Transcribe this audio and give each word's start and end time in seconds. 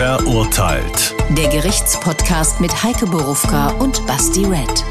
Verurteilt. 0.00 1.14
Der 1.36 1.48
Gerichtspodcast 1.48 2.58
mit 2.58 2.72
Heike 2.82 3.04
Borufka 3.04 3.68
und 3.72 4.06
Basti 4.06 4.46
Red. 4.46 4.82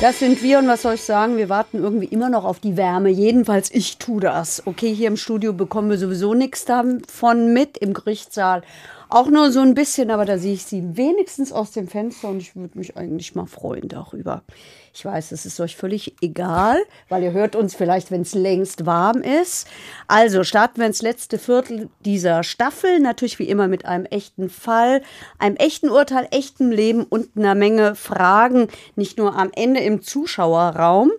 Das 0.00 0.18
sind 0.18 0.42
wir 0.42 0.58
und 0.60 0.66
was 0.66 0.80
soll 0.80 0.94
ich 0.94 1.02
sagen? 1.02 1.36
Wir 1.36 1.50
warten 1.50 1.76
irgendwie 1.76 2.06
immer 2.06 2.30
noch 2.30 2.46
auf 2.46 2.58
die 2.60 2.78
Wärme. 2.78 3.10
Jedenfalls, 3.10 3.70
ich 3.70 3.98
tue 3.98 4.22
das. 4.22 4.66
Okay, 4.66 4.94
hier 4.94 5.08
im 5.08 5.18
Studio 5.18 5.52
bekommen 5.52 5.90
wir 5.90 5.98
sowieso 5.98 6.32
nichts 6.32 6.64
davon 6.64 7.52
mit. 7.52 7.76
Im 7.76 7.92
Gerichtssaal 7.92 8.62
auch 9.14 9.28
nur 9.28 9.52
so 9.52 9.60
ein 9.60 9.74
bisschen, 9.74 10.10
aber 10.10 10.24
da 10.24 10.38
sehe 10.38 10.54
ich 10.54 10.64
sie 10.64 10.96
wenigstens 10.96 11.52
aus 11.52 11.70
dem 11.70 11.86
Fenster 11.86 12.28
und 12.28 12.38
ich 12.38 12.56
würde 12.56 12.76
mich 12.76 12.96
eigentlich 12.96 13.36
mal 13.36 13.46
freuen 13.46 13.86
darüber. 13.86 14.42
Ich 14.92 15.04
weiß, 15.04 15.30
es 15.30 15.46
ist 15.46 15.60
euch 15.60 15.76
völlig 15.76 16.16
egal, 16.20 16.78
weil 17.08 17.22
ihr 17.22 17.30
hört 17.30 17.54
uns 17.54 17.76
vielleicht, 17.76 18.10
wenn 18.10 18.22
es 18.22 18.34
längst 18.34 18.86
warm 18.86 19.22
ist. 19.22 19.68
Also 20.08 20.42
starten 20.42 20.80
wir 20.80 20.86
ins 20.86 21.00
letzte 21.00 21.38
Viertel 21.38 21.88
dieser 22.04 22.42
Staffel. 22.42 22.98
Natürlich 22.98 23.38
wie 23.38 23.48
immer 23.48 23.68
mit 23.68 23.84
einem 23.84 24.06
echten 24.06 24.50
Fall, 24.50 25.00
einem 25.38 25.56
echten 25.56 25.90
Urteil, 25.90 26.26
echtem 26.32 26.72
Leben 26.72 27.04
und 27.04 27.36
einer 27.36 27.54
Menge 27.54 27.94
Fragen, 27.94 28.66
nicht 28.96 29.16
nur 29.16 29.36
am 29.36 29.50
Ende 29.54 29.80
im 29.80 30.02
Zuschauerraum. 30.02 31.12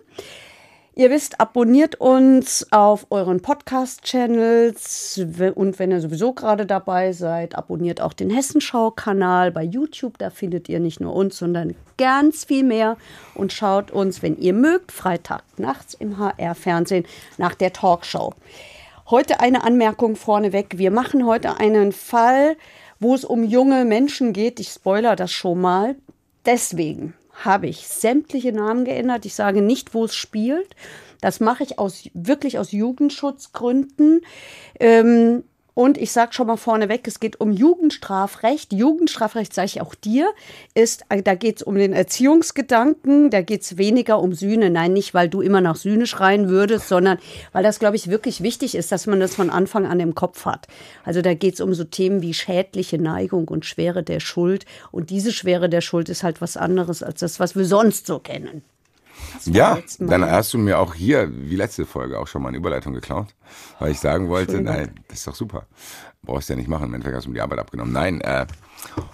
Ihr 0.98 1.10
wisst, 1.10 1.42
abonniert 1.42 1.96
uns 1.96 2.68
auf 2.72 3.08
euren 3.10 3.42
Podcast-Channels 3.42 5.20
und 5.54 5.78
wenn 5.78 5.90
ihr 5.90 6.00
sowieso 6.00 6.32
gerade 6.32 6.64
dabei 6.64 7.12
seid, 7.12 7.54
abonniert 7.54 8.00
auch 8.00 8.14
den 8.14 8.30
Hessenschau-Kanal 8.30 9.52
bei 9.52 9.62
YouTube. 9.62 10.16
Da 10.16 10.30
findet 10.30 10.70
ihr 10.70 10.80
nicht 10.80 11.00
nur 11.00 11.14
uns, 11.14 11.36
sondern 11.36 11.74
ganz 11.98 12.46
viel 12.46 12.64
mehr 12.64 12.96
und 13.34 13.52
schaut 13.52 13.90
uns, 13.90 14.22
wenn 14.22 14.38
ihr 14.38 14.54
mögt, 14.54 14.90
Freitag 14.90 15.42
nachts 15.58 15.92
im 15.92 16.16
HR-Fernsehen 16.16 17.04
nach 17.36 17.54
der 17.54 17.74
Talkshow. 17.74 18.32
Heute 19.10 19.40
eine 19.40 19.64
Anmerkung 19.64 20.16
vorneweg. 20.16 20.78
Wir 20.78 20.90
machen 20.90 21.26
heute 21.26 21.58
einen 21.60 21.92
Fall, 21.92 22.56
wo 23.00 23.14
es 23.14 23.26
um 23.26 23.44
junge 23.44 23.84
Menschen 23.84 24.32
geht. 24.32 24.60
Ich 24.60 24.70
spoiler 24.70 25.14
das 25.14 25.30
schon 25.30 25.60
mal. 25.60 25.96
Deswegen 26.46 27.12
habe 27.44 27.66
ich 27.66 27.86
sämtliche 27.86 28.52
Namen 28.52 28.84
geändert. 28.84 29.26
Ich 29.26 29.34
sage 29.34 29.62
nicht, 29.62 29.94
wo 29.94 30.04
es 30.04 30.14
spielt. 30.14 30.74
Das 31.20 31.40
mache 31.40 31.62
ich 31.62 31.78
aus, 31.78 32.08
wirklich 32.14 32.58
aus 32.58 32.72
Jugendschutzgründen. 32.72 34.22
Ähm, 34.78 35.44
und 35.76 35.98
ich 35.98 36.10
sage 36.10 36.32
schon 36.32 36.46
mal 36.46 36.56
vorneweg, 36.56 37.06
es 37.06 37.20
geht 37.20 37.38
um 37.38 37.52
Jugendstrafrecht. 37.52 38.72
Jugendstrafrecht, 38.72 39.52
sage 39.52 39.66
ich 39.66 39.80
auch 39.82 39.94
dir, 39.94 40.32
ist, 40.72 41.04
äh, 41.10 41.22
da 41.22 41.34
geht 41.34 41.56
es 41.56 41.62
um 41.62 41.74
den 41.74 41.92
Erziehungsgedanken, 41.92 43.28
da 43.28 43.42
geht 43.42 43.60
es 43.60 43.76
weniger 43.76 44.18
um 44.20 44.32
Sühne. 44.32 44.70
Nein, 44.70 44.94
nicht, 44.94 45.12
weil 45.12 45.28
du 45.28 45.42
immer 45.42 45.60
nach 45.60 45.76
Sühne 45.76 46.06
schreien 46.06 46.48
würdest, 46.48 46.88
sondern 46.88 47.18
weil 47.52 47.62
das, 47.62 47.78
glaube 47.78 47.96
ich, 47.96 48.08
wirklich 48.08 48.42
wichtig 48.42 48.74
ist, 48.74 48.90
dass 48.90 49.06
man 49.06 49.20
das 49.20 49.34
von 49.34 49.50
Anfang 49.50 49.84
an 49.84 50.00
im 50.00 50.14
Kopf 50.14 50.46
hat. 50.46 50.66
Also 51.04 51.20
da 51.20 51.34
geht 51.34 51.52
es 51.52 51.60
um 51.60 51.74
so 51.74 51.84
Themen 51.84 52.22
wie 52.22 52.32
schädliche 52.32 52.96
Neigung 52.96 53.46
und 53.48 53.66
Schwere 53.66 54.02
der 54.02 54.20
Schuld. 54.20 54.64
Und 54.92 55.10
diese 55.10 55.30
Schwere 55.30 55.68
der 55.68 55.82
Schuld 55.82 56.08
ist 56.08 56.22
halt 56.22 56.40
was 56.40 56.56
anderes 56.56 57.02
als 57.02 57.20
das, 57.20 57.38
was 57.38 57.54
wir 57.54 57.66
sonst 57.66 58.06
so 58.06 58.18
kennen. 58.18 58.62
Ja, 59.44 59.78
dann 59.98 60.28
hast 60.28 60.52
du 60.54 60.58
mir 60.58 60.78
auch 60.78 60.94
hier, 60.94 61.30
wie 61.32 61.56
letzte 61.56 61.86
Folge, 61.86 62.18
auch 62.18 62.26
schon 62.26 62.42
mal 62.42 62.48
eine 62.48 62.56
Überleitung 62.56 62.92
geklaut, 62.92 63.28
weil 63.78 63.92
ich 63.92 64.00
sagen 64.00 64.28
wollte, 64.28 64.60
nein, 64.60 64.94
das 65.08 65.18
ist 65.18 65.26
doch 65.26 65.34
super. 65.34 65.66
Brauchst 66.22 66.48
ja 66.48 66.56
nicht 66.56 66.68
machen, 66.68 66.86
im 66.86 66.94
Endeffekt 66.94 67.16
hast 67.16 67.26
du 67.26 67.30
mir 67.30 67.36
die 67.36 67.40
Arbeit 67.40 67.60
abgenommen. 67.60 67.92
Nein, 67.92 68.20
äh, 68.20 68.46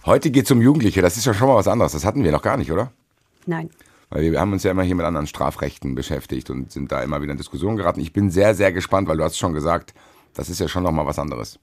heute 0.06 0.30
geht 0.30 0.46
es 0.46 0.50
um 0.50 0.62
Jugendliche, 0.62 1.02
das 1.02 1.16
ist 1.16 1.26
ja 1.26 1.34
schon 1.34 1.48
mal 1.48 1.56
was 1.56 1.68
anderes. 1.68 1.92
Das 1.92 2.04
hatten 2.04 2.24
wir 2.24 2.32
noch 2.32 2.42
gar 2.42 2.56
nicht, 2.56 2.72
oder? 2.72 2.92
Nein. 3.46 3.70
Weil 4.10 4.30
wir 4.30 4.40
haben 4.40 4.52
uns 4.52 4.62
ja 4.62 4.70
immer 4.70 4.82
hier 4.82 4.94
mit 4.94 5.06
anderen 5.06 5.26
Strafrechten 5.26 5.94
beschäftigt 5.94 6.50
und 6.50 6.70
sind 6.70 6.92
da 6.92 7.02
immer 7.02 7.22
wieder 7.22 7.32
in 7.32 7.38
Diskussionen 7.38 7.76
geraten. 7.76 8.00
Ich 8.00 8.12
bin 8.12 8.30
sehr, 8.30 8.54
sehr 8.54 8.72
gespannt, 8.72 9.08
weil 9.08 9.16
du 9.16 9.24
hast 9.24 9.38
schon 9.38 9.54
gesagt, 9.54 9.94
das 10.34 10.50
ist 10.50 10.60
ja 10.60 10.68
schon 10.68 10.82
noch 10.82 10.92
mal 10.92 11.06
was 11.06 11.18
anderes. 11.18 11.58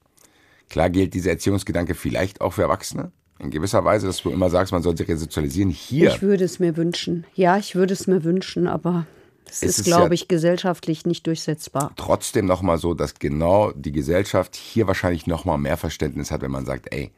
Klar 0.69 0.89
gilt 0.89 1.13
dieser 1.13 1.31
Erziehungsgedanke 1.31 1.95
vielleicht 1.95 2.41
auch 2.41 2.53
für 2.53 2.63
Erwachsene, 2.63 3.11
in 3.39 3.51
gewisser 3.51 3.83
Weise, 3.85 4.07
dass 4.07 4.21
du 4.21 4.29
immer 4.29 4.49
sagst, 4.49 4.73
man 4.73 4.83
soll 4.83 4.97
sich 4.97 5.07
resozialisieren. 5.07 5.71
Hier. 5.71 6.09
Ich 6.09 6.21
würde 6.21 6.43
es 6.43 6.59
mir 6.59 6.75
wünschen. 6.75 7.25
Ja, 7.33 7.57
ich 7.57 7.75
würde 7.75 7.93
es 7.93 8.05
mir 8.05 8.23
wünschen, 8.23 8.67
aber 8.67 9.05
es 9.49 9.64
ist, 9.64 9.80
ist 9.80 9.86
glaube 9.86 10.08
ja 10.08 10.11
ich, 10.11 10.27
gesellschaftlich 10.27 11.05
nicht 11.05 11.25
durchsetzbar. 11.25 11.91
Trotzdem 11.95 12.45
nochmal 12.45 12.77
so, 12.77 12.93
dass 12.93 13.15
genau 13.15 13.71
die 13.71 13.91
Gesellschaft 13.91 14.55
hier 14.55 14.87
wahrscheinlich 14.87 15.25
nochmal 15.25 15.58
mehr 15.58 15.77
Verständnis 15.77 16.31
hat, 16.31 16.41
wenn 16.41 16.52
man 16.52 16.65
sagt, 16.65 16.93
ey, 16.93 17.11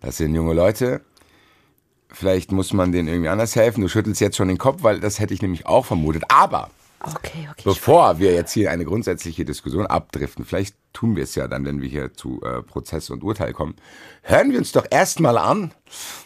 das 0.00 0.16
sind 0.16 0.34
junge 0.34 0.54
Leute, 0.54 1.02
vielleicht 2.08 2.50
muss 2.50 2.72
man 2.72 2.92
denen 2.92 3.08
irgendwie 3.08 3.28
anders 3.28 3.54
helfen. 3.54 3.82
Du 3.82 3.88
schüttelst 3.88 4.20
jetzt 4.20 4.36
schon 4.36 4.48
den 4.48 4.58
Kopf, 4.58 4.82
weil 4.82 5.00
das 5.00 5.20
hätte 5.20 5.34
ich 5.34 5.42
nämlich 5.42 5.66
auch 5.66 5.84
vermutet. 5.84 6.24
Aber 6.28 6.70
Okay, 7.06 7.48
okay. 7.50 7.62
Bevor 7.64 8.18
wir 8.18 8.32
jetzt 8.32 8.52
hier 8.52 8.70
eine 8.70 8.84
grundsätzliche 8.84 9.44
Diskussion 9.44 9.86
abdriften, 9.86 10.44
vielleicht 10.44 10.76
tun 10.92 11.16
wir 11.16 11.24
es 11.24 11.34
ja 11.34 11.48
dann, 11.48 11.64
wenn 11.64 11.82
wir 11.82 11.88
hier 11.88 12.14
zu 12.14 12.40
äh, 12.42 12.62
Prozess 12.62 13.10
und 13.10 13.22
Urteil 13.22 13.52
kommen, 13.52 13.76
hören 14.22 14.50
wir 14.52 14.58
uns 14.58 14.72
doch 14.72 14.86
erstmal 14.90 15.36
an, 15.36 15.72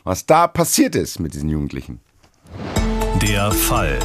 was 0.05 0.27
da 0.27 0.47
passiert 0.47 0.95
ist 0.95 1.19
mit 1.19 1.35
diesen 1.35 1.49
Jugendlichen. 1.49 2.01
Der 3.23 3.51
Fall. 3.51 3.99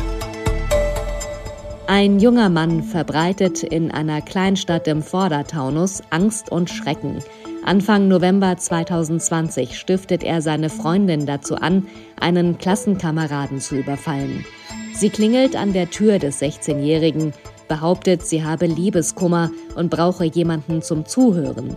Ein 1.86 2.20
junger 2.20 2.50
Mann 2.50 2.82
verbreitet 2.82 3.62
in 3.62 3.92
einer 3.92 4.22
Kleinstadt 4.22 4.88
im 4.88 5.04
Vordertaunus 5.04 6.02
Angst 6.10 6.50
und 6.52 6.70
Schrecken. 6.70 7.22
Anfang 7.66 8.08
November 8.08 8.58
2020 8.58 9.78
stiftet 9.78 10.24
er 10.24 10.42
seine 10.42 10.70
Freundin 10.70 11.26
dazu 11.26 11.56
an, 11.56 11.88
einen 12.20 12.58
Klassenkameraden 12.58 13.60
zu 13.60 13.76
überfallen. 13.76 14.46
Sie 14.94 15.10
klingelt 15.10 15.56
an 15.56 15.74
der 15.74 15.90
Tür 15.90 16.20
des 16.20 16.42
16-Jährigen, 16.42 17.34
behauptet, 17.68 18.26
sie 18.26 18.44
habe 18.44 18.68
Liebeskummer 18.68 19.52
und 19.76 19.90
brauche 19.90 20.26
jemanden 20.26 20.82
zum 20.82 21.06
Zuhören. 21.06 21.76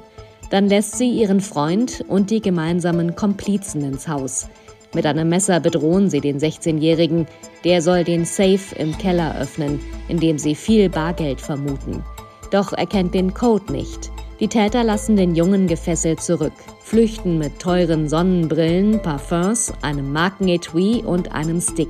Dann 0.51 0.69
lässt 0.69 0.97
sie 0.99 1.11
ihren 1.11 1.41
Freund 1.41 2.05
und 2.09 2.31
die 2.31 2.41
gemeinsamen 2.41 3.17
Komplizen 3.17 3.83
ins 3.83 4.07
Haus. 4.07 4.47
Mit 4.95 5.07
einem 5.07 5.29
Messer 5.29 5.61
bedrohen 5.61 6.09
sie 6.09 6.21
den 6.21 6.39
16-Jährigen. 6.39 7.27
Der 7.65 7.83
soll 7.83 8.05
den 8.05 8.25
Safe 8.25 8.75
im 8.77 8.97
Keller 8.97 9.39
öffnen, 9.41 9.81
in 10.09 10.21
dem 10.21 10.39
sie 10.39 10.55
viel 10.55 10.89
Bargeld 10.89 11.41
vermuten. 11.41 12.05
Doch 12.51 12.73
er 12.73 12.87
kennt 12.87 13.15
den 13.15 13.35
Code 13.35 13.73
nicht. 13.73 14.11
Die 14.39 14.49
Täter 14.49 14.85
lassen 14.85 15.17
den 15.17 15.35
Jungen 15.35 15.67
gefesselt 15.67 16.21
zurück, 16.21 16.53
flüchten 16.83 17.39
mit 17.39 17.59
teuren 17.59 18.09
Sonnenbrillen, 18.09 19.01
Parfums, 19.01 19.73
einem 19.83 20.13
Markenetui 20.13 21.03
und 21.05 21.33
einem 21.33 21.61
Stick. 21.61 21.89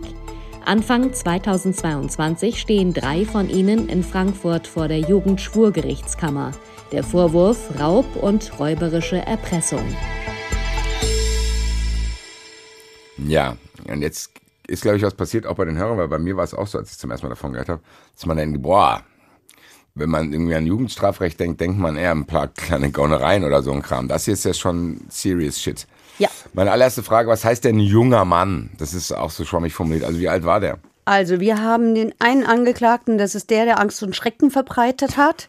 Anfang 0.66 1.12
2022 1.12 2.60
stehen 2.60 2.92
drei 2.92 3.24
von 3.24 3.48
ihnen 3.48 3.88
in 3.88 4.02
Frankfurt 4.02 4.66
vor 4.66 4.88
der 4.88 4.98
Jugendschwurgerichtskammer. 4.98 6.50
Der 6.90 7.04
Vorwurf 7.04 7.78
Raub 7.78 8.16
und 8.16 8.58
räuberische 8.58 9.18
Erpressung. 9.18 9.84
Ja, 13.16 13.56
und 13.88 14.02
jetzt 14.02 14.32
ist, 14.66 14.82
glaube 14.82 14.96
ich, 14.96 15.04
was 15.04 15.14
passiert 15.14 15.46
auch 15.46 15.54
bei 15.54 15.66
den 15.66 15.76
Hörern, 15.76 15.98
weil 15.98 16.08
bei 16.08 16.18
mir 16.18 16.36
war 16.36 16.42
es 16.42 16.52
auch 16.52 16.66
so, 16.66 16.78
als 16.78 16.90
ich 16.90 16.98
zum 16.98 17.12
ersten 17.12 17.26
Mal 17.26 17.30
davon 17.30 17.52
gehört 17.52 17.68
habe, 17.68 17.82
dass 18.16 18.26
man 18.26 18.36
denkt, 18.36 18.60
boah, 18.60 19.04
wenn 19.94 20.10
man 20.10 20.32
irgendwie 20.32 20.56
an 20.56 20.66
Jugendstrafrecht 20.66 21.38
denkt, 21.38 21.60
denkt 21.60 21.78
man 21.78 21.96
eher 21.96 22.10
ein 22.10 22.26
paar 22.26 22.48
kleine 22.48 22.90
Gaunereien 22.90 23.44
oder 23.44 23.62
so 23.62 23.70
ein 23.70 23.82
Kram. 23.82 24.08
Das 24.08 24.24
hier 24.24 24.34
ist 24.34 24.44
ja 24.44 24.52
schon 24.52 25.02
serious 25.10 25.62
shit. 25.62 25.86
Ja. 26.18 26.28
Meine 26.52 26.72
allererste 26.72 27.02
Frage, 27.02 27.28
was 27.28 27.44
heißt 27.44 27.64
denn 27.64 27.78
junger 27.78 28.24
Mann? 28.24 28.70
Das 28.78 28.94
ist 28.94 29.12
auch 29.12 29.30
so 29.30 29.44
schwammig 29.44 29.74
formuliert. 29.74 30.04
Also 30.04 30.18
wie 30.18 30.28
alt 30.28 30.44
war 30.44 30.60
der? 30.60 30.78
Also 31.04 31.38
wir 31.38 31.62
haben 31.62 31.94
den 31.94 32.14
einen 32.18 32.44
Angeklagten, 32.44 33.16
das 33.16 33.34
ist 33.34 33.50
der, 33.50 33.64
der 33.64 33.78
Angst 33.78 34.02
und 34.02 34.16
Schrecken 34.16 34.50
verbreitet 34.50 35.16
hat. 35.16 35.48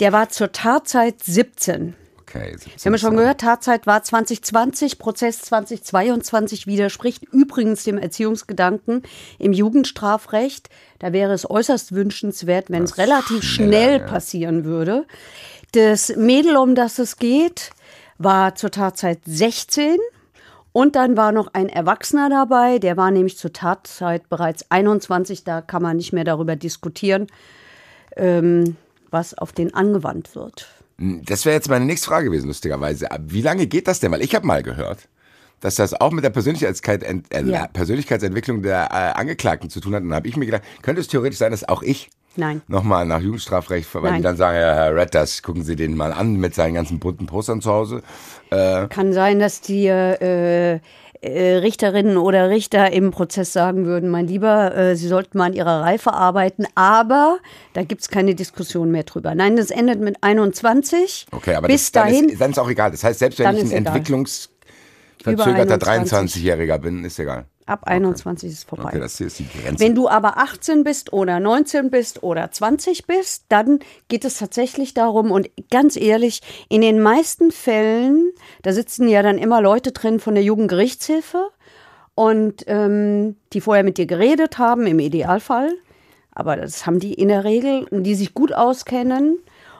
Der 0.00 0.12
war 0.12 0.28
zur 0.28 0.50
Tatzeit 0.50 1.22
17. 1.22 1.94
Okay, 2.20 2.50
17 2.50 2.76
wir 2.76 2.92
haben 2.92 2.98
schon 2.98 3.16
gehört, 3.16 3.40
Tatzeit 3.42 3.86
war 3.86 4.02
2020, 4.02 4.98
Prozess 4.98 5.42
2022 5.42 6.66
widerspricht 6.66 7.24
übrigens 7.30 7.84
dem 7.84 7.98
Erziehungsgedanken 7.98 9.02
im 9.38 9.52
Jugendstrafrecht. 9.52 10.70
Da 10.98 11.12
wäre 11.12 11.32
es 11.32 11.48
äußerst 11.48 11.92
wünschenswert, 11.92 12.70
wenn 12.70 12.82
das 12.82 12.92
es 12.92 12.98
relativ 12.98 13.44
schnell 13.44 14.00
ja. 14.00 14.06
passieren 14.06 14.64
würde. 14.64 15.06
Das 15.72 16.16
Mädel, 16.16 16.56
um 16.56 16.74
das 16.74 16.98
es 16.98 17.18
geht, 17.18 17.70
war 18.24 18.54
zur 18.54 18.70
Tatzeit 18.70 19.20
16 19.24 19.98
und 20.72 20.96
dann 20.96 21.16
war 21.16 21.32
noch 21.32 21.48
ein 21.52 21.68
Erwachsener 21.68 22.30
dabei, 22.30 22.78
der 22.78 22.96
war 22.96 23.10
nämlich 23.10 23.36
zur 23.36 23.52
Tatzeit 23.52 24.28
bereits 24.28 24.70
21. 24.70 25.44
Da 25.44 25.60
kann 25.60 25.82
man 25.82 25.98
nicht 25.98 26.12
mehr 26.12 26.24
darüber 26.24 26.56
diskutieren, 26.56 27.26
ähm, 28.16 28.76
was 29.10 29.36
auf 29.36 29.52
den 29.52 29.74
angewandt 29.74 30.34
wird. 30.34 30.68
Das 30.98 31.44
wäre 31.44 31.54
jetzt 31.54 31.68
meine 31.68 31.84
nächste 31.84 32.06
Frage 32.06 32.26
gewesen, 32.26 32.46
lustigerweise. 32.46 33.08
Wie 33.26 33.42
lange 33.42 33.66
geht 33.66 33.86
das 33.88 34.00
denn? 34.00 34.12
Weil 34.12 34.22
ich 34.22 34.34
habe 34.34 34.46
mal 34.46 34.62
gehört, 34.62 35.08
dass 35.60 35.74
das 35.74 35.94
auch 36.00 36.10
mit 36.10 36.24
der 36.24 36.30
Persönlichkeit, 36.30 37.02
äh, 37.02 37.42
ja. 37.44 37.66
Persönlichkeitsentwicklung 37.66 38.62
der 38.62 38.88
äh, 38.90 39.18
Angeklagten 39.18 39.68
zu 39.68 39.80
tun 39.80 39.94
hat. 39.94 40.02
Und 40.02 40.08
dann 40.08 40.16
habe 40.16 40.28
ich 40.28 40.36
mir 40.36 40.46
gedacht, 40.46 40.62
könnte 40.80 41.00
es 41.00 41.08
theoretisch 41.08 41.38
sein, 41.38 41.50
dass 41.50 41.68
auch 41.68 41.82
ich 41.82 42.10
Nein. 42.36 42.62
Nochmal 42.66 43.06
nach 43.06 43.20
Jugendstrafrecht, 43.20 43.94
weil 43.94 44.02
Nein. 44.02 44.14
die 44.16 44.22
dann 44.22 44.36
sagen, 44.36 44.58
ja, 44.58 44.74
Herr 44.74 45.06
das 45.06 45.42
gucken 45.42 45.64
Sie 45.64 45.76
den 45.76 45.96
mal 45.96 46.12
an 46.12 46.36
mit 46.36 46.54
seinen 46.54 46.74
ganzen 46.74 46.98
bunten 46.98 47.26
Postern 47.26 47.60
zu 47.60 47.70
Hause. 47.70 48.02
Äh, 48.50 48.86
Kann 48.88 49.12
sein, 49.12 49.38
dass 49.38 49.60
die 49.60 49.86
äh, 49.86 50.80
äh, 51.22 51.56
Richterinnen 51.58 52.16
oder 52.16 52.50
Richter 52.50 52.92
im 52.92 53.12
Prozess 53.12 53.52
sagen 53.52 53.86
würden, 53.86 54.10
mein 54.10 54.26
Lieber, 54.26 54.74
äh, 54.74 54.96
Sie 54.96 55.06
sollten 55.06 55.38
mal 55.38 55.46
an 55.46 55.52
Ihrer 55.52 55.80
Reife 55.80 56.12
arbeiten, 56.12 56.66
aber 56.74 57.38
da 57.74 57.84
gibt 57.84 58.02
es 58.02 58.08
keine 58.08 58.34
Diskussion 58.34 58.90
mehr 58.90 59.04
drüber. 59.04 59.34
Nein, 59.34 59.56
das 59.56 59.70
endet 59.70 60.00
mit 60.00 60.16
21. 60.20 61.26
Okay, 61.30 61.54
aber 61.54 61.68
Bis 61.68 61.92
das, 61.92 62.02
dann, 62.02 62.10
dahin, 62.10 62.28
ist, 62.28 62.40
dann 62.40 62.50
ist 62.50 62.58
auch 62.58 62.68
egal. 62.68 62.90
Das 62.90 63.04
heißt, 63.04 63.20
selbst 63.20 63.38
wenn 63.38 63.54
ich 63.54 63.62
ein 63.62 63.66
egal. 63.68 63.86
entwicklungsverzögerter 63.86 65.76
Über 65.76 65.88
21. 65.88 66.42
23-Jähriger 66.42 66.78
bin, 66.78 67.04
ist 67.04 67.18
egal. 67.20 67.46
Ab 67.66 67.84
21 67.84 68.50
ist 68.50 68.58
es 68.58 68.64
vorbei. 68.64 68.90
Okay, 68.90 69.00
das 69.00 69.18
hier 69.18 69.26
ist 69.26 69.38
die 69.38 69.48
Grenze. 69.48 69.82
Wenn 69.82 69.94
du 69.94 70.08
aber 70.08 70.38
18 70.38 70.84
bist 70.84 71.12
oder 71.12 71.40
19 71.40 71.90
bist 71.90 72.22
oder 72.22 72.50
20 72.50 73.06
bist, 73.06 73.44
dann 73.48 73.80
geht 74.08 74.24
es 74.24 74.38
tatsächlich 74.38 74.94
darum, 74.94 75.30
und 75.30 75.50
ganz 75.70 75.96
ehrlich, 75.96 76.40
in 76.68 76.80
den 76.80 77.00
meisten 77.00 77.50
Fällen, 77.50 78.32
da 78.62 78.72
sitzen 78.72 79.08
ja 79.08 79.22
dann 79.22 79.38
immer 79.38 79.60
Leute 79.60 79.92
drin 79.92 80.20
von 80.20 80.34
der 80.34 80.44
Jugendgerichtshilfe 80.44 81.50
und 82.14 82.64
ähm, 82.66 83.36
die 83.52 83.60
vorher 83.60 83.84
mit 83.84 83.98
dir 83.98 84.06
geredet 84.06 84.58
haben, 84.58 84.86
im 84.86 84.98
Idealfall. 84.98 85.72
Aber 86.34 86.56
das 86.56 86.86
haben 86.86 86.98
die 86.98 87.14
in 87.14 87.28
der 87.28 87.44
Regel, 87.44 87.86
die 87.90 88.14
sich 88.14 88.34
gut 88.34 88.52
auskennen 88.52 89.38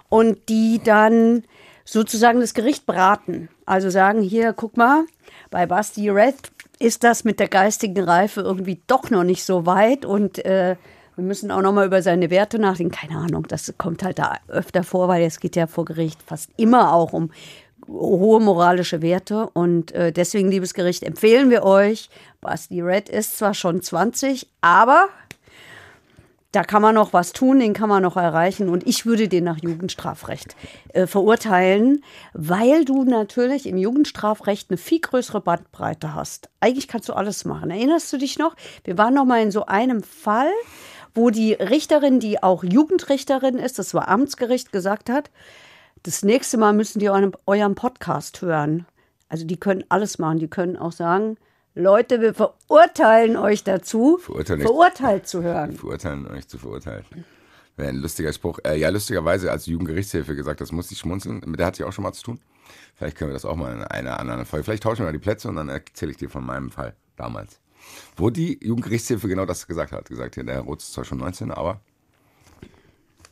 und 0.09 0.49
die 0.49 0.81
dann 0.83 1.45
sozusagen 1.85 2.41
das 2.41 2.55
Gericht 2.55 2.87
beraten. 2.87 3.49
Also 3.65 3.91
sagen, 3.91 4.23
hier, 4.23 4.53
guck 4.53 4.77
mal, 4.77 5.05
bei 5.51 5.67
Basti 5.67 6.11
Red 6.11 6.37
ist 6.83 7.05
das 7.05 7.25
mit 7.25 7.39
der 7.41 7.49
geistigen 7.49 8.05
Reife 8.05 8.41
irgendwie 8.41 8.83
doch 8.87 9.11
noch 9.11 9.25
nicht 9.25 9.45
so 9.45 9.67
weit 9.67 10.05
und 10.05 10.45
äh, 10.45 10.77
wir 11.15 11.25
müssen 11.25 11.51
auch 11.51 11.61
noch 11.61 11.73
mal 11.73 11.87
über 11.87 12.03
seine 12.03 12.31
Werte 12.31 12.59
nachdenken. 12.59 12.95
Keine 12.95 13.19
Ahnung, 13.19 13.47
das 13.47 13.73
kommt 13.77 14.03
halt 14.03 14.19
da 14.19 14.37
öfter 14.49 14.83
vor, 14.83 15.09
weil 15.09 15.23
es 15.25 15.41
geht 15.41 15.57
ja 15.57 15.67
vor 15.67 15.85
Gericht 15.85 16.21
fast 16.23 16.51
immer 16.57 16.95
auch 16.95 17.13
um 17.13 17.31
hohe 17.89 18.41
moralische 18.41 19.03
Werte 19.03 19.49
und 19.51 19.93
äh, 19.93 20.13
deswegen, 20.13 20.51
liebes 20.51 20.73
Gericht, 20.73 21.03
empfehlen 21.03 21.51
wir 21.51 21.65
euch, 21.65 22.09
Basti 22.41 22.81
Red 22.81 23.09
ist 23.09 23.39
zwar 23.39 23.55
schon 23.55 23.83
20, 23.83 24.49
aber 24.61 25.09
da 26.53 26.63
kann 26.63 26.83
man 26.83 26.95
noch 26.95 27.15
was 27.15 27.33
tun, 27.33 27.61
den 27.61 27.73
kann 27.73 27.89
man 27.89 28.03
noch 28.03 28.17
erreichen. 28.17 28.69
Und 28.69 28.87
ich 28.87 29.07
würde 29.07 29.27
den 29.27 29.45
nach 29.45 29.59
Jugendstrafrecht 29.59 30.55
äh, 30.93 31.07
verurteilen, 31.07 32.05
weil 32.35 32.85
du 32.85 33.05
natürlich 33.05 33.67
im 33.67 33.79
Jugendstrafrecht 33.79 34.71
eine 34.71 34.77
viel 34.77 35.01
größere 35.01 35.41
Bandbreite 35.41 36.15
hast. 36.15 36.51
Eigentlich 36.61 36.89
kannst 36.89 37.09
du 37.09 37.15
alles 37.15 37.47
machen. 37.47 37.71
Erinnerst 37.71 38.13
du 38.13 38.19
dich 38.19 38.39
noch? 38.39 38.55
Wir 38.85 38.99
waren 38.99 39.15
noch 39.15 39.25
mal 39.25 39.43
in 39.43 39.51
so 39.51 39.65
einem 39.65 40.03
Fall, 40.03 40.53
wo 41.15 41.31
die 41.31 41.55
Richterin, 41.55 42.21
die 42.21 42.43
auch 42.43 42.63
Jugendrichterin 42.63 43.57
ist, 43.57 43.79
das 43.79 43.95
war 43.95 44.09
Amtsgericht, 44.09 44.73
gesagt 44.73 45.11
hat, 45.11 45.31
das 46.03 46.23
nächste 46.23 46.59
Mal 46.59 46.73
müssen 46.73 46.99
die 46.99 47.09
euren, 47.09 47.33
euren 47.47 47.75
Podcast 47.75 48.43
hören. 48.43 48.87
Also 49.29 49.47
die 49.47 49.59
können 49.59 49.85
alles 49.89 50.19
machen. 50.19 50.39
Die 50.39 50.49
können 50.49 50.77
auch 50.77 50.93
sagen, 50.93 51.39
Leute, 51.75 52.21
wir 52.21 52.35
verurteilen 52.35 53.37
euch 53.37 53.65
dazu, 53.65 54.19
Verurteilen 54.19 54.61
verurteilt 54.61 55.27
zu 55.27 55.43
hören. 55.43 55.73
Verurteilen, 55.73 56.27
euch 56.27 56.47
zu 56.47 56.59
verurteilen. 56.59 57.05
Wäre 57.77 57.89
ein 57.89 57.97
lustiger 57.97 58.33
Spruch. 58.33 58.59
Äh, 58.65 58.77
ja, 58.79 58.91
lustigerweise, 58.91 59.51
als 59.51 59.65
Jugendgerichtshilfe 59.67 60.37
gesagt, 60.37 60.61
das 60.61 60.73
muss 60.73 60.91
ich 60.91 60.99
schmunzeln. 60.99 61.41
Mit 61.47 61.59
der 61.59 61.69
hat 61.69 61.77
sie 61.77 61.85
auch 61.85 61.93
schon 61.93 62.03
mal 62.05 62.13
zu 62.13 62.23
tun. 62.23 62.41
Vielleicht 62.95 63.17
können 63.17 63.31
wir 63.31 63.35
das 63.35 63.47
auch 63.47 63.57
mal 63.57 63.73
in 63.73 63.83
einer 63.83 64.21
anderen 64.21 64.45
Folge. 64.45 64.65
Vielleicht 64.65 64.83
tauschen 64.83 64.99
wir 65.01 65.07
mal 65.07 65.13
die 65.13 65.19
Plätze 65.19 65.49
und 65.49 65.57
dann 65.57 65.71
erzähle 65.71 66.11
ich 66.13 66.19
dir 66.19 66.29
von 66.29 66.45
meinem 66.45 66.71
Fall 66.71 66.95
damals. 67.17 67.59
Wo 68.17 68.29
die 68.29 68.59
Jugendgerichtshilfe 68.63 69.27
genau 69.27 69.47
das 69.47 69.67
gesagt 69.67 69.93
hat. 69.93 70.09
Gesagt, 70.09 70.35
hier, 70.35 70.45
der 70.45 70.57
Herr 70.57 70.63
Roth 70.63 70.81
ist 70.81 70.93
zwar 70.93 71.05
schon 71.05 71.19
19, 71.19 71.51
aber 71.51 71.81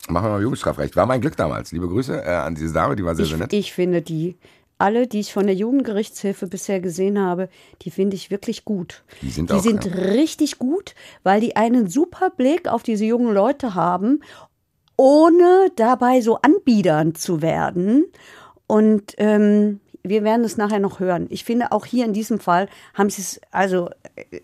machen 0.08 0.24
wir 0.24 0.30
mal 0.30 0.42
Jugendstrafrecht. 0.42 0.96
War 0.96 1.06
mein 1.06 1.20
Glück 1.20 1.36
damals. 1.36 1.72
Liebe 1.72 1.86
Grüße 1.88 2.24
äh, 2.24 2.28
an 2.30 2.54
diese 2.54 2.72
Dame, 2.72 2.96
die 2.96 3.04
war 3.04 3.14
sehr, 3.14 3.26
sehr 3.26 3.34
Ich, 3.36 3.40
nett. 3.40 3.52
ich 3.52 3.72
finde 3.74 4.00
die, 4.02 4.38
alle, 4.80 5.06
die 5.06 5.20
ich 5.20 5.32
von 5.32 5.46
der 5.46 5.54
Jugendgerichtshilfe 5.54 6.46
bisher 6.46 6.80
gesehen 6.80 7.18
habe, 7.18 7.48
die 7.82 7.90
finde 7.90 8.16
ich 8.16 8.30
wirklich 8.30 8.64
gut. 8.64 9.02
Die 9.22 9.30
sind 9.30 9.50
die 9.50 9.54
auch, 9.54 9.62
sind 9.62 9.84
ja. 9.84 9.92
richtig 9.92 10.58
gut, 10.58 10.94
weil 11.22 11.40
die 11.40 11.56
einen 11.56 11.88
super 11.88 12.30
Blick 12.30 12.68
auf 12.68 12.82
diese 12.82 13.04
jungen 13.04 13.32
Leute 13.32 13.74
haben, 13.74 14.20
ohne 14.96 15.70
dabei 15.76 16.20
so 16.20 16.38
anbiedernd 16.42 17.18
zu 17.18 17.42
werden. 17.42 18.04
Und 18.66 19.14
ähm, 19.18 19.80
wir 20.02 20.24
werden 20.24 20.44
es 20.44 20.56
nachher 20.56 20.78
noch 20.78 21.00
hören. 21.00 21.26
Ich 21.30 21.44
finde, 21.44 21.72
auch 21.72 21.86
hier 21.86 22.04
in 22.04 22.12
diesem 22.12 22.38
Fall 22.38 22.68
haben 22.94 23.10
sie 23.10 23.22
es, 23.22 23.40
also 23.50 23.90
äh, 24.14 24.40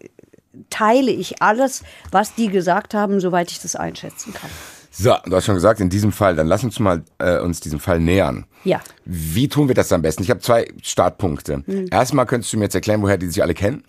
teile 0.71 1.11
ich 1.11 1.43
alles, 1.43 1.83
was 2.11 2.35
die 2.35 2.49
gesagt 2.49 2.95
haben, 2.95 3.21
soweit 3.21 3.51
ich 3.51 3.61
das 3.61 3.77
einschätzen 3.77 4.33
kann. 4.35 4.51
So, 4.99 5.15
du 5.27 5.37
hast 5.37 5.45
schon 5.45 5.57
gesagt, 5.57 5.81
in 5.81 5.91
diesem 5.91 6.11
Fall, 6.11 6.37
dann 6.37 6.47
lass 6.47 6.65
uns 6.65 6.81
mal 6.81 7.03
äh, 7.19 7.39
uns 7.39 7.61
diesem 7.61 7.81
Fall 7.81 8.01
nähern. 8.01 8.47
Ja. 8.65 8.81
Wie 9.05 9.47
tun 9.47 9.69
wir 9.69 9.75
das 9.75 9.93
am 9.93 10.01
besten? 10.01 10.23
Ich 10.23 10.31
habe 10.31 10.41
zwei 10.41 10.69
Startpunkte. 10.83 11.63
Hm. 11.67 11.89
Erstmal 11.91 12.25
könntest 12.25 12.53
du 12.53 12.57
mir 12.57 12.65
jetzt 12.65 12.75
erklären, 12.75 13.03
woher 13.03 13.19
die 13.19 13.27
sich 13.27 13.43
alle 13.43 13.53
kennen. 13.53 13.85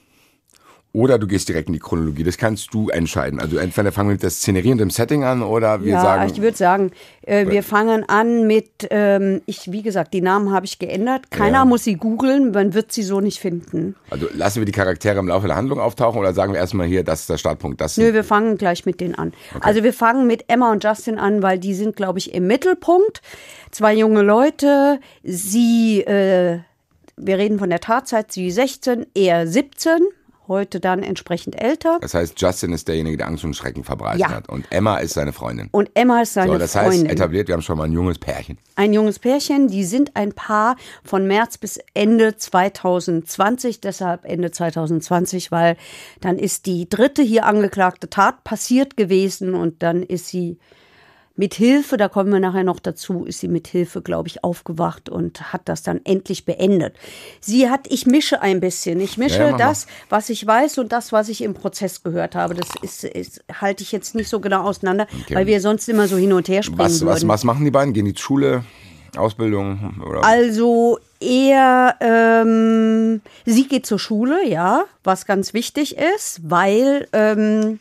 Oder 0.93 1.19
du 1.19 1.27
gehst 1.27 1.47
direkt 1.47 1.67
in 1.67 1.73
die 1.73 1.79
Chronologie. 1.79 2.23
Das 2.23 2.37
kannst 2.37 2.73
du 2.73 2.89
entscheiden. 2.89 3.39
Also 3.39 3.57
entweder 3.57 3.91
fangen 3.91 4.09
wir 4.09 4.13
mit 4.13 4.23
der 4.23 4.31
Szenerie 4.31 4.71
und 4.71 4.79
dem 4.79 4.89
Setting 4.89 5.23
an 5.23 5.43
oder 5.43 5.83
wir 5.83 5.93
ja, 5.93 6.01
sagen. 6.01 6.31
ich 6.33 6.41
würde 6.41 6.57
sagen, 6.57 6.91
äh, 7.21 7.45
wir 7.47 7.61
fangen 7.61 8.03
an 8.09 8.47
mit, 8.47 8.87
ähm, 8.89 9.41
ich, 9.45 9.71
wie 9.71 9.83
gesagt, 9.83 10.13
die 10.13 10.21
Namen 10.21 10.51
habe 10.51 10.65
ich 10.65 10.79
geändert. 10.79 11.29
Keiner 11.29 11.59
Ja. 11.59 11.65
muss 11.65 11.83
sie 11.83 11.95
googeln, 11.95 12.51
man 12.51 12.73
wird 12.73 12.91
sie 12.91 13.03
so 13.03 13.19
nicht 13.19 13.39
finden. 13.39 13.95
also 14.09 14.27
lassen 14.33 14.59
wir 14.59 14.65
die 14.65 14.71
Charaktere 14.71 15.19
im 15.19 15.27
Laufe 15.27 15.45
der 15.45 15.55
Handlung 15.55 15.79
auftauchen 15.79 16.19
oder 16.19 16.33
sagen 16.33 16.53
wir 16.53 16.59
erstmal 16.59 16.87
hier, 16.87 17.03
das 17.03 17.21
ist 17.21 17.29
der 17.29 17.37
Startpunkt. 17.37 17.79
Das 17.79 17.97
Nö, 17.97 18.13
wir 18.13 18.23
fangen 18.23 18.57
gleich 18.57 18.85
mit 18.85 18.99
denen 18.99 19.13
an. 19.13 19.33
Also 19.59 19.83
wir 19.83 19.93
fangen 19.93 20.25
mit 20.25 20.45
Emma 20.47 20.71
und 20.71 20.83
Justin 20.83 21.19
an, 21.19 21.43
weil 21.43 21.59
die 21.59 21.75
sind, 21.75 21.95
glaube 21.95 22.17
ich, 22.17 22.33
im 22.33 22.47
Mittelpunkt. 22.47 23.21
Zwei 23.69 23.93
junge 23.93 24.21
Leute, 24.23 24.99
sie, 25.23 26.01
äh, 26.01 26.59
wir 27.17 27.37
reden 27.37 27.59
von 27.59 27.69
der 27.69 27.81
Tatzeit, 27.81 28.31
sie 28.31 28.49
16, 28.49 29.05
er 29.13 29.45
17, 29.47 29.99
heute 30.47 30.79
dann 30.79 31.03
entsprechend 31.03 31.61
älter. 31.61 31.97
das 32.01 32.13
heißt, 32.13 32.39
Justin 32.41 32.73
ist 32.73 32.88
derjenige, 32.88 33.17
der 33.17 33.27
Angst 33.27 33.44
und 33.44 33.55
Schrecken 33.55 33.83
verbreitet 33.83 34.21
Ja. 34.21 34.29
hat. 34.31 34.49
Und 34.49 34.65
Emma 34.69 34.97
ist 34.97 35.13
seine 35.13 35.33
Freundin. 35.33 35.69
Und 35.71 35.89
Emma 35.94 36.21
ist 36.21 36.33
seine 36.33 36.51
So, 36.53 36.57
das 36.57 36.73
Freundin. 36.73 37.01
heißt, 37.03 37.11
etabliert, 37.11 37.47
wir 37.47 37.53
haben 37.53 37.61
schon 37.61 37.77
mal 37.77 37.85
ein 37.85 37.91
junges 37.94 38.19
Pärchen. 38.19 38.57
ein 38.75 38.94
junges 38.94 39.19
Pärchen, 39.19 39.67
die 39.67 39.83
sind 39.83 40.15
ein 40.15 40.33
Paar 40.33 40.75
von 41.03 41.25
März 41.27 41.57
bis 41.57 41.79
Ende 41.94 42.35
2020, 42.38 43.81
deshalb 43.81 44.25
Ende 44.25 44.51
2020, 44.51 45.51
weil 45.51 45.77
dann 46.21 46.38
ist 46.38 46.65
die 46.65 46.88
dritte 46.89 47.21
hier 47.21 47.45
angeklagte 47.45 48.09
Tat 48.09 48.44
passiert 48.44 48.97
gewesen 48.97 49.53
und 49.53 49.83
dann 49.83 50.03
ist 50.03 50.27
sie 50.27 50.57
mit 51.37 51.53
Hilfe, 51.53 51.97
da 51.97 52.09
kommen 52.09 52.33
wir 52.33 52.39
nachher 52.39 52.63
noch 52.63 52.79
dazu, 52.79 53.23
ist 53.25 53.39
sie 53.39 53.47
mit 53.47 53.67
Hilfe, 53.67 54.01
glaube 54.01 54.27
ich, 54.27 54.43
aufgewacht 54.43 55.07
und 55.07 55.53
hat 55.53 55.61
das 55.65 55.83
dann 55.83 56.01
endlich 56.03 56.45
beendet. 56.45 56.95
Sie 57.39 57.69
hat, 57.69 57.81
ich 57.89 58.05
mische 58.07 58.41
ein 58.41 58.59
bisschen, 58.59 58.99
ich 58.99 59.17
mische 59.17 59.39
Ja, 59.39 59.49
ja, 59.51 59.57
das, 59.57 59.85
was 60.09 60.29
ich 60.29 60.45
weiß 60.45 60.79
und 60.79 60.91
das, 60.91 61.11
was 61.11 61.29
ich 61.29 61.41
im 61.43 61.53
Prozess 61.53 62.01
gehört 62.03 62.35
habe. 62.35 62.55
Das 62.55 62.67
ist, 62.81 63.03
ist 63.03 63.43
halte 63.61 63.83
ich 63.83 63.91
jetzt 63.91 64.15
nicht 64.15 64.29
so 64.29 64.39
genau 64.39 64.63
auseinander, 64.63 65.07
Okay. 65.23 65.35
weil 65.35 65.45
wir 65.47 65.61
sonst 65.61 65.87
immer 65.87 66.07
so 66.07 66.17
hin 66.17 66.33
und 66.33 66.47
her 66.47 66.63
springen 66.63 66.79
Was, 66.79 67.05
was, 67.05 67.27
was 67.27 67.43
machen 67.43 67.63
die 67.65 67.71
beiden? 67.71 67.93
Gehen 67.93 68.05
die 68.05 68.13
zur 68.15 68.23
Schule, 68.23 68.63
Ausbildung? 69.15 70.01
Oder? 70.07 70.23
Also 70.23 70.99
er, 71.19 71.95
ähm, 71.99 73.21
sie 73.45 73.67
geht 73.67 73.85
zur 73.85 73.99
Schule, 73.99 74.47
ja, 74.47 74.85
was 75.03 75.25
ganz 75.25 75.53
wichtig 75.53 75.97
ist, 76.15 76.41
weil, 76.44 77.07
ähm, 77.13 77.79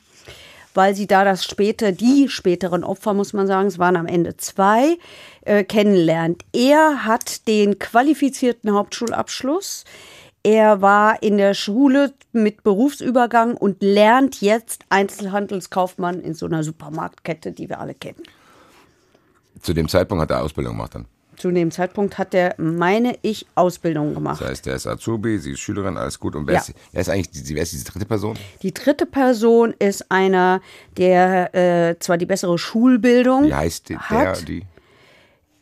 weil 0.77 0.95
sie 0.95 1.07
da 1.07 1.25
das 1.25 1.45
später, 1.45 1.93
die 1.93 2.29
späteren 2.29 2.85
Opfer, 2.85 3.15
muss 3.15 3.33
man 3.33 3.47
sagen, 3.47 3.69
es 3.69 3.79
waren 3.79 3.97
am 3.97 4.07
Ende 4.07 4.37
zwei, 4.37 4.99
äh, 5.43 5.65
kennenlernt. 5.65 6.45
Er 6.53 7.05
hat 7.05 7.49
den 7.49 7.79
qualifizierten 7.79 8.73
Hauptschulabschluss. 8.73 9.85
Er 10.43 10.81
war 10.81 11.23
in 11.23 11.39
der 11.39 11.55
Schule 11.55 12.13
mit 12.33 12.63
Berufsübergang 12.63 13.57
und 13.57 13.83
lernt 13.83 14.41
jetzt 14.41 14.85
Einzelhandelskaufmann 14.91 16.21
in 16.21 16.35
so 16.35 16.47
einer 16.47 16.63
Supermarktkette, 16.63 17.53
die 17.53 17.69
wir 17.69 17.81
alle 17.81 17.95
kennen. 17.95 18.23
Zu 19.61 19.73
dem 19.73 19.89
Zeitpunkt 19.89 20.23
hat 20.23 20.31
er 20.31 20.43
Ausbildung 20.43 20.75
gemacht 20.75 20.95
dann. 20.95 21.07
Zu 21.37 21.51
dem 21.51 21.71
Zeitpunkt 21.71 22.19
hat 22.19 22.35
er, 22.35 22.55
meine 22.59 23.17
ich, 23.23 23.47
Ausbildung 23.55 24.15
gemacht. 24.15 24.41
Das 24.41 24.49
heißt, 24.49 24.67
der 24.67 24.77
ist 24.77 24.87
Azubi, 24.87 25.39
sie 25.39 25.53
ist 25.53 25.61
Schülerin, 25.61 25.97
alles 25.97 26.19
gut. 26.19 26.35
Und 26.35 26.47
wer, 26.47 26.55
Ja. 26.55 26.61
ist, 26.61 26.73
wer 26.93 27.01
ist 27.01 27.09
eigentlich 27.11 27.31
die, 27.45 27.55
wer 27.55 27.63
ist 27.63 27.73
diese 27.73 27.85
dritte 27.85 28.07
Person? 28.07 28.37
Die 28.63 28.73
dritte 28.73 29.07
Person 29.07 29.75
ist 29.79 30.11
einer, 30.11 30.61
der 30.97 31.55
äh, 31.55 31.99
zwar 31.99 32.17
die 32.19 32.27
bessere 32.27 32.59
Schulbildung 32.59 33.45
Wie 33.45 33.55
heißt 33.55 33.89
die, 33.91 33.99
der, 34.11 34.29
hat. 34.31 34.49
die? 34.49 34.63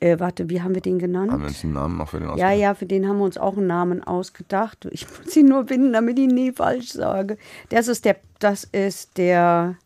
Äh, 0.00 0.18
warte, 0.20 0.50
wie 0.50 0.60
haben 0.60 0.74
wir 0.74 0.82
den 0.82 0.98
genannt? 0.98 1.32
Haben 1.32 1.40
wir 1.42 1.48
uns 1.48 1.64
einen 1.64 1.72
Namen 1.72 2.00
auch 2.00 2.08
für 2.08 2.18
den 2.18 2.24
Ja, 2.28 2.32
ausgedacht? 2.34 2.58
ja, 2.58 2.74
für 2.74 2.86
den 2.86 3.08
haben 3.08 3.18
wir 3.18 3.24
uns 3.24 3.38
auch 3.38 3.56
einen 3.56 3.66
Namen 3.66 4.02
ausgedacht. 4.04 4.86
Ich 4.90 5.06
muss 5.08 5.34
ihn 5.34 5.46
nur 5.46 5.66
finden, 5.66 5.92
damit 5.92 6.18
ich 6.18 6.24
ihn 6.26 6.34
nie 6.34 6.52
falsch 6.52 6.92
sage. 6.92 7.38
Das 7.70 7.88
ist 7.88 8.04
der, 8.04 8.16
das 8.38 8.64
ist 8.64 9.16
der, 9.16 9.76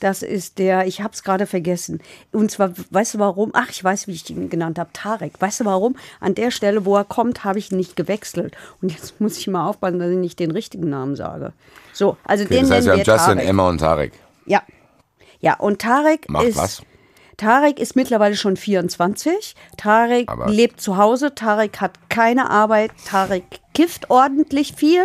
das 0.00 0.22
ist 0.22 0.58
der, 0.58 0.86
ich 0.86 1.00
habe 1.00 1.12
es 1.14 1.22
gerade 1.22 1.46
vergessen. 1.46 2.00
Und 2.32 2.50
zwar, 2.50 2.72
weißt 2.90 3.14
du 3.14 3.18
warum? 3.18 3.50
Ach, 3.54 3.68
ich 3.70 3.82
weiß, 3.82 4.06
wie 4.06 4.12
ich 4.12 4.28
ihn 4.30 4.48
genannt 4.50 4.78
habe, 4.78 4.90
Tarek. 4.92 5.34
Weißt 5.40 5.60
du 5.60 5.64
warum? 5.64 5.96
An 6.20 6.34
der 6.34 6.50
Stelle, 6.50 6.84
wo 6.84 6.96
er 6.96 7.04
kommt, 7.04 7.44
habe 7.44 7.58
ich 7.58 7.70
ihn 7.72 7.76
nicht 7.78 7.96
gewechselt. 7.96 8.56
Und 8.82 8.92
jetzt 8.92 9.20
muss 9.20 9.36
ich 9.38 9.46
mal 9.48 9.66
aufpassen, 9.68 9.98
dass 9.98 10.10
ich 10.10 10.16
nicht 10.16 10.38
den 10.38 10.50
richtigen 10.50 10.88
Namen 10.90 11.16
sage. 11.16 11.52
So, 11.92 12.16
also 12.24 12.44
Okay, 12.44 12.54
den 12.54 12.62
das 12.68 12.70
heißt, 12.70 12.86
wir 12.86 12.92
nennen 12.96 13.00
haben 13.00 13.06
wir 13.06 13.12
Justin, 13.14 13.34
Tarek. 13.36 13.48
Emma 13.48 13.68
und 13.68 13.78
Tarek. 13.78 14.12
Ja. 14.46 14.62
Ja, 15.40 15.54
und 15.54 15.80
Tarek 15.80 16.28
Macht 16.28 16.44
ist. 16.46 16.56
was? 16.56 16.82
Tarek 17.36 17.78
ist 17.78 17.94
mittlerweile 17.94 18.34
schon 18.34 18.56
24. 18.56 19.54
Tarek 19.76 20.28
Aber- 20.28 20.48
lebt 20.50 20.80
zu 20.80 20.96
Hause. 20.96 21.34
Tarek 21.34 21.80
hat 21.80 21.92
keine 22.08 22.50
Arbeit. 22.50 22.90
Tarek 23.06 23.44
kifft 23.74 24.10
ordentlich 24.10 24.74
viel. 24.74 25.04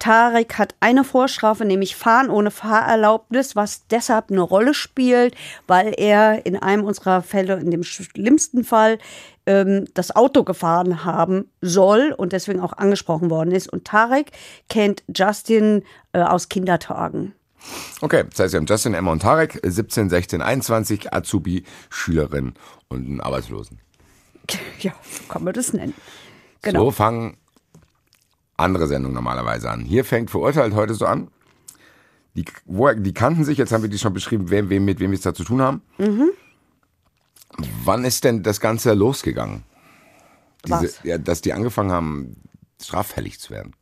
Tarek 0.00 0.58
hat 0.58 0.74
eine 0.80 1.04
Vorstrafe, 1.04 1.64
nämlich 1.64 1.94
Fahren 1.94 2.30
ohne 2.30 2.50
Fahrerlaubnis, 2.50 3.54
was 3.54 3.86
deshalb 3.86 4.30
eine 4.30 4.40
Rolle 4.40 4.74
spielt, 4.74 5.36
weil 5.68 5.94
er 5.96 6.44
in 6.44 6.56
einem 6.56 6.84
unserer 6.84 7.22
Fälle, 7.22 7.60
in 7.60 7.70
dem 7.70 7.84
schlimmsten 7.84 8.64
Fall, 8.64 8.98
ähm, 9.46 9.84
das 9.94 10.14
Auto 10.14 10.42
gefahren 10.42 11.04
haben 11.04 11.48
soll 11.60 12.12
und 12.16 12.32
deswegen 12.32 12.60
auch 12.60 12.72
angesprochen 12.72 13.30
worden 13.30 13.52
ist. 13.52 13.68
Und 13.72 13.84
Tarek 13.84 14.32
kennt 14.68 15.04
Justin 15.14 15.84
äh, 16.12 16.20
aus 16.20 16.48
Kindertagen. 16.48 17.34
Okay, 18.00 18.24
das 18.30 18.40
heißt, 18.40 18.52
wir 18.54 18.58
haben 18.58 18.66
Justin, 18.66 18.94
Emma 18.94 19.12
und 19.12 19.20
Tarek, 19.20 19.60
17, 19.62 20.08
16, 20.08 20.42
21, 20.42 21.12
Azubi, 21.12 21.64
Schülerin 21.90 22.54
und 22.88 23.06
einen 23.06 23.20
Arbeitslosen. 23.20 23.78
Ja, 24.80 24.92
so 25.02 25.24
kann 25.28 25.44
man 25.44 25.52
das 25.52 25.72
nennen. 25.72 25.94
Genau. 26.62 26.86
So 26.86 26.90
fangen 26.90 27.36
andere 28.60 28.86
Sendungen 28.86 29.14
normalerweise 29.14 29.70
an. 29.70 29.80
Hier 29.80 30.04
fängt 30.04 30.30
Verurteilt 30.30 30.74
heute 30.74 30.94
so 30.94 31.06
an. 31.06 31.28
Die, 32.34 32.44
wo, 32.64 32.92
die 32.92 33.12
kannten 33.12 33.44
sich, 33.44 33.58
jetzt 33.58 33.72
haben 33.72 33.82
wir 33.82 33.90
die 33.90 33.98
schon 33.98 34.12
beschrieben, 34.12 34.50
wem, 34.50 34.70
wem, 34.70 34.84
mit 34.84 35.00
wem 35.00 35.10
wir 35.10 35.16
es 35.16 35.22
da 35.22 35.34
zu 35.34 35.44
tun 35.44 35.60
haben. 35.60 35.82
Mhm. 35.98 36.30
Wann 37.84 38.04
ist 38.04 38.24
denn 38.24 38.42
das 38.42 38.60
Ganze 38.60 38.94
losgegangen? 38.94 39.64
Was? 40.68 41.00
ja, 41.02 41.18
dass 41.18 41.40
die 41.40 41.52
angefangen 41.52 41.90
haben, 41.90 42.36
straffällig 42.80 43.40
zu 43.40 43.50
werden. 43.50 43.74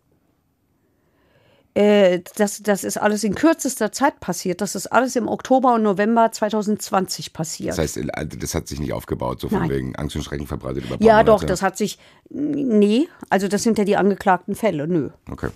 Äh, 1.78 2.22
das, 2.34 2.60
das 2.60 2.82
ist 2.82 2.96
alles 2.96 3.22
in 3.22 3.36
kürzester 3.36 3.92
Zeit 3.92 4.18
passiert. 4.18 4.60
Das 4.60 4.74
ist 4.74 4.88
alles 4.88 5.14
im 5.14 5.28
Oktober 5.28 5.74
und 5.74 5.84
November 5.84 6.32
2020 6.32 7.32
passiert. 7.32 7.70
Das 7.70 7.78
heißt, 7.78 8.00
also 8.14 8.36
das 8.36 8.56
hat 8.56 8.66
sich 8.66 8.80
nicht 8.80 8.92
aufgebaut, 8.92 9.40
so 9.40 9.48
von 9.48 9.60
Nein. 9.60 9.70
wegen 9.70 9.94
Angst 9.96 10.16
und 10.16 10.24
Schrecken 10.24 10.48
verbreitet 10.48 10.86
über 10.86 10.96
ja, 10.98 11.22
doch, 11.22 11.34
Monate. 11.34 11.46
das 11.46 11.62
hat 11.62 11.76
sich. 11.76 12.00
Nee, 12.30 13.08
also 13.30 13.46
das 13.46 13.62
sind 13.62 13.78
ja 13.78 13.84
die 13.84 13.96
angeklagten 13.96 14.56
Fälle. 14.56 14.88
Nö. 14.88 15.10
Okay. 15.30 15.50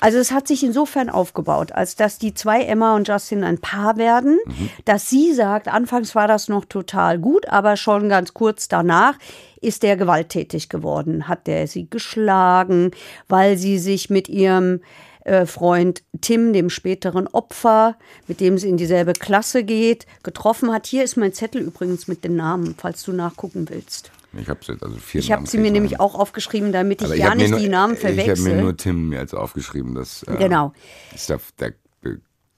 Also 0.00 0.18
es 0.18 0.32
hat 0.32 0.46
sich 0.48 0.62
insofern 0.62 1.08
aufgebaut, 1.08 1.72
als 1.72 1.96
dass 1.96 2.18
die 2.18 2.34
zwei 2.34 2.62
Emma 2.62 2.94
und 2.94 3.08
Justin 3.08 3.44
ein 3.44 3.58
Paar 3.58 3.96
werden, 3.96 4.38
dass 4.84 5.08
sie 5.08 5.32
sagt, 5.32 5.68
anfangs 5.68 6.14
war 6.14 6.28
das 6.28 6.48
noch 6.48 6.64
total 6.64 7.18
gut, 7.18 7.48
aber 7.48 7.76
schon 7.76 8.08
ganz 8.08 8.34
kurz 8.34 8.68
danach 8.68 9.14
ist 9.60 9.82
der 9.82 9.96
gewalttätig 9.96 10.68
geworden, 10.68 11.28
hat 11.28 11.46
der 11.46 11.66
sie 11.66 11.88
geschlagen, 11.88 12.90
weil 13.28 13.56
sie 13.56 13.78
sich 13.78 14.10
mit 14.10 14.28
ihrem 14.28 14.80
äh, 15.24 15.44
Freund 15.44 16.02
Tim, 16.20 16.52
dem 16.52 16.70
späteren 16.70 17.26
Opfer, 17.26 17.96
mit 18.28 18.40
dem 18.40 18.58
sie 18.58 18.68
in 18.68 18.76
dieselbe 18.76 19.12
Klasse 19.12 19.64
geht, 19.64 20.06
getroffen 20.22 20.72
hat. 20.72 20.86
Hier 20.86 21.02
ist 21.02 21.16
mein 21.16 21.32
Zettel 21.32 21.62
übrigens 21.62 22.06
mit 22.06 22.22
den 22.22 22.36
Namen, 22.36 22.74
falls 22.78 23.02
du 23.02 23.12
nachgucken 23.12 23.66
willst. 23.68 24.12
Ich 24.38 24.48
habe 24.48 24.60
also 24.80 24.96
vier 24.98 25.20
Ich 25.20 25.32
habe 25.32 25.46
sie 25.46 25.58
mir 25.58 25.70
nämlich 25.70 26.00
auch 26.00 26.14
aufgeschrieben, 26.14 26.72
damit 26.72 27.00
ich 27.00 27.06
Aber 27.06 27.16
ja 27.16 27.34
nicht 27.34 27.50
nur- 27.50 27.60
die 27.60 27.68
Namen 27.68 27.94
Ich 27.94 28.04
habe 28.04 28.14
mir 28.14 28.22
verwechsel. 28.24 28.60
nur 28.62 28.76
Tim 28.76 29.12
jetzt 29.12 29.34
aufgeschrieben, 29.34 29.94
das 29.94 30.22
äh, 30.24 30.36
Genau. 30.36 30.72
ist 31.14 31.28
der, 31.30 31.40
der 31.58 31.72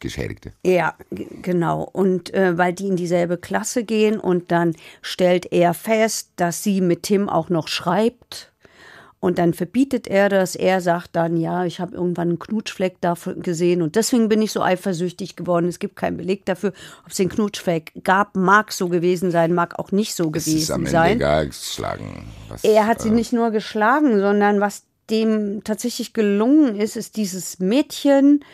Geschädigte. 0.01 0.53
Ja, 0.65 0.95
genau. 1.11 1.83
Und 1.83 2.33
äh, 2.33 2.57
weil 2.57 2.73
die 2.73 2.87
in 2.87 2.95
dieselbe 2.95 3.37
Klasse 3.37 3.83
gehen 3.83 4.21
und 4.21 4.53
dann 4.53 4.77
stellt 5.03 5.51
er 5.53 5.75
fest, 5.75 6.31
dass 6.37 6.63
sie 6.63 6.81
mit 6.81 7.03
Tim 7.03 7.29
auch 7.29 7.49
noch 7.49 7.67
schreibt. 7.67 8.53
Und 9.21 9.39
dann 9.39 9.53
verbietet 9.53 10.07
er 10.07 10.29
das. 10.29 10.55
Er 10.55 10.81
sagt 10.81 11.17
dann, 11.17 11.37
ja, 11.37 11.65
ich 11.65 11.81
habe 11.81 11.97
irgendwann 11.97 12.29
einen 12.29 12.39
Knutschfleck 12.39 13.01
dafür 13.01 13.35
gesehen 13.35 13.83
und 13.83 13.97
deswegen 13.97 14.29
bin 14.29 14.41
ich 14.43 14.53
so 14.53 14.63
eifersüchtig 14.63 15.35
geworden. 15.35 15.67
Es 15.67 15.81
gibt 15.81 15.97
keinen 15.97 16.17
Beleg 16.17 16.45
dafür, 16.45 16.73
ob 17.05 17.11
es 17.11 17.17
den 17.17 17.29
Knutschfleck 17.29 17.93
gab. 18.05 18.37
Mag 18.37 18.71
so 18.73 18.89
gewesen 18.89 19.33
sein, 19.33 19.55
mag 19.55 19.79
auch 19.79 19.91
nicht 19.91 20.15
so 20.15 20.31
Es 20.35 20.47
ist 20.47 20.71
am 20.71 20.85
gewesen 20.85 20.87
Ende 20.87 20.91
sein. 20.91 21.17
egal, 21.17 21.47
geschlagen. 21.49 22.25
Was, 22.49 22.63
Er 22.63 22.87
hat 22.87 23.01
sie 23.01 23.09
äh, 23.09 23.13
nicht 23.13 23.33
nur 23.33 23.51
geschlagen, 23.51 24.21
sondern 24.21 24.61
was 24.61 24.85
dem 25.11 25.65
tatsächlich 25.65 26.13
gelungen 26.13 26.77
ist, 26.77 26.97
ist 26.97 27.17
dieses 27.17 27.59
Mädchen 27.59 28.45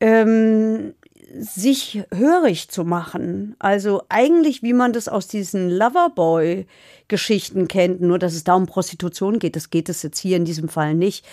ähm, 0.00 0.94
sich 1.38 2.02
hörig 2.14 2.68
zu 2.68 2.84
machen. 2.84 3.56
Also 3.58 4.02
eigentlich, 4.08 4.62
wie 4.62 4.72
man 4.72 4.92
das 4.92 5.08
aus 5.08 5.28
diesen 5.28 5.70
Loverboy-Geschichten 5.70 7.68
kennt, 7.68 8.00
nur 8.00 8.18
dass 8.18 8.34
es 8.34 8.44
da 8.44 8.54
um 8.54 8.66
Prostitution 8.66 9.38
geht. 9.38 9.56
Das 9.56 9.70
geht 9.70 9.88
es 9.88 10.02
jetzt 10.02 10.18
hier 10.18 10.36
in 10.36 10.44
diesem 10.44 10.68
Fall 10.68 10.94
nicht. 10.94 11.24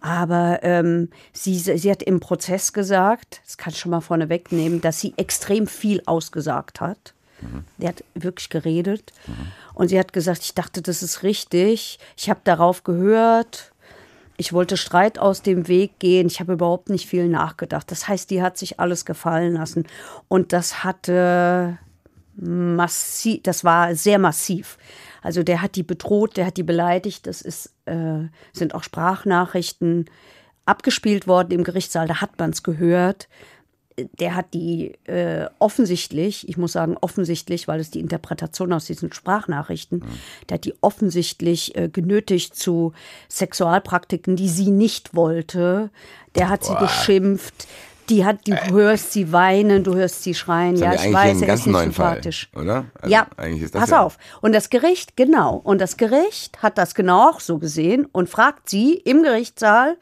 Aber 0.00 0.60
ähm, 0.62 1.10
sie, 1.32 1.58
sie 1.58 1.90
hat 1.90 2.02
im 2.02 2.20
Prozess 2.20 2.72
gesagt, 2.72 3.40
das 3.44 3.56
kann 3.58 3.72
ich 3.72 3.80
schon 3.80 3.90
mal 3.90 4.00
vorne 4.00 4.28
wegnehmen, 4.28 4.80
dass 4.80 5.00
sie 5.00 5.14
extrem 5.16 5.66
viel 5.66 6.02
ausgesagt 6.06 6.80
hat. 6.80 7.14
Der 7.78 7.90
hat 7.90 8.04
wirklich 8.14 8.48
geredet. 8.48 9.12
Und 9.74 9.88
sie 9.88 9.98
hat 9.98 10.12
gesagt, 10.12 10.42
ich 10.42 10.54
dachte, 10.54 10.82
das 10.82 11.02
ist 11.02 11.22
richtig. 11.22 11.98
Ich 12.16 12.28
habe 12.28 12.40
darauf 12.44 12.82
gehört. 12.82 13.72
Ich 14.40 14.52
wollte 14.52 14.76
Streit 14.76 15.18
aus 15.18 15.42
dem 15.42 15.66
Weg 15.66 15.98
gehen. 15.98 16.28
Ich 16.28 16.38
habe 16.38 16.52
überhaupt 16.52 16.90
nicht 16.90 17.08
viel 17.08 17.28
nachgedacht. 17.28 17.90
Das 17.90 18.06
heißt, 18.06 18.30
die 18.30 18.40
hat 18.40 18.56
sich 18.56 18.78
alles 18.78 19.04
gefallen 19.04 19.54
lassen. 19.54 19.84
Und 20.28 20.52
das 20.52 20.84
hatte 20.84 21.76
massiv, 22.36 23.42
das 23.42 23.64
war 23.64 23.96
sehr 23.96 24.20
massiv. 24.20 24.78
Also 25.22 25.42
der 25.42 25.60
hat 25.60 25.74
die 25.74 25.82
bedroht, 25.82 26.36
der 26.36 26.46
hat 26.46 26.56
die 26.56 26.62
beleidigt. 26.62 27.26
Das 27.26 27.42
ist, 27.42 27.74
äh, 27.86 28.28
sind 28.52 28.74
auch 28.74 28.84
Sprachnachrichten 28.84 30.06
abgespielt 30.64 31.26
worden 31.26 31.50
im 31.50 31.64
Gerichtssaal. 31.64 32.06
Da 32.06 32.20
hat 32.20 32.38
man 32.38 32.50
es 32.50 32.62
gehört 32.62 33.28
der 34.18 34.34
hat 34.34 34.54
die 34.54 34.94
äh, 35.04 35.46
offensichtlich, 35.58 36.48
ich 36.48 36.56
muss 36.56 36.72
sagen 36.72 36.96
offensichtlich, 37.00 37.68
weil 37.68 37.80
es 37.80 37.90
die 37.90 38.00
Interpretation 38.00 38.72
aus 38.72 38.86
diesen 38.86 39.12
Sprachnachrichten, 39.12 40.04
der 40.48 40.56
hat 40.56 40.64
die 40.64 40.74
offensichtlich 40.80 41.76
äh, 41.76 41.88
genötigt 41.88 42.54
zu 42.54 42.92
Sexualpraktiken, 43.28 44.36
die 44.36 44.48
sie 44.48 44.70
nicht 44.70 45.14
wollte. 45.14 45.90
Der 46.34 46.48
hat 46.48 46.64
sie 46.64 46.74
beschimpft. 46.74 47.66
Die 48.08 48.24
hat, 48.24 48.48
du 48.48 48.54
hörst 48.70 49.12
sie 49.12 49.32
weinen, 49.32 49.84
du 49.84 49.94
hörst 49.94 50.22
sie 50.22 50.32
schreien. 50.34 50.80
Das 50.80 51.02
Ja, 51.02 51.08
ich 51.08 51.12
weiß, 51.12 51.42
er 51.42 51.46
ganz 51.46 51.60
ist 51.60 51.66
nicht 51.66 51.78
sympathisch. 51.78 52.48
Fall, 52.54 52.62
oder? 52.62 52.84
Also 53.02 53.12
ja, 53.12 53.26
eigentlich 53.36 53.62
ist 53.64 53.74
das 53.74 53.82
pass 53.82 53.90
ja- 53.90 54.00
auf. 54.02 54.16
Und 54.40 54.54
das 54.54 54.70
Gericht, 54.70 55.14
genau. 55.16 55.56
Und 55.62 55.78
das 55.78 55.98
Gericht 55.98 56.62
hat 56.62 56.78
das 56.78 56.94
genau 56.94 57.28
auch 57.28 57.40
so 57.40 57.58
gesehen 57.58 58.06
und 58.10 58.30
fragt 58.30 58.70
sie 58.70 58.94
im 58.94 59.22
Gerichtssaal, 59.22 59.98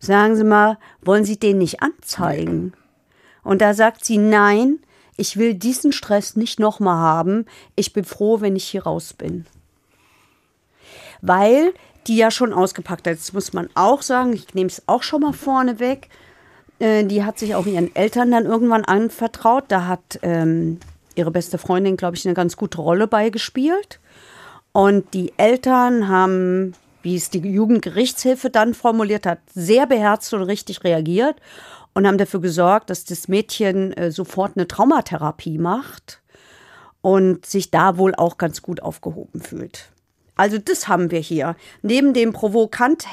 sagen 0.00 0.36
Sie 0.36 0.44
mal, 0.44 0.78
wollen 1.02 1.24
Sie 1.26 1.38
den 1.38 1.58
nicht 1.58 1.82
anzeigen? 1.82 2.72
Und 3.44 3.60
da 3.60 3.74
sagt 3.74 4.04
sie, 4.04 4.18
nein, 4.18 4.78
ich 5.16 5.36
will 5.36 5.54
diesen 5.54 5.92
Stress 5.92 6.34
nicht 6.34 6.58
nochmal 6.58 6.96
haben. 6.96 7.46
Ich 7.76 7.92
bin 7.92 8.04
froh, 8.04 8.40
wenn 8.40 8.56
ich 8.56 8.64
hier 8.64 8.84
raus 8.84 9.12
bin. 9.12 9.46
Weil 11.20 11.72
die 12.06 12.16
ja 12.16 12.30
schon 12.30 12.52
ausgepackt 12.52 13.06
hat. 13.06 13.16
Das 13.16 13.32
muss 13.32 13.52
man 13.52 13.68
auch 13.74 14.02
sagen, 14.02 14.32
ich 14.32 14.54
nehme 14.54 14.68
es 14.68 14.82
auch 14.86 15.02
schon 15.02 15.22
mal 15.22 15.32
vorne 15.32 15.78
weg. 15.78 16.08
Äh, 16.78 17.04
die 17.04 17.24
hat 17.24 17.38
sich 17.38 17.54
auch 17.54 17.66
ihren 17.66 17.94
Eltern 17.94 18.30
dann 18.30 18.44
irgendwann 18.44 18.84
anvertraut. 18.84 19.64
Da 19.68 19.86
hat 19.86 20.18
ähm, 20.22 20.80
ihre 21.14 21.30
beste 21.30 21.58
Freundin, 21.58 21.96
glaube 21.96 22.16
ich, 22.16 22.26
eine 22.26 22.34
ganz 22.34 22.56
gute 22.56 22.80
Rolle 22.80 23.06
beigespielt. 23.06 24.00
Und 24.72 25.14
die 25.14 25.32
Eltern 25.36 26.08
haben, 26.08 26.74
wie 27.02 27.16
es 27.16 27.30
die 27.30 27.38
Jugendgerichtshilfe 27.38 28.50
dann 28.50 28.74
formuliert 28.74 29.24
hat, 29.24 29.38
sehr 29.54 29.86
beherzt 29.86 30.34
und 30.34 30.42
richtig 30.42 30.82
reagiert 30.84 31.36
und 31.94 32.06
haben 32.06 32.18
dafür 32.18 32.40
gesorgt, 32.40 32.90
dass 32.90 33.04
das 33.04 33.28
Mädchen 33.28 33.92
äh, 33.92 34.10
sofort 34.10 34.56
eine 34.56 34.68
Traumatherapie 34.68 35.58
macht 35.58 36.20
und 37.00 37.46
sich 37.46 37.70
da 37.70 37.96
wohl 37.96 38.14
auch 38.14 38.38
ganz 38.38 38.62
gut 38.62 38.82
aufgehoben 38.82 39.40
fühlt. 39.40 39.90
Also 40.36 40.58
das 40.58 40.88
haben 40.88 41.10
wir 41.10 41.20
hier. 41.20 41.54
Neben 41.82 42.12
dem 42.12 42.32
provokant, 42.32 43.06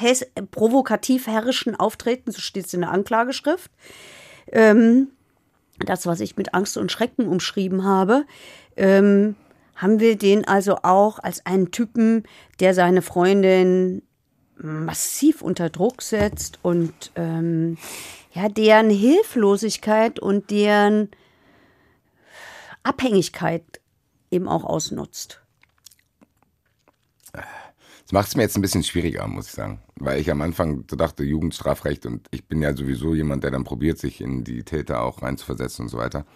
provokativ 0.50 1.28
herrischen 1.28 1.76
Auftreten, 1.76 2.32
so 2.32 2.40
steht 2.40 2.66
es 2.66 2.74
in 2.74 2.80
der 2.80 2.90
Anklageschrift, 2.90 3.70
ähm, 4.50 5.08
das, 5.78 6.06
was 6.06 6.20
ich 6.20 6.36
mit 6.36 6.54
Angst 6.54 6.76
und 6.76 6.90
Schrecken 6.90 7.28
umschrieben 7.28 7.84
habe, 7.84 8.24
ähm, 8.76 9.36
haben 9.76 10.00
wir 10.00 10.16
den 10.16 10.46
also 10.46 10.78
auch 10.82 11.18
als 11.18 11.46
einen 11.46 11.70
Typen, 11.70 12.24
der 12.60 12.74
seine 12.74 13.02
Freundin 13.02 14.02
massiv 14.56 15.42
unter 15.42 15.70
Druck 15.70 16.02
setzt 16.02 16.58
und 16.62 17.10
ähm, 17.16 17.78
ja, 18.34 18.48
deren 18.48 18.90
Hilflosigkeit 18.90 20.18
und 20.18 20.50
deren 20.50 21.10
Abhängigkeit 22.82 23.80
eben 24.30 24.48
auch 24.48 24.64
ausnutzt. 24.64 25.40
Das 27.32 28.12
macht 28.12 28.28
es 28.28 28.36
mir 28.36 28.42
jetzt 28.42 28.56
ein 28.56 28.62
bisschen 28.62 28.82
schwieriger, 28.82 29.26
muss 29.26 29.46
ich 29.46 29.52
sagen. 29.52 29.80
Weil 29.96 30.20
ich 30.20 30.30
am 30.30 30.42
Anfang 30.42 30.84
so 30.90 30.96
dachte, 30.96 31.22
Jugendstrafrecht 31.22 32.04
und 32.06 32.26
ich 32.30 32.44
bin 32.46 32.60
ja 32.60 32.74
sowieso 32.74 33.14
jemand, 33.14 33.44
der 33.44 33.50
dann 33.50 33.64
probiert, 33.64 33.98
sich 33.98 34.20
in 34.20 34.44
die 34.44 34.64
Täter 34.64 35.02
auch 35.02 35.22
reinzuversetzen 35.22 35.84
und 35.84 35.88
so 35.88 35.98
weiter. 35.98 36.26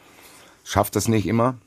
Schafft 0.64 0.96
das 0.96 1.08
nicht 1.08 1.26
immer. 1.26 1.58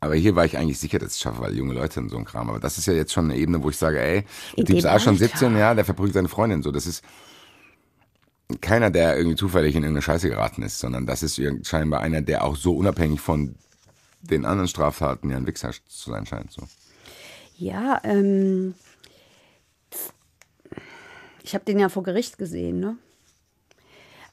Aber 0.00 0.14
hier 0.14 0.36
war 0.36 0.44
ich 0.44 0.56
eigentlich 0.56 0.78
sicher, 0.78 0.98
dass 0.98 1.10
ich 1.10 1.14
es 1.16 1.20
schaffe, 1.20 1.40
weil 1.40 1.56
junge 1.56 1.74
Leute 1.74 1.98
und 1.98 2.08
so 2.08 2.16
ein 2.16 2.24
Kram. 2.24 2.48
Aber 2.48 2.60
das 2.60 2.78
ist 2.78 2.86
ja 2.86 2.92
jetzt 2.92 3.12
schon 3.12 3.24
eine 3.24 3.36
Ebene, 3.36 3.62
wo 3.62 3.70
ich 3.70 3.76
sage, 3.76 4.00
ey, 4.00 4.24
In 4.54 4.64
der 4.64 4.66
Typ 4.66 4.76
ist 4.78 4.86
auch 4.86 5.00
schon 5.00 5.14
Alter. 5.14 5.26
17, 5.26 5.56
ja, 5.56 5.74
der 5.74 5.84
verprügelt 5.84 6.14
seine 6.14 6.28
Freundin. 6.28 6.62
So, 6.62 6.70
das 6.70 6.86
ist 6.86 7.02
keiner, 8.60 8.90
der 8.90 9.16
irgendwie 9.16 9.36
zufällig 9.36 9.74
in 9.74 9.82
irgendeine 9.82 10.02
Scheiße 10.02 10.28
geraten 10.28 10.62
ist, 10.62 10.78
sondern 10.78 11.06
das 11.06 11.22
ist 11.22 11.40
scheinbar 11.66 12.00
einer, 12.00 12.22
der 12.22 12.44
auch 12.44 12.56
so 12.56 12.74
unabhängig 12.74 13.20
von 13.20 13.56
den 14.22 14.44
anderen 14.44 14.68
Straftaten 14.68 15.30
ja 15.30 15.36
ein 15.36 15.46
Wichser 15.46 15.70
zu 15.86 16.10
sein 16.10 16.26
scheint. 16.26 16.52
So. 16.52 16.62
Ja, 17.56 18.00
ähm, 18.04 18.74
Ich 21.42 21.54
habe 21.54 21.64
den 21.64 21.78
ja 21.78 21.88
vor 21.88 22.02
Gericht 22.02 22.36
gesehen, 22.36 22.78
ne? 22.78 22.96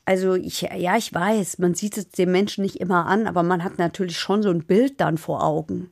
Also 0.03 0.35
ich, 0.35 0.61
ja, 0.61 0.97
ich 0.97 1.13
weiß, 1.13 1.59
man 1.59 1.73
sieht 1.73 1.97
es 1.97 2.09
dem 2.09 2.31
Menschen 2.31 2.61
nicht 2.63 2.81
immer 2.81 3.05
an, 3.05 3.25
aber 3.25 3.41
man 3.41 3.63
hat 3.63 3.79
natürlich 3.79 4.19
schon 4.19 4.43
so 4.43 4.49
ein 4.49 4.65
Bild 4.65 4.99
dann 4.99 5.17
vor 5.17 5.41
Augen. 5.43 5.89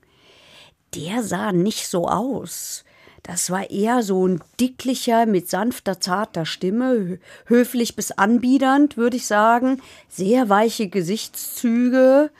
Der 0.95 1.23
sah 1.23 1.51
nicht 1.51 1.87
so 1.87 2.07
aus. 2.07 2.83
Das 3.23 3.49
war 3.49 3.69
eher 3.69 4.03
so 4.03 4.27
ein 4.27 4.41
dicklicher, 4.59 5.25
mit 5.25 5.49
sanfter, 5.49 6.01
zarter 6.01 6.45
Stimme, 6.45 7.19
höflich 7.45 7.95
bis 7.95 8.11
anbiedernd, 8.11 8.97
würde 8.97 9.15
ich 9.15 9.25
sagen. 9.25 9.81
Sehr 10.09 10.49
weiche 10.49 10.89
Gesichtszüge. 10.89 12.31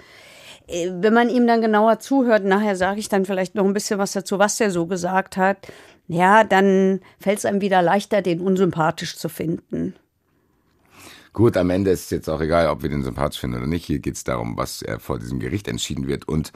Äh, 0.68 0.92
wenn 1.00 1.13
man 1.13 1.30
ihm 1.30 1.48
dann 1.48 1.62
genauer 1.62 2.00
zuhört, 2.00 2.44
nachher 2.44 2.75
sage 2.75 3.00
ich 3.00 3.08
dann 3.08 3.25
vielleicht 3.25 3.56
noch 3.56 3.66
ein 3.66 3.74
bisschen 3.74 3.98
was 3.98 4.12
dazu, 4.12 4.40
was 4.40 4.60
er 4.60 4.72
so 4.72 4.86
gesagt 4.86 5.38
hat, 5.38 5.58
ja, 6.10 6.44
dann 6.44 7.00
fällt 7.18 7.40
es 7.40 7.46
einem 7.46 7.62
wieder 7.62 7.82
leichter, 7.82 8.22
den 8.22 8.42
unsympathisch 8.42 9.18
zu 9.18 9.30
finden. 9.30 9.96
Gut, 11.32 11.56
am 11.56 11.70
Ende 11.70 11.92
ist 11.92 12.04
es 12.04 12.10
jetzt 12.10 12.30
auch 12.30 12.42
egal, 12.42 12.68
ob 12.68 12.84
wir 12.84 12.90
den 12.90 13.04
sympathisch 13.04 13.40
finden 13.40 13.58
oder 13.58 13.68
nicht. 13.68 13.86
Hier 13.86 14.00
geht 14.00 14.16
es 14.16 14.25
darum, 14.25 14.58
was 14.58 14.84
vor 15.00 15.18
diesem 15.18 15.40
Gericht 15.40 15.68
entschieden 15.68 16.08
wird 16.08 16.28
und 16.28 16.52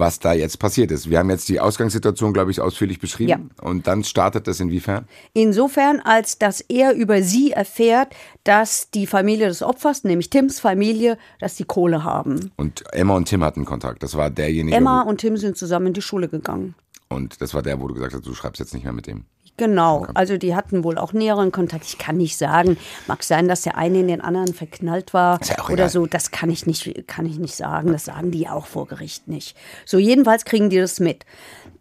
was 0.00 0.18
da 0.18 0.32
jetzt 0.32 0.58
passiert 0.58 0.90
ist. 0.90 1.08
Wir 1.08 1.18
haben 1.18 1.30
jetzt 1.30 1.48
die 1.48 1.60
Ausgangssituation, 1.60 2.32
glaube 2.32 2.50
ich, 2.50 2.60
ausführlich 2.60 2.98
beschrieben. 2.98 3.50
Ja. 3.56 3.64
Und 3.68 3.86
dann 3.86 4.02
startet 4.02 4.48
das 4.48 4.58
inwiefern? 4.58 5.06
Insofern, 5.34 6.00
als 6.00 6.38
dass 6.38 6.60
er 6.62 6.94
über 6.94 7.22
sie 7.22 7.52
erfährt, 7.52 8.14
dass 8.42 8.90
die 8.90 9.06
Familie 9.06 9.46
des 9.46 9.62
Opfers, 9.62 10.02
nämlich 10.02 10.30
Tims 10.30 10.58
Familie, 10.58 11.18
dass 11.38 11.54
die 11.54 11.64
Kohle 11.64 12.02
haben. 12.02 12.50
Und 12.56 12.82
Emma 12.92 13.14
und 13.14 13.26
Tim 13.26 13.44
hatten 13.44 13.64
Kontakt. 13.64 14.02
Das 14.02 14.16
war 14.16 14.30
derjenige. 14.30 14.76
Emma 14.76 15.02
und 15.02 15.18
Tim 15.18 15.36
sind 15.36 15.56
zusammen 15.56 15.88
in 15.88 15.92
die 15.92 16.02
Schule 16.02 16.28
gegangen. 16.28 16.74
Und 17.08 17.40
das 17.42 17.54
war 17.54 17.62
der, 17.62 17.80
wo 17.80 17.86
du 17.86 17.94
gesagt 17.94 18.14
hast, 18.14 18.26
du 18.26 18.34
schreibst 18.34 18.58
jetzt 18.58 18.72
nicht 18.72 18.84
mehr 18.84 18.92
mit 18.92 19.06
dem. 19.06 19.24
Genau, 19.60 20.06
also 20.14 20.38
die 20.38 20.54
hatten 20.54 20.84
wohl 20.84 20.96
auch 20.96 21.12
näheren 21.12 21.52
Kontakt. 21.52 21.84
Ich 21.84 21.98
kann 21.98 22.16
nicht 22.16 22.38
sagen, 22.38 22.78
mag 23.06 23.22
sein, 23.22 23.46
dass 23.46 23.60
der 23.60 23.76
eine 23.76 24.00
in 24.00 24.08
den 24.08 24.22
anderen 24.22 24.54
verknallt 24.54 25.12
war 25.12 25.38
ja 25.44 25.62
oder 25.64 25.72
egal. 25.74 25.90
so. 25.90 26.06
Das 26.06 26.30
kann 26.30 26.48
ich 26.48 26.64
nicht, 26.64 27.06
kann 27.06 27.26
ich 27.26 27.38
nicht 27.38 27.54
sagen. 27.54 27.92
Das 27.92 28.06
sagen 28.06 28.30
die 28.30 28.48
auch 28.48 28.64
vor 28.64 28.86
Gericht 28.86 29.28
nicht. 29.28 29.54
So 29.84 29.98
jedenfalls 29.98 30.46
kriegen 30.46 30.70
die 30.70 30.78
das 30.78 30.98
mit. 30.98 31.26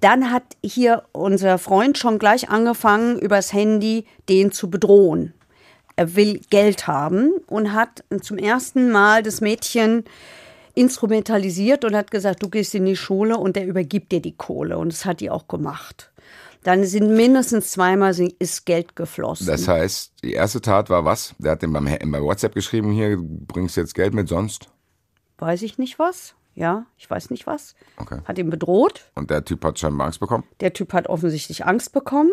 Dann 0.01 0.29
hat 0.29 0.43
hier 0.61 1.03
unser 1.13 1.57
Freund 1.57 1.97
schon 1.97 2.19
gleich 2.19 2.49
angefangen, 2.49 3.17
übers 3.17 3.53
Handy 3.53 4.03
den 4.27 4.51
zu 4.51 4.69
bedrohen. 4.69 5.33
Er 5.95 6.17
will 6.17 6.41
Geld 6.49 6.85
haben 6.85 7.31
und 7.47 7.71
hat 7.71 8.03
zum 8.21 8.37
ersten 8.37 8.91
Mal 8.91 9.23
das 9.23 9.39
Mädchen 9.39 10.03
instrumentalisiert 10.75 11.85
und 11.85 11.95
hat 11.95 12.11
gesagt, 12.11 12.43
du 12.43 12.49
gehst 12.49 12.75
in 12.75 12.83
die 12.83 12.97
Schule 12.97 13.37
und 13.37 13.55
der 13.55 13.65
übergibt 13.65 14.11
dir 14.11 14.21
die 14.21 14.35
Kohle. 14.35 14.77
Und 14.77 14.91
das 14.91 15.05
hat 15.05 15.21
die 15.21 15.29
auch 15.29 15.47
gemacht 15.47 16.08
dann 16.63 16.83
sind 16.83 17.15
mindestens 17.15 17.71
zweimal 17.71 18.13
ist 18.39 18.65
Geld 18.65 18.95
geflossen. 18.95 19.47
Das 19.47 19.67
heißt, 19.67 20.13
die 20.23 20.33
erste 20.33 20.61
Tat 20.61 20.89
war 20.89 21.05
was? 21.05 21.35
Der 21.37 21.53
hat 21.53 21.61
beim, 21.61 21.85
bei 21.85 22.21
WhatsApp 22.21 22.53
geschrieben, 22.53 22.91
hier, 22.91 23.17
bringst 23.19 23.77
jetzt 23.77 23.95
Geld 23.95 24.13
mit, 24.13 24.27
sonst? 24.27 24.69
Weiß 25.37 25.61
ich 25.61 25.77
nicht 25.77 25.99
was. 25.99 26.35
Ja, 26.55 26.85
ich 26.97 27.09
weiß 27.09 27.29
nicht 27.29 27.47
was. 27.47 27.73
Okay. 27.95 28.19
Hat 28.25 28.37
ihn 28.37 28.49
bedroht. 28.49 29.09
Und 29.15 29.29
der 29.29 29.45
Typ 29.45 29.63
hat 29.63 29.79
scheinbar 29.79 30.07
Angst 30.07 30.19
bekommen? 30.19 30.43
Der 30.59 30.73
Typ 30.73 30.91
hat 30.91 31.07
offensichtlich 31.07 31.65
Angst 31.65 31.93
bekommen 31.93 32.31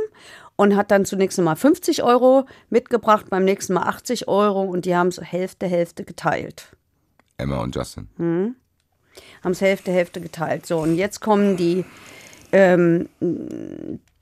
und 0.57 0.75
hat 0.75 0.91
dann 0.91 1.05
zunächst 1.05 1.39
einmal 1.39 1.55
50 1.55 2.03
Euro 2.03 2.47
mitgebracht, 2.69 3.27
beim 3.31 3.45
nächsten 3.45 3.75
Mal 3.75 3.85
80 3.85 4.27
Euro 4.27 4.63
und 4.63 4.85
die 4.85 4.97
haben 4.97 5.09
es 5.09 5.21
Hälfte, 5.21 5.67
Hälfte 5.67 6.03
geteilt. 6.03 6.77
Emma 7.39 7.59
und 7.59 7.77
Justin. 7.77 8.09
Hm. 8.17 8.57
Haben 9.45 9.53
es 9.53 9.61
Hälfte, 9.61 9.93
Hälfte 9.93 10.21
geteilt. 10.21 10.67
So, 10.67 10.81
und 10.81 10.97
jetzt 10.97 11.21
kommen 11.21 11.57
die 11.57 11.85
ähm, 12.51 13.09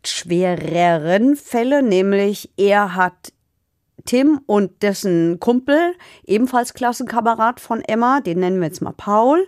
schwereren 0.09 1.37
Fälle, 1.37 1.83
nämlich 1.83 2.51
er 2.57 2.95
hat 2.95 3.33
Tim 4.05 4.41
und 4.47 4.83
dessen 4.83 5.41
Kumpel, 5.41 5.95
ebenfalls 6.27 6.75
Klassenkamerad 6.75 7.61
von 7.61 7.81
Emma, 7.81 8.21
den 8.21 8.41
nennen 8.41 8.61
wir 8.61 8.67
jetzt 8.67 8.83
mal 8.83 8.93
Paul. 8.93 9.47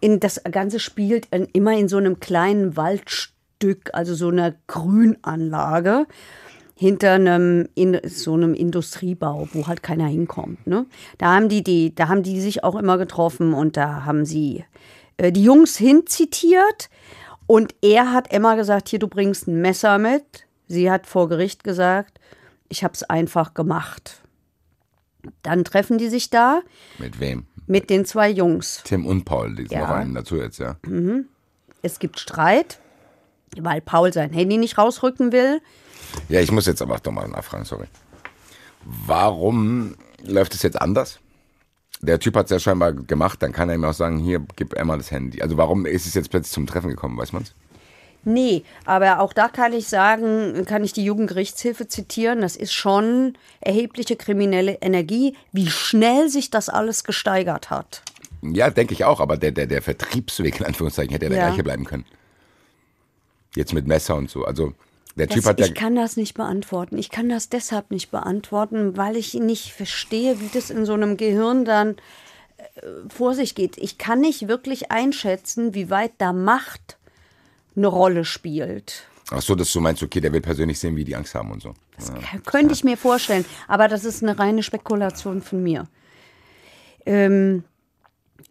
In, 0.00 0.20
das 0.20 0.42
Ganze 0.50 0.80
spielt 0.80 1.26
in, 1.26 1.46
immer 1.52 1.76
in 1.76 1.88
so 1.88 1.96
einem 1.96 2.20
kleinen 2.20 2.76
Waldstück, 2.76 3.90
also 3.92 4.14
so 4.14 4.28
einer 4.28 4.54
Grünanlage 4.66 6.06
hinter 6.74 7.12
einem 7.12 7.68
in 7.74 7.98
so 8.04 8.34
einem 8.34 8.52
Industriebau, 8.52 9.48
wo 9.52 9.66
halt 9.66 9.82
keiner 9.82 10.06
hinkommt. 10.06 10.66
Ne? 10.66 10.86
Da 11.16 11.34
haben 11.34 11.48
die, 11.48 11.64
die, 11.64 11.94
da 11.94 12.08
haben 12.08 12.22
die 12.22 12.40
sich 12.40 12.64
auch 12.64 12.76
immer 12.76 12.98
getroffen 12.98 13.54
und 13.54 13.78
da 13.78 14.04
haben 14.04 14.26
sie 14.26 14.64
äh, 15.16 15.32
die 15.32 15.42
Jungs 15.42 15.76
hinzitiert 15.76 16.90
und 17.46 17.74
er 17.82 18.12
hat 18.12 18.32
Emma 18.32 18.54
gesagt, 18.54 18.88
hier, 18.88 18.98
du 18.98 19.08
bringst 19.08 19.46
ein 19.46 19.60
Messer 19.60 19.98
mit. 19.98 20.46
Sie 20.68 20.90
hat 20.90 21.06
vor 21.06 21.28
Gericht 21.28 21.62
gesagt, 21.64 22.18
ich 22.68 22.82
habe 22.82 22.94
es 22.94 23.04
einfach 23.04 23.54
gemacht. 23.54 24.22
Dann 25.42 25.64
treffen 25.64 25.98
die 25.98 26.08
sich 26.08 26.30
da. 26.30 26.62
Mit 26.98 27.20
wem? 27.20 27.46
Mit 27.66 27.90
den 27.90 28.04
zwei 28.04 28.30
Jungs. 28.30 28.82
Tim 28.84 29.06
und 29.06 29.24
Paul, 29.24 29.54
die 29.54 29.64
ja. 29.72 29.80
noch 29.80 29.90
einen 29.90 30.14
dazu 30.14 30.36
jetzt, 30.36 30.58
ja. 30.58 30.76
Mhm. 30.86 31.26
Es 31.82 31.98
gibt 31.98 32.18
Streit, 32.18 32.80
weil 33.56 33.80
Paul 33.80 34.12
sein 34.12 34.32
Handy 34.32 34.56
nicht 34.56 34.78
rausrücken 34.78 35.32
will. 35.32 35.60
Ja, 36.28 36.40
ich 36.40 36.50
muss 36.50 36.66
jetzt 36.66 36.82
aber 36.82 36.98
doch 36.98 37.12
mal 37.12 37.28
nachfragen, 37.28 37.64
sorry. 37.64 37.86
Warum 38.84 39.96
läuft 40.24 40.54
es 40.54 40.62
jetzt 40.62 40.80
anders? 40.80 41.18
Der 42.00 42.18
Typ 42.18 42.36
hat 42.36 42.46
es 42.46 42.50
ja 42.50 42.58
scheinbar 42.58 42.92
gemacht, 42.92 43.42
dann 43.42 43.52
kann 43.52 43.68
er 43.68 43.74
ihm 43.74 43.84
auch 43.84 43.94
sagen, 43.94 44.18
hier, 44.18 44.44
gib 44.56 44.74
Emma 44.74 44.96
das 44.96 45.10
Handy. 45.10 45.42
Also 45.42 45.56
warum 45.56 45.86
ist 45.86 46.06
es 46.06 46.14
jetzt 46.14 46.30
plötzlich 46.30 46.52
zum 46.52 46.66
Treffen 46.66 46.90
gekommen, 46.90 47.16
weiß 47.16 47.32
man's? 47.32 47.54
Nee, 48.28 48.64
aber 48.84 49.20
auch 49.20 49.32
da 49.32 49.46
kann 49.48 49.72
ich 49.72 49.86
sagen, 49.86 50.64
kann 50.66 50.82
ich 50.82 50.92
die 50.92 51.04
Jugendgerichtshilfe 51.04 51.86
zitieren, 51.86 52.40
das 52.40 52.56
ist 52.56 52.72
schon 52.72 53.38
erhebliche 53.60 54.16
kriminelle 54.16 54.78
Energie, 54.80 55.36
wie 55.52 55.68
schnell 55.68 56.28
sich 56.28 56.50
das 56.50 56.68
alles 56.68 57.04
gesteigert 57.04 57.70
hat. 57.70 58.02
Ja, 58.42 58.68
denke 58.70 58.94
ich 58.94 59.04
auch, 59.04 59.20
aber 59.20 59.36
der, 59.36 59.52
der, 59.52 59.68
der 59.68 59.80
Vertriebsweg 59.80 60.58
in 60.58 60.66
Anführungszeichen 60.66 61.12
hätte 61.12 61.26
ja 61.26 61.30
der 61.30 61.46
gleiche 61.46 61.62
bleiben 61.62 61.84
können. 61.84 62.04
Jetzt 63.54 63.72
mit 63.72 63.86
Messer 63.86 64.16
und 64.16 64.28
so. 64.28 64.44
Also 64.44 64.74
der 65.16 65.28
Typ 65.28 65.42
das, 65.42 65.46
hat 65.46 65.60
ja 65.60 65.66
ich 65.66 65.74
kann 65.74 65.96
das 65.96 66.16
nicht 66.16 66.34
beantworten. 66.34 66.98
Ich 66.98 67.10
kann 67.10 67.28
das 67.28 67.48
deshalb 67.48 67.90
nicht 67.90 68.10
beantworten, 68.10 68.96
weil 68.96 69.16
ich 69.16 69.34
nicht 69.34 69.72
verstehe, 69.72 70.40
wie 70.40 70.48
das 70.52 70.70
in 70.70 70.84
so 70.84 70.92
einem 70.92 71.16
Gehirn 71.16 71.64
dann 71.64 71.96
äh, 72.56 72.80
vor 73.08 73.34
sich 73.34 73.54
geht. 73.54 73.78
Ich 73.78 73.98
kann 73.98 74.20
nicht 74.20 74.46
wirklich 74.46 74.90
einschätzen, 74.90 75.74
wie 75.74 75.90
weit 75.90 76.12
da 76.18 76.32
Macht 76.32 76.98
eine 77.74 77.86
Rolle 77.86 78.24
spielt. 78.24 79.04
Ach 79.30 79.42
so, 79.42 79.54
dass 79.54 79.72
du 79.72 79.80
meinst, 79.80 80.02
okay, 80.02 80.20
der 80.20 80.32
will 80.32 80.40
persönlich 80.40 80.78
sehen, 80.78 80.96
wie 80.96 81.04
die 81.04 81.16
Angst 81.16 81.34
haben 81.34 81.50
und 81.50 81.62
so. 81.62 81.74
Das 81.96 82.08
ja. 82.08 82.38
könnte 82.44 82.74
ich 82.74 82.84
mir 82.84 82.96
vorstellen, 82.96 83.44
aber 83.68 83.88
das 83.88 84.04
ist 84.04 84.22
eine 84.22 84.38
reine 84.38 84.62
Spekulation 84.62 85.42
von 85.42 85.62
mir. 85.62 85.88
Ähm, 87.06 87.64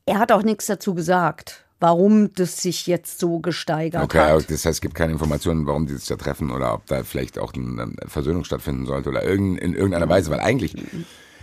er 0.06 0.20
hat 0.20 0.32
auch 0.32 0.44
nichts 0.44 0.66
dazu 0.66 0.96
gesagt 0.96 1.65
warum 1.80 2.34
das 2.34 2.58
sich 2.58 2.88
jetzt 2.88 3.20
so 3.20 3.40
gesteigert 3.40 4.04
okay, 4.04 4.20
hat. 4.20 4.34
Okay, 4.36 4.46
das 4.50 4.66
heißt, 4.66 4.78
es 4.78 4.82
gibt 4.82 4.96
keine 4.96 5.12
Informationen, 5.12 5.68
warum 5.68 5.86
die 5.88 5.94
sich 5.94 6.08
da 6.08 6.16
treffen 6.16 6.52
oder 6.52 6.74
ob 6.74 6.86
da 6.86 7.04
vielleicht 7.04 7.38
auch 7.38 7.54
eine 7.54 7.92
Versöhnung 8.08 8.44
stattfinden 8.44 8.86
sollte 8.86 9.10
oder 9.10 9.24
in 9.24 9.58
irgendeiner 9.58 10.10
Weise, 10.10 10.32
weil 10.32 10.40
eigentlich 10.40 10.76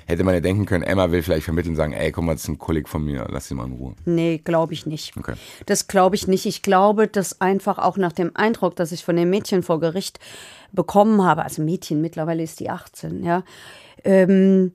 hätte 0.07 0.25
man 0.25 0.35
ja 0.35 0.41
denken 0.41 0.67
können, 0.67 0.85
Emma 0.85 1.11
will 1.11 1.23
vielleicht 1.23 1.45
vermitteln, 1.45 1.77
sagen, 1.77 1.93
ey, 1.93 2.13
komm 2.13 2.27
mal, 2.27 2.33
das 2.33 2.43
ist 2.43 2.49
ein 2.49 2.59
Kolleg 2.59 2.89
von 2.89 3.05
mir, 3.05 3.27
lass 3.31 3.49
sie 3.49 3.55
mal 3.55 3.67
in 3.67 3.73
Ruhe. 3.73 3.95
Nee, 4.05 4.41
glaube 4.43 4.73
ich 4.73 4.87
nicht. 4.87 5.17
Okay. 5.17 5.35
Das 5.67 5.87
glaube 5.87 6.17
ich 6.17 6.27
nicht. 6.27 6.47
Ich 6.47 6.63
glaube, 6.63 7.09
dass 7.09 7.41
einfach 7.41 7.79
auch 7.79 7.97
nach 7.97 8.13
dem 8.13 8.33
Eindruck, 8.35 8.77
dass 8.77 8.93
ich 8.93 9.05
von 9.05 9.17
dem 9.17 9.31
Mädchen 9.31 9.63
vor 9.63 9.81
Gericht 9.81 10.19
bekommen 10.73 11.23
habe, 11.23 11.45
also 11.45 11.63
Mädchen, 11.63 12.01
mittlerweile 12.01 12.43
ist 12.43 12.61
die 12.61 12.71
18, 12.71 13.25
ja, 13.25 13.45
ähm, 14.05 14.73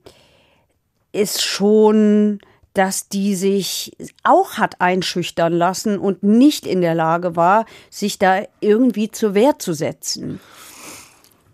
ist 1.12 1.42
schon 1.42 2.40
dass 2.78 3.08
die 3.08 3.34
sich 3.34 3.96
auch 4.22 4.52
hat 4.52 4.80
einschüchtern 4.80 5.52
lassen 5.52 5.98
und 5.98 6.22
nicht 6.22 6.64
in 6.64 6.80
der 6.80 6.94
Lage 6.94 7.34
war, 7.34 7.66
sich 7.90 8.20
da 8.20 8.42
irgendwie 8.60 9.10
zur 9.10 9.34
Wehr 9.34 9.58
zu 9.58 9.72
setzen. 9.72 10.38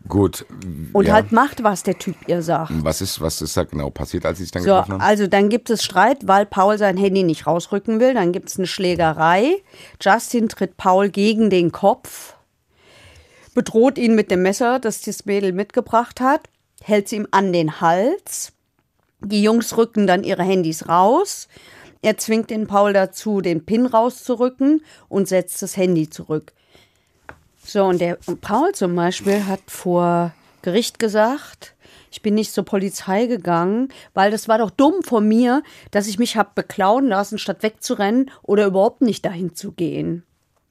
Gut. 0.07 0.45
Und 0.93 1.07
ja. 1.07 1.15
halt 1.15 1.33
macht, 1.33 1.63
was 1.63 1.83
der 1.83 1.99
Typ 1.99 2.17
ihr 2.27 2.43
sagt. 2.43 2.73
Was 2.85 3.01
ist, 3.01 3.23
was 3.23 3.41
ist 3.41 3.57
da 3.57 3.65
genau 3.65 3.89
passiert, 3.89 4.27
als 4.27 4.37
sie 4.37 4.45
sich 4.45 4.51
dann 4.51 4.65
so, 4.65 4.69
getroffen 4.69 4.93
haben? 4.93 5.01
Also 5.01 5.27
dann 5.27 5.49
gibt 5.49 5.71
es 5.71 5.83
Streit, 5.83 6.27
weil 6.27 6.45
Paul 6.45 6.77
sein 6.77 6.99
Handy 6.99 7.23
nicht 7.23 7.47
rausrücken 7.47 8.01
will. 8.01 8.13
Dann 8.13 8.33
gibt 8.33 8.51
es 8.51 8.59
eine 8.59 8.67
Schlägerei. 8.67 9.63
Justin 10.03 10.51
tritt 10.51 10.77
Paul 10.77 11.09
gegen 11.09 11.49
den 11.49 11.73
Kopf, 11.73 12.35
bedroht 13.55 13.97
ihn 13.97 14.15
mit 14.15 14.31
dem 14.31 14.43
Messer, 14.43 14.79
das 14.79 15.01
das 15.01 15.25
Mädel 15.25 15.53
mitgebracht 15.55 16.21
hat, 16.21 16.51
hält 16.83 17.09
sie 17.09 17.17
ihm 17.17 17.29
an 17.31 17.55
den 17.55 17.81
Hals. 17.81 18.53
Die 19.25 19.43
Jungs 19.43 19.77
rücken 19.77 20.07
dann 20.07 20.25
ihre 20.25 20.43
Handys 20.43 20.89
raus. 20.89 21.49
Er 22.03 22.19
zwingt 22.19 22.51
den 22.51 22.67
Paul 22.67 22.93
dazu, 22.93 23.41
den 23.41 23.65
Pin 23.65 23.87
rauszurücken 23.87 24.83
und 25.09 25.27
setzt 25.27 25.63
das 25.63 25.77
Handy 25.77 26.11
zurück. 26.11 26.53
So, 27.65 27.85
und 27.85 28.01
der 28.01 28.19
Paul 28.43 28.73
zum 28.73 28.95
Beispiel 28.95 29.47
hat 29.47 29.63
vor 29.69 30.35
Gericht 30.61 30.99
gesagt, 30.99 31.75
ich 32.11 32.21
bin 32.21 32.35
nicht 32.35 32.53
zur 32.53 32.65
Polizei 32.65 33.27
gegangen, 33.27 33.89
weil 34.13 34.31
das 34.31 34.49
war 34.49 34.59
doch 34.59 34.71
dumm 34.71 35.03
von 35.03 35.27
mir, 35.27 35.63
dass 35.91 36.07
ich 36.07 36.19
mich 36.19 36.37
habe 36.37 36.51
beklauen 36.55 37.09
lassen, 37.09 37.39
statt 37.39 37.63
wegzurennen 37.63 38.31
oder 38.43 38.67
überhaupt 38.67 39.01
nicht 39.01 39.25
dahin 39.25 39.55
zu 39.55 39.73
gehen. 39.73 40.25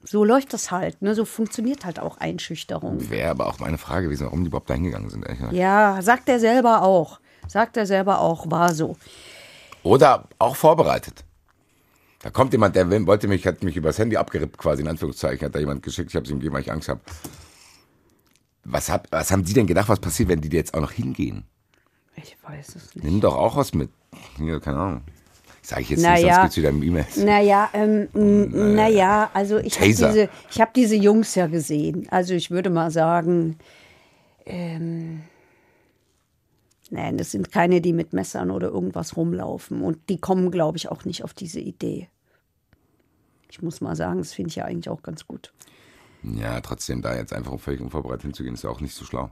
So 0.04 0.24
läuft 0.24 0.54
das 0.54 0.70
halt. 0.70 1.02
Ne? 1.02 1.16
So 1.16 1.26
funktioniert 1.26 1.84
halt 1.86 2.00
auch 2.00 2.18
Einschüchterung. 2.18 3.10
Wäre 3.10 3.32
aber 3.32 3.48
auch 3.48 3.60
meine 3.60 3.78
Frage 3.78 4.06
gewesen, 4.06 4.26
warum 4.26 4.44
die 4.44 4.50
überhaupt 4.50 4.70
da 4.70 4.76
hingegangen 4.76 5.10
sind. 5.10 5.26
ehrlich. 5.26 5.52
Ja, 5.52 6.02
sagt 6.02 6.30
er 6.30 6.40
selber 6.40 6.84
auch. 6.84 7.20
Sagt 7.48 7.78
er 7.78 7.86
selber 7.86 8.20
auch, 8.20 8.50
war 8.50 8.74
so. 8.74 8.96
Oder 9.84 10.28
auch 10.40 10.56
vorbereitet. 10.56 11.24
Da 12.22 12.30
kommt 12.30 12.54
jemand, 12.54 12.76
der 12.76 12.90
wollte 13.06 13.28
mich, 13.28 13.46
hat 13.46 13.64
mich 13.64 13.76
übers 13.76 13.98
Handy 14.00 14.16
abgerippt, 14.16 14.58
quasi 14.58 14.82
in 14.82 14.88
Anführungszeichen, 14.88 15.46
hat 15.46 15.56
da 15.56 15.60
jemand 15.60 15.84
geschickt, 15.84 16.10
ich 16.10 16.16
habe 16.16 16.24
es 16.26 16.32
ihm 16.32 16.38
gegeben, 16.40 16.56
weil 16.56 16.62
ich 16.62 16.72
Angst 16.72 16.88
habe. 16.88 17.02
Was, 18.64 18.90
hab, 18.90 19.12
was 19.12 19.30
haben 19.32 19.44
die 19.44 19.54
denn 19.54 19.68
gedacht, 19.68 19.90
was 19.90 20.00
passiert, 20.00 20.30
wenn 20.30 20.40
die 20.40 20.50
jetzt 20.56 20.74
auch 20.74 20.80
noch 20.82 20.92
hingehen? 20.92 21.44
Ich 22.16 22.38
weiß 22.44 22.76
es 22.76 22.96
nicht. 22.96 23.04
Nimm 23.04 23.20
doch 23.20 23.36
auch 23.36 23.58
was 23.58 23.74
mit. 23.74 23.90
Ja, 24.40 24.60
keine 24.60 24.78
Ahnung. 24.78 25.02
Sag 25.62 25.80
ich 25.82 25.90
jetzt 25.90 26.00
nicht, 26.00 26.08
Naja. 26.10 26.36
sonst 26.36 26.42
gibt's 26.56 26.58
wieder 26.58 26.70
E-Mails. 26.70 27.18
Naja, 27.18 27.70
ähm, 27.74 28.08
n- 28.14 28.76
naja, 28.76 29.30
also 29.34 29.58
ich 29.58 29.76
habe 29.78 29.88
diese, 29.88 30.30
ich 30.50 30.62
hab 30.62 30.74
diese 30.74 30.96
Jungs 30.96 31.36
ja 31.36 31.48
gesehen. 31.48 32.08
Also 32.10 32.34
ich 32.34 32.52
würde 32.52 32.70
mal 32.70 32.92
sagen, 32.92 33.58
ähm, 34.46 35.24
nein, 36.94 37.18
das 37.18 37.32
sind 37.32 37.52
keine, 37.52 37.82
die 37.82 37.92
mit 37.92 38.14
Messern 38.14 38.52
oder 38.52 38.70
irgendwas 38.70 39.18
rumlaufen. 39.18 39.82
Und 39.82 39.98
die 40.10 40.20
kommen, 40.20 40.52
glaube 40.52 40.78
ich, 40.78 40.90
auch 40.90 41.06
nicht 41.06 41.24
auf 41.24 41.34
diese 41.34 41.60
Idee. 41.60 42.08
Ich 43.50 43.62
muss 43.62 43.82
mal 43.82 43.96
sagen, 43.96 44.20
das 44.20 44.34
finde 44.34 44.50
ich 44.50 44.56
ja 44.56 44.66
eigentlich 44.66 44.90
auch 44.90 45.04
ganz 45.04 45.28
gut. 45.28 45.52
Ja, 46.24 46.62
trotzdem 46.62 47.02
da 47.02 47.16
jetzt 47.16 47.34
einfach 47.34 47.60
völlig 47.60 47.82
unvorbereitet 47.82 48.24
hinzugehen, 48.24 48.56
ist 48.56 48.64
ja 48.64 48.70
auch 48.70 48.80
nicht 48.80 48.96
so 48.96 49.04
schlau. 49.06 49.30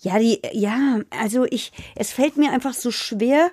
Ja, 0.00 0.18
die, 0.18 0.40
ja, 0.52 1.00
also 1.10 1.44
ich, 1.44 1.72
es 1.94 2.12
fällt 2.12 2.36
mir 2.36 2.52
einfach 2.52 2.74
so 2.74 2.90
schwer, 2.90 3.50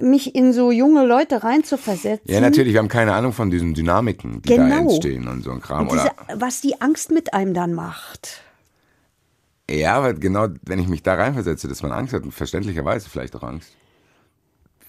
mich 0.00 0.34
in 0.34 0.52
so 0.52 0.70
junge 0.70 1.04
Leute 1.06 1.42
reinzuversetzen. 1.42 2.30
Ja, 2.30 2.40
natürlich, 2.40 2.72
wir 2.72 2.80
haben 2.80 2.88
keine 2.88 3.14
Ahnung 3.14 3.32
von 3.32 3.50
diesen 3.50 3.74
Dynamiken, 3.74 4.42
die 4.42 4.48
da 4.48 4.56
Genau. 4.56 4.90
entstehen 4.90 5.26
und 5.26 5.42
so 5.42 5.50
ein 5.50 5.60
Kram. 5.60 5.88
Und 5.88 5.92
diese, 5.94 6.04
Oder, 6.04 6.40
was 6.40 6.60
die 6.60 6.80
Angst 6.80 7.10
mit 7.10 7.32
einem 7.34 7.54
dann 7.54 7.72
macht. 7.74 8.42
Ja, 9.70 9.94
aber 9.94 10.14
genau, 10.14 10.48
wenn 10.62 10.78
ich 10.78 10.88
mich 10.88 11.02
da 11.02 11.14
reinversetze, 11.14 11.68
dass 11.68 11.82
man 11.82 11.92
Angst 11.92 12.12
hat, 12.14 12.22
und 12.22 12.32
verständlicherweise 12.32 13.08
vielleicht 13.08 13.34
auch 13.36 13.42
Angst, 13.42 13.74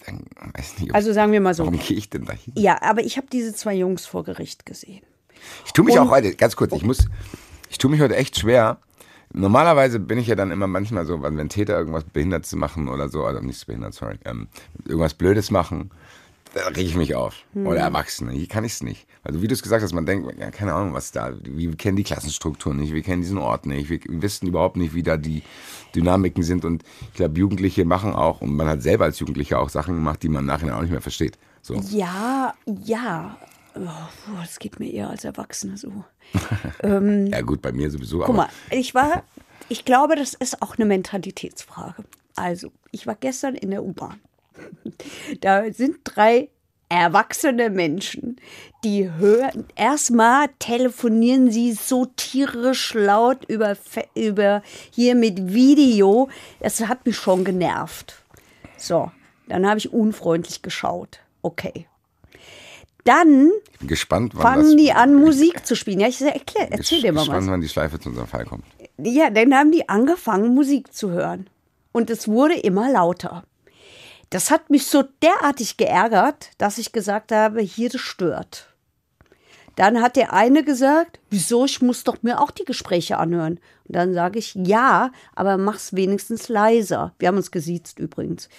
dann 0.06 0.22
weiß 0.56 0.74
ich 0.74 0.80
nicht, 0.80 0.90
ob, 0.92 0.96
Also 0.96 1.14
sagen 1.14 1.32
wir 1.32 1.42
mal 1.42 1.54
so. 1.54 1.66
warum 1.66 1.80
gehe 1.80 1.98
ich 1.98 2.10
denn 2.10 2.26
da 2.26 2.34
hin? 2.34 2.54
Ja, 2.58 2.82
aber 2.82 3.02
ich 3.04 3.18
habe 3.18 3.28
diese 3.32 3.54
zwei 3.54 3.76
Jungs 3.76 4.06
vor 4.06 4.24
Gericht 4.24 4.66
gesehen. 4.66 5.02
Ich 5.66 5.74
tue 5.74 5.86
mich 5.86 6.00
Und- 6.00 6.08
auch 6.08 6.12
heute, 6.12 6.34
ganz 6.36 6.56
kurz, 6.56 6.74
ich 6.74 6.84
muss, 6.84 7.08
ich 7.70 7.78
tue 7.78 7.92
mich 7.92 8.02
heute 8.02 8.16
echt 8.16 8.38
schwer. 8.40 8.80
Normalerweise 9.32 10.00
bin 10.00 10.18
ich 10.18 10.28
ja 10.28 10.36
dann 10.36 10.50
immer 10.52 10.66
manchmal 10.68 11.06
so, 11.06 11.22
wenn 11.22 11.50
Täter 11.50 11.78
irgendwas 11.78 12.04
Behindertes 12.04 12.56
machen 12.56 12.88
oder 12.88 13.10
so, 13.10 13.28
oder 13.28 13.42
nicht 13.42 13.66
behindert, 13.68 13.94
sorry, 13.94 14.18
ähm, 14.26 14.48
irgendwas 14.86 15.14
Blödes 15.14 15.52
machen, 15.52 15.92
da 16.54 16.68
reg 16.68 16.86
ich 16.86 16.96
mich 16.96 17.16
auf. 17.16 17.36
Hm. 17.54 17.68
Oder 17.68 17.80
Erwachsene, 17.82 18.32
hier 18.32 18.48
kann 18.48 18.64
ich 18.64 18.74
es 18.74 18.84
nicht. 18.84 19.08
Also 19.24 19.42
wie 19.42 19.48
du 19.48 19.54
es 19.54 19.62
gesagt 19.62 19.84
hast, 19.84 19.94
man 19.94 20.06
denkt, 20.06 20.40
ja, 20.40 20.50
keine 20.52 20.74
Ahnung, 20.74 20.94
was 20.94 21.12
da, 21.12 21.34
wir 21.44 21.76
kennen 21.76 21.98
die 21.98 22.04
Klassenstruktur 22.04 22.74
nicht, 22.74 22.94
wir 22.94 23.04
kennen 23.04 23.22
diesen 23.22 23.38
Ort 23.38 23.66
nicht, 23.66 23.90
wir 23.90 24.00
wissen 24.08 24.48
überhaupt 24.48 24.78
nicht, 24.78 24.94
wie 24.94 25.04
da 25.04 25.18
die 25.18 25.44
Dynamiken 25.96 26.44
sind 26.44 26.66
und 26.66 26.84
ich 27.02 27.14
glaube, 27.14 27.40
Jugendliche 27.40 27.86
machen 27.86 28.14
auch, 28.14 28.42
und 28.42 28.56
man 28.56 28.68
hat 28.68 28.82
selber 28.82 29.06
als 29.06 29.20
Jugendlicher 29.20 29.60
auch 29.60 29.70
Sachen 29.70 29.96
gemacht, 29.96 30.24
die 30.24 30.30
man 30.30 30.42
im 30.42 30.48
Nachhinein 30.48 30.76
auch 30.76 30.82
nicht 30.82 30.92
mehr 30.92 31.02
versteht. 31.02 31.38
So. 31.62 31.76
Ja, 31.76 32.54
ja. 32.66 33.38
Oh, 33.76 34.40
das 34.42 34.60
geht 34.60 34.80
mir 34.80 34.92
eher 34.92 35.10
als 35.10 35.24
Erwachsene 35.24 35.78
so. 35.78 36.04
Ja 36.84 37.42
gut, 37.42 37.62
bei 37.62 37.72
mir 37.72 37.90
sowieso, 37.90 38.20
Guck 38.20 38.36
mal, 38.36 38.50
ich 38.72 38.94
war, 38.94 39.24
ich 39.68 39.86
glaube, 39.86 40.16
das 40.16 40.34
ist 40.34 40.62
auch 40.62 40.78
eine 40.78 40.86
Mentalitätsfrage. 40.86 42.04
Also, 42.36 42.72
ich 42.92 43.08
war 43.08 43.16
gestern 43.16 43.56
in 43.56 43.72
der 43.72 43.84
U-Bahn. 43.84 44.20
Da 45.42 45.72
sind 45.72 46.00
drei 46.04 46.50
erwachsene 46.90 47.70
Menschen, 47.70 48.38
die 48.84 49.12
hören, 49.12 49.66
erstmal 49.76 50.48
telefonieren 50.58 51.52
sie 51.52 51.74
so 51.74 52.06
tierisch 52.06 52.94
laut 52.96 53.46
über, 53.48 53.78
über 54.16 54.64
hier 54.92 55.16
mit 55.16 55.54
Video. 55.54 56.30
Das 56.60 56.82
hat 56.82 57.06
mich 57.06 57.16
schon 57.16 57.44
genervt. 57.44 58.16
So, 58.76 59.12
dann 59.48 59.68
habe 59.68 59.78
ich 59.78 59.94
unfreundlich 59.94 60.62
geschaut. 60.62 61.20
Okay. 61.42 61.86
Dann 63.04 63.52
ich 63.72 63.80
bin 63.80 63.88
gespannt, 63.88 64.34
fangen 64.34 64.76
die 64.76 64.92
an, 64.94 65.16
Musik 65.16 65.66
zu 65.66 65.76
spielen. 65.76 66.00
Ja, 66.00 66.08
ich 66.08 66.22
erklär, 66.22 66.72
erzähl 66.72 67.02
dir 67.02 67.12
mal 67.12 67.22
was. 67.22 67.28
gespannt, 67.28 67.52
wann 67.52 67.62
die 67.62 67.70
Schleife 67.70 68.00
zu 68.00 68.10
unserem 68.10 68.28
Fall 68.28 68.46
kommt. 68.46 68.66
Ja, 68.98 69.30
dann 69.30 69.54
haben 69.54 69.72
die 69.72 69.88
angefangen, 69.88 70.54
Musik 70.54 70.94
zu 70.94 71.12
hören. 71.12 71.50
Und 71.92 72.10
es 72.10 72.28
wurde 72.28 72.56
immer 72.56 72.92
lauter. 72.92 73.44
Das 74.30 74.52
hat 74.52 74.70
mich 74.70 74.86
so 74.86 75.04
derartig 75.24 75.78
geärgert, 75.78 76.52
dass 76.58 76.78
ich 76.78 76.92
gesagt 76.92 77.32
habe, 77.32 77.62
hier 77.62 77.90
das 77.90 78.02
stört. 78.02 78.68
Dann 79.76 80.02
hat 80.02 80.18
der 80.18 80.34
eine 80.34 80.64
gesagt, 80.64 81.20
wieso, 81.30 81.66
ich 81.66 81.82
muss 81.82 82.04
doch 82.04 82.22
mir 82.22 82.42
auch 82.42 82.52
die 82.52 82.66
Gespräche 82.66 83.18
anhören. 83.18 83.60
Und 83.86 83.96
dann 83.96 84.14
sage 84.14 84.38
ich, 84.38 84.54
ja, 84.56 85.12
aber 85.36 85.58
mach's 85.58 85.94
wenigstens 85.94 86.50
leiser. 86.50 87.14
Wir 87.18 87.30
haben 87.30 87.38
uns 87.38 87.50
gesiezt 87.50 87.98
übrigens. 87.98 88.50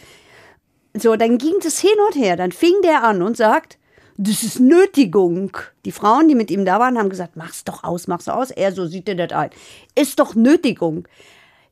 So, 0.94 1.14
dann 1.16 1.38
ging 1.38 1.54
das 1.62 1.78
hin 1.78 1.90
und 2.08 2.16
her. 2.16 2.36
Dann 2.36 2.52
fing 2.52 2.72
der 2.82 3.04
an 3.04 3.22
und 3.22 3.36
sagt, 3.36 3.78
das 4.16 4.42
ist 4.42 4.60
Nötigung. 4.60 5.56
Die 5.84 5.92
Frauen, 5.92 6.28
die 6.28 6.34
mit 6.34 6.50
ihm 6.50 6.64
da 6.64 6.80
waren, 6.80 6.98
haben 6.98 7.10
gesagt, 7.10 7.36
mach's 7.36 7.64
doch 7.64 7.84
aus, 7.84 8.06
mach's 8.06 8.28
aus. 8.28 8.50
Er 8.50 8.72
so 8.72 8.86
sieht 8.86 9.08
er 9.08 9.14
das 9.14 9.32
ein. 9.32 9.50
Ist 9.94 10.18
doch 10.18 10.34
Nötigung. 10.34 11.06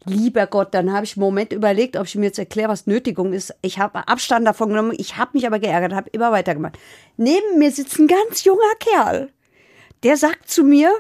Lieber 0.05 0.47
Gott, 0.47 0.75
dann 0.75 0.93
habe 0.93 1.05
ich 1.05 1.17
einen 1.17 1.25
Moment 1.25 1.53
überlegt, 1.53 1.97
ob 1.97 2.07
ich 2.07 2.15
mir 2.15 2.27
jetzt 2.27 2.39
erkläre, 2.39 2.71
was 2.71 2.87
Nötigung 2.87 3.33
ist. 3.33 3.55
Ich 3.63 3.79
habe 3.79 4.07
Abstand 4.09 4.47
davon 4.47 4.71
genommen. 4.71 4.95
Ich 4.97 5.17
habe 5.17 5.33
mich 5.35 5.47
aber 5.47 5.59
geärgert, 5.59 5.93
habe 5.93 6.11
immer 6.11 6.33
weitergemacht. 6.33 6.79
Neben 7.17 7.59
mir 7.59 7.71
sitzt 7.71 7.99
ein 7.99 8.07
ganz 8.07 8.45
junger 8.45 8.75
Kerl. 8.79 9.31
Der 10.05 10.17
sagt 10.17 10.49
zu 10.51 10.63
mir, 10.63 10.93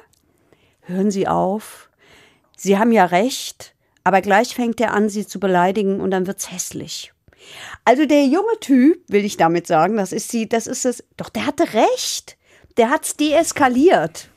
hören 0.82 1.10
Sie 1.10 1.28
auf. 1.28 1.88
Sie 2.56 2.76
haben 2.76 2.90
ja 2.90 3.04
recht, 3.04 3.74
aber 4.02 4.20
gleich 4.20 4.54
fängt 4.54 4.80
er 4.80 4.92
an, 4.92 5.08
Sie 5.08 5.26
zu 5.26 5.38
beleidigen 5.38 6.00
und 6.00 6.10
dann 6.10 6.26
wird's 6.26 6.50
hässlich. 6.50 7.12
Also 7.84 8.04
der 8.06 8.26
junge 8.26 8.58
Typ, 8.60 9.00
will 9.08 9.24
ich 9.24 9.36
damit 9.36 9.66
sagen, 9.66 9.96
das 9.96 10.12
ist 10.12 10.30
sie, 10.30 10.48
das 10.48 10.66
ist 10.66 10.84
es. 10.84 11.04
Doch 11.16 11.28
der 11.28 11.46
hatte 11.46 11.72
recht. 11.72 12.36
Der 12.76 12.90
hat's 12.90 13.16
deeskaliert. 13.16 14.28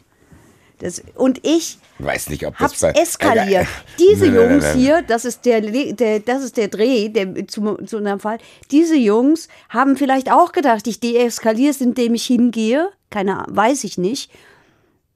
Das, 0.82 1.02
und 1.16 1.40
ich 1.46 1.78
weiß 2.00 2.30
nicht, 2.30 2.46
ob 2.48 2.58
das 2.58 2.80
bei- 2.80 2.92
eskaliert. 2.92 3.68
Diese 4.00 4.26
Jungs 4.26 4.74
hier, 4.74 5.04
das 5.04 5.26
ist 5.26 5.46
der, 5.46 5.62
der, 5.62 6.20
das 6.20 6.44
ist 6.44 6.58
der 6.58 6.68
Dreh, 6.70 7.10
der 7.10 7.48
zu, 7.48 7.76
zu 7.86 7.98
unserem 7.98 8.20
Fall. 8.20 8.40
Diese 8.72 8.96
Jungs 8.96 9.48
haben 9.70 9.96
vielleicht 9.96 10.32
auch 10.32 10.52
gedacht, 10.52 10.88
ich 10.88 11.00
deeskaliere 11.00 11.70
es, 11.70 11.82
indem 11.82 12.16
ich 12.16 12.26
hingehe. 12.26 12.90
Keine 13.12 13.38
Ahnung, 13.40 13.56
weiß 13.56 13.84
ich 13.84 13.98
nicht. 14.00 14.32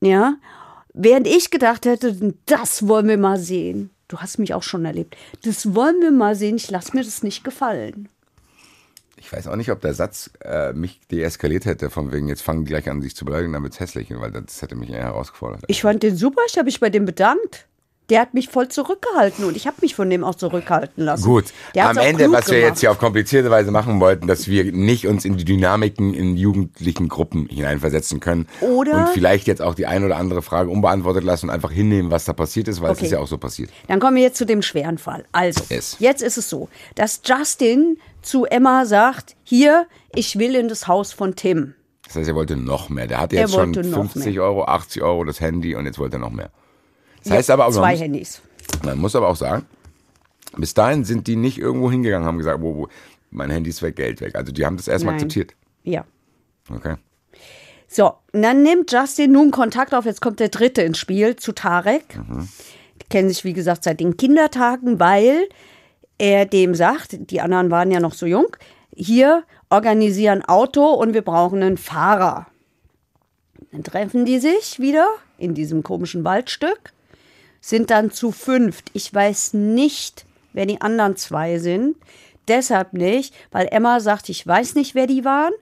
Ja. 0.01 0.35
Während 0.93 1.27
ich 1.27 1.49
gedacht 1.49 1.85
hätte, 1.85 2.33
das 2.45 2.87
wollen 2.87 3.07
wir 3.07 3.17
mal 3.17 3.39
sehen. 3.39 3.89
Du 4.07 4.19
hast 4.19 4.37
mich 4.37 4.53
auch 4.53 4.63
schon 4.63 4.85
erlebt. 4.85 5.17
Das 5.43 5.73
wollen 5.73 5.99
wir 6.01 6.11
mal 6.11 6.35
sehen. 6.35 6.57
Ich 6.57 6.69
lasse 6.69 6.95
mir 6.95 7.03
das 7.03 7.23
nicht 7.23 7.43
gefallen. 7.43 8.07
Ich 9.17 9.31
weiß 9.31 9.47
auch 9.47 9.55
nicht, 9.55 9.71
ob 9.71 9.81
der 9.81 9.93
Satz 9.93 10.29
äh, 10.43 10.73
mich 10.73 10.99
deeskaliert 11.11 11.65
hätte, 11.65 11.89
von 11.89 12.11
wegen, 12.11 12.27
jetzt 12.27 12.41
fangen 12.41 12.65
die 12.65 12.69
gleich 12.69 12.89
an, 12.89 13.01
sich 13.01 13.15
zu 13.15 13.25
beleidigen, 13.25 13.53
damit 13.53 13.73
es 13.73 13.79
hässlich 13.79 14.09
weil 14.11 14.31
das 14.31 14.61
hätte 14.61 14.75
mich 14.75 14.89
eher 14.89 15.03
herausgefordert. 15.03 15.63
Ich 15.67 15.81
fand 15.81 16.03
den 16.03 16.15
super, 16.17 16.41
ich 16.47 16.57
habe 16.57 16.65
mich 16.65 16.79
bei 16.79 16.89
dem 16.89 17.05
bedankt. 17.05 17.67
Der 18.11 18.21
hat 18.21 18.35
mich 18.35 18.49
voll 18.49 18.67
zurückgehalten 18.67 19.45
und 19.45 19.57
ich 19.57 19.65
habe 19.65 19.77
mich 19.81 19.95
von 19.95 20.07
dem 20.11 20.23
auch 20.23 20.35
zurückhalten 20.35 21.03
lassen. 21.03 21.23
Gut, 21.23 21.45
am 21.75 21.97
Ende, 21.97 22.31
was 22.31 22.45
wir 22.51 22.57
gemacht. 22.57 22.69
jetzt 22.73 22.79
hier 22.81 22.91
auf 22.91 22.99
komplizierte 22.99 23.49
Weise 23.49 23.71
machen 23.71 23.99
wollten, 23.99 24.27
dass 24.27 24.47
wir 24.47 24.71
nicht 24.71 25.07
uns 25.07 25.25
in 25.25 25.37
die 25.37 25.43
Dynamiken 25.43 26.13
in 26.13 26.37
jugendlichen 26.37 27.07
Gruppen 27.09 27.47
hineinversetzen 27.47 28.19
können. 28.19 28.47
Oder- 28.61 29.07
Und 29.07 29.09
vielleicht 29.15 29.47
jetzt 29.47 29.59
auch 29.63 29.73
die 29.73 29.87
ein 29.87 30.03
oder 30.03 30.17
andere 30.17 30.43
Frage 30.43 30.69
unbeantwortet 30.69 31.23
lassen 31.23 31.47
und 31.47 31.55
einfach 31.55 31.71
hinnehmen, 31.71 32.11
was 32.11 32.25
da 32.25 32.33
passiert 32.33 32.67
ist, 32.67 32.79
weil 32.79 32.91
es 32.91 32.99
Okay. 32.99 33.05
ist 33.07 33.11
ja 33.13 33.17
auch 33.17 33.27
so 33.27 33.39
passiert. 33.39 33.71
Dann 33.87 33.99
kommen 33.99 34.17
wir 34.17 34.21
jetzt 34.23 34.37
zu 34.37 34.45
dem 34.45 34.61
schweren 34.61 34.99
Fall. 34.99 35.25
Also, 35.31 35.63
Es. 35.69 35.95
jetzt 35.97 36.21
ist 36.21 36.37
es 36.37 36.47
so, 36.47 36.69
dass 36.93 37.21
Justin 37.25 37.97
zu 38.25 38.45
Emma 38.45 38.85
sagt, 38.85 39.35
hier, 39.43 39.87
ich 40.13 40.37
will 40.39 40.55
in 40.55 40.67
das 40.67 40.87
Haus 40.87 41.13
von 41.13 41.35
Tim. 41.35 41.75
Das 42.05 42.15
heißt, 42.15 42.29
er 42.29 42.35
wollte 42.35 42.55
noch 42.55 42.89
mehr. 42.89 43.07
Der 43.07 43.19
hatte 43.19 43.35
Er 43.35 43.43
jetzt 43.43 43.53
schon 43.53 43.75
wollte 43.75 43.89
noch 43.89 44.11
50 44.11 44.35
mehr. 44.35 44.43
Euro, 44.43 44.65
80 44.65 45.01
Euro 45.01 45.23
das 45.23 45.39
Handy 45.41 45.75
und 45.75 45.85
jetzt 45.85 45.97
wollte 45.97 46.17
er 46.17 46.19
noch 46.19 46.31
mehr. 46.31 46.49
Das 47.23 47.33
heißt 47.33 47.49
aber 47.49 47.65
auch, 47.65 47.71
Zwei 47.71 47.91
muss, 47.91 48.01
Handys. 48.01 48.41
man 48.83 48.97
muss 48.99 49.15
aber 49.15 49.27
auch 49.27 49.35
sagen, 49.35 49.65
bis 50.57 50.73
dahin 50.73 51.03
sind 51.03 51.27
die 51.27 51.35
nicht 51.35 51.57
irgendwo 51.57 51.89
hingegangen, 51.89 52.27
haben 52.27 52.37
gesagt, 52.37 52.61
wo, 52.61 52.75
wo, 52.75 52.87
mein 53.31 53.49
Handy 53.49 53.69
ist 53.69 53.81
weg, 53.81 53.95
Geld 53.95 54.21
weg. 54.21 54.35
Also 54.35 54.51
die 54.51 54.65
haben 54.65 54.77
das 54.77 54.87
erstmal 54.87 55.15
akzeptiert. 55.15 55.55
Ja. 55.83 56.05
Okay. 56.69 56.95
So, 57.87 58.13
und 58.33 58.41
dann 58.41 58.63
nimmt 58.63 58.91
Justin 58.91 59.31
nun 59.31 59.51
Kontakt 59.51 59.93
auf. 59.93 60.05
Jetzt 60.05 60.21
kommt 60.21 60.39
der 60.39 60.49
dritte 60.49 60.81
ins 60.81 60.97
Spiel 60.97 61.35
zu 61.35 61.53
Tarek. 61.53 62.19
Die 63.01 63.07
kennen 63.09 63.29
sich, 63.29 63.43
wie 63.43 63.53
gesagt, 63.53 63.83
seit 63.83 63.99
den 63.99 64.17
Kindertagen, 64.17 64.99
weil 64.99 65.47
er 66.17 66.45
dem 66.45 66.75
sagt, 66.75 67.31
die 67.31 67.41
anderen 67.41 67.71
waren 67.71 67.91
ja 67.91 67.99
noch 67.99 68.13
so 68.13 68.25
jung, 68.25 68.55
hier 68.95 69.43
organisieren 69.69 70.43
Auto 70.43 70.85
und 70.85 71.13
wir 71.13 71.21
brauchen 71.21 71.61
einen 71.61 71.77
Fahrer. 71.77 72.47
Dann 73.71 73.83
treffen 73.83 74.25
die 74.25 74.39
sich 74.39 74.79
wieder 74.79 75.07
in 75.37 75.53
diesem 75.53 75.83
komischen 75.83 76.23
Waldstück, 76.23 76.93
sind 77.59 77.89
dann 77.89 78.11
zu 78.11 78.31
fünft. 78.31 78.89
Ich 78.93 79.13
weiß 79.13 79.53
nicht, 79.53 80.25
wer 80.53 80.65
die 80.65 80.81
anderen 80.81 81.17
zwei 81.17 81.59
sind. 81.59 81.97
Deshalb 82.47 82.93
nicht, 82.93 83.33
weil 83.51 83.67
Emma 83.71 83.99
sagt, 83.99 84.29
ich 84.29 84.45
weiß 84.45 84.75
nicht, 84.75 84.95
wer 84.95 85.07
die 85.07 85.25
waren. 85.25 85.53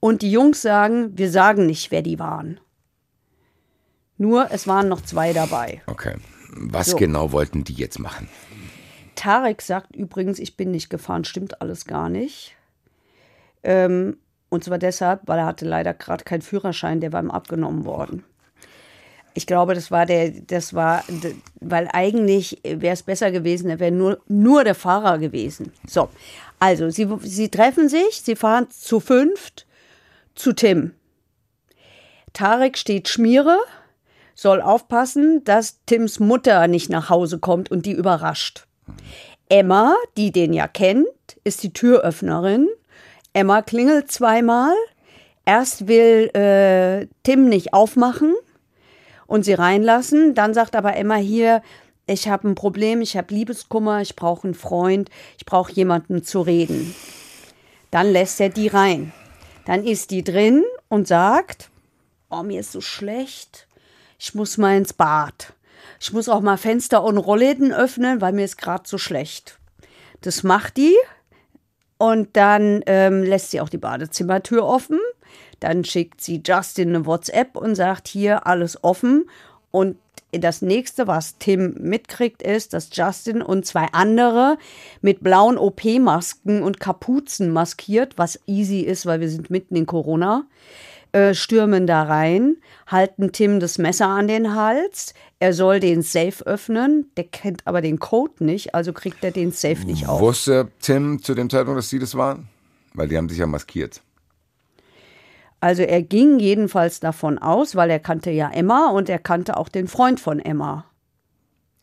Und 0.00 0.22
die 0.22 0.30
Jungs 0.30 0.62
sagen, 0.62 1.18
wir 1.18 1.30
sagen 1.30 1.66
nicht, 1.66 1.90
wer 1.90 2.02
die 2.02 2.18
waren. 2.18 2.60
Nur 4.16 4.50
es 4.52 4.66
waren 4.66 4.88
noch 4.88 5.00
zwei 5.00 5.32
dabei. 5.32 5.82
Okay. 5.86 6.14
Was 6.50 6.88
So. 6.88 6.96
genau 6.96 7.32
wollten 7.32 7.64
die 7.64 7.74
jetzt 7.74 7.98
machen? 7.98 8.28
Tarek 9.18 9.62
sagt 9.62 9.96
übrigens, 9.96 10.38
ich 10.38 10.56
bin 10.56 10.70
nicht 10.70 10.90
gefahren, 10.90 11.24
stimmt 11.24 11.60
alles 11.60 11.86
gar 11.86 12.08
nicht. 12.08 12.54
Ähm, 13.64 14.16
und 14.48 14.62
zwar 14.62 14.78
deshalb, 14.78 15.22
weil 15.26 15.40
er 15.40 15.46
hatte 15.46 15.64
leider 15.64 15.92
gerade 15.92 16.22
keinen 16.22 16.40
Führerschein, 16.40 17.00
der 17.00 17.12
war 17.12 17.20
ihm 17.20 17.32
abgenommen 17.32 17.84
worden. 17.84 18.22
Ich 19.34 19.48
glaube, 19.48 19.74
das 19.74 19.90
war 19.90 20.06
der, 20.06 20.30
das 20.30 20.72
war, 20.72 21.02
weil 21.60 21.88
eigentlich 21.92 22.60
wäre 22.62 22.94
es 22.94 23.02
besser 23.02 23.32
gewesen, 23.32 23.68
er 23.68 23.80
wäre 23.80 23.90
nur, 23.90 24.20
nur 24.28 24.62
der 24.62 24.76
Fahrer 24.76 25.18
gewesen. 25.18 25.72
So, 25.84 26.10
also 26.60 26.88
sie, 26.88 27.08
sie 27.22 27.48
treffen 27.48 27.88
sich, 27.88 28.22
sie 28.22 28.36
fahren 28.36 28.70
zu 28.70 29.00
fünft 29.00 29.66
zu 30.36 30.52
Tim. 30.52 30.92
Tarek 32.34 32.78
steht 32.78 33.08
Schmiere, 33.08 33.58
soll 34.36 34.62
aufpassen, 34.62 35.42
dass 35.42 35.84
Tims 35.86 36.20
Mutter 36.20 36.68
nicht 36.68 36.88
nach 36.88 37.10
Hause 37.10 37.40
kommt 37.40 37.68
und 37.72 37.84
die 37.84 37.92
überrascht. 37.92 38.67
Emma, 39.48 39.94
die 40.16 40.30
den 40.30 40.52
ja 40.52 40.68
kennt, 40.68 41.06
ist 41.44 41.62
die 41.62 41.72
Türöffnerin. 41.72 42.68
Emma 43.32 43.62
klingelt 43.62 44.10
zweimal. 44.10 44.74
Erst 45.44 45.88
will 45.88 46.30
äh, 46.34 47.06
Tim 47.22 47.48
nicht 47.48 47.72
aufmachen 47.72 48.34
und 49.26 49.44
sie 49.44 49.54
reinlassen. 49.54 50.34
Dann 50.34 50.52
sagt 50.52 50.76
aber 50.76 50.96
Emma 50.96 51.14
hier, 51.16 51.62
ich 52.06 52.28
habe 52.28 52.48
ein 52.48 52.54
Problem, 52.54 53.00
ich 53.00 53.16
habe 53.16 53.34
Liebeskummer, 53.34 54.00
ich 54.00 54.16
brauche 54.16 54.44
einen 54.44 54.54
Freund, 54.54 55.10
ich 55.36 55.46
brauche 55.46 55.72
jemanden 55.72 56.24
zu 56.24 56.40
reden. 56.40 56.94
Dann 57.90 58.10
lässt 58.10 58.40
er 58.40 58.48
die 58.48 58.68
rein. 58.68 59.12
Dann 59.66 59.84
ist 59.84 60.10
die 60.10 60.24
drin 60.24 60.64
und 60.88 61.06
sagt, 61.06 61.70
oh, 62.30 62.42
mir 62.42 62.60
ist 62.60 62.72
so 62.72 62.80
schlecht, 62.80 63.66
ich 64.18 64.34
muss 64.34 64.56
mal 64.58 64.76
ins 64.76 64.92
Bad. 64.92 65.52
Ich 66.00 66.12
muss 66.12 66.28
auch 66.28 66.40
mal 66.40 66.56
Fenster 66.56 67.02
und 67.02 67.18
Rollläden 67.18 67.72
öffnen, 67.72 68.20
weil 68.20 68.32
mir 68.32 68.44
ist 68.44 68.58
gerade 68.58 68.84
so 68.86 68.98
schlecht. 68.98 69.58
Das 70.20 70.42
macht 70.42 70.76
die 70.76 70.96
und 71.98 72.36
dann 72.36 72.82
ähm, 72.86 73.22
lässt 73.22 73.50
sie 73.50 73.60
auch 73.60 73.68
die 73.68 73.78
Badezimmertür 73.78 74.64
offen. 74.64 74.98
Dann 75.60 75.84
schickt 75.84 76.20
sie 76.20 76.42
Justin 76.44 76.90
eine 76.90 77.06
WhatsApp 77.06 77.56
und 77.56 77.74
sagt 77.74 78.08
hier 78.08 78.46
alles 78.46 78.82
offen. 78.82 79.28
Und 79.70 79.96
das 80.30 80.62
nächste, 80.62 81.06
was 81.06 81.38
Tim 81.38 81.74
mitkriegt, 81.78 82.42
ist, 82.42 82.74
dass 82.74 82.90
Justin 82.92 83.42
und 83.42 83.66
zwei 83.66 83.86
andere 83.92 84.58
mit 85.00 85.22
blauen 85.22 85.58
OP-Masken 85.58 86.62
und 86.62 86.80
Kapuzen 86.80 87.50
maskiert, 87.50 88.18
was 88.18 88.38
easy 88.46 88.80
ist, 88.80 89.06
weil 89.06 89.20
wir 89.20 89.30
sind 89.30 89.50
mitten 89.50 89.74
in 89.74 89.86
Corona, 89.86 90.44
äh, 91.12 91.34
stürmen 91.34 91.86
da 91.86 92.02
rein, 92.02 92.56
halten 92.86 93.32
Tim 93.32 93.60
das 93.60 93.78
Messer 93.78 94.08
an 94.08 94.28
den 94.28 94.54
Hals. 94.54 95.14
Er 95.38 95.52
soll 95.52 95.80
den 95.80 96.02
Safe 96.02 96.44
öffnen. 96.44 97.10
Der 97.16 97.24
kennt 97.24 97.66
aber 97.66 97.80
den 97.80 97.98
Code 97.98 98.44
nicht, 98.44 98.74
also 98.74 98.92
kriegt 98.92 99.24
er 99.24 99.30
den 99.30 99.52
Safe 99.52 99.86
nicht 99.86 100.06
auf. 100.06 100.20
Wusste 100.20 100.68
Tim 100.80 101.22
zu 101.22 101.34
dem 101.34 101.48
Zeitpunkt, 101.48 101.78
dass 101.78 101.88
sie 101.88 101.98
das 101.98 102.14
waren? 102.14 102.48
Weil 102.94 103.08
die 103.08 103.16
haben 103.16 103.28
sich 103.28 103.38
ja 103.38 103.46
maskiert. 103.46 104.02
Also 105.60 105.82
er 105.82 106.02
ging 106.02 106.38
jedenfalls 106.38 107.00
davon 107.00 107.38
aus, 107.38 107.74
weil 107.74 107.90
er 107.90 107.98
kannte 107.98 108.30
ja 108.30 108.50
Emma 108.50 108.90
und 108.90 109.08
er 109.08 109.18
kannte 109.18 109.56
auch 109.56 109.68
den 109.68 109.88
Freund 109.88 110.20
von 110.20 110.38
Emma. 110.38 110.84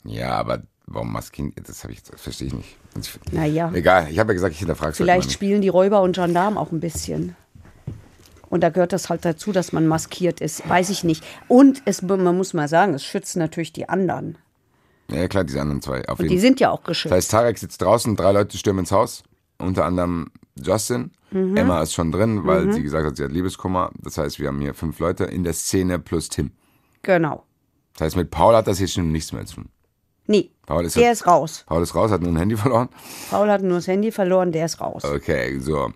Ja, 0.05 0.31
aber 0.31 0.63
warum 0.85 1.11
maskieren? 1.11 1.53
Das, 1.65 1.83
ich, 1.85 2.03
das 2.03 2.21
verstehe 2.21 2.47
ich 2.47 2.53
nicht. 2.53 2.77
Ich, 2.99 3.33
Naja. 3.33 3.71
Egal, 3.73 4.07
ich 4.09 4.19
habe 4.19 4.31
ja 4.31 4.35
gesagt, 4.35 4.53
ich 4.53 4.59
hinterfrage 4.59 4.91
es 4.91 4.97
Vielleicht 4.97 5.27
halt 5.27 5.33
spielen 5.33 5.61
die 5.61 5.69
Räuber 5.69 6.01
und 6.01 6.15
Gendarmen 6.15 6.57
auch 6.57 6.71
ein 6.71 6.79
bisschen. 6.79 7.35
Und 8.55 8.61
da 8.61 8.69
gehört 8.69 8.93
das 8.93 9.09
halt 9.09 9.25
dazu, 9.25 9.51
dass 9.51 9.73
man 9.73 9.85
maskiert 9.85 10.39
ist. 10.39 10.69
Weiß 10.69 10.89
ich 10.89 11.03
nicht. 11.03 11.25
Und 11.49 11.81
es, 11.83 12.01
man 12.01 12.37
muss 12.37 12.53
mal 12.53 12.69
sagen, 12.69 12.93
es 12.93 13.03
schützt 13.03 13.35
natürlich 13.35 13.73
die 13.73 13.89
anderen. 13.89 14.37
Ja, 15.11 15.27
klar, 15.27 15.43
diese 15.43 15.59
anderen 15.59 15.81
zwei. 15.81 16.07
Auf 16.07 16.19
Und 16.19 16.23
jeden 16.23 16.35
die 16.35 16.39
sind 16.39 16.61
ja 16.61 16.71
auch 16.71 16.79
Das 16.79 16.85
geschützt. 16.87 17.13
heißt, 17.13 17.31
Tarek 17.31 17.57
sitzt 17.57 17.81
draußen, 17.81 18.15
drei 18.15 18.31
Leute 18.31 18.57
stürmen 18.57 18.79
ins 18.79 18.93
Haus, 18.93 19.23
unter 19.57 19.83
anderem 19.83 20.31
Justin. 20.57 21.11
Mhm. 21.31 21.57
Emma 21.57 21.81
ist 21.81 21.91
schon 21.91 22.13
drin, 22.13 22.45
weil 22.47 22.71
sie 22.71 22.81
gesagt 22.81 23.05
hat, 23.05 23.17
sie 23.17 23.25
hat 23.25 23.31
Liebeskummer. 23.33 23.91
Das 24.01 24.17
heißt, 24.17 24.39
wir 24.39 24.47
haben 24.47 24.61
hier 24.61 24.73
fünf 24.73 24.99
Leute 24.99 25.25
in 25.25 25.43
der 25.43 25.51
Szene 25.51 25.99
plus 25.99 26.29
Tim. 26.29 26.51
Genau. 27.01 27.43
Das 27.95 28.05
heißt, 28.05 28.15
mit 28.15 28.31
Paul 28.31 28.55
hat 28.55 28.67
das 28.67 28.79
jetzt 28.79 28.93
schon 28.93 29.11
nichts 29.11 29.33
mehr 29.33 29.45
zu 29.45 29.55
tun. 29.55 29.69
Nee, 30.27 30.49
Paul 30.65 30.85
ist, 30.85 30.95
der 30.95 31.03
ja, 31.03 31.11
ist 31.11 31.27
raus. 31.27 31.65
Paul 31.67 31.83
ist 31.83 31.93
raus, 31.93 32.09
hat 32.09 32.21
nur 32.21 32.31
ein 32.31 32.37
Handy 32.37 32.55
verloren. 32.55 32.87
Paul 33.29 33.49
hat 33.49 33.63
nur 33.63 33.79
das 33.79 33.87
Handy 33.87 34.13
verloren, 34.13 34.53
der 34.53 34.65
ist 34.65 34.79
raus. 34.79 35.03
Okay, 35.03 35.59
so. 35.59 35.91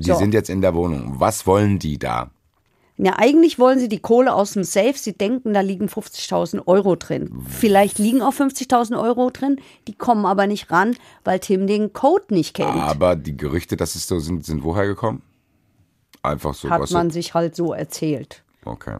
Die 0.00 0.10
So. 0.10 0.16
sind 0.16 0.34
jetzt 0.34 0.50
in 0.50 0.60
der 0.60 0.74
Wohnung. 0.74 1.14
Was 1.18 1.46
wollen 1.46 1.78
die 1.78 1.98
da? 1.98 2.30
Ja, 3.00 3.12
eigentlich 3.16 3.60
wollen 3.60 3.78
sie 3.78 3.88
die 3.88 4.00
Kohle 4.00 4.34
aus 4.34 4.52
dem 4.54 4.64
Safe. 4.64 4.94
Sie 4.96 5.12
denken, 5.12 5.54
da 5.54 5.60
liegen 5.60 5.86
50.000 5.86 6.66
Euro 6.66 6.96
drin. 6.96 7.30
Vielleicht 7.48 7.98
liegen 8.00 8.22
auch 8.22 8.32
50.000 8.32 9.00
Euro 9.00 9.30
drin. 9.30 9.60
Die 9.86 9.94
kommen 9.94 10.26
aber 10.26 10.48
nicht 10.48 10.70
ran, 10.72 10.96
weil 11.22 11.38
Tim 11.38 11.68
den 11.68 11.92
Code 11.92 12.24
nicht 12.34 12.54
kennt. 12.54 12.74
Aber 12.74 13.14
die 13.14 13.36
Gerüchte, 13.36 13.76
dass 13.76 13.94
es 13.94 14.08
so 14.08 14.18
sind, 14.18 14.44
sind 14.44 14.64
woher 14.64 14.86
gekommen? 14.86 15.22
Einfach 16.22 16.54
so. 16.54 16.68
Hat 16.70 16.90
man 16.90 17.10
sich 17.10 17.34
halt 17.34 17.54
so 17.54 17.72
erzählt. 17.72 18.42
Okay. 18.64 18.96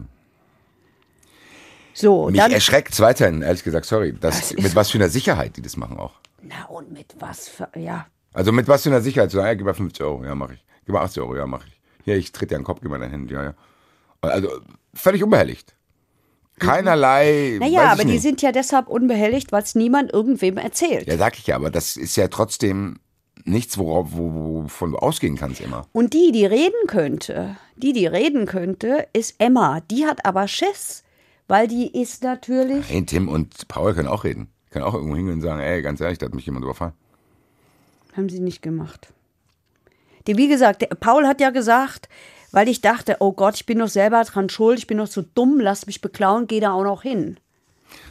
So, 1.93 2.27
Mich 2.27 2.39
dann. 2.39 2.51
erschreckt 2.51 2.97
weiterhin, 3.01 3.41
ehrlich 3.41 3.63
gesagt, 3.65 3.85
sorry. 3.85 4.15
Das, 4.17 4.53
Das 4.53 4.53
mit 4.63 4.75
was 4.75 4.89
für 4.91 4.97
einer 4.97 5.09
Sicherheit 5.09 5.57
die 5.57 5.61
das 5.61 5.75
machen 5.75 5.97
auch. 5.99 6.13
Na, 6.41 6.65
und 6.69 6.91
mit 6.93 7.15
was 7.19 7.49
für. 7.49 7.67
Ja. 7.77 8.07
Also 8.31 8.53
mit 8.53 8.69
was 8.69 8.83
für 8.83 8.89
einer 8.89 9.01
Sicherheit? 9.01 9.31
So, 9.31 9.39
ja, 9.39 9.53
gib 9.53 9.65
mal 9.65 9.73
50 9.73 10.01
Euro, 10.05 10.23
ja, 10.23 10.33
mach 10.35 10.51
ich. 10.51 10.63
Gib 10.89 10.95
mal 10.95 11.03
80 11.03 11.21
Euro, 11.21 11.35
ja, 11.35 11.45
mach 11.45 11.67
ich. 11.67 11.79
Hier, 12.03 12.15
ich 12.15 12.31
tritt 12.31 12.49
dir 12.49 12.55
an 12.55 12.61
den 12.61 12.65
Kopf, 12.65 12.79
gib 12.81 12.89
mal 12.89 12.97
dein 12.97 13.11
Handy, 13.11 13.35
ja, 13.35 13.43
ja. 13.43 13.53
Also 14.21 14.49
völlig 14.91 15.23
unbehelligt. 15.23 15.75
Keinerlei. 16.57 17.57
Naja, 17.59 17.91
aber 17.91 18.05
die 18.05 18.13
nicht. 18.13 18.23
sind 18.23 18.41
ja 18.41 18.51
deshalb 18.51 18.87
unbehelligt, 18.87 19.51
weil 19.51 19.61
es 19.61 19.75
niemand 19.75 20.11
irgendwem 20.11 20.57
erzählt. 20.57 21.05
Ja, 21.05 21.15
sag 21.15 21.37
ich 21.37 21.45
ja, 21.45 21.57
aber 21.57 21.69
das 21.69 21.95
ist 21.95 22.15
ja 22.15 22.27
trotzdem 22.27 22.97
nichts, 23.45 23.77
worauf, 23.77 24.07
wo, 24.13 24.63
wovon 24.63 24.93
du 24.93 24.97
ausgehen 24.97 25.35
kannst 25.35 25.61
immer. 25.61 25.85
Und 25.91 26.15
die, 26.15 26.31
die 26.31 26.47
reden 26.47 26.87
könnte, 26.87 27.55
die, 27.75 27.93
die 27.93 28.07
reden 28.07 28.47
könnte, 28.47 29.07
ist 29.13 29.35
Emma. 29.37 29.81
Die 29.91 30.07
hat 30.07 30.25
aber 30.25 30.47
Schiss, 30.47 31.03
weil 31.47 31.67
die 31.67 32.01
ist 32.01 32.23
natürlich. 32.23 32.89
Hey, 32.89 33.05
Tim 33.05 33.29
und 33.29 33.67
Paul 33.67 33.93
können 33.93 34.07
auch 34.07 34.23
reden. 34.23 34.47
Können 34.71 34.85
auch 34.85 34.95
irgendwo 34.95 35.15
hingehen 35.15 35.35
und 35.35 35.41
sagen, 35.41 35.59
ey, 35.59 35.83
ganz 35.83 36.01
ehrlich, 36.01 36.17
da 36.17 36.25
hat 36.25 36.33
mich 36.33 36.47
jemand 36.47 36.65
überfallen. 36.65 36.93
Haben 38.17 38.29
sie 38.29 38.39
nicht 38.39 38.63
gemacht. 38.63 39.13
Die, 40.27 40.37
wie 40.37 40.47
gesagt, 40.47 40.81
der, 40.81 40.87
Paul 40.87 41.25
hat 41.27 41.41
ja 41.41 41.49
gesagt, 41.49 42.09
weil 42.51 42.67
ich 42.67 42.81
dachte, 42.81 43.17
oh 43.19 43.31
Gott, 43.31 43.55
ich 43.55 43.65
bin 43.65 43.79
doch 43.79 43.87
selber 43.87 44.23
dran 44.23 44.49
schuld, 44.49 44.79
ich 44.79 44.87
bin 44.87 44.97
doch 44.97 45.07
so 45.07 45.21
dumm, 45.21 45.59
lass 45.59 45.85
mich 45.85 46.01
beklauen, 46.01 46.47
geh 46.47 46.59
da 46.59 46.71
auch 46.73 46.83
noch 46.83 47.03
hin. 47.03 47.37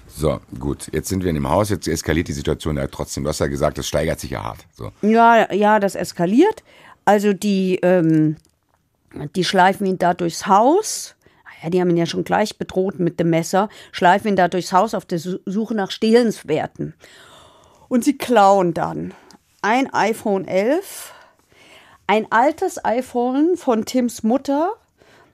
So, 0.07 0.41
gut, 0.59 0.89
jetzt 0.93 1.09
sind 1.09 1.23
wir 1.23 1.29
in 1.31 1.35
dem 1.35 1.49
Haus, 1.49 1.69
jetzt 1.71 1.87
eskaliert 1.87 2.29
die 2.29 2.33
Situation 2.33 2.77
ja 2.77 2.87
trotzdem. 2.87 3.25
Du 3.25 3.29
hast 3.29 3.41
ja 3.41 3.47
gesagt, 3.47 3.79
das 3.79 3.87
steigert 3.87 4.19
sich 4.21 4.31
ja 4.31 4.43
hart. 4.43 4.67
So. 4.75 4.91
Ja, 5.03 5.53
ja, 5.53 5.79
das 5.81 5.95
eskaliert. 5.95 6.63
Also 7.05 7.33
die, 7.33 7.77
ähm, 7.83 8.37
die 9.37 9.45
schleifen 9.45 9.87
ihn 9.87 9.99
da 9.99 10.15
durchs 10.15 10.47
Haus. 10.47 11.15
Ja, 11.63 11.71
die 11.71 11.81
haben 11.81 11.91
ihn 11.91 11.97
ja 11.97 12.07
schon 12.07 12.25
gleich 12.25 12.57
bedroht 12.59 12.99
mit 13.01 13.19
dem 13.21 13.31
Messer, 13.31 13.69
schleifen 13.93 14.29
ihn 14.29 14.37
da 14.37 14.47
durchs 14.49 14.73
Haus 14.73 14.95
auf 14.95 15.05
der 15.05 15.19
Su- 15.19 15.41
Suche 15.45 15.75
nach 15.75 15.91
Stehlenswerten. 15.91 16.95
Und 17.89 18.05
sie 18.05 18.17
klauen 18.17 18.75
dann 18.75 19.13
ein 19.63 19.93
iPhone 19.93 20.47
11, 20.47 21.13
ein 22.09 22.27
altes 22.33 22.85
iPhone 22.85 23.57
von 23.57 23.85
Tims 23.85 24.25
Mutter. 24.25 24.73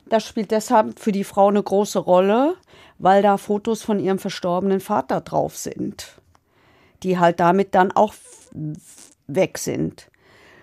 Das 0.06 0.26
spielt 0.26 0.50
deshalb 0.50 0.98
für 0.98 1.12
die 1.12 1.24
Frau 1.24 1.48
eine 1.48 1.62
große 1.62 2.00
Rolle, 2.00 2.56
weil 2.98 3.22
da 3.22 3.38
Fotos 3.38 3.82
von 3.82 3.98
ihrem 3.98 4.18
verstorbenen 4.18 4.80
Vater 4.80 5.22
drauf 5.22 5.56
sind, 5.56 6.20
die 7.02 7.18
halt 7.18 7.40
damit 7.40 7.74
dann 7.74 7.92
auch 7.92 8.12
weg 9.26 9.56
sind. 9.56 10.10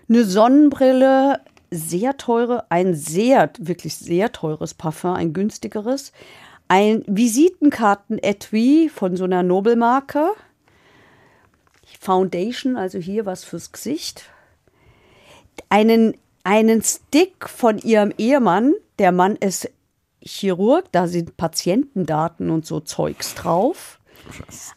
Eine 0.10 0.26
Sonnenbrille, 0.26 1.40
sehr 1.72 2.18
teure, 2.18 2.70
ein 2.70 2.94
sehr, 2.94 3.50
wirklich 3.58 3.96
sehr 3.96 4.34
teures 4.34 4.74
Parfum, 4.74 5.14
ein 5.14 5.34
günstigeres. 5.34 6.12
Ein 6.68 7.04
Visitenkarten-Etui 7.08 8.90
von 8.90 9.16
so 9.16 9.24
einer 9.24 9.44
Nobelmarke. 9.44 10.32
Foundation, 12.00 12.76
also 12.76 12.98
hier 12.98 13.26
was 13.26 13.46
fürs 13.46 13.72
Gesicht. 13.72 14.26
Einen, 15.70 16.18
einen 16.44 16.82
Stick 16.82 17.48
von 17.48 17.78
ihrem 17.80 18.14
Ehemann. 18.18 18.74
Der 19.00 19.12
Mann 19.12 19.36
ist 19.36 19.70
Chirurg, 20.24 20.86
da 20.92 21.08
sind 21.08 21.38
Patientendaten 21.38 22.50
und 22.50 22.66
so 22.66 22.80
Zeugs 22.80 23.34
drauf. 23.36 24.00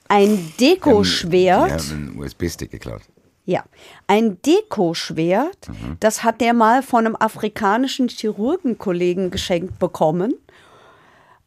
Ein 0.08 0.38
Wir 0.56 0.74
Dekoschwert. 0.76 1.70
haben 1.70 1.90
einen 1.92 2.18
USB-Stick 2.18 2.70
geklaut. 2.70 3.02
Ja, 3.46 3.62
ein 4.06 4.40
Dekoschwert, 4.40 5.68
das 6.00 6.24
hat 6.24 6.40
der 6.40 6.54
mal 6.54 6.82
von 6.82 7.04
einem 7.04 7.14
afrikanischen 7.14 8.08
Chirurgenkollegen 8.08 9.30
geschenkt 9.30 9.78
bekommen. 9.78 10.34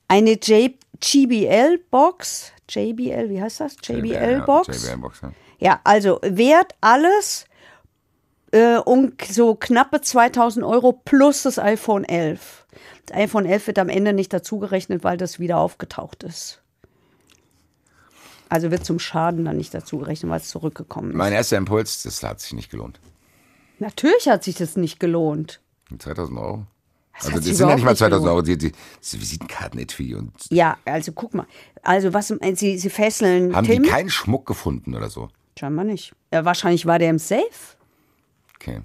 Eine 0.08 0.34
J 0.34 0.76
JBL-Box, 1.02 2.52
JBL, 2.70 3.30
wie 3.30 3.42
heißt 3.42 3.62
das? 3.62 3.76
JBL-Box. 3.84 4.84
JBL-Box, 4.84 5.22
ja. 5.22 5.32
Ja, 5.60 5.80
also 5.84 6.20
wert 6.22 6.76
alles 6.82 7.46
äh, 8.52 8.78
und 8.78 9.22
so 9.24 9.56
knappe 9.56 10.02
2000 10.02 10.66
Euro 10.66 10.94
plus 10.94 11.44
das 11.44 11.60
iPhone 11.60 12.04
11. 12.04 12.66
Das 13.06 13.18
iPhone 13.18 13.46
11 13.46 13.68
wird 13.68 13.80
am 13.80 13.90
Ende 13.90 14.14
nicht 14.14 14.34
dazugerechnet, 14.34 15.04
weil 15.04 15.18
das 15.18 15.40
wieder 15.40 15.58
aufgetaucht 15.58 16.24
ist. 16.24 16.62
Also 18.50 18.72
wird 18.72 18.86
zum 18.86 19.00
Schaden 19.00 19.44
dann 19.46 19.58
nicht 19.58 19.74
dazugerechnet, 19.74 20.32
weil 20.32 20.40
es 20.40 20.48
zurückgekommen 20.48 21.12
ist. 21.12 21.18
Mein 21.18 21.34
erster 21.34 21.58
Impuls, 21.58 22.04
das 22.04 22.24
hat 22.24 22.40
sich 22.40 22.54
nicht 22.54 22.72
gelohnt. 22.72 23.00
Natürlich 23.80 24.30
hat 24.30 24.44
sich 24.44 24.56
das 24.56 24.78
nicht 24.78 25.00
gelohnt. 25.00 25.60
2000 25.98 26.40
Euro? 26.40 26.66
Das 27.18 27.26
also 27.26 27.38
das 27.38 27.58
sind 27.58 27.68
ja 27.68 27.76
nicht 27.76 27.84
mal 27.84 27.96
überhaupt 27.96 27.98
2000 27.98 28.22
nicht 28.22 28.30
Euro, 28.30 28.42
die, 28.42 28.58
die, 28.58 28.72
die 28.72 29.22
Visitenkarten-Etui 29.22 30.16
und 30.16 30.32
Ja, 30.50 30.78
also 30.86 31.12
guck 31.12 31.34
mal. 31.34 31.48
Also 31.82 32.14
was, 32.14 32.32
äh, 32.32 32.56
sie, 32.56 32.78
sie 32.78 32.90
fesseln 32.90 33.56
haben 33.56 33.66
Tim? 33.66 33.84
die 33.84 33.90
keinen 33.90 34.10
Schmuck 34.10 34.46
gefunden 34.46 34.96
oder 34.96 35.10
so? 35.10 35.30
Scheinbar 35.60 35.86
nicht. 35.86 36.14
Ja, 36.32 36.46
wahrscheinlich 36.46 36.86
war 36.86 37.00
der 37.00 37.10
im 37.10 37.20
Safe. 37.20 37.42
Okay. 38.60 38.82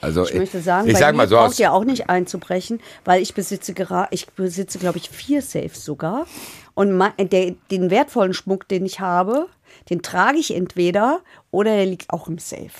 Also 0.00 0.24
Ich 0.26 0.34
möchte 0.34 0.60
sagen, 0.60 0.86
ich 0.88 0.92
bei 0.94 0.98
sag 1.00 1.14
mal 1.16 1.26
so 1.26 1.36
braucht 1.36 1.58
ihr 1.58 1.72
auch 1.72 1.84
nicht 1.84 2.10
einzubrechen, 2.10 2.80
weil 3.04 3.22
ich 3.22 3.32
besitze 3.34 3.72
gerade, 3.72 4.08
ich 4.12 4.26
besitze, 4.28 4.78
glaube 4.78 4.98
ich, 4.98 5.08
vier 5.08 5.40
Safes 5.40 5.84
sogar. 5.84 6.26
Und 6.74 6.92
ma- 6.92 7.14
der, 7.18 7.52
den 7.70 7.90
wertvollen 7.90 8.34
Schmuck, 8.34 8.68
den 8.68 8.84
ich 8.84 9.00
habe, 9.00 9.48
den 9.88 10.02
trage 10.02 10.36
ich 10.38 10.54
entweder 10.54 11.20
oder 11.50 11.74
der 11.74 11.86
liegt 11.86 12.10
auch 12.10 12.28
im 12.28 12.38
Safe. 12.38 12.70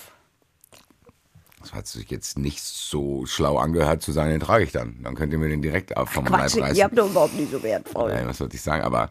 das 1.60 1.72
hat 1.72 1.86
sich 1.86 2.10
jetzt 2.10 2.38
nicht 2.38 2.62
so 2.62 3.24
schlau 3.24 3.56
angehört 3.56 4.02
zu 4.02 4.12
sagen, 4.12 4.30
den 4.30 4.40
trage 4.40 4.64
ich 4.64 4.72
dann. 4.72 5.02
Dann 5.02 5.14
könnt 5.14 5.32
ihr 5.32 5.38
mir 5.38 5.48
den 5.48 5.62
direkt 5.62 5.96
auf 5.96 6.10
vom 6.10 6.26
Leib 6.26 6.40
reißen. 6.42 6.74
die 6.74 6.84
habt 6.84 6.98
doch 6.98 7.08
überhaupt 7.08 7.34
nicht 7.34 7.50
so 7.50 7.62
wertvoll. 7.62 8.12
Nein, 8.12 8.26
was 8.28 8.38
wollte 8.40 8.56
ich 8.56 8.62
sagen? 8.62 8.82
Aber 8.84 9.10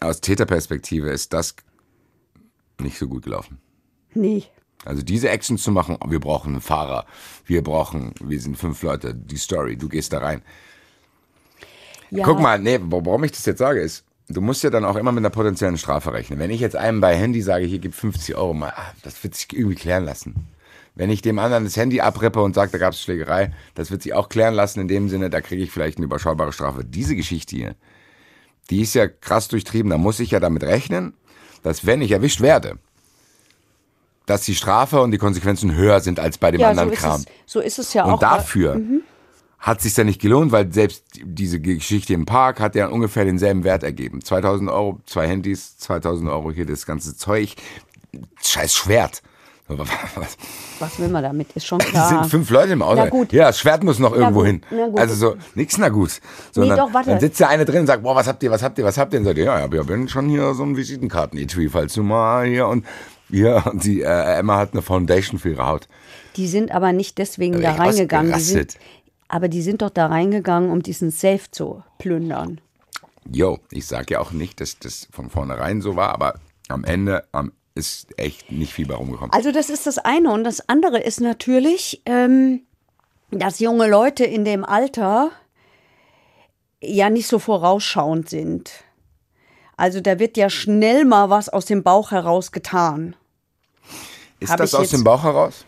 aus 0.00 0.20
Täterperspektive 0.20 1.10
ist 1.10 1.32
das 1.32 1.54
nicht 2.80 2.98
so 2.98 3.06
gut 3.06 3.22
gelaufen. 3.22 3.60
Nee. 4.14 4.42
Also 4.84 5.02
diese 5.02 5.28
Action 5.30 5.58
zu 5.58 5.70
machen, 5.70 5.96
wir 6.06 6.20
brauchen 6.20 6.52
einen 6.52 6.60
Fahrer, 6.60 7.06
wir 7.46 7.62
brauchen, 7.62 8.12
wir 8.20 8.40
sind 8.40 8.56
fünf 8.56 8.82
Leute, 8.82 9.14
die 9.14 9.36
Story, 9.36 9.76
du 9.76 9.88
gehst 9.88 10.12
da 10.12 10.18
rein. 10.18 10.42
Ja, 12.10 12.24
Guck 12.24 12.40
mal, 12.40 12.58
nee, 12.58 12.78
warum 12.80 13.24
ich 13.24 13.32
das 13.32 13.46
jetzt 13.46 13.58
sage, 13.58 13.80
ist, 13.80 14.04
du 14.28 14.40
musst 14.40 14.62
ja 14.62 14.70
dann 14.70 14.84
auch 14.84 14.96
immer 14.96 15.12
mit 15.12 15.22
einer 15.22 15.30
potenziellen 15.30 15.78
Strafe 15.78 16.12
rechnen. 16.12 16.38
Wenn 16.38 16.50
ich 16.50 16.60
jetzt 16.60 16.76
einem 16.76 17.00
bei 17.00 17.16
Handy 17.16 17.42
sage, 17.42 17.64
hier 17.64 17.78
gib 17.78 17.94
50 17.94 18.36
Euro 18.36 18.54
mal, 18.54 18.72
ah, 18.76 18.92
das 19.02 19.22
wird 19.24 19.34
sich 19.34 19.52
irgendwie 19.52 19.76
klären 19.76 20.04
lassen. 20.04 20.46
Wenn 20.94 21.10
ich 21.10 21.22
dem 21.22 21.38
anderen 21.40 21.64
das 21.64 21.76
Handy 21.76 22.00
abrippe 22.00 22.40
und 22.40 22.54
sage, 22.54 22.70
da 22.70 22.78
gab 22.78 22.92
es 22.92 23.02
Schlägerei, 23.02 23.52
das 23.74 23.90
wird 23.90 24.02
sich 24.02 24.14
auch 24.14 24.28
klären 24.28 24.54
lassen 24.54 24.80
in 24.80 24.88
dem 24.88 25.08
Sinne, 25.08 25.28
da 25.28 25.40
kriege 25.40 25.62
ich 25.62 25.72
vielleicht 25.72 25.98
eine 25.98 26.04
überschaubare 26.04 26.52
Strafe. 26.52 26.84
Diese 26.84 27.16
Geschichte 27.16 27.56
hier, 27.56 27.74
die 28.70 28.82
ist 28.82 28.94
ja 28.94 29.08
krass 29.08 29.48
durchtrieben. 29.48 29.90
Da 29.90 29.98
muss 29.98 30.20
ich 30.20 30.30
ja 30.30 30.40
damit 30.40 30.62
rechnen, 30.62 31.14
dass 31.62 31.84
wenn 31.84 32.00
ich 32.00 32.12
erwischt 32.12 32.40
werde, 32.40 32.78
dass 34.26 34.42
die 34.42 34.54
Strafe 34.54 35.00
und 35.00 35.10
die 35.10 35.18
Konsequenzen 35.18 35.74
höher 35.74 36.00
sind 36.00 36.18
als 36.20 36.38
bei 36.38 36.50
dem 36.50 36.60
ja 36.60 36.68
so, 36.68 36.70
anderen 36.80 36.92
ist 36.92 36.98
Kram. 37.00 37.20
es, 37.20 37.26
so 37.52 37.60
ist 37.60 37.78
es 37.78 37.92
ja 37.94 38.04
Und 38.04 38.12
auch. 38.14 38.16
Mhm. 38.16 38.20
dafür 38.20 38.80
hat 39.58 39.80
sich 39.80 39.96
ja 39.96 40.04
nicht 40.04 40.20
gelohnt, 40.20 40.52
weil 40.52 40.70
selbst 40.72 41.04
diese 41.22 41.58
Geschichte 41.60 42.12
im 42.12 42.26
Park 42.26 42.60
hat 42.60 42.74
ja 42.74 42.88
ungefähr 42.88 43.24
denselben 43.24 43.64
Wert 43.64 43.82
ergeben. 43.82 44.22
2000 44.22 44.68
Euro, 44.70 45.00
zwei 45.06 45.26
Handys, 45.26 45.78
2000 45.78 46.28
Euro 46.30 46.50
hier 46.52 46.66
das 46.66 46.84
ganze 46.84 47.16
Zeug. 47.16 47.54
Scheiß 48.42 48.74
Schwert. 48.74 49.22
Was? 49.66 50.36
Was 50.78 50.98
will 50.98 51.08
man 51.08 51.22
damit? 51.22 51.50
Ist 51.54 51.66
schon 51.66 51.80
Es 51.80 51.86
klar. 51.86 52.08
sind 52.10 52.26
fünf 52.26 52.50
Leute 52.50 52.74
im 52.74 52.82
Auto. 52.82 52.96
Na 53.02 53.08
gut. 53.08 53.32
Ja, 53.32 53.46
das 53.46 53.58
Schwert 53.58 53.82
muss 53.82 53.98
noch 53.98 54.12
irgendwo 54.12 54.40
gut, 54.40 54.46
hin. 54.48 54.60
Also 54.96 55.14
so, 55.14 55.36
nix 55.54 55.78
na 55.78 55.88
gut. 55.88 56.20
So, 56.52 56.60
Nee, 56.60 56.68
dann, 56.68 56.76
doch, 56.76 56.92
warte. 56.92 57.08
dann 57.10 57.20
sitzt 57.20 57.40
der 57.40 57.48
eine 57.48 57.64
drin 57.64 57.80
und 57.80 57.86
sagt, 57.86 58.02
boah, 58.02 58.14
was 58.14 58.26
habt 58.26 58.42
ihr, 58.42 58.50
was 58.50 58.62
habt 58.62 58.76
ihr, 58.78 58.84
was 58.84 58.98
habt 58.98 59.14
ihr? 59.14 59.20
Und 59.20 59.24
sagt, 59.24 59.38
ja, 59.38 59.58
ja, 59.60 59.72
wir 59.72 59.80
haben 59.80 60.08
schon 60.08 60.28
hier 60.28 60.52
so 60.52 60.64
ein 60.64 60.76
Visitenkarten-Etui, 60.76 61.70
falls 61.70 61.94
du 61.94 62.02
mal 62.02 62.44
hier 62.46 62.66
und 62.68 62.84
hier 63.34 63.64
und 63.70 63.84
die 63.84 64.02
äh, 64.02 64.38
Emma 64.38 64.58
hat 64.58 64.72
eine 64.72 64.82
Foundation 64.82 65.38
für 65.38 65.50
ihre 65.50 65.66
Haut. 65.66 65.88
Die 66.36 66.48
sind 66.48 66.70
aber 66.70 66.92
nicht 66.92 67.18
deswegen 67.18 67.60
da 67.60 67.72
ich 67.72 67.78
reingegangen. 67.78 68.32
Die 68.32 68.40
sind, 68.40 68.78
aber 69.28 69.48
die 69.48 69.62
sind 69.62 69.82
doch 69.82 69.90
da 69.90 70.06
reingegangen, 70.06 70.70
um 70.70 70.82
diesen 70.82 71.10
Safe 71.10 71.50
zu 71.50 71.82
plündern. 71.98 72.60
Jo, 73.30 73.58
ich 73.70 73.86
sag 73.86 74.10
ja 74.10 74.20
auch 74.20 74.32
nicht, 74.32 74.60
dass 74.60 74.78
das 74.78 75.08
von 75.10 75.30
vornherein 75.30 75.80
so 75.80 75.96
war, 75.96 76.10
aber 76.10 76.38
am 76.68 76.84
Ende 76.84 77.24
am, 77.32 77.52
ist 77.74 78.18
echt 78.18 78.52
nicht 78.52 78.72
viel 78.72 78.86
bei 78.86 78.94
rumgekommen. 78.94 79.32
Also 79.32 79.50
das 79.50 79.70
ist 79.70 79.86
das 79.86 79.98
eine. 79.98 80.30
Und 80.30 80.44
das 80.44 80.68
andere 80.68 81.00
ist 81.00 81.20
natürlich, 81.20 82.02
ähm, 82.06 82.62
dass 83.30 83.58
junge 83.58 83.88
Leute 83.88 84.24
in 84.24 84.44
dem 84.44 84.64
Alter 84.64 85.30
ja 86.80 87.10
nicht 87.10 87.26
so 87.26 87.38
vorausschauend 87.38 88.28
sind. 88.28 88.70
Also 89.76 90.00
da 90.00 90.18
wird 90.18 90.36
ja 90.36 90.50
schnell 90.50 91.04
mal 91.04 91.30
was 91.30 91.48
aus 91.48 91.64
dem 91.64 91.82
Bauch 91.82 92.10
heraus 92.10 92.52
getan. 92.52 93.16
Ist 94.44 94.58
das 94.58 94.74
aus 94.74 94.90
dem 94.90 95.04
Bauch 95.04 95.22
heraus? 95.22 95.64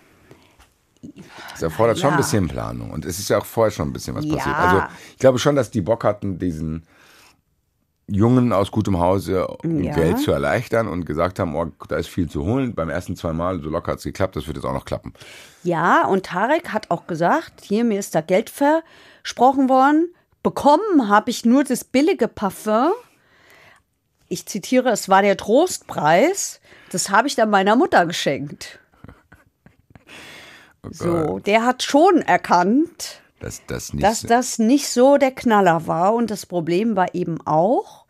Das 1.53 1.63
erfordert 1.63 1.99
schon 1.99 2.09
ein 2.11 2.13
Ja. 2.15 2.17
bisschen 2.19 2.49
Planung. 2.49 2.91
Und 2.91 3.05
es 3.05 3.19
ist 3.19 3.29
ja 3.29 3.39
auch 3.39 3.45
vorher 3.47 3.71
schon 3.71 3.89
ein 3.89 3.93
bisschen 3.93 4.15
was 4.15 4.25
Ja. 4.25 4.37
passiert. 4.37 4.57
Also 4.57 4.83
ich 5.13 5.19
glaube 5.19 5.39
schon, 5.39 5.57
dass 5.57 5.71
die 5.71 5.81
Bock 5.81 6.05
hatten, 6.05 6.39
diesen 6.39 6.87
Jungen 8.09 8.53
aus 8.53 8.71
gutem 8.71 8.99
Hause 8.99 9.47
um 9.49 9.83
Ja. 9.83 9.95
Geld 9.95 10.21
zu 10.21 10.31
erleichtern 10.31 10.87
und 10.89 11.05
gesagt 11.07 11.39
haben, 11.39 11.55
oh, 11.57 11.67
da 11.89 11.97
ist 11.97 12.09
viel 12.09 12.29
zu 12.29 12.45
holen. 12.45 12.75
Beim 12.75 12.89
ersten 12.89 13.17
zwei 13.17 13.33
Mal, 13.33 13.61
so 13.63 13.69
locker 13.69 13.93
hat 13.93 13.99
es 13.99 14.05
geklappt, 14.05 14.37
das 14.37 14.47
wird 14.47 14.57
jetzt 14.59 14.67
auch 14.67 14.73
noch 14.73 14.85
klappen. 14.85 15.13
Ja, 15.65 16.07
und 16.07 16.27
Tarek 16.27 16.73
hat 16.73 16.91
auch 16.91 17.07
gesagt, 17.07 17.63
hier, 17.65 17.85
mir 17.85 17.99
ist 17.99 18.15
da 18.15 18.21
Geld 18.21 18.51
versprochen 18.51 19.69
worden. 19.69 20.13
Bekommen 20.43 21.09
habe 21.09 21.31
ich 21.31 21.45
nur 21.45 21.65
das 21.65 21.83
billige 21.83 22.29
Parfum. 22.29 22.93
Ich 24.29 24.47
zitiere, 24.47 24.91
es 24.91 25.09
war 25.09 25.23
der 25.23 25.37
Trostpreis. 25.37 26.61
Das 26.97 27.11
habe 27.11 27.29
ich 27.29 27.35
dann 27.35 27.51
meiner 27.51 27.77
Mutter 27.77 28.07
geschenkt. 28.07 28.79
Oh 30.83 30.89
So, 30.93 31.39
der 31.41 31.67
hat 31.67 31.83
schon 31.83 32.23
erkannt, 32.23 33.21
dass 33.41 33.61
das 33.67 33.93
nicht 33.93 34.05
dass 34.05 34.23
das 34.23 34.61
nicht 34.61 34.89
so 34.89 35.17
der 35.17 35.33
Knaller 35.33 35.89
war. 35.89 36.15
Und 36.15 36.31
das 36.31 36.47
Problem 36.47 36.95
war 36.95 37.13
eben 37.13 37.45
auch, 37.45 38.07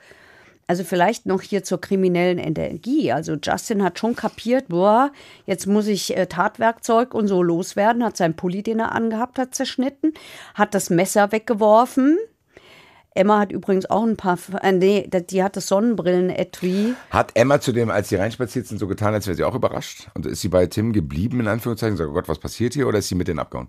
also 0.67 0.85
vielleicht 0.85 1.25
noch 1.25 1.41
hier 1.41 1.65
zur 1.65 1.81
kriminellen 1.81 2.37
Energie. 2.37 3.11
Also 3.13 3.37
Justin 3.43 3.83
hat 3.83 3.99
schon 3.99 4.15
kapiert, 4.15 4.69
boah, 4.69 5.11
jetzt 5.47 5.67
muss 5.67 5.87
ich 5.87 6.15
äh, 6.19 6.27
Tatwerkzeug 6.27 7.15
und 7.15 7.29
so 7.29 7.43
loswerden, 7.43 8.05
hat 8.05 8.19
seinen 8.19 8.37
Pulli, 8.37 8.63
den 8.63 8.81
er 8.81 8.93
angehabt 8.93 9.39
hat, 9.39 9.55
zerschnitten, 9.55 10.13
hat 10.55 10.75
das 10.75 10.91
Messer 10.91 11.33
weggeworfen. 11.33 12.19
Emma 13.17 13.39
hat 13.39 13.53
übrigens 13.53 13.89
auch 13.89 14.03
ein 14.03 14.17
paar, 14.17 14.39
äh, 14.63 14.73
nee, 14.73 15.09
die 15.09 15.43
hat 15.43 15.57
das 15.57 15.69
Sonnenbrillen-Etui. 15.69 16.95
Hat 17.11 17.33
Emma 17.35 17.61
zu 17.61 17.73
dem, 17.73 17.91
als 17.91 18.09
sie 18.09 18.17
reinspaziert 18.17 18.67
sind, 18.67 18.79
so 18.79 18.87
getan, 18.87 19.15
als 19.15 19.27
wäre 19.27 19.37
sie 19.37 19.45
auch 19.45 19.55
überrascht? 19.55 20.09
Und 20.15 20.27
ist 20.27 20.41
sie 20.41 20.49
bei 20.49 20.67
Tim 20.67 20.93
geblieben, 20.93 21.41
in 21.41 21.49
Anführungszeichen? 21.49 21.97
Sagt, 21.97 22.11
oh 22.11 22.15
Gott, 22.15 22.29
was 22.29 22.39
passiert 22.39 22.75
hier? 22.75 22.87
Oder 22.87 22.99
ist 22.99 23.09
sie 23.09 23.15
mit 23.15 23.29
denen 23.29 23.39
abgehauen? 23.39 23.69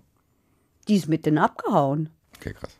Die 0.86 0.96
ist 0.96 1.08
mit 1.08 1.26
denen 1.26 1.38
abgehauen. 1.38 2.10
Okay, 2.36 2.52
krass. 2.52 2.78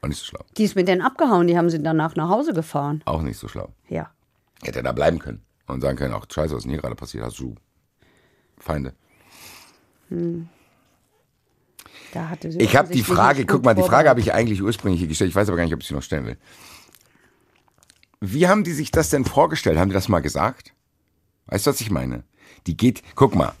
Auch 0.00 0.08
nicht 0.08 0.18
so 0.18 0.26
schlau. 0.26 0.44
Die 0.56 0.64
ist 0.64 0.76
mit 0.76 0.88
denen 0.88 1.02
abgehauen, 1.02 1.46
die 1.46 1.56
haben 1.56 1.70
sie 1.70 1.82
danach 1.82 2.16
nach 2.16 2.28
Hause 2.28 2.52
gefahren. 2.52 3.02
Auch 3.04 3.22
nicht 3.22 3.38
so 3.38 3.48
schlau. 3.48 3.68
Ja. 3.88 4.10
Hätte 4.62 4.80
er 4.80 4.82
da 4.84 4.92
bleiben 4.92 5.18
können 5.18 5.42
und 5.66 5.80
sagen 5.80 5.96
können, 5.96 6.14
ach, 6.14 6.26
scheiße, 6.30 6.54
was 6.54 6.58
ist 6.58 6.64
denn 6.64 6.72
hier 6.72 6.80
gerade 6.80 6.94
passiert? 6.94 7.24
Hast 7.24 7.38
du 7.38 7.54
Feinde? 8.58 8.94
Da 12.16 12.30
hatte 12.30 12.50
sie 12.50 12.58
Ich 12.60 12.74
habe 12.76 12.90
die 12.90 13.02
Frage, 13.02 13.44
guck 13.44 13.62
mal, 13.62 13.74
die 13.74 13.82
Frage 13.82 14.08
habe 14.08 14.20
ich 14.20 14.32
eigentlich 14.32 14.62
ursprünglich 14.62 15.00
hier 15.00 15.08
gestellt. 15.08 15.28
Ich 15.28 15.36
weiß 15.36 15.48
aber 15.48 15.58
gar 15.58 15.64
nicht, 15.64 15.74
ob 15.74 15.82
ich 15.82 15.86
sie 15.86 15.92
noch 15.92 16.02
stellen 16.02 16.24
will. 16.24 16.38
Wie 18.20 18.48
haben 18.48 18.64
die 18.64 18.72
sich 18.72 18.90
das 18.90 19.10
denn 19.10 19.26
vorgestellt? 19.26 19.78
Haben 19.78 19.90
die 19.90 19.94
das 19.94 20.08
mal 20.08 20.20
gesagt? 20.20 20.72
Weißt 21.48 21.66
du, 21.66 21.70
was 21.70 21.80
ich 21.82 21.90
meine? 21.90 22.24
Die 22.66 22.74
geht, 22.74 23.02
guck 23.16 23.34
mal, 23.34 23.52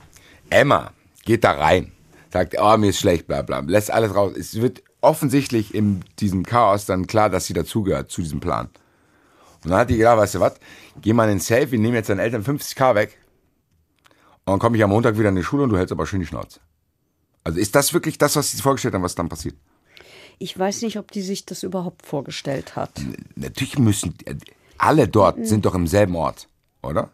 Emma 0.48 0.92
geht 1.26 1.44
da 1.44 1.50
rein, 1.50 1.92
sagt, 2.32 2.56
oh, 2.58 2.78
mir 2.78 2.88
ist 2.88 2.98
schlecht, 2.98 3.26
bla 3.26 3.42
bla, 3.42 3.58
lässt 3.58 3.90
alles 3.90 4.14
raus. 4.14 4.32
Es 4.34 4.58
wird 4.58 4.82
offensichtlich 5.02 5.74
in 5.74 6.02
diesem 6.18 6.46
Chaos 6.46 6.86
dann 6.86 7.06
klar, 7.06 7.28
dass 7.28 7.44
sie 7.44 7.52
dazugehört, 7.52 8.10
zu 8.10 8.22
diesem 8.22 8.40
Plan. 8.40 8.70
Und 9.64 9.70
dann 9.70 9.80
hat 9.80 9.90
die 9.90 9.98
gedacht, 9.98 10.16
weißt 10.16 10.36
du 10.36 10.40
was, 10.40 10.54
geh 11.02 11.12
mal 11.12 11.24
in 11.24 11.36
den 11.36 11.40
Safe, 11.40 11.70
wir 11.70 11.78
nehmen 11.78 11.94
jetzt 11.94 12.08
deinen 12.08 12.20
Eltern 12.20 12.42
50k 12.42 12.94
weg 12.94 13.18
und 14.46 14.52
dann 14.52 14.58
komme 14.60 14.78
ich 14.78 14.82
am 14.82 14.88
Montag 14.88 15.18
wieder 15.18 15.28
in 15.28 15.36
die 15.36 15.44
Schule 15.44 15.64
und 15.64 15.68
du 15.68 15.76
hältst 15.76 15.92
aber 15.92 16.06
schön 16.06 16.20
die 16.20 16.26
Schnauze. 16.26 16.60
Also 17.46 17.60
ist 17.60 17.76
das 17.76 17.94
wirklich 17.94 18.18
das, 18.18 18.34
was 18.34 18.50
sie 18.50 18.56
sich 18.56 18.62
vorgestellt 18.64 18.94
haben, 18.94 19.04
was 19.04 19.14
dann 19.14 19.28
passiert? 19.28 19.54
Ich 20.40 20.58
weiß 20.58 20.82
nicht, 20.82 20.98
ob 20.98 21.12
die 21.12 21.22
sich 21.22 21.46
das 21.46 21.62
überhaupt 21.62 22.04
vorgestellt 22.04 22.74
hat. 22.74 22.90
Natürlich 23.36 23.78
müssen 23.78 24.14
äh, 24.24 24.34
alle 24.78 25.06
dort 25.06 25.46
sind 25.46 25.64
doch 25.64 25.76
im 25.76 25.86
selben 25.86 26.16
Ort, 26.16 26.48
oder? 26.82 27.12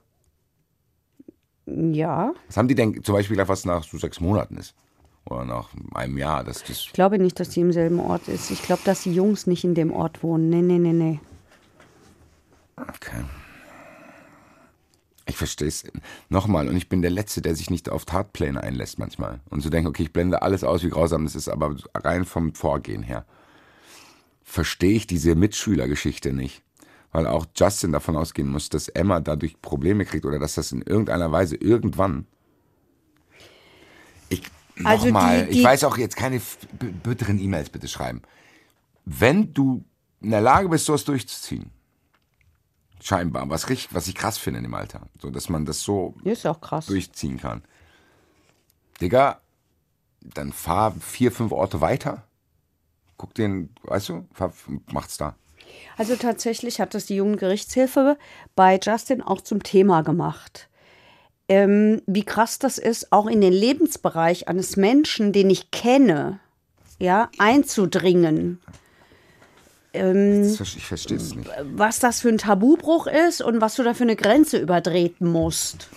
Ja, 1.67 2.33
Was 2.47 2.57
haben 2.57 2.67
die 2.67 2.75
denn 2.75 3.05
zum 3.05 3.15
Beispiel, 3.15 3.37
was 3.47 3.67
nach 3.67 3.85
so 3.85 3.99
sechs 3.99 4.21
Monaten 4.21 4.57
ist? 4.57 4.75
Oder 5.27 5.45
nach 5.45 5.69
einem 5.93 6.17
Jahr? 6.17 6.45
Das, 6.45 6.61
das, 6.61 6.71
ich 6.71 6.93
glaube 6.95 7.19
nicht, 7.19 7.39
dass 7.39 7.51
die 7.51 7.61
im 7.61 7.73
selben 7.73 8.01
Ort 8.01 8.27
ist. 8.29 8.51
Ich 8.51 8.63
glaube, 8.63 8.81
dass 8.87 9.03
die 9.03 9.13
Jungs 9.13 9.47
nicht 9.47 9.65
in 9.65 9.75
dem 9.75 9.93
Ort 9.93 10.23
wohnen. 10.23 10.49
Nee, 10.49 10.63
nee, 10.63 10.79
nee, 10.79 10.95
nee. 10.95 11.21
okay. 12.79 13.23
Ich 15.27 15.37
verstehe 15.37 15.69
es. 15.69 15.85
Nochmal, 16.29 16.69
und 16.69 16.77
ich 16.77 16.89
bin 16.89 17.01
der 17.03 17.11
Letzte, 17.11 17.43
der 17.43 17.55
sich 17.55 17.71
nicht 17.71 17.89
auf 17.89 18.05
Tatpläne 18.05 18.61
einlässt 18.63 18.99
manchmal. 18.99 19.41
Und 19.51 19.61
so 19.61 19.71
denkt, 19.71 19.89
okay, 19.89 20.03
ich 20.05 20.13
blende 20.13 20.43
alles 20.43 20.65
aus, 20.65 20.83
wie 20.83 20.91
grausam 20.91 21.25
das 21.25 21.37
ist, 21.37 21.49
aber 21.49 21.77
rein 21.95 22.25
vom 22.25 22.55
Vorgehen 22.55 23.03
her 23.03 23.25
verstehe 24.43 24.93
ich 24.97 25.07
diese 25.07 25.35
Mitschülergeschichte 25.35 26.33
nicht. 26.33 26.63
Weil 27.13 27.27
auch 27.27 27.47
Justin 27.55 27.93
davon 27.93 28.17
ausgehen 28.17 28.49
muss, 28.49 28.69
dass 28.69 28.89
Emma 28.89 29.21
dadurch 29.21 29.61
Probleme 29.63 30.05
kriegt 30.05 30.25
oder 30.27 30.39
dass 30.39 30.55
das 30.55 30.73
in 30.73 30.83
irgendeiner 30.83 31.31
Weise 31.31 31.57
irgendwann 31.57 32.27
Also 34.85 35.05
die- 35.07 35.13
Nochmal, 35.13 35.47
ich 35.51 35.63
weiß 35.63 35.85
auch 35.85 35.99
jetzt 35.99 36.17
keine 36.17 36.41
bitteren 37.03 37.39
E-Mails 37.39 37.69
bitte 37.71 37.87
schreiben. 37.89 38.23
Wenn 39.05 39.53
du 39.53 39.85
in 40.23 40.31
der 40.31 40.41
Lage 40.41 40.69
bist, 40.71 40.87
sowas 40.87 41.05
durchzuziehen, 41.05 41.71
scheinbar, 43.03 43.49
was, 43.51 43.69
richtig, 43.69 43.95
was 43.95 44.09
ich 44.09 44.15
krass 44.15 44.39
finde 44.39 44.59
in 44.59 44.65
dem 44.65 44.75
Alter, 44.75 45.03
so 45.21 45.31
dass 45.31 45.49
man 45.49 45.65
das 45.65 45.81
so 45.81 46.15
Ist 46.25 46.47
auch 46.47 46.61
krass. 46.61 46.87
durchziehen 46.87 47.39
kann. 47.39 47.63
Digga, 49.01 49.41
dann 50.21 50.53
fahr 50.53 50.95
vier, 51.01 51.33
fünf 51.33 51.53
Orte 51.53 51.81
weiter. 51.81 52.23
Guck 53.17 53.35
den, 53.35 53.71
weißt 53.83 54.09
du, 54.11 54.27
fahr, 54.33 54.53
macht's 54.93 55.17
da. 55.17 55.35
Also 55.97 56.17
tatsächlich 56.17 56.81
hat 56.81 56.95
das 56.95 57.07
die 57.07 57.17
Jugendgerichtshilfe 57.17 58.17
bei 58.55 58.79
Justin 58.83 59.23
auch 59.23 59.41
zum 59.41 59.63
Thema 59.63 60.03
gemacht. 60.03 60.69
Ähm, 61.49 62.03
wie 62.07 62.25
krass 62.25 62.59
das 62.59 62.79
ist, 62.79 63.13
auch 63.13 63.27
in 63.27 63.41
den 63.41 63.53
Lebensbereich 63.53 64.49
eines 64.49 64.77
Menschen, 64.77 65.33
den 65.33 65.51
ich 65.51 65.71
kenne, 65.71 66.41
ja, 66.99 67.31
einzudringen. 67.39 68.61
Ver- 69.93 70.65
ich 70.65 70.87
verstehe 70.87 71.17
es 71.17 71.35
nicht. 71.35 71.51
Was 71.75 71.99
das 71.99 72.21
für 72.21 72.29
ein 72.29 72.39
Tabubruch 72.39 73.07
ist 73.07 73.43
und 73.43 73.61
was 73.61 73.77
du 73.77 73.83
da 73.83 73.95
für 73.95 74.05
eine 74.05 74.17
Grenze 74.17 74.59
übertreten 74.59 75.31
musst, 75.31 75.89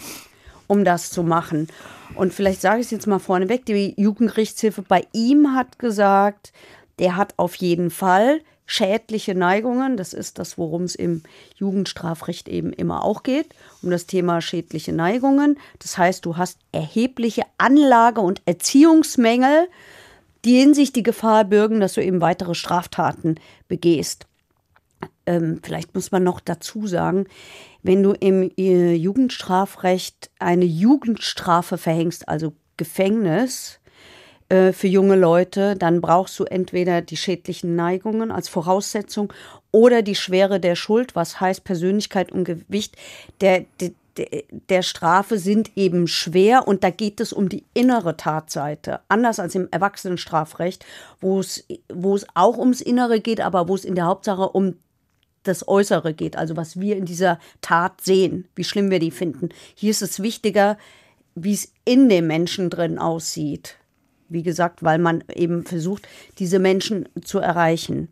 um 0.68 0.84
das 0.84 1.12
zu 1.12 1.24
machen. 1.24 1.68
Und 2.16 2.34
vielleicht 2.34 2.62
sage 2.62 2.80
ich 2.80 2.86
es 2.86 2.91
jetzt 2.91 3.08
mal 3.08 3.20
vorneweg, 3.20 3.66
die 3.66 3.93
Jugendgerichtshilfe 3.98 4.82
bei 4.82 5.06
ihm 5.12 5.56
hat 5.56 5.80
gesagt, 5.80 6.54
der 7.00 7.16
hat 7.16 7.34
auf 7.38 7.56
jeden 7.56 7.89
Fall 7.89 8.41
schädliche 8.66 9.36
Neigungen. 9.36 9.98
Das 9.98 10.14
ist 10.14 10.39
das, 10.39 10.58
worum 10.58 10.84
es 10.84 10.96
im 10.96 11.24
Jugendstrafrecht 11.56 12.48
eben 12.48 12.74
immer 12.74 13.04
auch 13.04 13.24
geht, 13.24 13.48
um 13.82 13.91
das 13.91 14.08
Thema 14.08 14.41
schädliche 14.41 14.91
Neigungen. 14.91 15.60
Das 15.80 15.98
heißt, 15.98 16.26
du 16.26 16.38
hast 16.38 16.58
erhebliche 16.72 17.43
Anlage- 17.58 18.22
und 18.22 18.41
Erziehungsmängel, 18.46 19.68
die 20.46 20.62
in 20.62 20.74
sich 20.74 20.93
die 20.93 21.04
Gefahr 21.04 21.43
bürgen, 21.43 21.80
dass 21.80 21.93
du 21.93 22.04
eben 22.04 22.22
weitere 22.22 22.56
Straftaten 22.56 23.36
begehst. 23.68 24.28
Ähm, 25.26 25.60
vielleicht 25.64 25.96
muss 25.96 26.12
man 26.12 26.24
noch 26.24 26.39
dazu 26.39 26.88
sagen, 26.88 27.26
wenn 27.82 28.04
du 28.04 28.14
im 28.14 28.52
äh, 28.58 28.93
Jugendstrafrecht 28.93 30.30
eine 30.39 30.66
Jugendstrafe 30.66 31.78
verhängst, 31.78 32.30
also 32.30 32.54
Gefängnis 32.78 33.80
äh, 34.50 34.72
für 34.72 34.88
junge 34.88 35.16
Leute, 35.16 35.76
dann 35.76 36.02
brauchst 36.02 36.38
du 36.39 36.43
entweder 36.43 37.02
die 37.02 37.18
schädlichen 37.18 37.76
Neigungen 37.76 38.32
als 38.32 38.48
Voraussetzung 38.48 39.34
oder 39.72 40.04
die 40.04 40.16
Schwere 40.16 40.60
der 40.60 40.76
Schuld, 40.76 41.16
was 41.16 41.39
heißt 41.41 41.64
Persönlichkeit 41.64 42.32
und 42.32 42.43
Gewicht 42.43 42.96
der, 43.41 43.66
der, 43.80 43.91
der- 44.18 44.82
Strafe 44.82 45.38
sind 45.38 45.76
eben 45.76 46.07
schwer 46.07 46.68
und 46.68 46.84
da 46.84 46.89
geht 46.89 47.20
es 47.20 47.34
um 47.34 47.49
die 47.49 47.66
innere 47.74 48.18
Tatseite. 48.18 49.01
Anders 49.07 49.39
als 49.39 49.55
im 49.55 49.68
Erwachsenenstrafrecht, 49.72 50.86
wo 51.20 51.39
es, 51.39 51.66
wo 51.93 52.16
es 52.16 52.26
auch 52.34 52.57
ums 52.57 52.82
Innere 52.82 53.20
geht, 53.20 53.41
aber 53.41 53.68
wo 53.68 53.76
es 53.76 53.86
in 53.86 53.95
der 53.95 54.05
Hauptsache 54.05 54.49
um 54.49 54.76
das 55.43 55.68
Äußere 55.68 56.13
geht, 56.13 56.38
also 56.38 56.57
was 56.57 56.80
wir 56.80 56.97
in 56.97 57.05
dieser 57.05 57.39
Tat 57.61 58.01
sehen, 58.01 58.47
wie 58.55 58.63
schlimm 58.63 58.89
wir 58.89 58.99
die 58.99 59.11
finden. 59.11 59.49
Hier 59.76 59.91
ist 59.91 60.01
es 60.01 60.22
wichtiger, 60.22 60.78
wie 61.36 61.53
es 61.53 61.72
in 61.84 62.09
dem 62.09 62.28
Menschen 62.28 62.70
drin 62.70 62.97
aussieht. 62.97 63.78
Wie 64.28 64.41
gesagt, 64.43 64.82
weil 64.84 64.97
man 64.97 65.24
eben 65.34 65.66
versucht, 65.66 66.07
diese 66.39 66.57
Menschen 66.57 67.07
zu 67.24 67.39
erreichen. 67.39 68.09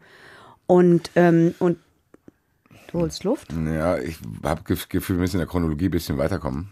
Und, 0.67 1.09
ähm, 1.15 1.55
und 1.59 1.77
du 2.93 2.99
holst 2.99 3.23
Luft? 3.23 3.51
Ja, 3.53 3.97
ich 3.97 4.17
habe 4.43 4.61
das 4.67 4.87
Gefühl, 4.87 5.17
wir 5.17 5.21
müssen 5.21 5.35
in 5.35 5.39
der 5.39 5.47
Chronologie 5.47 5.85
ein 5.85 5.91
bisschen 5.91 6.17
weiterkommen, 6.17 6.69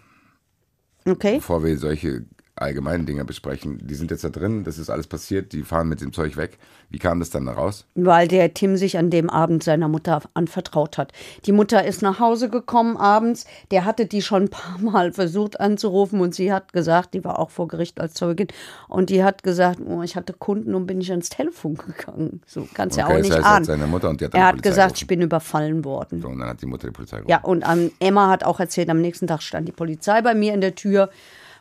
Okay. 1.05 1.36
bevor 1.36 1.63
wir 1.63 1.78
solche 1.78 2.26
allgemeinen 2.62 3.05
Dinge 3.05 3.26
besprechen. 3.26 3.80
Die 3.86 3.95
sind 3.95 4.12
jetzt 4.12 4.24
da 4.24 4.30
drin, 4.30 4.64
das 4.64 4.78
ist 4.78 4.89
alles 4.89 5.07
passiert, 5.07 5.51
die 5.53 5.64
fahren 5.64 5.89
mit 5.89 6.01
dem 6.01 6.14
Zeug 6.14 6.38
weg. 6.38 6.57
Wie 6.89 6.99
kam 6.99 7.20
das 7.20 7.30
dann 7.30 7.45
da 7.45 7.53
raus? 7.53 7.86
Weil 7.95 8.28
der 8.28 8.53
Tim 8.53 8.76
sich 8.78 8.97
an 8.97 9.09
dem 9.09 9.30
Abend 9.30 9.64
seiner 9.64 9.88
Mutter 9.88 10.22
anvertraut 10.34 10.97
hat. 10.97 11.14
Die 11.45 11.51
Mutter 11.53 11.86
ist 11.86 12.01
nach 12.01 12.20
Hause 12.20 12.49
gekommen 12.49 12.97
abends. 12.97 13.45
Der 13.72 13.86
hatte 13.86 14.05
die 14.05 14.22
schon 14.22 14.43
ein 14.43 14.49
paar 14.49 14.78
Mal 14.80 15.14
versucht 15.14 15.59
anzurufen 15.59 16.20
und 16.22 16.36
sie 16.36 16.51
hat 16.51 16.74
gesagt, 16.74 17.14
die 17.14 17.24
war 17.24 17.39
auch 17.39 17.49
vor 17.49 17.68
Gericht 17.68 17.99
als 17.99 18.14
Zeugin, 18.14 18.47
und 18.89 19.09
die 19.09 19.24
hat 19.24 19.43
gesagt, 19.43 19.80
oh, 19.86 20.01
ich 20.01 20.16
hatte 20.16 20.34
Kunden 20.34 20.76
und 20.76 20.86
bin 20.86 20.97
nicht 20.99 21.12
ans 21.12 21.30
Telefon 21.30 21.76
gegangen. 21.76 22.41
So 22.45 22.68
kannst 22.74 22.97
ja 22.97 23.05
Okay, 23.05 23.14
auch 23.14 23.18
das 23.20 23.28
nicht 23.28 23.36
heißt, 23.38 23.45
er 23.45 23.49
hat 23.49 23.55
ahnen. 23.55 23.66
seine 23.66 23.88
Mutter 23.88 24.09
und 24.09 24.20
die 24.22 24.26
hat 24.26 24.34
er 24.34 24.45
hat 24.45 24.51
Polizei 24.55 24.70
gesagt, 24.70 24.88
gerufen. 24.89 25.03
ich 25.03 25.07
bin 25.07 25.22
überfallen 25.22 25.86
worden. 25.86 26.22
So, 26.22 26.28
und 26.28 26.39
dann 26.39 26.49
hat 26.49 26.62
die 26.62 26.66
Mutter 26.66 26.88
die 26.88 26.93
Polizei 26.93 27.18
gerufen. 27.18 27.32
Ja, 27.32 27.39
und 27.41 27.64
ähm, 27.68 27.91
Emma 27.99 28.30
hat 28.30 28.43
auch 28.43 28.59
erzählt, 28.59 28.89
am 28.89 28.99
nächsten 29.01 29.28
Tag 29.28 29.41
stand 29.41 29.68
die 29.68 29.72
Polizei 29.72 30.22
bei 30.22 30.34
mir 30.36 30.53
in 30.53 30.62
der 30.62 30.76
Tür. 30.76 31.09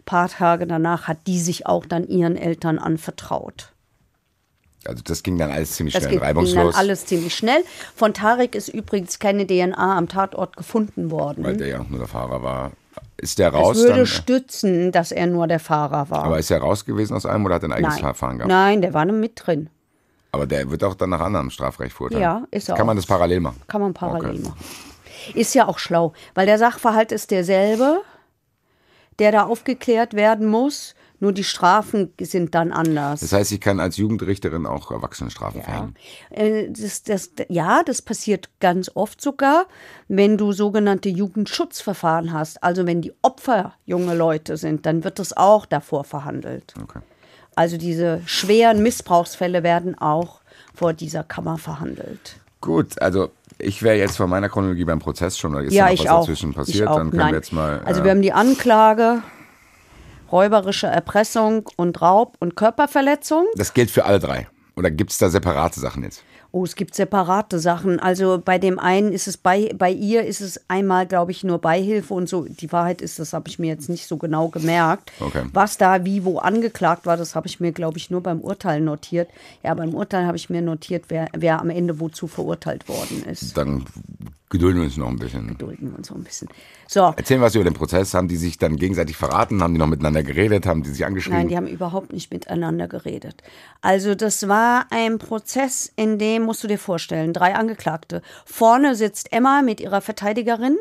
Ein 0.00 0.04
paar 0.04 0.28
Tage 0.28 0.66
danach 0.66 1.08
hat 1.08 1.18
die 1.26 1.38
sich 1.38 1.66
auch 1.66 1.84
dann 1.86 2.06
ihren 2.08 2.36
Eltern 2.36 2.78
anvertraut. 2.78 3.72
Also 4.86 5.02
das 5.04 5.22
ging 5.22 5.36
dann 5.36 5.50
alles 5.50 5.72
ziemlich 5.72 5.92
Das 5.92 6.04
schnell, 6.04 6.12
geht, 6.14 6.20
ging 6.20 6.26
dann 6.26 6.36
reibungslos, 6.38 6.74
alles 6.74 7.04
ziemlich 7.06 7.34
schnell. 7.34 7.62
Von 7.94 8.14
Tarek 8.14 8.54
ist 8.54 8.68
übrigens 8.68 9.18
keine 9.18 9.46
DNA 9.46 9.96
am 9.98 10.08
Tatort 10.08 10.56
gefunden 10.56 11.10
worden. 11.10 11.44
weil 11.44 11.58
der 11.58 11.66
ja 11.68 11.80
auch 11.80 11.88
nur 11.88 11.98
der 11.98 12.08
Fahrer 12.08 12.42
war. 12.42 12.72
Ist 13.18 13.38
der 13.38 13.48
es 13.48 13.54
raus 13.54 13.76
würde 13.76 13.92
dann? 13.98 14.06
stützen, 14.06 14.90
dass 14.92 15.12
er 15.12 15.26
nur 15.26 15.46
der 15.46 15.60
Fahrer 15.60 16.08
war. 16.08 16.24
Aber 16.24 16.38
ist 16.38 16.50
er 16.50 16.60
raus 16.60 16.86
gewesen 16.86 17.14
aus 17.14 17.26
einem 17.26 17.44
oder 17.44 17.56
hat 17.56 17.62
er 17.62 17.68
ein 17.68 17.72
eigenes 17.72 18.00
Nein. 18.00 18.14
Fahren 18.14 18.38
gehabt? 18.38 18.48
Nein, 18.50 18.80
der 18.80 18.94
war 18.94 19.04
mit 19.04 19.32
drin. 19.46 19.68
Aber 20.32 20.46
der 20.46 20.70
wird 20.70 20.82
auch 20.84 20.94
dann 20.94 21.10
nach 21.10 21.20
anderem 21.20 21.50
Strafrecht 21.50 21.92
verurteilt. 21.94 22.22
Ja, 22.22 22.42
ist 22.50 22.70
er 22.70 22.76
Kann 22.76 22.86
man 22.86 22.96
auch. 22.96 23.00
das 23.02 23.06
parallel 23.06 23.40
machen? 23.40 23.60
Kann 23.68 23.82
man 23.82 23.92
parallel 23.92 24.30
Okay. 24.30 24.48
machen. 24.48 24.58
Ist 25.34 25.54
ja 25.54 25.68
auch 25.68 25.78
schlau, 25.78 26.14
weil 26.34 26.46
der 26.46 26.56
Sachverhalt 26.56 27.12
ist 27.12 27.30
derselbe, 27.30 28.00
der 29.20 29.32
da 29.32 29.44
aufgeklärt 29.44 30.14
werden 30.14 30.46
muss, 30.46 30.94
nur 31.20 31.32
die 31.32 31.44
Strafen 31.44 32.12
sind 32.18 32.54
dann 32.54 32.72
anders. 32.72 33.20
Das 33.20 33.32
heißt, 33.32 33.52
ich 33.52 33.60
kann 33.60 33.78
als 33.78 33.98
Jugendrichterin 33.98 34.64
auch 34.64 34.90
Erwachsenenstrafen 34.90 35.62
verhängen. 35.62 35.94
Äh, 36.30 36.70
Das, 36.70 37.02
das, 37.02 37.30
ja, 37.48 37.82
das 37.84 38.00
passiert 38.00 38.48
ganz 38.58 38.90
oft 38.94 39.20
sogar, 39.20 39.66
wenn 40.08 40.38
du 40.38 40.52
sogenannte 40.52 41.10
Jugendschutzverfahren 41.10 42.32
hast. 42.32 42.62
Also 42.64 42.86
wenn 42.86 43.02
die 43.02 43.12
Opfer 43.20 43.74
junge 43.84 44.14
Leute 44.14 44.56
sind, 44.56 44.86
dann 44.86 45.04
wird 45.04 45.18
das 45.18 45.36
auch 45.36 45.66
davor 45.66 46.04
verhandelt. 46.04 46.72
Okay. 46.82 47.00
Also 47.54 47.76
diese 47.76 48.22
schweren 48.24 48.82
Missbrauchsfälle 48.82 49.62
werden 49.62 49.98
auch 49.98 50.40
vor 50.74 50.94
dieser 50.94 51.22
Kammer 51.22 51.58
verhandelt. 51.58 52.36
Gut, 52.62 53.00
also 53.02 53.30
ich 53.62 53.82
wäre 53.82 53.96
jetzt 53.96 54.16
von 54.16 54.28
meiner 54.28 54.48
Chronologie 54.48 54.84
beim 54.84 54.98
Prozess 54.98 55.38
schon, 55.38 55.54
oder 55.54 55.64
ist 55.64 55.72
ja, 55.72 55.90
ich 55.90 56.00
was 56.00 56.08
auch. 56.08 56.20
dazwischen 56.20 56.54
passiert? 56.54 56.88
auch. 56.88 56.96
Dann 56.96 57.10
können 57.10 57.20
Nein. 57.20 57.32
wir 57.32 57.38
jetzt 57.38 57.52
mal. 57.52 57.80
also 57.84 58.00
äh, 58.00 58.04
wir 58.04 58.10
haben 58.10 58.22
die 58.22 58.32
Anklage, 58.32 59.22
räuberische 60.30 60.86
Erpressung 60.86 61.68
und 61.76 62.00
Raub 62.02 62.36
und 62.40 62.56
Körperverletzung. 62.56 63.46
das 63.54 63.74
gilt 63.74 63.90
für 63.90 64.04
alle 64.04 64.18
drei. 64.18 64.48
Oder 64.76 64.90
gibt 64.90 65.10
es 65.10 65.18
da 65.18 65.28
separate 65.28 65.80
Sachen 65.80 66.04
jetzt? 66.04 66.24
Oh, 66.52 66.64
es 66.64 66.74
gibt 66.74 66.94
separate 66.94 67.60
Sachen. 67.60 68.00
Also 68.00 68.40
bei 68.44 68.58
dem 68.58 68.78
einen 68.78 69.12
ist 69.12 69.28
es 69.28 69.36
bei, 69.36 69.72
bei 69.76 69.90
ihr 69.90 70.24
ist 70.24 70.40
es 70.40 70.60
einmal, 70.68 71.06
glaube 71.06 71.30
ich, 71.30 71.44
nur 71.44 71.58
Beihilfe 71.58 72.12
und 72.12 72.28
so. 72.28 72.44
Die 72.44 72.72
Wahrheit 72.72 73.00
ist, 73.00 73.18
das 73.18 73.32
habe 73.32 73.48
ich 73.48 73.58
mir 73.58 73.68
jetzt 73.68 73.88
nicht 73.88 74.06
so 74.06 74.16
genau 74.16 74.48
gemerkt. 74.48 75.12
Okay. 75.20 75.44
Was 75.52 75.78
da 75.78 76.04
wie 76.04 76.24
wo 76.24 76.38
angeklagt 76.38 77.06
war, 77.06 77.16
das 77.16 77.34
habe 77.34 77.46
ich 77.46 77.60
mir, 77.60 77.72
glaube 77.72 77.98
ich, 77.98 78.10
nur 78.10 78.22
beim 78.22 78.40
Urteil 78.40 78.80
notiert. 78.80 79.30
Ja, 79.62 79.74
beim 79.74 79.94
Urteil 79.94 80.26
habe 80.26 80.36
ich 80.36 80.50
mir 80.50 80.62
notiert, 80.62 81.04
wer, 81.08 81.28
wer 81.36 81.60
am 81.60 81.70
Ende 81.70 82.00
wozu 82.00 82.26
verurteilt 82.26 82.88
worden 82.88 83.24
ist. 83.30 83.56
Dann 83.56 83.84
gedulden 84.50 84.80
wir 84.80 84.86
uns 84.86 84.96
noch 84.96 85.08
ein 85.08 85.18
bisschen. 85.18 85.56
Dulden 85.56 85.90
wir 85.90 85.98
uns 85.98 86.08
so 86.08 86.14
ein 86.14 86.24
bisschen. 86.24 86.48
So, 86.88 87.14
Erzählen 87.16 87.40
was 87.40 87.54
über 87.54 87.62
den 87.62 87.74
Prozess. 87.74 88.14
Haben 88.14 88.26
die 88.26 88.36
sich 88.36 88.58
dann 88.58 88.76
gegenseitig 88.76 89.16
verraten? 89.16 89.62
Haben 89.62 89.74
die 89.74 89.78
noch 89.78 89.86
miteinander 89.86 90.24
geredet? 90.24 90.66
Haben 90.66 90.82
die 90.82 90.90
sich 90.90 91.06
angeschrieben? 91.06 91.38
Nein, 91.38 91.48
die 91.48 91.56
haben 91.56 91.68
überhaupt 91.68 92.12
nicht 92.12 92.32
miteinander 92.32 92.88
geredet. 92.88 93.44
Also 93.80 94.16
das 94.16 94.48
war 94.48 94.86
ein 94.90 95.18
Prozess, 95.18 95.92
in 95.94 96.18
dem, 96.18 96.39
musst 96.42 96.62
du 96.64 96.68
dir 96.68 96.78
vorstellen, 96.78 97.32
drei 97.32 97.54
Angeklagte. 97.54 98.22
Vorne 98.44 98.94
sitzt 98.94 99.32
Emma 99.32 99.62
mit 99.62 99.80
ihrer 99.80 100.00
Verteidigerin. 100.00 100.78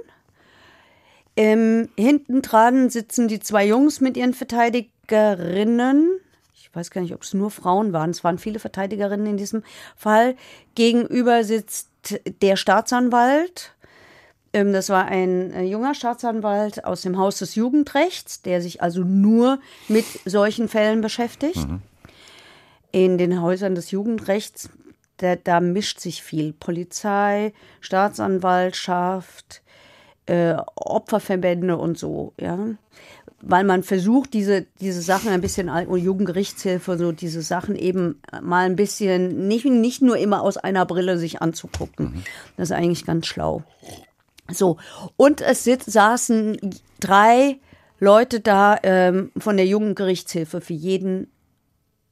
Ähm, 1.36 1.90
hinten 1.98 2.42
dran 2.42 2.90
sitzen 2.90 3.28
die 3.28 3.40
zwei 3.40 3.66
Jungs 3.66 4.02
mit 4.02 4.18
ihren 4.18 4.34
Verteidigerinnen. 4.34 6.20
Ich 6.54 6.76
weiß 6.76 6.92
gar 6.92 7.02
nicht, 7.02 7.14
ob 7.14 7.24
es 7.24 7.34
nur 7.34 7.50
Frauen 7.50 7.94
waren. 7.94 8.10
Es 8.10 8.24
waren 8.24 8.38
viele 8.38 8.60
Verteidigerinnen 8.60 9.26
in 9.26 9.38
diesem 9.38 9.64
Fall. 9.96 10.36
Gegenüber 10.76 11.44
sitzt 11.44 11.90
der 12.42 12.56
Staatsanwalt. 12.58 13.74
Ähm, 14.54 14.74
Das 14.74 14.90
war 14.90 15.06
ein 15.06 15.52
äh, 15.54 15.64
junger 15.64 15.94
Staatsanwalt 15.96 16.86
aus 16.86 17.02
dem 17.02 17.18
Haus 17.18 17.40
des 17.40 17.56
Jugendrechts, 17.56 18.42
der 18.42 18.62
sich 18.62 18.82
also 18.82 19.02
nur 19.02 19.60
mit 19.88 20.06
solchen 20.26 20.68
Fällen 20.68 21.02
beschäftigt. 21.02 21.66
In 22.92 23.18
den 23.18 23.42
Häusern 23.42 23.76
des 23.76 23.92
Jugendrechts, 23.92 24.70
da, 25.20 25.36
da 25.36 25.60
mischt 25.60 26.00
sich 26.00 26.24
viel. 26.24 26.54
Polizei, 26.54 27.54
Staatsanwaltschaft, 27.82 29.62
äh, 30.26 30.56
Opferverbände 30.76 31.78
und 31.78 31.98
so, 31.98 32.34
ja. 32.40 32.58
Weil 33.42 33.64
man 33.64 33.84
versucht, 33.84 34.34
diese, 34.34 34.66
diese 34.82 35.02
Sachen 35.02 35.30
ein 35.30 35.40
bisschen, 35.40 35.70
und 35.70 36.00
Jugendgerichtshilfe, 36.00 36.98
so 36.98 37.14
diese 37.14 37.42
Sachen 37.42 37.76
eben 37.76 38.22
mal 38.42 38.66
ein 38.66 38.76
bisschen, 38.76 39.48
nicht, 39.48 39.66
nicht 39.66 40.02
nur 40.02 40.18
immer 40.18 40.42
aus 40.42 40.58
einer 40.58 40.86
Brille 40.86 41.18
sich 41.18 41.42
anzugucken. 41.42 42.26
Das 42.58 42.70
ist 42.70 42.76
eigentlich 42.76 43.06
ganz 43.06 43.28
schlau. 43.28 43.64
So, 44.52 44.78
und 45.16 45.40
es 45.40 45.64
sit, 45.64 45.84
saßen 45.84 46.58
drei 47.00 47.60
Leute 48.00 48.42
da 48.42 48.78
ähm, 48.84 49.32
von 49.38 49.56
der 49.56 49.68
Jugendgerichtshilfe 49.68 50.60
für 50.60 50.74
jeden 50.74 51.28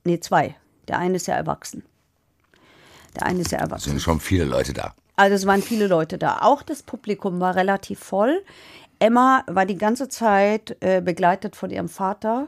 Nee, 0.07 0.21
zwei. 0.21 0.55
Der 0.87 0.99
eine 0.99 1.17
ist 1.17 1.27
ja 1.27 1.35
erwachsen. 1.35 1.83
Der 3.17 3.25
eine 3.27 3.41
ist 3.41 3.51
ja 3.51 3.57
Es 3.57 3.63
erwachsen. 3.63 3.89
sind 3.89 4.01
schon 4.01 4.19
viele 4.19 4.43
Leute 4.45 4.73
da. 4.73 4.93
Also 5.15 5.35
es 5.35 5.45
waren 5.47 5.63
viele 5.63 5.87
Leute 5.87 6.17
da. 6.17 6.39
Auch 6.41 6.61
das 6.61 6.83
Publikum 6.83 7.39
war 7.39 7.55
relativ 7.55 7.99
voll. 7.99 8.43
Emma 8.99 9.43
war 9.47 9.65
die 9.65 9.77
ganze 9.77 10.09
Zeit 10.09 10.77
äh, 10.79 11.01
begleitet 11.01 11.55
von 11.55 11.69
ihrem 11.71 11.89
Vater, 11.89 12.47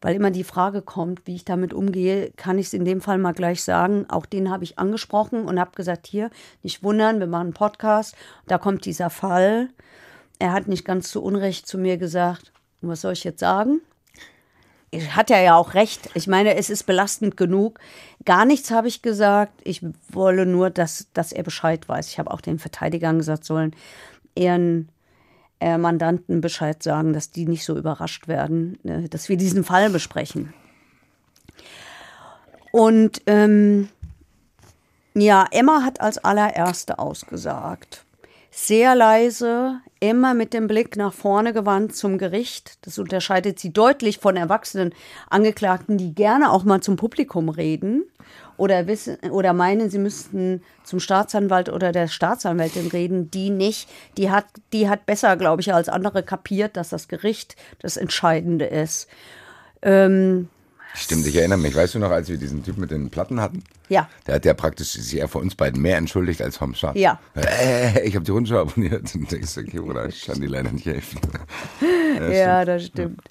weil 0.00 0.14
immer 0.16 0.30
die 0.30 0.44
Frage 0.44 0.82
kommt, 0.82 1.26
wie 1.26 1.34
ich 1.34 1.44
damit 1.44 1.72
umgehe, 1.72 2.30
kann 2.36 2.58
ich 2.58 2.66
es 2.68 2.72
in 2.74 2.84
dem 2.84 3.00
Fall 3.00 3.18
mal 3.18 3.32
gleich 3.32 3.62
sagen. 3.62 4.06
Auch 4.08 4.26
den 4.26 4.50
habe 4.50 4.64
ich 4.64 4.78
angesprochen 4.78 5.44
und 5.44 5.60
habe 5.60 5.72
gesagt, 5.74 6.06
hier, 6.06 6.30
nicht 6.62 6.82
wundern, 6.82 7.20
wir 7.20 7.26
machen 7.26 7.48
einen 7.48 7.52
Podcast, 7.54 8.14
da 8.46 8.58
kommt 8.58 8.84
dieser 8.86 9.10
Fall. 9.10 9.68
Er 10.38 10.52
hat 10.52 10.66
nicht 10.66 10.84
ganz 10.84 11.10
zu 11.10 11.22
Unrecht 11.22 11.66
zu 11.66 11.78
mir 11.78 11.96
gesagt, 11.96 12.52
was 12.80 13.02
soll 13.02 13.12
ich 13.12 13.24
jetzt 13.24 13.40
sagen? 13.40 13.80
Hat 15.00 15.30
er 15.30 15.42
ja 15.42 15.56
auch 15.56 15.74
recht. 15.74 16.10
Ich 16.14 16.26
meine, 16.26 16.54
es 16.56 16.70
ist 16.70 16.84
belastend 16.84 17.36
genug. 17.36 17.78
Gar 18.24 18.44
nichts 18.44 18.70
habe 18.70 18.88
ich 18.88 19.02
gesagt. 19.02 19.52
Ich 19.64 19.82
wolle 20.08 20.46
nur, 20.46 20.70
dass, 20.70 21.08
dass 21.12 21.32
er 21.32 21.42
Bescheid 21.42 21.88
weiß. 21.88 22.08
Ich 22.08 22.18
habe 22.18 22.30
auch 22.30 22.40
den 22.40 22.58
Verteidigern 22.58 23.18
gesagt, 23.18 23.44
sollen 23.44 23.74
ihren 24.34 24.88
äh, 25.60 25.78
Mandanten 25.78 26.40
Bescheid 26.40 26.82
sagen, 26.82 27.12
dass 27.12 27.30
die 27.30 27.46
nicht 27.46 27.64
so 27.64 27.76
überrascht 27.76 28.28
werden, 28.28 28.78
äh, 28.84 29.08
dass 29.08 29.28
wir 29.28 29.36
diesen 29.36 29.64
Fall 29.64 29.90
besprechen. 29.90 30.52
Und 32.72 33.22
ähm, 33.26 33.88
ja, 35.14 35.46
Emma 35.50 35.82
hat 35.84 36.00
als 36.00 36.18
allererste 36.18 36.98
ausgesagt. 36.98 38.03
Sehr 38.56 38.94
leise, 38.94 39.80
immer 39.98 40.32
mit 40.32 40.54
dem 40.54 40.68
Blick 40.68 40.96
nach 40.96 41.12
vorne 41.12 41.52
gewandt 41.52 41.96
zum 41.96 42.18
Gericht. 42.18 42.78
Das 42.86 43.00
unterscheidet 43.00 43.58
sie 43.58 43.72
deutlich 43.72 44.18
von 44.18 44.36
erwachsenen 44.36 44.94
Angeklagten, 45.28 45.98
die 45.98 46.14
gerne 46.14 46.52
auch 46.52 46.62
mal 46.62 46.80
zum 46.80 46.94
Publikum 46.94 47.48
reden 47.48 48.04
oder 48.56 48.86
wissen 48.86 49.18
oder 49.30 49.52
meinen, 49.54 49.90
sie 49.90 49.98
müssten 49.98 50.62
zum 50.84 51.00
Staatsanwalt 51.00 51.68
oder 51.68 51.90
der 51.90 52.06
Staatsanwältin 52.06 52.86
reden. 52.86 53.28
Die 53.28 53.50
nicht. 53.50 53.90
Die 54.16 54.30
hat, 54.30 54.46
die 54.72 54.88
hat 54.88 55.04
besser, 55.04 55.36
glaube 55.36 55.60
ich, 55.60 55.74
als 55.74 55.88
andere 55.88 56.22
kapiert, 56.22 56.76
dass 56.76 56.90
das 56.90 57.08
Gericht 57.08 57.56
das 57.80 57.96
Entscheidende 57.96 58.66
ist. 58.66 59.08
Ähm, 59.82 60.48
Stimmt, 60.94 61.26
ich 61.26 61.34
erinnere 61.36 61.58
mich. 61.58 61.74
Weißt 61.74 61.94
du 61.94 61.98
noch, 61.98 62.10
als 62.10 62.28
wir 62.28 62.36
diesen 62.36 62.62
Typ 62.62 62.78
mit 62.78 62.90
den 62.90 63.10
Platten 63.10 63.40
hatten? 63.40 63.64
Ja. 63.88 64.08
Der 64.26 64.36
hat 64.36 64.44
ja 64.44 64.54
praktisch 64.54 64.92
sich 64.92 65.12
ja 65.12 65.26
vor 65.26 65.42
uns 65.42 65.56
beiden 65.56 65.82
mehr 65.82 65.96
entschuldigt 65.96 66.40
als 66.40 66.56
vom 66.56 66.74
Staat. 66.74 66.96
Ja. 66.96 67.18
Äh, 67.34 68.06
ich 68.06 68.14
habe 68.14 68.24
die 68.24 68.30
Rundschau 68.30 68.60
abonniert. 68.60 69.14
Und 69.14 69.30
denkst, 69.30 69.58
okay, 69.58 69.80
Bruder, 69.80 70.06
ich 70.06 70.24
kann 70.24 70.40
dir 70.40 70.48
leider 70.48 70.70
nicht 70.70 70.86
helfen. 70.86 71.20
Ja, 72.32 72.64
das 72.64 72.86
stimmt. 72.86 73.22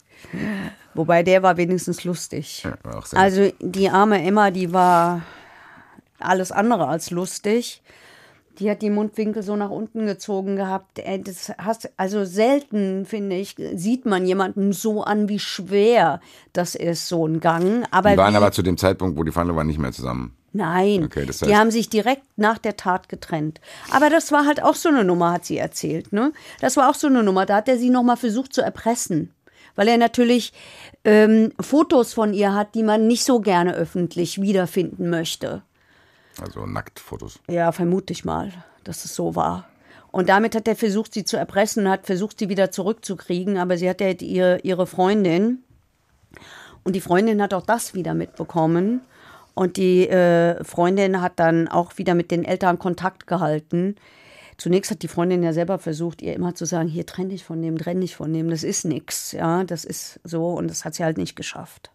Wobei 0.93 1.23
der 1.23 1.41
war 1.41 1.57
wenigstens 1.57 2.03
lustig. 2.03 2.63
Ja, 2.63 2.77
war 2.83 3.03
Also 3.13 3.51
die 3.59 3.89
arme 3.89 4.21
Emma, 4.21 4.51
die 4.51 4.73
war 4.73 5.21
alles 6.19 6.51
andere 6.51 6.87
als 6.87 7.11
lustig. 7.11 7.81
Die 8.59 8.69
hat 8.69 8.81
die 8.83 8.89
Mundwinkel 8.91 9.41
so 9.41 9.55
nach 9.55 9.71
unten 9.71 10.05
gezogen 10.05 10.55
gehabt. 10.55 10.99
Ey, 10.99 11.21
Das 11.23 11.51
hast, 11.57 11.89
also 11.97 12.23
selten, 12.23 13.05
finde 13.05 13.35
ich, 13.37 13.55
sieht 13.73 14.05
man 14.05 14.25
jemanden 14.25 14.73
so 14.73 15.03
an, 15.03 15.27
wie 15.27 15.39
schwer 15.39 16.21
das 16.53 16.75
ist, 16.75 17.07
so 17.07 17.25
ein 17.27 17.39
Gang. 17.39 17.85
Aber 17.91 18.11
Die 18.11 18.17
waren 18.17 18.33
wie, 18.33 18.37
aber 18.37 18.51
zu 18.51 18.61
dem 18.61 18.77
Zeitpunkt, 18.77 19.17
wo 19.17 19.23
die 19.23 19.31
Verhandlungen 19.31 19.57
waren, 19.57 19.67
nicht 19.67 19.79
mehr 19.79 19.91
zusammen. 19.91 20.35
Nein, 20.55 21.05
Okay, 21.05 21.25
das 21.25 21.39
die 21.39 21.45
heißt- 21.45 21.55
haben 21.57 21.71
sich 21.71 21.89
direkt 21.89 22.21
nach 22.35 22.59
der 22.59 22.77
Tat 22.77 23.09
getrennt. 23.09 23.59
Aber 23.89 24.11
das 24.11 24.31
war 24.31 24.45
halt 24.45 24.61
auch 24.61 24.75
so 24.75 24.89
eine 24.89 25.03
Nummer, 25.03 25.31
hat 25.31 25.45
sie 25.45 25.57
erzählt. 25.57 26.13
Ne? 26.13 26.31
Das 26.61 26.77
war 26.77 26.91
auch 26.91 26.95
so 26.95 27.07
eine 27.07 27.23
Nummer. 27.23 27.47
Da 27.47 27.55
hat 27.55 27.67
er 27.67 27.79
sie 27.79 27.89
nochmal 27.89 28.17
versucht 28.17 28.53
zu 28.53 28.61
erpressen. 28.61 29.31
Weil 29.75 29.87
er 29.87 29.97
natürlich 29.97 30.53
ähm, 31.03 31.51
Fotos 31.59 32.13
von 32.13 32.35
ihr 32.35 32.53
hat, 32.53 32.75
die 32.75 32.83
man 32.83 33.07
nicht 33.07 33.23
so 33.23 33.39
gerne 33.39 33.73
öffentlich 33.73 34.39
wiederfinden 34.39 35.09
möchte. 35.09 35.63
Also 36.41 36.65
Nacktfotos. 36.65 37.39
Ja, 37.47 37.71
vermute 37.71 38.13
ich 38.13 38.25
mal, 38.25 38.51
dass 38.83 39.05
es 39.05 39.15
so 39.15 39.35
war. 39.35 39.67
Und 40.11 40.29
damit 40.29 40.55
hat 40.55 40.67
er 40.67 40.75
versucht, 40.75 41.13
sie 41.13 41.25
zu 41.25 41.37
erpressen, 41.37 41.89
hat 41.89 42.05
versucht, 42.05 42.39
sie 42.39 42.49
wieder 42.49 42.71
zurückzukriegen. 42.71 43.57
Aber 43.57 43.77
sie 43.77 43.89
hat 43.89 43.99
ja 44.01 44.09
ihre, 44.09 44.87
Freundin. 44.87 45.63
Und 46.83 46.95
die 46.95 47.01
Freundin 47.01 47.41
hat 47.41 47.53
auch 47.53 47.65
das 47.65 47.93
wieder 47.93 48.13
mitbekommen. 48.13 49.01
Und 49.55 49.77
die 49.77 50.07
äh, 50.07 50.63
Freundin 50.63 51.21
hat 51.21 51.39
dann 51.39 51.67
auch 51.67 51.97
wieder 51.97 52.15
mit 52.15 52.31
den 52.31 52.45
Eltern 52.45 52.79
Kontakt 52.79 53.27
gehalten. 53.27 53.95
Zunächst 54.57 54.91
hat 54.91 55.01
die 55.01 55.07
Freundin 55.07 55.43
ja 55.43 55.53
selber 55.53 55.79
versucht, 55.79 56.21
ihr 56.21 56.33
immer 56.33 56.55
zu 56.55 56.65
sagen, 56.65 56.87
hier 56.87 57.05
trenn 57.05 57.29
dich 57.29 57.43
von 57.43 57.61
dem, 57.61 57.77
trenn 57.77 58.01
dich 58.01 58.15
von 58.15 58.31
dem, 58.31 58.49
das 58.49 58.63
ist 58.63 58.85
nix, 58.85 59.31
ja, 59.31 59.63
das 59.63 59.83
ist 59.83 60.19
so 60.23 60.51
und 60.51 60.69
das 60.69 60.85
hat 60.85 60.93
sie 60.93 61.03
halt 61.03 61.17
nicht 61.17 61.35
geschafft. 61.35 61.89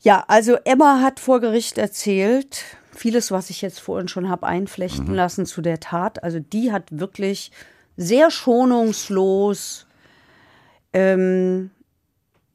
Ja, 0.00 0.24
also 0.28 0.56
Emma 0.64 1.00
hat 1.02 1.18
vor 1.20 1.40
Gericht 1.40 1.76
erzählt, 1.76 2.64
vieles, 2.92 3.30
was 3.30 3.50
ich 3.50 3.62
jetzt 3.62 3.80
vorhin 3.80 4.08
schon 4.08 4.28
habe 4.28 4.46
einflechten 4.46 5.14
lassen 5.14 5.46
zu 5.46 5.60
der 5.60 5.80
Tat. 5.80 6.22
Also 6.22 6.38
die 6.38 6.72
hat 6.72 6.84
wirklich 6.90 7.50
sehr 7.96 8.30
schonungslos 8.30 9.86
ähm, 10.92 11.70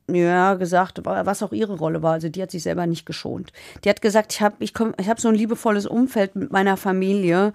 ja, 0.08 0.56
gesagt, 0.56 1.02
was 1.04 1.44
auch 1.44 1.54
ihre 1.54 1.78
Rolle 1.78 2.02
war. 2.02 2.14
Also 2.14 2.30
die 2.30 2.42
hat 2.42 2.52
sich 2.52 2.64
selber 2.64 2.88
nicht 2.88 3.06
geschont. 3.06 3.52
Die 3.84 3.90
hat 3.90 4.02
gesagt, 4.02 4.34
ich 4.34 4.42
habe 4.42 4.56
ich 4.60 4.74
komm, 4.74 4.94
ich 5.00 5.10
hab 5.10 5.20
so 5.20 5.30
ein 5.30 5.36
liebevolles 5.36 5.86
Umfeld 5.86 6.36
mit 6.36 6.52
meiner 6.52 6.78
Familie 6.78 7.54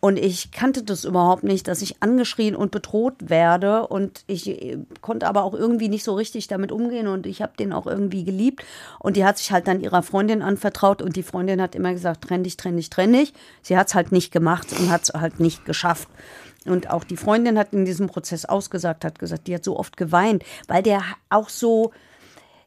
und 0.00 0.18
ich 0.18 0.50
kannte 0.50 0.82
das 0.82 1.04
überhaupt 1.04 1.44
nicht, 1.44 1.68
dass 1.68 1.82
ich 1.82 2.02
angeschrien 2.02 2.56
und 2.56 2.70
bedroht 2.70 3.28
werde 3.28 3.86
und 3.86 4.24
ich 4.26 4.48
äh, 4.48 4.78
konnte 5.02 5.26
aber 5.26 5.44
auch 5.44 5.52
irgendwie 5.52 5.88
nicht 5.88 6.04
so 6.04 6.14
richtig 6.14 6.48
damit 6.48 6.72
umgehen 6.72 7.06
und 7.06 7.26
ich 7.26 7.42
habe 7.42 7.52
den 7.58 7.74
auch 7.74 7.86
irgendwie 7.86 8.24
geliebt 8.24 8.64
und 8.98 9.16
die 9.16 9.26
hat 9.26 9.36
sich 9.36 9.52
halt 9.52 9.68
dann 9.68 9.80
ihrer 9.80 10.02
Freundin 10.02 10.40
anvertraut 10.40 11.02
und 11.02 11.16
die 11.16 11.22
Freundin 11.22 11.60
hat 11.60 11.74
immer 11.74 11.92
gesagt, 11.92 12.24
trenn 12.24 12.42
dich, 12.42 12.56
trenn 12.56 12.76
dich, 12.76 12.88
trenn 12.88 13.12
dich. 13.12 13.34
Sie 13.60 13.76
hat 13.76 13.88
es 13.88 13.94
halt 13.94 14.10
nicht 14.10 14.32
gemacht 14.32 14.68
und 14.78 14.90
hat 14.90 15.02
es 15.02 15.08
halt 15.10 15.38
nicht 15.38 15.66
geschafft. 15.66 16.08
Und 16.64 16.90
auch 16.90 17.04
die 17.04 17.16
Freundin 17.16 17.58
hat 17.58 17.72
in 17.72 17.84
diesem 17.84 18.06
Prozess 18.06 18.44
ausgesagt, 18.44 19.04
hat 19.04 19.18
gesagt, 19.18 19.46
die 19.46 19.54
hat 19.54 19.64
so 19.64 19.78
oft 19.78 19.96
geweint, 19.96 20.44
weil 20.66 20.82
der 20.82 21.02
auch 21.28 21.48
so, 21.48 21.92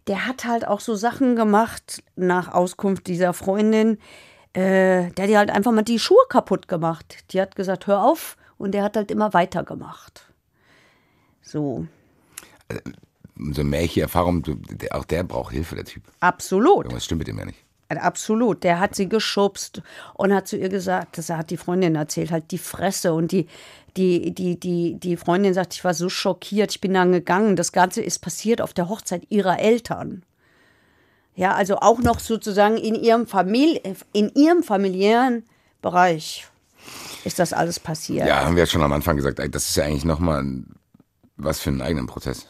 der 0.08 0.28
hat 0.28 0.46
halt 0.46 0.68
auch 0.68 0.80
so 0.80 0.96
Sachen 0.96 1.36
gemacht 1.36 2.04
nach 2.16 2.54
Auskunft 2.54 3.08
dieser 3.08 3.34
Freundin. 3.34 3.98
Äh, 4.54 5.12
der 5.12 5.24
hat 5.24 5.30
die 5.30 5.38
halt 5.38 5.50
einfach 5.50 5.72
mal 5.72 5.84
die 5.84 6.00
Schuhe 6.00 6.26
kaputt 6.30 6.68
gemacht. 6.68 7.24
Die 7.32 7.42
hat 7.42 7.56
gesagt, 7.56 7.88
hör 7.88 8.04
auf. 8.04 8.38
Und 8.58 8.72
der 8.74 8.84
hat 8.84 8.96
halt 8.96 9.12
immer 9.12 9.34
weitergemacht. 9.34 10.32
So, 11.42 11.88
ich 13.36 13.92
hier 13.92 14.04
Erfahrung, 14.04 14.44
auch 14.92 15.06
der 15.06 15.24
braucht 15.24 15.54
Hilfe, 15.54 15.76
der 15.76 15.86
Typ. 15.86 16.04
absolut. 16.20 16.86
Irgendwas 16.86 17.06
stimmt 17.06 17.20
mit 17.20 17.28
dem 17.28 17.38
ja 17.40 17.46
nicht. 17.46 17.60
Absolut. 17.90 18.64
Der 18.64 18.80
hat 18.80 18.96
sie 18.96 19.08
geschubst 19.08 19.84
und 20.16 20.34
hat 20.34 20.48
zu 20.48 20.58
ihr 20.58 20.70
gesagt, 20.70 21.18
das 21.18 21.30
hat 21.30 21.52
die 21.52 21.58
Freundin 21.58 21.96
erzählt, 21.96 22.32
halt 22.32 22.50
die 22.50 22.58
Fresse. 22.58 23.14
Und 23.14 23.32
die, 23.32 23.48
die, 23.98 24.34
die, 24.34 24.60
die, 24.60 24.96
die 24.96 25.18
Freundin 25.18 25.54
sagt, 25.54 25.76
ich 25.76 25.84
war 25.84 25.94
so 25.94 26.10
schockiert, 26.10 26.72
ich 26.72 26.82
bin 26.82 26.96
dann 26.96 27.12
gegangen. 27.12 27.56
Das 27.56 27.72
Ganze 27.72 28.02
ist 28.02 28.20
passiert 28.20 28.62
auf 28.62 28.74
der 28.74 28.90
Hochzeit 28.90 29.28
ihrer 29.30 29.60
Eltern. 29.60 30.24
Ja, 31.36 31.54
also 31.54 31.78
auch 31.78 32.00
noch 32.00 32.20
sozusagen 32.20 32.78
in 32.78 32.96
ihrem, 32.96 33.26
Famili 33.26 33.82
in 34.12 34.32
ihrem 34.36 34.64
familiären 34.64 35.44
Bereich 35.82 36.48
ist 37.24 37.40
das 37.40 37.54
alles 37.54 37.80
passiert. 37.80 38.28
Ja, 38.28 38.46
haben 38.46 38.56
wir 38.56 38.64
ja 38.64 38.68
schon 38.68 38.84
am 38.84 38.94
Anfang 38.94 39.16
gesagt, 39.16 39.40
das 39.40 39.70
ist 39.70 39.76
ja 39.76 39.86
eigentlich 39.86 40.06
nochmal 40.06 40.44
was 41.38 41.60
für 41.60 41.70
einen 41.70 41.82
eigenen 41.82 42.08
Prozess. 42.08 42.48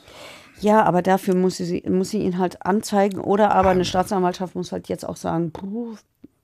Ja, 0.59 0.83
aber 0.83 1.01
dafür 1.01 1.35
muss 1.35 1.57
sie, 1.57 1.83
muss 1.87 2.09
sie 2.09 2.19
ihn 2.19 2.37
halt 2.37 2.65
anzeigen 2.65 3.19
oder 3.19 3.51
aber 3.53 3.69
eine 3.69 3.85
Staatsanwaltschaft 3.85 4.55
muss 4.55 4.71
halt 4.71 4.87
jetzt 4.87 5.07
auch 5.07 5.17
sagen, 5.17 5.51
puh, 5.51 5.95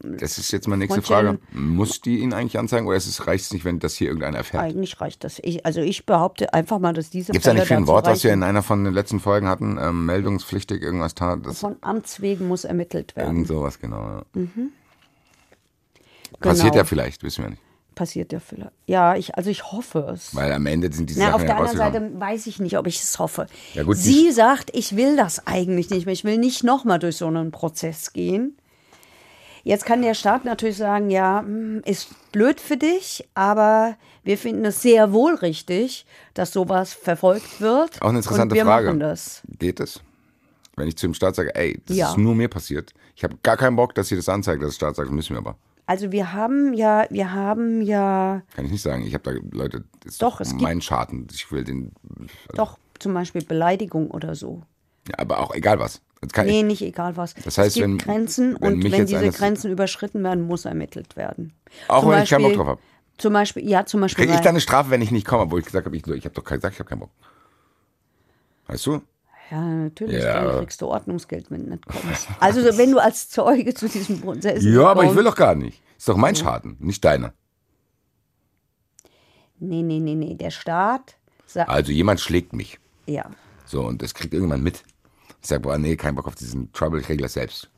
Das 0.01 0.37
ist 0.37 0.51
jetzt 0.51 0.67
meine 0.67 0.79
nächste. 0.85 1.01
Frage. 1.01 1.39
Muss 1.51 1.99
die 1.99 2.19
ihn 2.19 2.33
eigentlich 2.33 2.57
anzeigen 2.57 2.87
oder 2.87 2.95
ist 2.95 3.05
es, 3.07 3.27
reicht 3.27 3.45
es 3.45 3.53
nicht, 3.53 3.65
wenn 3.65 3.79
das 3.79 3.95
hier 3.95 4.07
irgendeiner 4.07 4.37
erfährt? 4.37 4.63
eigentlich 4.63 5.01
reicht 5.01 5.25
das. 5.25 5.39
Ich, 5.43 5.65
also 5.65 5.81
ich 5.81 6.05
behaupte 6.05 6.53
einfach 6.53 6.79
mal, 6.79 6.93
dass 6.93 7.09
diese 7.09 7.33
Gibt 7.33 7.39
es 7.39 7.43
da 7.43 7.49
Fälle 7.51 7.59
nicht 7.61 7.67
für 7.67 7.75
ein 7.75 7.87
Wort, 7.87 8.05
was 8.05 8.23
wir 8.23 8.31
reichen. 8.31 8.41
in 8.43 8.47
einer 8.47 8.63
von 8.63 8.85
den 8.85 8.93
letzten 8.93 9.19
Folgen 9.19 9.47
hatten? 9.49 9.77
Ähm, 9.77 10.05
meldungspflichtig, 10.05 10.81
irgendwas 10.81 11.15
tat? 11.15 11.45
Das 11.45 11.59
Von 11.59 11.75
Amts 11.81 12.21
wegen 12.21 12.47
muss 12.47 12.63
ermittelt 12.63 13.15
werden. 13.17 13.27
irgend 13.35 13.47
sowas, 13.49 13.79
genau. 13.79 13.97
Ja. 14.01 14.21
Mhm. 14.35 14.69
Passiert 16.39 16.67
Genau. 16.67 16.77
ja 16.77 16.83
vielleicht, 16.85 17.23
wissen 17.23 17.43
wir 17.43 17.49
nicht. 17.51 17.61
Passiert 17.95 18.31
ja 18.31 18.39
vielleicht. 18.39 18.71
Ja, 18.85 19.15
ich, 19.17 19.35
also 19.35 19.49
ich 19.49 19.71
hoffe 19.73 20.11
es. 20.13 20.33
Weil 20.33 20.53
am 20.53 20.65
Ende 20.65 20.89
sind 20.93 21.09
diese 21.09 21.19
Na, 21.19 21.33
auf 21.33 21.41
Sachen 21.41 21.47
der 21.47 21.55
ja 21.57 21.61
anderen. 21.63 21.77
Seite 22.13 22.19
weiß 22.21 22.47
ich 22.47 22.59
nicht, 22.61 22.77
ob 22.77 22.87
ich 22.87 23.01
es 23.01 23.19
hoffe. 23.19 23.47
Ja, 23.73 23.83
gut, 23.83 23.97
Sie 23.97 24.31
sagt, 24.31 24.69
ich 24.73 24.95
will 24.95 25.17
das 25.17 25.45
eigentlich 25.47 25.89
nicht 25.89 26.05
mehr. 26.05 26.13
Ich 26.13 26.23
will 26.23 26.37
nicht 26.37 26.63
nochmal 26.63 26.99
durch 26.99 27.17
so 27.17 27.27
einen 27.27 27.51
Prozess 27.51 28.13
gehen. 28.13 28.55
Jetzt 29.63 29.85
kann 29.85 30.01
der 30.01 30.13
Staat 30.13 30.45
natürlich 30.45 30.77
sagen, 30.77 31.09
ja, 31.09 31.41
hm, 31.41 31.81
ist 31.85 32.09
blöd 32.31 32.59
für 32.61 32.77
dich, 32.77 33.27
aber 33.35 33.95
wir 34.23 34.37
finden 34.37 34.65
es 34.65 34.81
sehr 34.81 35.11
wohl 35.13 35.35
richtig, 35.35 36.05
dass 36.33 36.51
sowas 36.53 36.93
verfolgt 36.93 37.59
wird. 37.61 38.01
Auch 38.01 38.09
eine 38.09 38.19
interessante 38.19 38.55
wir 38.55 38.63
Frage. 38.65 38.97
Das. 38.97 39.41
Geht 39.59 39.79
es? 39.79 40.01
Wenn 40.75 40.87
ich 40.87 40.95
zu 40.97 41.07
dem 41.07 41.13
Staat 41.13 41.35
sage, 41.35 41.53
ey, 41.55 41.81
das 41.85 41.97
Ja. 41.97 42.09
ist 42.11 42.17
nur 42.17 42.35
mir 42.35 42.47
passiert. 42.47 42.93
Ich 43.15 43.23
habe 43.23 43.35
gar 43.43 43.57
keinen 43.57 43.75
Bock, 43.75 43.93
dass 43.95 44.07
sie 44.07 44.15
das 44.15 44.29
anzeigt, 44.29 44.61
dass 44.63 44.69
der 44.71 44.75
Staat 44.75 44.95
sagt, 44.95 45.11
müssen 45.11 45.33
wir 45.33 45.39
aber. 45.39 45.57
Also 45.85 46.11
wir 46.11 46.31
haben 46.33 46.73
ja, 46.75 47.05
wir 47.09 47.33
haben 47.33 47.81
ja 47.81 48.43
Kann 48.55 48.65
ich 48.65 48.71
nicht 48.71 48.81
sagen. 48.83 49.03
Ich 49.05 49.13
habe 49.15 49.23
da 49.23 49.57
Leute, 49.57 49.83
das 50.03 50.13
ist 50.13 50.21
Doch, 50.21 50.33
doch, 50.35 50.41
es 50.41 50.49
gibt- 50.51 50.61
mein 50.61 50.81
Schaden. 50.81 51.27
Ich 51.33 51.51
will 51.51 51.63
den. 51.63 51.91
doch 52.53 52.77
zum 52.99 53.13
Beispiel 53.13 53.43
Beleidigung 53.43 54.11
oder 54.11 54.35
so. 54.35 54.61
Ja, 55.07 55.15
aber 55.17 55.39
auch 55.39 55.53
egal 55.55 55.79
was. 55.79 56.01
Nee, 56.43 56.59
ich, 56.59 56.65
nicht 56.65 56.81
egal 56.81 57.15
was. 57.17 57.33
Das 57.33 57.57
heißt, 57.57 57.69
es 57.69 57.73
gibt 57.75 57.87
wenn- 57.87 57.97
Grenzen 57.97 58.57
wenn 58.59 58.73
und 58.73 58.91
wenn 58.91 59.05
diese 59.05 59.29
Grenzen 59.31 59.71
überschritten 59.71 60.23
werden, 60.23 60.43
muss 60.45 60.65
ermittelt 60.65 61.15
werden. 61.15 61.53
auch 61.87 62.01
Zum 62.01 62.11
wenn 62.11 62.23
ich 62.23 62.29
keinen 62.29 62.41
Bock 62.41 62.49
Beispiel- 62.49 62.57
drauf 62.57 62.67
habe. 62.67 62.81
Zum 63.17 63.33
Beispiel, 63.33 63.69
ja, 63.69 63.85
zum 63.85 64.01
Beispiel. 64.01 64.25
Kriege 64.25 64.35
ich 64.35 64.41
dann 64.41 64.49
eine 64.51 64.61
Strafe, 64.61 64.89
wenn 64.91 65.01
ich 65.01 65.11
nicht 65.11 65.25
komme, 65.27 65.43
obwohl 65.43 65.59
ich 65.59 65.65
gesagt 65.65 65.85
habe, 65.85 65.95
ich, 65.95 66.05
ich 66.07 66.25
habe 66.25 66.35
doch 66.35 66.43
gesagt, 66.43 66.73
ich 66.73 66.79
habe 66.79 66.89
keinen 66.89 66.99
Bock. 66.99 67.09
Weißt 68.67 68.85
du? 68.85 69.01
Ja, 69.51 69.61
natürlich, 69.61 70.21
Ja. 70.23 70.43
dann 70.45 70.59
kriegst 70.59 70.81
du 70.81 70.87
Ordnungsgeld, 70.87 71.49
wenn 71.51 71.65
du 71.65 71.71
nicht 71.71 71.85
kommst. 71.85 72.27
Also 72.39 72.61
so, 72.61 72.77
wenn 72.77 72.91
du 72.91 72.99
als 72.99 73.29
Zeuge 73.29 73.73
zu 73.73 73.89
diesem 73.89 74.21
Prozess 74.21 74.63
Ja, 74.63 74.87
aber 74.87 75.01
ich 75.01 75.07
kommst- 75.07 75.17
will 75.17 75.23
doch 75.25 75.35
gar 75.35 75.55
nicht. 75.55 75.81
Ist 75.97 76.07
doch 76.07 76.17
mein 76.17 76.35
Schaden, 76.35 76.77
nicht 76.79 77.03
deiner. 77.03 77.33
Nee, 79.59 79.81
nee, 79.81 79.99
nee, 79.99 80.15
nee. 80.15 80.35
Der 80.35 80.51
Staat 80.51 81.15
sagt, 81.45 81.69
Also 81.69 81.91
jemand 81.91 82.19
schlägt 82.19 82.53
mich. 82.53 82.79
ja. 83.05 83.29
So, 83.65 83.81
und 83.85 84.01
das 84.01 84.13
kriegt 84.15 84.33
irgendjemand 84.33 84.63
mit. 84.63 84.83
Ich 85.41 85.47
sage, 85.47 85.61
boah, 85.61 85.77
nee, 85.77 85.95
kein 85.95 86.15
Bock 86.15 86.27
auf 86.27 86.35
diesen 86.35 86.71
Trouble, 86.73 86.99
ich 86.99 87.09
regle 87.09 87.23
das 87.23 87.33
selbst. 87.33 87.69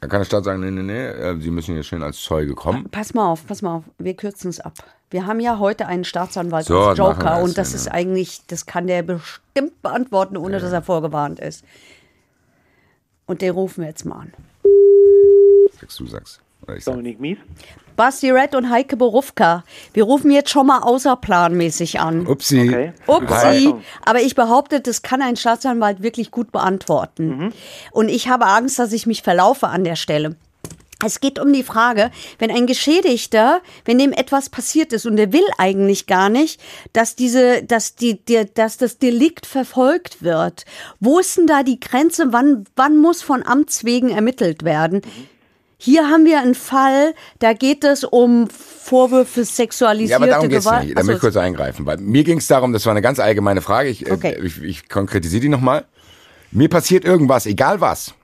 Dann 0.00 0.10
kann 0.10 0.20
der 0.20 0.26
Staat 0.26 0.44
sagen, 0.44 0.60
nee, 0.60 0.70
nee, 0.70 0.82
nee, 0.82 1.06
äh, 1.06 1.40
Sie 1.40 1.50
müssen 1.50 1.74
hier 1.74 1.82
schön 1.82 2.02
als 2.02 2.20
Zeuge 2.22 2.54
kommen. 2.54 2.88
Pass 2.90 3.14
mal 3.14 3.26
auf, 3.26 3.46
pass 3.46 3.62
mal 3.62 3.76
auf. 3.76 3.84
Wir 3.98 4.14
kürzen 4.14 4.50
es 4.50 4.60
ab. 4.60 4.74
Wir 5.10 5.26
haben 5.26 5.40
ja 5.40 5.58
heute 5.58 5.86
einen 5.86 6.04
Staatsanwalt 6.04 6.66
So, 6.66 6.80
als 6.80 6.98
Joker 6.98 7.42
und 7.42 7.56
das 7.56 7.70
ja, 7.70 7.76
ist 7.76 7.86
ja. 7.86 7.92
eigentlich, 7.92 8.44
das 8.46 8.66
kann 8.66 8.86
der 8.86 9.02
bestimmt 9.02 9.80
beantworten, 9.82 10.36
ohne 10.36 10.60
dass 10.60 10.72
er 10.72 10.82
vorgewarnt 10.82 11.40
ist. 11.40 11.64
Und 13.26 13.40
den 13.40 13.52
rufen 13.52 13.82
wir 13.82 13.88
jetzt 13.88 14.04
mal 14.04 14.20
an. 14.20 14.32
Sagst 15.80 15.98
du, 16.00 16.06
sagst. 16.06 16.40
Dominik 16.84 17.20
Mies. 17.20 17.38
Basti 17.96 18.30
Red 18.30 18.54
und 18.54 18.70
Heike 18.70 18.96
Borufka. 18.96 19.64
Wir 19.94 20.04
rufen 20.04 20.30
jetzt 20.30 20.50
schon 20.50 20.66
mal 20.66 20.80
außerplanmäßig 20.80 21.98
an. 21.98 22.26
Upsi. 22.26 22.68
Okay. 22.68 22.92
Upsi, 23.06 23.74
aber 24.04 24.20
ich 24.20 24.34
behaupte, 24.34 24.80
das 24.80 25.02
kann 25.02 25.22
ein 25.22 25.36
Staatsanwalt 25.36 26.02
wirklich 26.02 26.30
gut 26.30 26.52
beantworten. 26.52 27.52
Und 27.92 28.08
ich 28.10 28.28
habe 28.28 28.46
Angst, 28.46 28.78
dass 28.78 28.92
ich 28.92 29.06
mich 29.06 29.22
verlaufe 29.22 29.68
an 29.68 29.84
der 29.84 29.96
Stelle. 29.96 30.36
Es 31.04 31.20
geht 31.20 31.38
um 31.38 31.52
die 31.52 31.62
Frage, 31.62 32.10
wenn 32.38 32.50
ein 32.50 32.66
Geschädigter, 32.66 33.60
wenn 33.84 33.98
dem 33.98 34.12
etwas 34.12 34.48
passiert 34.48 34.94
ist 34.94 35.04
und 35.04 35.16
der 35.16 35.30
will 35.30 35.44
eigentlich 35.58 36.06
gar 36.06 36.30
nicht, 36.30 36.58
dass 36.94 37.16
diese, 37.16 37.62
dass 37.62 37.96
die, 37.96 38.24
die 38.24 38.46
dass 38.54 38.78
das 38.78 38.98
Delikt 38.98 39.44
verfolgt 39.44 40.22
wird. 40.22 40.64
Wo 40.98 41.18
ist 41.18 41.36
denn 41.36 41.46
da 41.46 41.62
die 41.62 41.80
Grenze? 41.80 42.32
Wann, 42.32 42.64
wann 42.76 42.96
muss 42.96 43.22
von 43.22 43.46
Amts 43.46 43.84
wegen 43.84 44.08
ermittelt 44.08 44.64
werden? 44.64 45.02
Hier 45.78 46.08
haben 46.08 46.24
wir 46.24 46.40
einen 46.40 46.54
Fall, 46.54 47.14
da 47.38 47.52
geht 47.52 47.84
es 47.84 48.02
um 48.02 48.48
Vorwürfe 48.48 49.44
sexualisierte 49.44 50.10
Ja, 50.10 50.16
aber 50.16 50.26
darum 50.26 50.48
geht 50.48 50.58
es 50.58 50.64
Gewalt. 50.64 50.84
nicht. 50.86 50.96
Da 50.96 51.00
Ach 51.00 51.04
so, 51.04 51.06
möchte 51.12 51.16
ich 51.18 51.32
kurz 51.32 51.36
eingreifen. 51.36 51.84
Weil 51.84 51.98
mir 51.98 52.24
ging 52.24 52.38
es 52.38 52.46
darum, 52.46 52.72
das 52.72 52.86
war 52.86 52.92
eine 52.92 53.02
ganz 53.02 53.18
allgemeine 53.18 53.60
Frage. 53.60 53.90
Ich, 53.90 54.10
Okay. 54.10 54.32
äh, 54.32 54.46
ich, 54.46 54.62
ich 54.62 54.88
konkretisiere 54.88 55.42
die 55.42 55.48
nochmal. 55.48 55.84
Mir 56.50 56.68
passiert 56.68 57.04
irgendwas, 57.04 57.44
egal 57.46 57.80
was. 57.80 58.14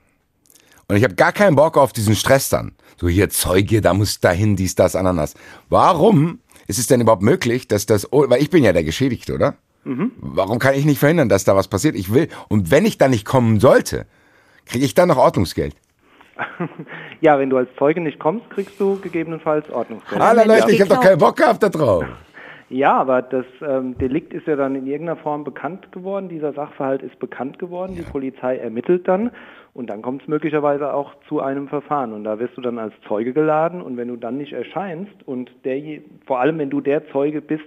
Und 0.87 0.95
ich 0.95 1.03
habe 1.03 1.13
gar 1.15 1.31
keinen 1.31 1.55
Bock 1.55 1.77
auf 1.77 1.93
diesen 1.93 2.15
Stress 2.15 2.49
dann. 2.49 2.73
So 2.99 3.07
hier 3.07 3.29
Zeuge, 3.29 3.81
da 3.81 3.93
muss 3.93 4.19
dahin, 4.19 4.55
dies, 4.55 4.75
das, 4.75 4.95
ananas. 4.95 5.35
Warum 5.69 6.39
ist 6.67 6.79
es 6.79 6.87
denn 6.87 7.01
überhaupt 7.01 7.21
möglich, 7.21 7.67
dass 7.67 7.85
das, 7.85 8.11
oh, 8.11 8.25
weil 8.29 8.41
ich 8.41 8.49
bin 8.49 8.63
ja 8.63 8.73
der 8.73 8.83
Geschädigte, 8.83 9.33
oder? 9.33 9.55
Warum 9.85 10.59
kann 10.59 10.75
ich 10.75 10.85
nicht 10.85 10.99
verhindern, 10.99 11.27
dass 11.27 11.43
da 11.43 11.57
was 11.57 11.67
passiert? 11.67 11.95
Ich 11.95 12.13
will. 12.13 12.29
Und 12.47 12.71
wenn 12.71 12.85
ich 12.85 12.97
da 12.97 13.09
nicht 13.09 13.25
kommen 13.25 13.59
sollte, 13.59 14.05
kriege 14.65 14.85
ich 14.85 14.93
dann 14.95 15.09
noch 15.09 15.17
Ordnungsgeld. 15.17 15.75
Ja, 17.21 17.39
wenn 17.39 17.49
du 17.49 17.57
als 17.57 17.69
Zeuge 17.77 18.01
nicht 18.01 18.19
kommst, 18.19 18.49
kriegst 18.49 18.79
du 18.79 18.99
gegebenenfalls 18.99 19.69
Ordnungsgeld. 19.69 20.21
Ah, 20.21 20.29
Hallo 20.29 20.41
wenn 20.41 20.47
Leute, 20.47 20.71
ich 20.71 20.81
habe 20.81 20.89
doch 20.89 21.01
keinen 21.01 21.17
Bock 21.17 21.37
gehabt 21.37 21.61
da 21.63 21.69
drauf. 21.69 22.05
Ja, 22.73 22.93
aber 22.93 23.21
das 23.21 23.45
ähm, 23.61 23.95
Delikt 23.99 24.33
ist 24.33 24.47
ja 24.47 24.55
dann 24.55 24.73
in 24.73 24.87
irgendeiner 24.87 25.19
Form 25.21 25.43
bekannt 25.43 25.91
geworden. 25.91 26.27
Dieser 26.27 26.53
Sachverhalt 26.53 27.03
ist 27.03 27.19
bekannt 27.19 27.59
geworden. 27.59 27.93
Die 27.95 28.01
Polizei 28.01 28.57
ermittelt 28.57 29.07
dann 29.07 29.29
und 29.75 29.91
dann 29.91 30.01
kommt 30.01 30.23
es 30.23 30.27
möglicherweise 30.27 30.91
auch 30.91 31.13
zu 31.29 31.39
einem 31.39 31.67
Verfahren. 31.67 32.13
Und 32.13 32.23
da 32.23 32.39
wirst 32.39 32.57
du 32.57 32.61
dann 32.61 32.79
als 32.79 32.95
Zeuge 33.07 33.31
geladen 33.31 33.79
und 33.79 33.95
wenn 33.95 34.07
du 34.07 34.15
dann 34.15 34.37
nicht 34.37 34.53
erscheinst 34.53 35.13
und 35.27 35.51
der, 35.65 35.99
vor 36.25 36.39
allem 36.39 36.57
wenn 36.57 36.71
du 36.71 36.81
der 36.81 37.07
Zeuge 37.11 37.41
bist, 37.41 37.65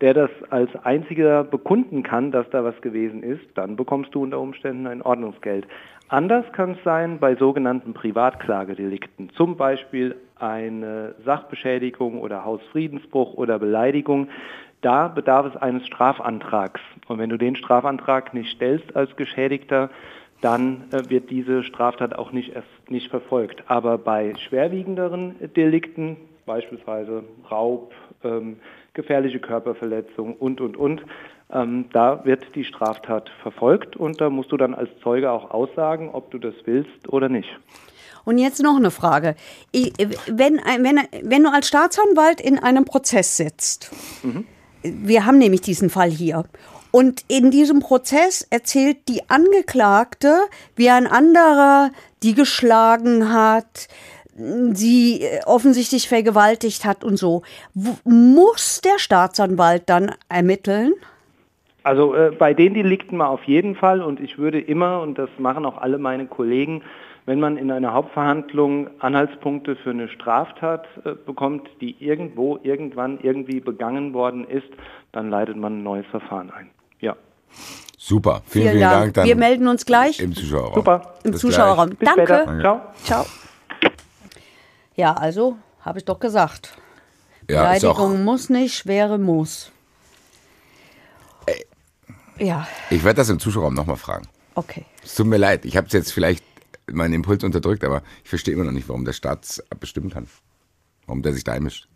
der 0.00 0.14
das 0.14 0.30
als 0.50 0.70
einziger 0.84 1.42
bekunden 1.42 2.04
kann, 2.04 2.30
dass 2.30 2.48
da 2.50 2.62
was 2.62 2.80
gewesen 2.80 3.24
ist, 3.24 3.44
dann 3.56 3.74
bekommst 3.74 4.14
du 4.14 4.22
unter 4.22 4.38
Umständen 4.38 4.86
ein 4.86 5.02
Ordnungsgeld. 5.02 5.66
Anders 6.08 6.44
kann 6.52 6.72
es 6.72 6.84
sein 6.84 7.18
bei 7.18 7.34
sogenannten 7.34 7.92
Privatklagedelikten, 7.92 9.30
zum 9.30 9.56
Beispiel 9.56 10.14
eine 10.36 11.14
Sachbeschädigung 11.24 12.20
oder 12.20 12.44
Hausfriedensbruch 12.44 13.34
oder 13.34 13.58
Beleidigung. 13.58 14.28
Da 14.80 15.08
bedarf 15.08 15.46
es 15.46 15.56
eines 15.60 15.86
Strafantrags. 15.86 16.80
Und 17.08 17.18
wenn 17.18 17.30
du 17.30 17.38
den 17.38 17.56
Strafantrag 17.56 18.34
nicht 18.34 18.50
stellst 18.54 18.94
als 18.94 19.14
Geschädigter, 19.16 19.90
dann 20.40 20.84
äh, 20.92 21.08
wird 21.08 21.30
diese 21.30 21.62
Straftat 21.62 22.18
auch 22.18 22.32
nicht 22.32 22.54
erst 22.54 22.68
nicht 22.90 23.08
verfolgt. 23.08 23.64
Aber 23.66 23.96
bei 23.96 24.34
schwerwiegenderen 24.36 25.36
Delikten, 25.56 26.16
beispielsweise 26.44 27.24
Raub, 27.50 27.94
ähm, 28.22 28.58
gefährliche 28.92 29.40
Körperverletzung 29.40 30.34
und, 30.34 30.60
und, 30.60 30.76
und, 30.76 31.02
ähm, 31.52 31.86
da 31.92 32.24
wird 32.24 32.54
die 32.54 32.64
Straftat 32.64 33.30
verfolgt 33.42 33.96
und 33.96 34.20
da 34.20 34.30
musst 34.30 34.52
du 34.52 34.56
dann 34.56 34.74
als 34.74 34.90
Zeuge 35.02 35.30
auch 35.30 35.50
aussagen, 35.50 36.10
ob 36.12 36.30
du 36.30 36.38
das 36.38 36.54
willst 36.64 37.08
oder 37.08 37.28
nicht. 37.28 37.48
Und 38.24 38.38
jetzt 38.38 38.62
noch 38.62 38.76
eine 38.76 38.90
Frage. 38.90 39.36
Ich, 39.72 39.92
wenn, 40.26 40.56
wenn, 40.56 41.00
wenn 41.22 41.42
du 41.44 41.52
als 41.52 41.68
Staatsanwalt 41.68 42.40
in 42.40 42.58
einem 42.58 42.84
Prozess 42.84 43.36
sitzt, 43.36 43.90
wir 44.82 45.26
haben 45.26 45.38
nämlich 45.38 45.60
diesen 45.60 45.90
Fall 45.90 46.10
hier, 46.10 46.44
und 46.94 47.24
in 47.26 47.50
diesem 47.50 47.80
Prozess 47.80 48.46
erzählt 48.50 49.08
die 49.08 49.28
Angeklagte, 49.28 50.32
wie 50.76 50.90
ein 50.90 51.08
anderer 51.08 51.90
die 52.22 52.34
geschlagen 52.34 53.32
hat, 53.32 53.88
sie 54.36 55.22
äh, 55.22 55.40
offensichtlich 55.44 56.08
vergewaltigt 56.08 56.84
hat 56.84 57.02
und 57.02 57.16
so. 57.16 57.42
Muss 58.04 58.80
der 58.80 58.98
Staatsanwalt 58.98 59.82
dann 59.86 60.12
ermitteln? 60.28 60.94
Also 61.82 62.14
äh, 62.14 62.30
bei 62.30 62.54
den 62.54 62.74
Delikten 62.74 63.16
mal 63.16 63.26
auf 63.26 63.42
jeden 63.42 63.74
Fall 63.74 64.00
und 64.00 64.20
ich 64.20 64.38
würde 64.38 64.60
immer, 64.60 65.00
und 65.00 65.18
das 65.18 65.28
machen 65.38 65.66
auch 65.66 65.78
alle 65.78 65.98
meine 65.98 66.26
Kollegen, 66.26 66.82
wenn 67.26 67.40
man 67.40 67.56
in 67.56 67.70
einer 67.70 67.92
Hauptverhandlung 67.92 68.88
Anhaltspunkte 69.00 69.76
für 69.76 69.90
eine 69.90 70.08
Straftat 70.08 70.86
äh, 71.04 71.12
bekommt, 71.12 71.68
die 71.80 71.96
irgendwo, 71.98 72.58
irgendwann, 72.62 73.18
irgendwie 73.20 73.60
begangen 73.60 74.12
worden 74.12 74.44
ist, 74.46 74.68
dann 75.12 75.30
leitet 75.30 75.56
man 75.56 75.78
ein 75.78 75.82
neues 75.82 76.06
Verfahren 76.06 76.50
ein. 76.50 76.70
Ja. 77.00 77.16
Super, 77.96 78.42
vielen, 78.46 78.72
vielen, 78.72 78.80
Dank. 78.80 79.14
Dann 79.14 79.26
Wir 79.26 79.36
melden 79.36 79.68
uns 79.68 79.86
gleich 79.86 80.20
im 80.20 80.34
Zuschauerraum. 80.34 80.74
Super. 80.74 81.14
im 81.24 81.30
Bis 81.32 81.40
Zuschauerraum. 81.40 81.90
Bis 81.90 82.08
Danke. 82.08 82.22
später. 82.22 82.60
Ciao. 82.60 82.80
Ciao. 83.02 83.26
Ja, 84.96 85.14
also 85.14 85.56
habe 85.80 85.98
ich 85.98 86.04
doch 86.04 86.20
gesagt. 86.20 86.76
Ja, 87.48 87.62
Beleidigung 87.62 88.24
muss 88.24 88.50
nicht, 88.50 88.74
schwere 88.74 89.18
muss. 89.18 89.70
Ja, 92.38 92.66
ich 92.90 93.04
werde 93.04 93.18
das 93.18 93.28
im 93.28 93.38
Zuschauerraum 93.38 93.74
nochmal 93.74 93.96
fragen. 93.96 94.26
okay. 94.56 94.84
Es 95.02 95.14
tut 95.14 95.26
mir 95.26 95.36
leid, 95.36 95.64
ich 95.64 95.76
habe 95.76 95.86
jetzt 95.90 96.12
vielleicht 96.12 96.42
meinen 96.92 97.14
Impuls 97.14 97.44
unterdrückt, 97.44 97.84
aber 97.84 98.02
ich 98.22 98.30
verstehe 98.30 98.54
immer 98.54 98.64
noch 98.64 98.72
nicht, 98.72 98.88
warum 98.88 99.04
der 99.04 99.12
Staat 99.12 99.44
es 99.44 99.64
bestimmt 99.80 100.14
hat. 100.14 100.24
Warum 101.06 101.22
der 101.22 101.32
sich 101.32 101.44
da 101.44 101.52
einmischt. 101.52 101.88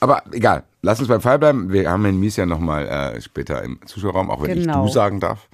Aber 0.00 0.22
egal, 0.32 0.64
lass 0.82 0.98
uns 0.98 1.08
beim 1.08 1.20
Fall 1.20 1.38
bleiben. 1.38 1.72
Wir 1.72 1.90
haben 1.90 2.04
Herrn 2.04 2.18
Mies 2.20 2.36
ja 2.36 2.46
nochmal 2.46 2.86
äh, 2.86 3.20
später 3.20 3.62
im 3.62 3.78
Zuschauerraum, 3.86 4.30
auch 4.30 4.42
wenn 4.42 4.60
Genau. 4.60 4.84
ich 4.84 4.90
du 4.90 4.94
sagen 4.94 5.20
darf. 5.20 5.48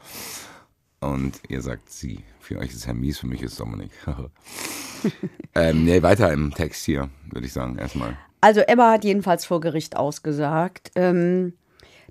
Und 1.01 1.41
ihr 1.49 1.63
sagt 1.63 1.91
sie. 1.91 2.25
Für 2.41 2.59
euch 2.59 2.73
ist 2.73 2.87
Herr 2.87 2.95
Mies, 2.95 3.19
für 3.19 3.29
mich 3.29 3.43
ist 3.43 3.61
Dominik. 3.61 3.93
ähm, 5.55 5.85
nee, 5.85 6.03
weiter 6.03 6.33
im 6.33 6.53
Text 6.53 6.85
hier, 6.85 7.09
würde 7.31 7.47
ich 7.47 7.53
sagen, 7.53 7.79
erstmal. 7.79 8.17
Also 8.41 8.61
Emma 8.61 8.91
hat 8.91 9.05
jedenfalls 9.05 9.45
vor 9.45 9.61
Gericht 9.61 9.97
ausgesagt. 9.97 10.91
Ähm, 10.97 11.53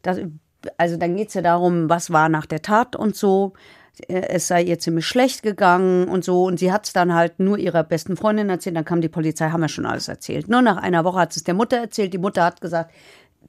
dass, 0.01 0.19
also 0.77 0.95
dann 0.95 1.17
geht 1.17 1.27
es 1.27 1.33
ja 1.33 1.41
darum, 1.41 1.89
was 1.89 2.11
war 2.11 2.29
nach 2.29 2.45
der 2.45 2.61
Tat 2.61 2.95
und 2.95 3.17
so. 3.17 3.53
Äh, 4.07 4.27
Es 4.29 4.47
sei 4.47 4.63
ihr 4.63 4.79
ziemlich 4.79 5.05
schlecht 5.05 5.43
gegangen 5.43 6.07
und 6.07 6.23
so. 6.23 6.45
Und 6.45 6.59
sie 6.59 6.71
hat 6.71 6.85
es 6.85 6.93
dann 6.93 7.13
halt 7.13 7.39
nur 7.39 7.57
ihrer 7.57 7.83
besten 7.83 8.15
Freundin 8.17 8.49
erzählt. 8.49 8.75
Dann 8.75 8.85
kam 8.85 9.01
die 9.01 9.09
Polizei, 9.09 9.49
haben 9.49 9.61
wir 9.61 9.69
schon 9.69 9.85
alles 9.85 10.07
erzählt. 10.07 10.47
Nur 10.47 10.61
nach 10.61 10.77
einer 10.77 11.03
Woche 11.03 11.19
hat 11.19 11.35
es 11.35 11.43
der 11.43 11.53
Mutter 11.53 11.77
erzählt. 11.77 12.13
Die 12.13 12.17
Mutter 12.17 12.43
hat 12.43 12.61
gesagt, 12.61 12.91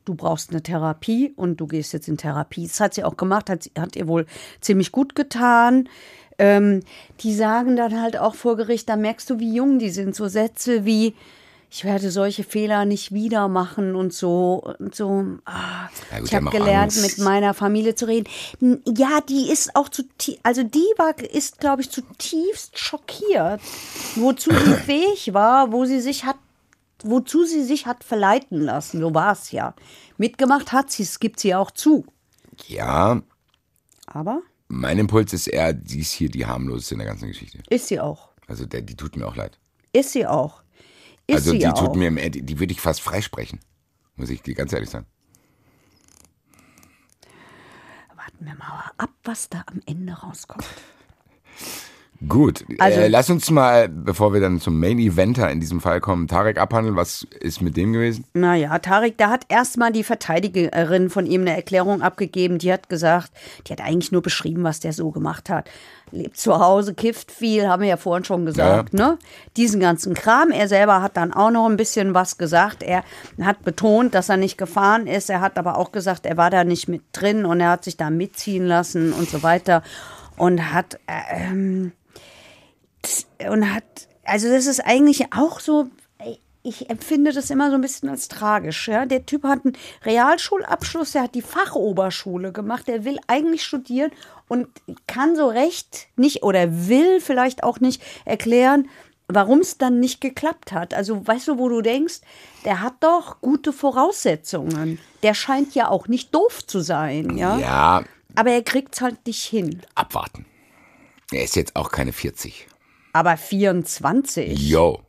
du 0.05 0.15
brauchst 0.15 0.51
eine 0.51 0.63
Therapie 0.63 1.33
und 1.37 1.61
du 1.61 1.67
gehst 1.67 1.93
jetzt 1.93 2.09
in 2.09 2.17
Therapie. 2.17 2.67
Das 2.67 2.81
hat 2.81 2.95
sie 2.95 3.05
auch 3.05 3.17
gemacht, 3.17 3.51
hat, 3.51 3.71
hat 3.79 3.97
ihr 3.97 4.09
wohl 4.09 4.27
ziemlich 4.61 4.93
gut 4.93 5.15
getan. 5.15 5.89
Ähm, 6.39 6.81
die 7.21 7.35
sagen 7.35 7.77
dann 7.77 8.01
halt 8.01 8.17
auch 8.17 8.35
vor 8.35 8.57
Gericht, 8.57 8.89
da 8.89 8.97
merkst 8.97 9.29
du, 9.29 9.39
wie 9.39 9.55
jung 9.55 9.79
die 9.79 9.91
sind. 9.91 10.15
So 10.15 10.27
Sätze 10.27 10.85
wie, 10.87 11.15
ich 11.73 11.85
werde 11.85 12.11
solche 12.11 12.43
Fehler 12.43 12.85
nicht 12.85 13.13
wieder 13.13 13.47
machen 13.47 13.95
und 13.95 14.13
so. 14.13 14.75
Und 14.79 14.95
so 14.95 15.25
ah, 15.45 15.89
Ja 16.11 16.19
gut, 16.19 16.29
ich 16.29 16.35
habe 16.35 16.51
gelernt, 16.51 16.93
Angst. 16.93 17.03
mit 17.03 17.25
meiner 17.25 17.55
Familie 17.55 17.95
zu 17.95 18.07
reden. 18.07 18.29
Ja, 18.85 19.21
die 19.21 19.51
ist 19.51 19.77
auch 19.77 19.89
zu, 19.89 20.03
also 20.43 20.65
die 20.65 20.93
war, 20.97 21.17
ist, 21.19 21.61
glaube 21.61 21.83
ich, 21.83 21.91
zutiefst 21.91 22.77
schockiert, 22.77 23.61
wozu 24.17 24.51
sie 24.51 24.75
fähig 24.85 25.33
war, 25.33 25.71
wo 25.71 25.85
sie 25.85 26.01
sich 26.01 26.25
hat 26.25 26.37
wozu 27.03 27.47
sie 27.47 27.65
sich 27.65 27.87
hat 27.87 28.05
verleiten 28.05 28.61
lassen. 28.61 29.01
So 29.01 29.15
war 29.15 29.33
es 29.33 29.53
ja. 29.53 29.75
Mitgemacht 30.19 30.73
hat 30.73 30.91
sie, 30.91 31.05
es 31.05 31.19
gibt 31.19 31.41
sie 31.41 31.55
auch 31.55 31.71
zu. 31.71 32.05
Ja, 32.67 33.23
Aber 34.07 34.43
Mein 34.69 34.99
Impuls 34.99 35.33
ist 35.33 35.47
eher, 35.47 35.73
die 35.73 36.01
ist 36.01 36.13
hier 36.13 36.29
die 36.29 36.45
harmloseste 36.45 36.95
in 36.95 36.99
der 36.99 37.09
ganzen 37.09 37.29
Geschichte. 37.29 37.61
Ist 37.71 37.89
sie 37.89 38.01
auch. 38.01 38.29
Also 38.49 38.67
der, 38.67 38.83
die 38.83 38.97
tut 38.97 39.17
mir 39.17 39.27
auch 39.27 39.37
leid. 39.37 39.59
Ist 39.95 40.13
sie 40.13 40.27
auch. 40.27 40.63
Ist 41.31 41.37
also 41.37 41.53
die 41.53 41.67
auch. 41.67 41.79
tut 41.87 41.97
mir, 41.97 42.09
im- 42.09 42.17
die, 42.33 42.43
die 42.43 42.59
würde 42.61 42.73
ich 42.73 42.81
fast 42.81 43.01
freisprechen. 43.01 43.61
Muss 44.17 44.31
ich 44.31 44.43
dir 44.43 44.55
ganz 44.55 44.73
ehrlich 44.73 44.91
sagen. 44.91 45.07
Warten 48.17 48.45
wir 48.45 48.55
mal 48.55 48.91
ab, 48.99 49.11
was 49.25 49.49
da 49.49 49.63
am 49.67 49.81
Ende 49.87 50.13
rauskommt. 50.13 50.65
Gut, 52.29 52.65
Also- 52.79 53.01
äh, 53.01 53.09
lass 53.09 53.31
uns 53.31 53.51
mal, 53.51 53.89
bevor 53.89 54.33
wir 54.35 54.41
dann 54.41 54.61
zum 54.61 54.79
Main 54.79 54.99
Eventer 54.99 55.51
in 55.51 55.59
diesem 55.61 55.81
Fall 55.81 56.01
kommen, 56.01 56.29
Tarek 56.29 56.59
abhandeln. 56.59 56.95
Was 56.97 57.27
ist 57.41 57.63
mit 57.63 57.77
dem 57.79 57.95
gewesen? 57.95 58.25
Naja, 58.35 58.79
Tarek, 58.79 59.17
da 59.17 59.31
hat 59.31 59.47
erstmal 59.49 59.91
die 59.91 60.05
Verteidigerin 60.05 61.09
von 61.09 61.25
ihm 61.25 61.41
eine 61.43 61.57
Erklärung 61.57 62.03
abgegeben. 62.03 62.59
Die 62.59 62.71
hat 62.73 62.89
gesagt, 62.91 63.33
die 63.67 63.73
hat 63.73 63.81
eigentlich 63.81 64.13
nur 64.13 64.21
beschrieben, 64.23 64.65
was 64.65 64.81
der 64.81 64.93
so 64.93 65.11
gemacht 65.11 65.49
hat. 65.49 65.71
Lebt 66.13 66.37
zu 66.37 66.59
Hause, 66.59 66.93
kifft 66.93 67.31
viel, 67.31 67.69
haben 67.69 67.83
wir 67.83 67.89
ja 67.89 67.97
vorhin 67.97 68.25
schon 68.25 68.45
gesagt, 68.45 68.93
ne? 68.95 69.17
Diesen 69.57 69.79
ganzen 69.81 70.13
Kram. 70.13 70.51
Er 70.51 70.67
selber 70.69 71.03
hat 71.03 71.17
dann 71.17 71.33
auch 71.33 71.51
noch 71.53 71.69
ein 71.69 71.77
bisschen 71.77 72.15
was 72.15 72.37
gesagt. 72.37 72.83
Er 72.83 73.05
hat 73.41 73.63
betont, 73.63 74.13
dass 74.15 74.29
er 74.29 74.37
nicht 74.37 74.59
gefahren 74.59 75.07
ist. 75.07 75.31
Er 75.31 75.41
hat 75.41 75.57
aber 75.57 75.79
auch 75.79 75.93
gesagt, 75.93 76.27
er 76.27 76.37
war 76.37 76.51
da 76.51 76.65
nicht 76.65 76.89
mit 76.89 77.03
drin 77.13 77.47
und 77.47 77.61
er 77.61 77.71
hat 77.71 77.85
sich 77.85 77.97
da 77.97 78.11
mitziehen 78.11 78.67
lassen 78.67 79.13
und 79.13 79.31
so 79.31 79.43
weiter. 79.45 79.83
Und 80.37 80.73
hat, 80.73 80.95
äh, 81.07 81.47
ähm, 81.51 81.93
und 83.51 83.75
hat, 83.75 83.85
also 84.25 84.49
das 84.49 84.67
ist 84.67 84.81
eigentlich 84.81 85.33
auch 85.33 85.61
so, 85.61 85.89
ich 86.63 86.91
empfinde 86.91 87.33
das 87.33 87.51
immer 87.51 87.71
so 87.71 87.77
ein 87.77 87.81
bisschen 87.81 88.09
als 88.11 88.29
tragisch. 88.29 88.89
Ja? 88.89 89.07
Der 89.07 89.25
Typ 89.25 89.45
hat 89.45 89.65
einen 89.65 89.77
Realschulabschluss, 90.05 91.13
der 91.13 91.23
hat 91.23 91.35
die 91.35 91.43
Fachoberschule 91.43 92.53
gemacht, 92.53 92.87
der 92.87 93.05
will 93.05 93.19
eigentlich 93.27 93.65
studieren 93.65 94.11
und 94.49 94.69
kann 95.07 95.37
so 95.37 95.49
recht 95.49 96.09
nicht 96.17 96.43
oder 96.43 96.89
will 96.89 97.21
vielleicht 97.21 97.63
auch 97.63 97.81
nicht 97.81 98.03
erklären, 98.27 98.89
warum 99.27 99.61
es 99.61 99.79
dann 99.79 100.01
nicht 100.01 100.21
geklappt 100.21 100.73
hat. 100.73 100.93
Also 100.93 101.27
weißt 101.27 101.49
du, 101.49 101.59
wo 101.59 101.69
du 101.69 101.81
denkst, 101.81 102.21
der 102.65 102.81
hat 102.83 102.95
doch 103.01 103.41
gute 103.41 103.73
Voraussetzungen. 103.73 104.99
Der 105.23 105.35
scheint 105.35 105.75
ja 105.75 105.89
auch 105.89 106.09
nicht 106.09 106.35
doof 106.35 106.67
zu 106.67 106.81
sein, 106.81 107.39
ja. 107.39 107.59
Ja, 107.59 108.05
Aber 108.35 108.51
er 108.51 108.63
kriegt 108.63 108.95
es 108.97 109.01
halt 109.01 109.27
nicht 109.27 109.45
hin. 109.45 109.83
abwarten. 109.95 110.45
Er 111.33 111.45
ist 111.45 111.57
jetzt 111.57 111.77
auch 111.77 111.91
keine 111.91 112.13
40. 112.13 112.67
Aber 113.13 113.37
24. 113.37 114.59
Yo. 114.69 115.01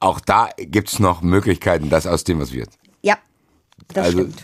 Auch 0.00 0.20
da 0.20 0.50
gibt's 0.56 0.98
noch 1.00 1.22
Möglichkeiten, 1.22 1.90
dass 1.90 2.06
aus 2.06 2.24
dem 2.24 2.40
was 2.40 2.52
wird. 2.52 2.70
Ja, 3.02 3.16
das 3.92 4.06
also 4.06 4.18
stimmt. 4.20 4.42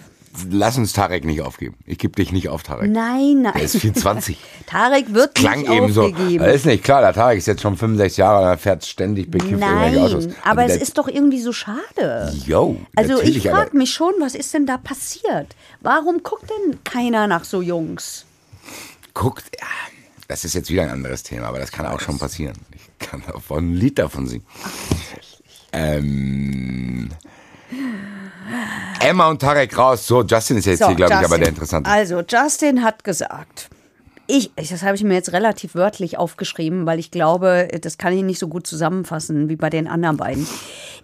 lass 0.51 0.76
uns 0.76 0.92
Tarek 0.92 1.24
nicht 1.24 1.42
aufgeben. 1.42 1.76
Ich 1.86 1.99
gebe 1.99 2.14
dich 2.16 2.32
nicht 2.32 2.49
auf, 2.49 2.64
Tarek. 2.64 2.90
Nein, 2.90 3.42
nein. 3.42 3.53
Er 3.55 3.62
ist 3.62 3.76
24. 3.76 4.36
Tarek 4.66 5.14
wird 5.14 5.36
Klang 5.36 5.61
nicht 5.61 5.70
eben 5.70 5.92
so. 5.92 6.03
aufgegeben. 6.07 6.45
Das 6.45 6.57
ist 6.57 6.66
nicht 6.66 6.82
klar, 6.82 7.03
der 7.03 7.12
Tarek 7.12 7.38
ist 7.38 7.47
jetzt 7.47 7.62
schon 7.62 7.76
65 7.76 8.16
Jahre 8.16 8.42
und 8.42 8.49
er 8.49 8.59
fährt 8.59 8.84
ständig 8.84 9.30
bekifft 9.30 9.53
irgendwelche 9.62 10.03
Autos. 10.03 10.26
Nein, 10.26 10.36
aber 10.42 10.62
Also 10.62 10.74
es 10.74 10.82
ist 10.82 10.99
doch 10.99 11.07
irgendwie 11.07 11.40
so 11.40 11.53
schade. 11.53 12.32
Yo, 12.45 12.76
Also 12.97 13.22
ich 13.22 13.49
frage 13.49 13.76
mich 13.76 13.92
schon, 13.92 14.12
was 14.18 14.34
ist 14.34 14.53
denn 14.55 14.66
da 14.66 14.76
passiert? 14.76 15.55
Warum 15.82 16.24
guckt 16.24 16.51
denn 16.51 16.82
keiner 16.82 17.28
nach 17.28 17.45
so 17.45 17.62
Jungs? 17.62 18.26
Guckt, 19.14 19.45
ja, 19.61 19.66
das 20.29 20.45
ist 20.45 20.55
jetzt 20.55 20.70
wieder 20.70 20.83
ein 20.83 20.91
anderes 20.91 21.22
Thema, 21.22 21.49
aber 21.49 21.59
das 21.59 21.70
kann 21.72 21.87
auch 21.87 22.01
schon 22.01 22.18
passieren. 22.18 22.57
Ich 22.75 23.07
kann 23.09 23.22
davon 23.27 23.70
ein 23.72 23.75
Lied 23.75 23.99
davon 23.99 24.27
singen. 24.27 24.47
Ähm, 25.72 27.11
Emma 29.01 29.29
und 29.29 29.41
Tarek 29.41 29.77
raus. 29.77 30.07
So, 30.07 30.22
Justin 30.22 30.59
ist 30.59 30.66
jetzt 30.66 30.79
So, 30.81 30.87
hier, 30.89 30.97
glaube 30.97 31.14
ich, 31.14 31.25
aber 31.25 31.39
der 31.39 31.49
Interessante. 31.49 31.91
Also 31.91 32.22
Justin 32.29 32.83
hat 32.83 33.05
gesagt, 33.05 33.68
ich- 34.27 34.53
das 34.55 34.83
habe 34.83 34.97
ich 34.97 35.03
mir 35.03 35.14
jetzt 35.14 35.33
relativ 35.33 35.75
wörtlich 35.75 36.16
aufgeschrieben, 36.16 36.87
weil 36.87 36.99
ich 36.99 37.11
glaube, 37.11 37.68
das 37.81 37.99
kann 37.99 38.12
ich 38.16 38.22
nicht 38.22 38.39
so 38.39 38.49
gut 38.49 38.66
zusammenfassen 38.66 39.49
wie 39.49 39.57
bei 39.57 39.68
den 39.70 39.87
anderen 39.89 40.16
beiden. 40.16 40.47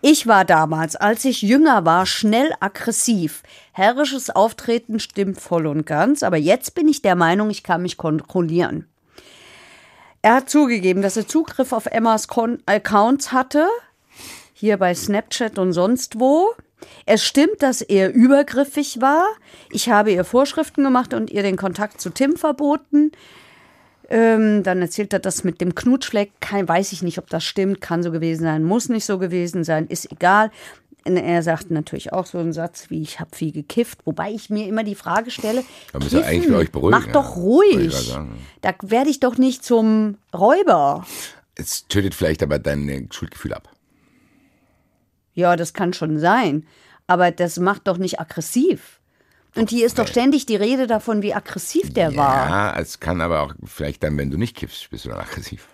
Ich 0.02 0.26
war 0.26 0.44
damals, 0.44 0.96
als 0.96 1.24
ich 1.26 1.42
jünger 1.42 1.84
war, 1.84 2.06
schnell 2.06 2.50
aggressiv. 2.60 3.42
Herrisches 3.72 4.30
Auftreten 4.30 4.98
stimmt 5.00 5.40
voll 5.40 5.66
und 5.66 5.84
ganz, 5.84 6.22
aber 6.22 6.38
jetzt 6.38 6.74
bin 6.74 6.88
ich 6.88 7.02
der 7.02 7.16
Meinung, 7.16 7.50
ich 7.50 7.62
kann 7.62 7.82
mich 7.82 7.96
kontrollieren. 7.98 8.86
Er 10.22 10.34
hat 10.34 10.50
zugegeben, 10.50 11.00
dass 11.00 11.16
er 11.16 11.26
Zugriff 11.26 11.72
auf 11.72 11.86
Emmas 11.86 12.28
Kon 12.28 12.58
Accounts 12.66 13.32
hatte, 13.32 13.66
hier 14.52 14.76
bei 14.76 14.94
Snapchat 14.94 15.58
und 15.58 15.72
sonst 15.72 16.20
wo. 16.20 16.50
Es 17.06 17.24
stimmt, 17.24 17.62
dass 17.62 17.80
er 17.80 18.12
übergriffig 18.12 19.00
war. 19.00 19.26
Ich 19.70 19.88
habe 19.88 20.12
ihr 20.12 20.24
Vorschriften 20.24 20.84
gemacht 20.84 21.14
und 21.14 21.30
ihr 21.30 21.42
den 21.42 21.56
Kontakt 21.56 22.00
zu 22.00 22.10
Tim 22.10 22.36
verboten. 22.36 23.12
Ähm, 24.10 24.62
dann 24.62 24.82
erzählt 24.82 25.12
er 25.12 25.20
das 25.20 25.44
mit 25.44 25.60
dem 25.60 25.74
Knutschfleck. 25.74 26.32
Kein, 26.40 26.68
weiß 26.68 26.92
ich 26.92 27.02
nicht, 27.02 27.18
ob 27.18 27.30
das 27.30 27.44
stimmt. 27.44 27.80
Kann 27.80 28.02
so 28.02 28.10
gewesen 28.10 28.42
sein, 28.42 28.64
muss 28.64 28.88
nicht 28.88 29.04
so 29.04 29.18
gewesen 29.18 29.64
sein, 29.64 29.86
ist 29.86 30.10
egal. 30.10 30.50
Er 31.04 31.42
sagt 31.42 31.70
natürlich 31.70 32.12
auch 32.12 32.26
so 32.26 32.38
einen 32.38 32.52
Satz 32.52 32.90
wie, 32.90 33.02
ich 33.02 33.20
habe 33.20 33.34
viel 33.34 33.52
gekifft. 33.52 34.00
Wobei 34.04 34.30
ich 34.32 34.50
mir 34.50 34.66
immer 34.66 34.84
die 34.84 34.94
Frage 34.94 35.30
stelle, 35.30 35.64
Da 35.92 35.98
müsst 35.98 36.12
ihr 36.12 36.24
eigentlich 36.24 36.54
euch 36.54 36.72
beruhigen, 36.72 36.98
mach 36.98 37.06
ja. 37.06 37.12
doch 37.12 37.36
ruhig. 37.36 38.14
Da 38.60 38.74
werde 38.82 39.10
ich 39.10 39.20
doch 39.20 39.38
nicht 39.38 39.64
zum 39.64 40.18
Räuber. 40.34 41.06
Es 41.54 41.86
tötet 41.88 42.14
vielleicht 42.14 42.42
aber 42.42 42.58
dein 42.58 43.08
Schuldgefühl 43.10 43.54
ab. 43.54 43.70
Ja, 45.34 45.56
das 45.56 45.72
kann 45.72 45.92
schon 45.92 46.18
sein. 46.18 46.66
Aber 47.06 47.30
das 47.30 47.58
macht 47.58 47.88
doch 47.88 47.98
nicht 47.98 48.20
aggressiv. 48.20 49.00
Und 49.56 49.70
hier 49.70 49.84
ist 49.84 49.98
doch 49.98 50.06
ständig 50.06 50.46
die 50.46 50.56
Rede 50.56 50.86
davon, 50.86 51.22
wie 51.22 51.34
aggressiv 51.34 51.92
der 51.92 52.14
war. 52.14 52.48
Ja, 52.48 52.78
es 52.78 53.00
kann 53.00 53.20
aber 53.20 53.40
auch 53.40 53.52
vielleicht 53.64 54.02
dann, 54.02 54.16
wenn 54.16 54.30
du 54.30 54.38
nicht 54.38 54.56
kiffst, 54.56 54.90
bist 54.90 55.04
du 55.04 55.08
dann 55.08 55.18
aggressiv. 55.18 55.66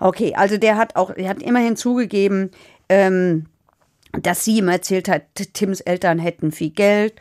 Okay, 0.00 0.34
also 0.34 0.56
der 0.56 0.76
hat 0.76 0.96
auch, 0.96 1.10
er 1.10 1.28
hat 1.28 1.42
immerhin 1.42 1.76
zugegeben, 1.76 2.50
ähm, 2.88 3.46
dass 4.12 4.44
sie 4.44 4.58
ihm 4.58 4.68
erzählt 4.68 5.08
hat, 5.08 5.22
Tims 5.52 5.80
Eltern 5.80 6.18
hätten 6.18 6.52
viel 6.52 6.70
Geld 6.70 7.14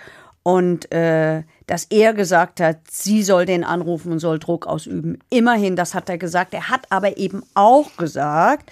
und 0.44 0.92
äh, 0.92 1.44
dass 1.68 1.86
er 1.86 2.14
gesagt 2.14 2.60
hat, 2.60 2.78
sie 2.90 3.22
soll 3.24 3.46
den 3.46 3.64
anrufen 3.64 4.12
und 4.12 4.20
soll 4.20 4.40
Druck 4.40 4.66
ausüben. 4.66 5.20
Immerhin, 5.30 5.76
das 5.76 5.94
hat 5.94 6.10
er 6.10 6.18
gesagt. 6.18 6.54
Er 6.54 6.70
hat 6.70 6.88
aber 6.90 7.18
eben 7.18 7.44
auch 7.54 7.96
gesagt, 7.98 8.72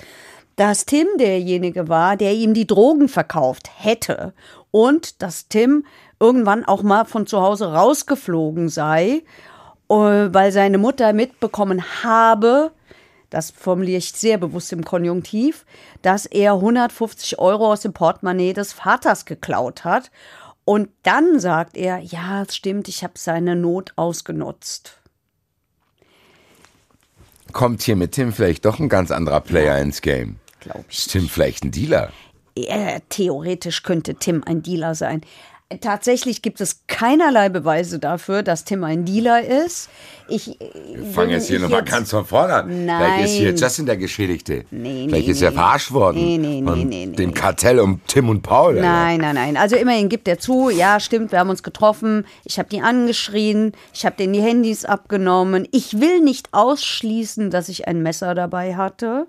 dass 0.56 0.86
Tim 0.86 1.06
derjenige 1.20 1.88
war, 1.88 2.18
der 2.18 2.34
ihm 2.34 2.54
die 2.56 2.66
Drogen 2.66 3.10
verkauft 3.10 3.70
hätte 3.78 4.34
und 4.72 5.22
dass 5.22 5.48
Tim 5.48 5.86
irgendwann 6.20 6.66
auch 6.66 6.82
mal 6.82 7.06
von 7.06 7.28
zu 7.28 7.42
Hause 7.42 7.72
rausgeflogen 7.74 8.70
sei, 8.70 9.24
äh, 9.90 9.94
weil 9.94 10.52
seine 10.52 10.80
Mutter 10.80 11.14
mitbekommen 11.14 11.84
habe, 12.04 12.72
das 13.30 13.52
formuliere 13.52 13.98
ich 13.98 14.12
sehr 14.12 14.38
bewusst 14.38 14.72
im 14.72 14.84
Konjunktiv, 14.84 15.66
dass 16.02 16.26
er 16.26 16.54
150 16.54 17.40
Euro 17.40 17.72
aus 17.72 17.82
dem 17.82 17.94
Portemonnaie 17.94 18.54
des 18.54 18.74
Vaters 18.74 19.26
geklaut 19.26 19.84
hat. 19.84 20.12
Und 20.64 20.90
dann 21.04 21.40
sagt 21.40 21.78
er, 21.78 22.00
ja, 22.00 22.44
es 22.44 22.56
stimmt, 22.56 22.88
ich 22.88 23.04
habe 23.04 23.14
seine 23.16 23.56
Not 23.56 23.94
ausgenutzt. 23.96 25.00
Kommt 27.54 27.82
hier 27.82 27.96
mit 27.96 28.12
Tim 28.12 28.34
vielleicht 28.34 28.66
doch 28.66 28.80
ein 28.80 28.90
ganz 28.90 29.12
anderer 29.12 29.40
Player 29.40 29.80
ins 29.80 30.02
Game? 30.02 30.38
Glaube 30.60 30.86
ich. 30.90 31.00
Ist 31.00 31.12
Tim 31.12 31.30
vielleicht 31.30 31.64
ein 31.64 31.72
Dealer? 31.72 32.12
Äh, 32.56 33.02
theoretisch 33.10 33.84
könnte 33.84 34.16
Tim 34.16 34.44
ein 34.46 34.64
Dealer 34.64 34.96
sein. 34.96 35.22
Tatsächlich 35.82 36.42
gibt 36.42 36.62
es 36.62 36.88
keinerlei 36.88 37.50
Beweise 37.50 38.00
dafür, 38.00 38.42
dass 38.42 38.64
Tim 38.64 38.84
ein 38.84 39.04
Dealer 39.04 39.44
ist. 39.44 39.90
Ich 40.30 40.58
Wir 40.60 41.06
fangen 41.14 41.32
jetzt 41.32 41.48
hier 41.48 41.60
nochmal 41.60 41.84
ganz 41.84 42.12
von 42.12 42.26
vorne 42.26 42.54
an. 42.54 42.70
Vielleicht 42.70 43.26
ist 43.26 43.32
hier 43.34 43.52
Nein. 43.52 43.58
Justin 43.58 43.86
der 43.86 43.98
Geschädigte. 43.98 44.66
Nee, 44.72 45.06
Vielleicht 45.08 45.28
nee, 45.28 45.32
ist 45.32 45.42
er 45.42 45.52
nee. 45.52 45.56
verarscht 45.56 45.92
worden. 45.92 46.18
Nee, 46.18 46.38
nee, 46.38 46.62
nee, 46.62 46.84
nee, 46.84 47.06
nee. 47.08 47.16
dem 47.16 47.34
Kartell 47.34 47.80
um 47.80 48.02
Tim 48.08 48.30
und 48.30 48.42
Paul. 48.42 48.76
Nein, 48.76 49.20
nein, 49.22 49.36
nein. 49.36 49.58
Also 49.58 49.76
immerhin 49.76 50.10
gibt 50.10 50.28
er 50.28 50.40
zu, 50.40 50.70
ja, 50.70 51.00
stimmt, 51.00 51.32
wir 51.32 51.40
haben 51.40 51.50
uns 51.50 51.64
getroffen. 51.64 52.26
Ich 52.44 52.60
habe 52.60 52.70
die 52.70 52.82
angeschrien, 52.82 53.72
ich 53.94 54.06
habe 54.06 54.16
denen 54.18 54.34
die 54.34 54.42
Handys 54.42 54.86
abgenommen. 54.86 55.68
Ich 55.72 56.00
will 56.00 56.22
nicht 56.22 56.50
ausschließen, 56.54 57.50
dass 57.50 57.70
ich 57.70 57.88
ein 57.88 58.02
Messer 58.02 58.36
dabei 58.36 58.76
hatte. 58.76 59.28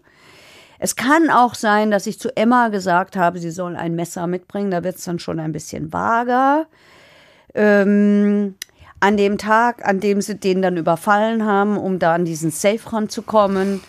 Es 0.78 0.94
kann 0.94 1.28
auch 1.30 1.54
sein, 1.54 1.90
dass 1.90 2.06
ich 2.06 2.20
zu 2.20 2.36
Emma 2.36 2.68
gesagt 2.68 3.16
habe, 3.16 3.38
sie 3.40 3.50
soll 3.50 3.76
ein 3.76 3.94
Messer 3.94 4.26
mitbringen. 4.26 4.70
Da 4.70 4.84
wird 4.84 4.96
es 4.96 5.04
dann 5.04 5.18
schon 5.18 5.40
ein 5.40 5.52
bisschen 5.52 5.92
vager. 5.92 6.66
Ähm, 7.54 8.54
an 9.00 9.16
dem 9.16 9.38
Tag, 9.38 9.86
an 9.86 10.00
dem 10.00 10.20
sie 10.20 10.36
den 10.36 10.62
dann 10.62 10.76
überfallen 10.76 11.44
haben, 11.44 11.76
um 11.76 11.98
da 11.98 12.14
an 12.14 12.24
diesen 12.24 12.50
Safe 12.50 12.92
ranzukommen, 12.92 13.80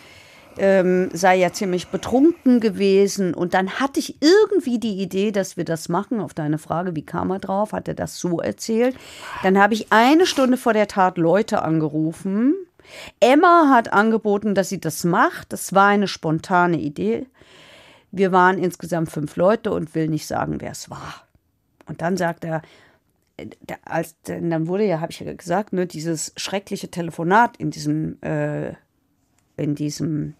ähm, 0.58 1.10
sei 1.14 1.38
ja 1.38 1.52
ziemlich 1.54 1.88
betrunken 1.88 2.60
gewesen. 2.60 3.34
Und 3.34 3.54
dann 3.54 3.80
hatte 3.80 4.00
ich 4.00 4.22
irgendwie 4.22 4.80
die 4.80 5.02
Idee, 5.02 5.32
dass 5.32 5.58
wir 5.58 5.66
das 5.66 5.90
machen. 5.90 6.20
Auf 6.20 6.34
deine 6.34 6.58
Frage, 6.58 6.96
wie 6.96 7.06
kam 7.06 7.32
er 7.32 7.40
drauf, 7.40 7.72
hat 7.72 7.88
er 7.88 7.94
das 7.94 8.20
so 8.20 8.40
erzählt. 8.40 8.96
Dann 9.42 9.58
habe 9.58 9.74
ich 9.74 9.92
eine 9.92 10.26
Stunde 10.26 10.58
vor 10.58 10.74
der 10.74 10.88
Tat 10.88 11.18
Leute 11.18 11.62
angerufen. 11.64 12.54
Emma 13.20 13.70
hat 13.70 13.94
angeboten, 13.94 14.56
dass 14.56 14.70
sie 14.70 14.80
das 14.80 15.04
macht. 15.04 15.54
Das 15.54 15.74
war 15.74 15.88
eine 15.88 16.08
spontane 16.08 16.78
Idee. 16.78 17.26
Wir 18.12 18.32
waren 18.32 18.58
insgesamt 18.58 19.12
fünf 19.12 19.36
Leute 19.36 19.72
und 19.72 19.94
will 19.96 20.08
nicht 20.08 20.28
sagen, 20.28 20.58
wer 20.60 20.72
es 20.72 20.90
war. 20.90 21.24
Und 21.86 22.02
dann 22.02 22.18
sagt 22.18 22.44
er, 22.44 22.62
als, 23.86 24.16
dann 24.24 24.68
wurde 24.68 24.86
ja, 24.86 25.00
habe 25.00 25.12
ich 25.12 25.20
ja 25.20 25.34
gesagt, 25.34 25.74
ne, 25.74 25.88
dieses 25.88 26.34
schreckliche 26.38 26.90
Telefonat 26.90 27.58
in 27.58 27.72
diesem, 27.72 28.22
äh, 28.22 28.74
in 29.58 29.76
diesem 29.76 30.36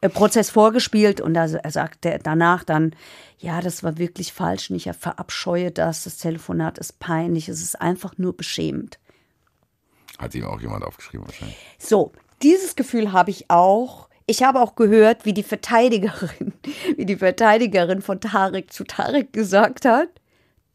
äh, 0.00 0.08
Prozess 0.08 0.50
vorgespielt 0.50 1.20
und 1.20 1.34
da 1.34 1.46
er 1.46 1.70
sagte 1.70 2.18
danach 2.22 2.64
dann, 2.64 2.94
ja, 3.38 3.60
das 3.60 3.82
war 3.82 3.98
wirklich 3.98 4.32
falsch 4.32 4.70
und 4.70 4.76
ich 4.76 4.90
verabscheue 4.98 5.70
das, 5.70 6.04
das 6.04 6.18
Telefonat 6.18 6.78
ist 6.78 6.98
peinlich, 6.98 7.48
es 7.48 7.62
ist 7.62 7.80
einfach 7.80 8.18
nur 8.18 8.36
beschämend. 8.36 8.98
Hat 10.18 10.34
ihm 10.34 10.44
auch 10.44 10.60
jemand 10.60 10.84
aufgeschrieben 10.84 11.26
wahrscheinlich. 11.26 11.56
So, 11.78 12.12
dieses 12.42 12.76
Gefühl 12.76 13.12
habe 13.12 13.30
ich 13.30 13.50
auch. 13.50 14.08
Ich 14.26 14.42
habe 14.42 14.60
auch 14.60 14.74
gehört, 14.74 15.24
wie 15.24 15.32
die 15.32 15.42
Verteidigerin, 15.42 16.52
wie 16.96 17.06
die 17.06 17.16
Verteidigerin 17.16 18.02
von 18.02 18.20
Tarek 18.20 18.72
zu 18.72 18.84
Tarek 18.84 19.32
gesagt 19.32 19.84
hat, 19.84 20.08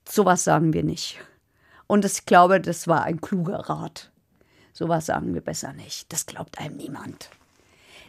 sowas 0.08 0.43
sagen 0.43 0.74
wir 0.74 0.84
nicht. 0.84 1.20
Und 1.88 2.06
ich 2.06 2.26
glaube, 2.26 2.62
das 2.62 2.88
war 2.88 3.04
ein 3.04 3.20
kluger 3.22 3.58
Rat. 3.70 4.12
Sowas 4.74 5.08
sagen 5.08 5.34
wir 5.34 5.41
besser 5.41 5.74
nicht. 5.74 6.12
Das 6.14 6.26
glaubt 6.26 6.58
einem 6.60 6.78
niemand. 6.78 7.30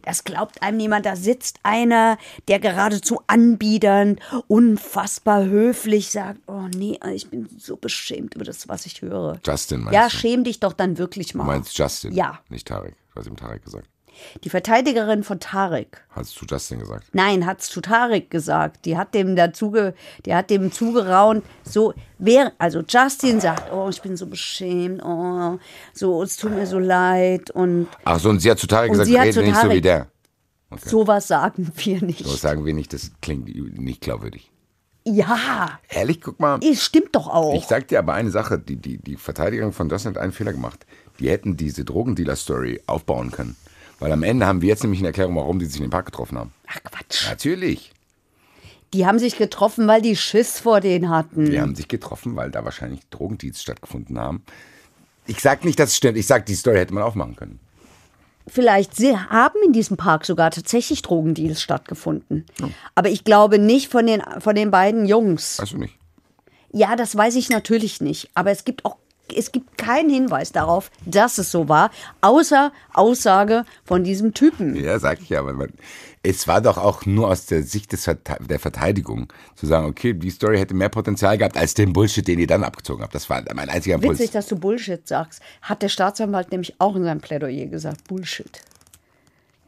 Das 0.03 0.24
glaubt 0.24 0.62
einem 0.62 0.76
niemand. 0.78 1.07
Da 1.07 1.16
sitzt 1.16 1.59
einer, 1.62 2.18
der 2.49 2.59
geradezu 2.61 3.20
anbiedernd, 3.26 4.20
unfassbar 4.49 5.45
höflich 5.45 6.11
sagt, 6.11 6.40
oh 6.47 6.68
nee, 6.74 6.99
ich 7.12 7.28
bin 7.30 7.49
so 7.59 7.76
beschämt 7.76 8.34
über 8.34 8.45
das, 8.45 8.68
was 8.68 8.86
ich 8.86 9.03
höre. 9.03 9.38
Justin 9.45 9.80
meinst 9.80 9.95
Ja, 9.95 10.05
du? 10.09 10.11
schäm 10.11 10.45
dich 10.45 10.61
doch 10.61 10.72
dann 10.72 10.99
wirklich 10.99 11.34
mal. 11.34 11.45
Du 11.45 11.51
meinst 11.51 11.76
Justin? 11.76 12.12
Ja. 12.14 12.40
Nicht 12.49 12.66
Tarek. 12.68 12.95
Du 13.14 13.20
hast 13.20 13.26
ihm 13.26 13.36
Tarek 13.36 13.64
gesagt. 13.64 13.88
Die 14.44 14.50
Verteidigerin 14.50 15.22
von 15.24 15.40
Tarek. 15.40 16.04
Hast 16.10 16.40
du 16.40 16.46
Justin 16.46 16.78
gesagt? 16.80 17.06
Nein, 17.12 17.46
hat's 17.46 17.68
zu 17.68 17.80
Tarek 17.80 18.30
gesagt. 18.30 18.84
Die 18.84 18.96
hat 18.96 19.14
dem 19.14 19.36
dazu, 19.36 19.74
die 20.26 20.34
hat 20.34 20.50
dem 20.50 20.70
zugeraunt. 20.72 21.44
So, 21.64 21.94
wer, 22.18 22.52
also 22.58 22.82
Justin 22.88 23.40
sagt, 23.40 23.72
oh, 23.72 23.88
ich 23.88 24.00
bin 24.02 24.16
so 24.16 24.26
beschämt, 24.26 25.02
oh, 25.04 25.58
so, 25.92 26.22
es 26.22 26.36
tut 26.36 26.52
mir 26.54 26.66
so 26.66 26.78
leid 26.78 27.50
und 27.50 27.88
Ach 28.04 28.18
so, 28.18 28.28
und 28.30 28.40
sie 28.40 28.50
hat 28.50 28.58
zu 28.58 28.66
Tarek 28.66 28.90
gesagt, 28.92 29.08
rede 29.08 29.42
nicht 29.42 29.56
so 29.56 29.68
wie 29.70 29.78
Tarek- 29.78 29.82
der. 29.82 30.06
sowas 30.84 31.28
sagen 31.28 31.70
wir 31.76 32.02
nicht. 32.02 32.24
So 32.24 32.34
sagen 32.36 32.64
wir 32.64 32.74
nicht, 32.74 32.92
das 32.92 33.10
klingt 33.20 33.48
nicht 33.78 34.00
glaubwürdig. 34.00 34.50
Ja, 35.04 35.80
Ehrlich, 35.88 36.20
guck 36.20 36.38
mal. 36.38 36.60
es 36.62 36.80
stimmt 36.84 37.16
doch 37.16 37.26
auch. 37.26 37.54
Ich 37.56 37.64
sag 37.66 37.88
dir 37.88 37.98
aber 37.98 38.14
eine 38.14 38.30
Sache, 38.30 38.56
die, 38.58 38.76
die, 38.76 38.98
die 38.98 39.16
Verteidigung 39.16 39.72
von 39.72 39.88
Justin 39.88 40.14
hat 40.14 40.18
einen 40.22 40.30
Fehler 40.32 40.52
gemacht. 40.52 40.86
Die 41.18 41.28
hätten 41.28 41.56
diese 41.56 41.84
Drogendealer-Story 41.84 42.82
aufbauen 42.86 43.32
können. 43.32 43.56
Weil 44.03 44.11
am 44.11 44.24
Ende 44.24 44.46
haben 44.46 44.62
wir 44.62 44.68
jetzt 44.68 44.82
nämlich 44.82 44.98
eine 44.98 45.09
Erklärung, 45.09 45.36
warum 45.36 45.61
die 45.61 45.64
sich 45.66 45.76
in 45.76 45.82
den 45.82 45.90
Park 45.90 46.07
getroffen 46.07 46.36
haben. 46.36 46.53
Ach 46.66 46.82
Quatsch. 46.82 47.28
Natürlich. 47.28 47.92
Die 48.92 49.07
haben 49.07 49.20
sich 49.20 49.36
getroffen, 49.36 49.86
weil 49.86 50.03
die 50.03 50.16
Schiss 50.16 50.59
vor 50.59 50.80
denen 50.80 51.09
hatten. 51.09 51.48
Die 51.48 51.61
haben 51.61 51.76
sich 51.76 51.86
getroffen, 51.86 52.34
weil 52.34 52.50
da 52.50 52.64
wahrscheinlich 52.64 53.00
Drogendeals 53.11 53.62
stattgefunden 53.62 54.18
haben. 54.18 54.42
Ich 55.28 55.38
sag 55.38 55.64
nicht, 55.64 55.78
dass 55.78 55.90
es 55.90 55.96
stimmt. 55.98 56.18
Ich 56.18 56.26
sag, 56.26 56.46
die 56.46 56.57
Story 56.57 56.78
hätte 56.78 56.92
man 56.92 57.05
aufmachen 57.05 57.36
können. 57.36 57.61
Vielleicht 58.48 58.96
sie 58.96 59.16
haben 59.16 59.61
in 59.64 59.72
diesem 59.72 59.96
Park 59.96 60.26
sogar 60.26 60.50
tatsächlich 60.50 61.03
Drogendeals 61.03 61.62
stattgefunden. 61.62 62.44
Aber 62.96 63.09
ich 63.09 63.22
glaube 63.22 63.61
nicht 63.61 63.88
von 63.88 64.05
den, 64.05 64.20
von 64.40 64.57
den 64.57 64.72
beiden 64.72 65.07
Jungs. 65.07 65.61
Weißt 65.61 65.74
du 65.74 65.78
nicht? 65.78 65.96
Ja, 66.72 66.96
das 66.96 67.16
weiß 67.16 67.36
ich 67.36 67.50
natürlich 67.50 68.00
nicht. 68.00 68.30
Aber 68.34 68.50
es 68.50 68.64
gibt 68.64 68.84
auch 68.84 68.96
es 69.36 69.52
gibt 69.52 69.78
keinen 69.78 70.10
Hinweis 70.10 70.52
darauf, 70.52 70.90
dass 71.06 71.38
es 71.38 71.50
so 71.50 71.68
war, 71.68 71.90
außer 72.20 72.72
Aussage 72.92 73.64
von 73.84 74.04
diesem 74.04 74.34
Typen. 74.34 74.76
Ja, 74.76 74.98
sag 74.98 75.20
ich 75.20 75.28
ja. 75.28 75.40
Aber 75.40 75.52
man, 75.52 75.72
es 76.22 76.46
war 76.46 76.60
doch 76.60 76.78
auch 76.78 77.04
nur 77.04 77.28
aus 77.28 77.46
der 77.46 77.62
Sicht 77.62 77.92
des, 77.92 78.04
der 78.04 78.58
Verteidigung 78.58 79.32
zu 79.56 79.66
sagen, 79.66 79.86
okay, 79.86 80.12
die 80.12 80.30
Story 80.30 80.58
hätte 80.58 80.74
mehr 80.74 80.88
Potenzial 80.88 81.36
gehabt 81.36 81.56
als 81.56 81.74
den 81.74 81.92
Bullshit, 81.92 82.26
den 82.26 82.38
ihr 82.38 82.46
dann 82.46 82.62
abgezogen 82.64 83.02
habt. 83.02 83.14
Das 83.14 83.28
war 83.28 83.42
mein 83.54 83.68
einziger 83.68 83.96
Impuls. 83.96 84.18
Witzig, 84.18 84.32
dass 84.32 84.46
du 84.46 84.56
Bullshit 84.56 85.06
sagst. 85.06 85.42
Hat 85.62 85.82
der 85.82 85.88
Staatsanwalt 85.88 86.52
nämlich 86.52 86.74
auch 86.78 86.94
in 86.94 87.04
seinem 87.04 87.20
Plädoyer 87.20 87.66
gesagt, 87.66 88.04
Bullshit. 88.08 88.60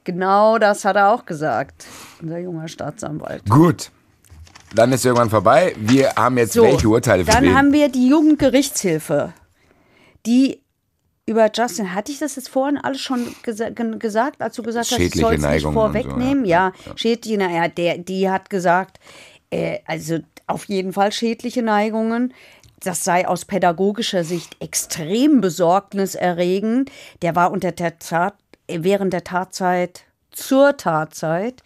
Genau 0.05 0.59
das 0.59 0.85
hat 0.85 0.97
er 0.97 1.13
auch 1.13 1.25
gesagt, 1.25 1.87
unser 2.21 2.39
junger 2.39 2.69
Staatsanwalt. 2.69 3.49
Gut. 3.49 3.91
Dann 4.75 4.93
ist 4.93 5.05
irgendwann 5.05 5.31
vorbei. 5.31 5.75
Wir 5.79 6.15
haben 6.17 6.37
jetzt 6.37 6.57
welche 6.57 6.89
Urteile 6.89 7.25
für 7.25 7.31
dann 7.31 7.45
wen? 7.45 7.55
haben 7.57 7.73
wir 7.73 7.89
die 7.89 8.09
Jugendgerichtshilfe, 8.09 9.33
die 10.27 10.61
über 11.27 11.51
Justin, 11.55 11.95
hatte 11.95 12.13
ich 12.13 12.19
das 12.19 12.37
jetzt 12.37 12.51
vorhin 12.51 12.77
alles 12.77 13.01
schon 13.01 13.35
gesa 13.43 13.71
gesagt, 13.71 14.43
als 14.43 14.57
du 14.57 14.63
gesagt 14.63 14.91
hast, 14.91 14.99
ich 14.99 15.15
soll 15.15 15.35
es 15.35 15.43
nicht 15.43 15.65
und 15.65 15.73
so, 15.73 15.73
vorwegnehmen? 15.73 16.45
ja. 16.45 16.73
ja, 16.85 16.97
schädliche 16.97 17.39
Neigungen, 17.39 17.63
ja, 17.63 17.69
der, 17.69 17.99
die 17.99 18.29
hat 18.29 18.51
gesagt, 18.51 19.01
äh, 19.51 19.79
also 19.87 20.19
auf 20.47 20.67
jeden 20.67 20.93
Fall 20.93 21.13
schädliche 21.13 21.63
Neigungen. 21.63 22.35
Das 22.81 23.05
sei 23.05 23.27
aus 23.27 23.47
pädagogischer 23.47 24.25
Sicht 24.25 24.61
extrem 24.61 25.41
besorgniserregend. 25.41 26.91
Der 27.23 27.35
war 27.35 27.51
unter 27.51 27.73
der 27.73 27.99
Tat, 27.99 28.35
während 28.69 29.15
der 29.15 29.25
Tatzeit, 29.25 30.03
zur 30.31 30.77
Tatzeit, 30.77 31.63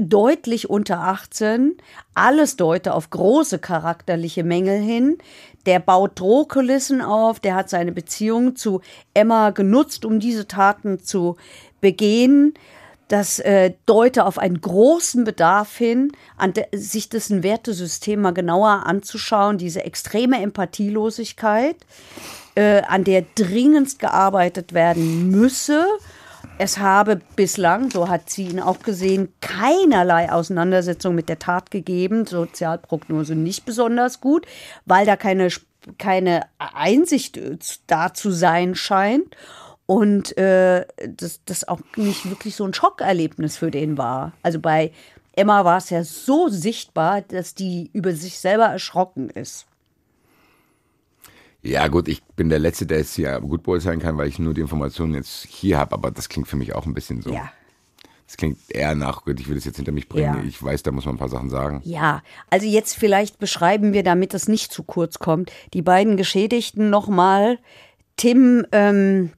deutlich 0.00 0.70
unter 0.70 1.00
18. 1.00 1.76
Alles 2.14 2.56
deute 2.56 2.94
auf 2.94 3.10
große 3.10 3.58
charakterliche 3.58 4.44
Mängel 4.44 4.80
hin. 4.80 5.18
Der 5.66 5.78
baut 5.78 6.18
Drohkulissen 6.18 7.00
auf, 7.00 7.40
der 7.40 7.54
hat 7.54 7.70
seine 7.70 7.92
Beziehung 7.92 8.56
zu 8.56 8.80
Emma 9.14 9.50
genutzt, 9.50 10.04
um 10.04 10.18
diese 10.20 10.48
Taten 10.48 11.00
zu 11.00 11.36
begehen. 11.80 12.54
Das 13.08 13.38
äh, 13.40 13.74
deute 13.84 14.24
auf 14.24 14.38
einen 14.38 14.60
großen 14.60 15.24
Bedarf 15.24 15.76
hin, 15.76 16.12
de, 16.56 16.64
sich 16.72 17.10
dessen 17.10 17.42
Wertesystem 17.42 18.22
mal 18.22 18.32
genauer 18.32 18.86
anzuschauen, 18.86 19.58
diese 19.58 19.84
extreme 19.84 20.40
Empathielosigkeit, 20.40 21.76
äh, 22.54 22.82
an 22.82 23.04
der 23.04 23.24
dringendst 23.34 23.98
gearbeitet 23.98 24.72
werden 24.72 25.30
müsse. 25.30 25.84
Es 26.58 26.78
habe 26.78 27.20
bislang, 27.34 27.90
so 27.90 28.08
hat 28.08 28.30
sie 28.30 28.44
ihn 28.44 28.60
auch 28.60 28.80
gesehen, 28.80 29.32
keinerlei 29.40 30.30
Auseinandersetzung 30.30 31.14
mit 31.14 31.28
der 31.28 31.38
Tat 31.38 31.70
gegeben. 31.70 32.26
Sozialprognose 32.26 33.34
nicht 33.34 33.64
besonders 33.64 34.20
gut, 34.20 34.46
weil 34.84 35.06
da 35.06 35.16
keine, 35.16 35.48
keine 35.98 36.42
Einsicht 36.58 37.36
äh, 37.36 37.58
da 37.86 38.14
zu 38.14 38.30
sein 38.30 38.74
scheint. 38.74 39.36
Und 39.86 40.36
äh, 40.38 40.86
das, 41.08 41.40
das 41.44 41.66
auch 41.66 41.80
nicht 41.96 42.30
wirklich 42.30 42.54
so 42.54 42.64
ein 42.64 42.74
Schockerlebnis 42.74 43.56
für 43.56 43.70
den 43.70 43.98
war. 43.98 44.32
Also 44.42 44.60
bei 44.60 44.92
Emma 45.34 45.64
war 45.64 45.78
es 45.78 45.90
ja 45.90 46.04
so 46.04 46.48
sichtbar, 46.48 47.22
dass 47.22 47.54
die 47.54 47.90
über 47.92 48.12
sich 48.12 48.38
selber 48.38 48.66
erschrocken 48.66 49.30
ist. 49.30 49.66
Ja, 51.62 51.86
gut, 51.88 52.08
ich 52.08 52.22
bin 52.36 52.48
der 52.48 52.58
Letzte, 52.58 52.86
der 52.86 52.98
es 52.98 53.14
hier 53.14 53.40
gut 53.40 53.62
beurteilen 53.62 54.00
kann, 54.00 54.18
weil 54.18 54.28
ich 54.28 54.38
nur 54.38 54.52
die 54.52 54.60
Informationen 54.60 55.14
jetzt 55.14 55.46
hier 55.46 55.78
habe, 55.78 55.94
aber 55.94 56.10
das 56.10 56.28
klingt 56.28 56.48
für 56.48 56.56
mich 56.56 56.74
auch 56.74 56.86
ein 56.86 56.94
bisschen 56.94 57.22
so. 57.22 57.32
Ja. 57.32 57.52
Das 58.26 58.36
klingt 58.36 58.58
eher 58.68 58.94
nach, 58.94 59.24
gut, 59.24 59.38
ich 59.38 59.48
will 59.48 59.58
es 59.58 59.64
jetzt 59.64 59.76
hinter 59.76 59.92
mich 59.92 60.08
bringen. 60.08 60.38
Ja. 60.38 60.42
Ich 60.44 60.60
weiß, 60.60 60.82
da 60.82 60.90
muss 60.90 61.04
man 61.04 61.16
ein 61.16 61.18
paar 61.18 61.28
Sachen 61.28 61.50
sagen. 61.50 61.82
Ja, 61.84 62.22
also 62.50 62.66
jetzt 62.66 62.94
vielleicht 62.94 63.38
beschreiben 63.38 63.92
wir, 63.92 64.02
damit 64.02 64.34
es 64.34 64.48
nicht 64.48 64.72
zu 64.72 64.82
kurz 64.82 65.18
kommt, 65.18 65.52
die 65.74 65.82
beiden 65.82 66.16
Geschädigten 66.16 66.90
nochmal. 66.90 67.58
Tim, 68.16 68.66
ähm, 68.72 69.32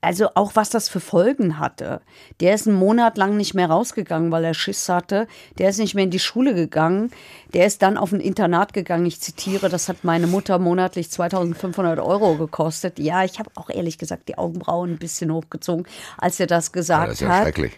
also 0.00 0.28
auch 0.36 0.54
was 0.54 0.70
das 0.70 0.88
für 0.88 1.00
Folgen 1.00 1.58
hatte. 1.58 2.00
Der 2.40 2.54
ist 2.54 2.68
einen 2.68 2.76
Monat 2.76 3.18
lang 3.18 3.36
nicht 3.36 3.54
mehr 3.54 3.68
rausgegangen, 3.68 4.30
weil 4.30 4.44
er 4.44 4.54
Schiss 4.54 4.88
hatte. 4.88 5.26
Der 5.58 5.70
ist 5.70 5.78
nicht 5.78 5.94
mehr 5.96 6.04
in 6.04 6.10
die 6.10 6.20
Schule 6.20 6.54
gegangen. 6.54 7.10
Der 7.52 7.66
ist 7.66 7.82
dann 7.82 7.96
auf 7.98 8.12
ein 8.12 8.20
Internat 8.20 8.72
gegangen. 8.72 9.06
Ich 9.06 9.20
zitiere, 9.20 9.68
das 9.68 9.88
hat 9.88 10.04
meine 10.04 10.28
Mutter 10.28 10.58
monatlich 10.60 11.10
2500 11.10 11.98
Euro 11.98 12.36
gekostet. 12.36 12.98
Ja, 13.00 13.24
ich 13.24 13.38
habe 13.40 13.50
auch 13.56 13.70
ehrlich 13.70 13.98
gesagt 13.98 14.28
die 14.28 14.38
Augenbrauen 14.38 14.92
ein 14.92 14.98
bisschen 14.98 15.32
hochgezogen, 15.32 15.86
als 16.16 16.38
er 16.38 16.46
das 16.46 16.66
Ja, 16.68 16.72
gesagt 16.72 17.06
das 17.08 17.14
ist 17.14 17.20
ja 17.22 17.28
hat. 17.30 17.42
schrecklich. 17.42 17.72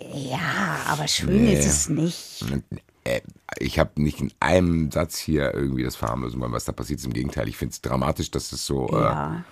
Ja, 0.00 0.78
aber 0.88 1.06
schön 1.08 1.44
Nee. 1.44 1.54
ist 1.54 1.66
es 1.66 1.88
nicht. 1.88 2.44
Äh, 3.04 3.20
Ich 3.60 3.78
habe 3.78 4.02
nicht 4.02 4.20
in 4.20 4.32
einem 4.40 4.90
Satz 4.90 5.16
hier 5.18 5.54
irgendwie 5.54 5.84
das 5.84 5.94
verharmlosen 5.94 6.40
wollen, 6.40 6.50
was 6.52 6.64
da 6.64 6.72
passiert 6.72 6.98
ist. 6.98 7.06
Im 7.06 7.12
Gegenteil, 7.12 7.46
ich 7.48 7.56
finde 7.56 7.72
es 7.72 7.80
dramatisch, 7.80 8.30
dass 8.32 8.50
das 8.50 8.66
so 8.66 8.88
Ja. 8.90 9.36
äh, 9.36 9.42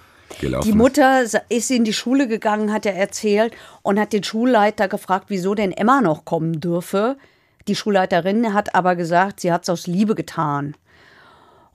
gelaufen 0.40 0.66
Die. 0.70 0.76
Mutter 0.76 1.22
ist 1.22 1.70
in 1.70 1.84
die 1.84 1.92
Schule 1.92 2.28
gegangen, 2.28 2.72
hat 2.72 2.86
er 2.86 2.94
erzählt, 2.94 3.54
und 3.82 3.98
hat 3.98 4.12
den 4.12 4.24
Schulleiter 4.24 4.88
gefragt, 4.88 5.26
wieso 5.28 5.54
denn 5.54 5.72
Emma 5.72 6.00
noch 6.00 6.24
kommen 6.24 6.60
dürfe. 6.60 7.16
Die 7.68 7.76
Schulleiterin 7.76 8.52
hat 8.54 8.74
aber 8.74 8.96
gesagt, 8.96 9.40
sie 9.40 9.52
hat 9.52 9.62
es 9.62 9.68
aus 9.70 9.86
Liebe 9.86 10.14
getan. 10.14 10.76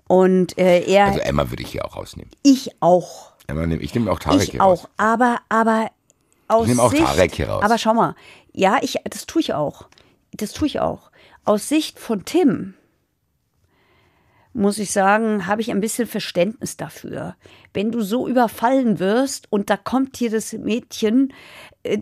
Und 0.07 0.57
äh, 0.57 0.81
er, 0.85 1.05
Also 1.07 1.19
Emma 1.19 1.49
würde 1.49 1.63
ich 1.63 1.71
hier 1.71 1.85
auch 1.85 1.95
rausnehmen. 1.97 2.31
ich 2.43 2.71
auch. 2.81 3.33
Emma 3.47 3.65
nehm, 3.65 3.79
ich 3.81 3.93
nehme 3.93 4.11
auch 4.11 4.19
Tarek 4.19 4.41
Ich 4.43 4.51
hier 4.51 4.61
auch. 4.61 4.83
raus. 4.83 4.87
Aber, 4.97 5.39
aber 5.49 5.89
aus 6.49 6.63
Ich 6.63 6.69
nehm 6.69 6.79
auch 6.79 6.91
Sicht, 6.91 7.03
Tarek 7.05 7.35
hier 7.35 7.49
raus. 7.49 7.63
Aber 7.63 7.77
schau 7.77 7.93
mal, 7.93 8.15
ja, 8.53 8.77
ich, 8.81 8.97
das 9.09 9.25
tue 9.25 9.41
ich 9.41 9.53
auch. 9.53 9.87
Das 10.33 10.51
tue 10.51 10.67
ich 10.67 10.79
auch. 10.81 11.11
Aus 11.45 11.69
Sicht 11.69 11.99
von 11.99 12.25
Tim 12.25 12.73
muss 14.53 14.79
ich 14.79 14.91
sagen, 14.91 15.45
habe 15.45 15.61
ich 15.61 15.69
ein 15.71 15.79
bisschen 15.81 16.07
Verständnis 16.07 16.77
dafür. 16.77 17.35
Wenn 17.77 17.91
du 17.91 18.01
so 18.01 18.27
überfallen 18.27 18.97
wirst 18.97 19.45
und 19.51 19.69
da 19.69 19.77
kommt 19.77 20.17
hier 20.17 20.31
das 20.31 20.51
Mädchen, 20.53 21.31
äh, 21.83 21.99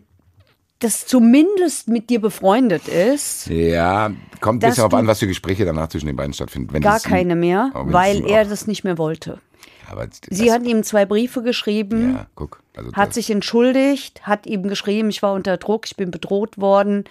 das 0.80 1.06
zumindest 1.06 1.90
mit 1.90 2.10
dir 2.10 2.22
befreundet 2.22 2.88
ist. 2.88 3.48
Ja, 3.48 4.10
kommt 4.40 4.64
ein 4.64 4.70
bisschen 4.70 4.84
darauf 4.84 4.94
an, 4.94 5.06
was 5.06 5.20
für 5.20 5.28
Gespräche 5.28 5.66
danach 5.66 5.90
zwischen 5.90 6.06
den 6.08 6.16
beiden 6.16 6.32
stattfinden. 6.32 6.72
Wenn 6.72 6.82
Gar 6.82 7.02
keine 7.02 7.36
mehr, 7.36 7.72
wenn 7.74 7.92
weil 7.92 8.16
ihm 8.20 8.26
er 8.28 8.44
auch- 8.44 8.48
das 8.50 8.68
nicht 8.68 8.86
mehr 8.86 8.98
wollte. 8.98 9.40
Aber 9.92 10.08
Sie 10.32 10.46
das- 10.46 10.54
hat 10.56 10.64
ihm 10.66 10.82
zwei 10.84 11.06
Briefe 11.06 11.44
geschrieben, 11.44 12.14
Ja, 12.16 12.28
guck. 12.36 12.62
Also 12.78 12.94
hat 12.94 13.10
das- 13.10 13.16
sich 13.16 13.30
entschuldigt, 13.30 14.26
hat 14.26 14.48
ihm 14.48 14.64
geschrieben, 14.70 15.10
ich 15.10 15.22
war 15.22 15.34
unter 15.34 15.58
Druck, 15.58 15.88
ich 15.88 15.98
bin 15.98 16.10
bedroht 16.10 16.58
worden 16.58 17.04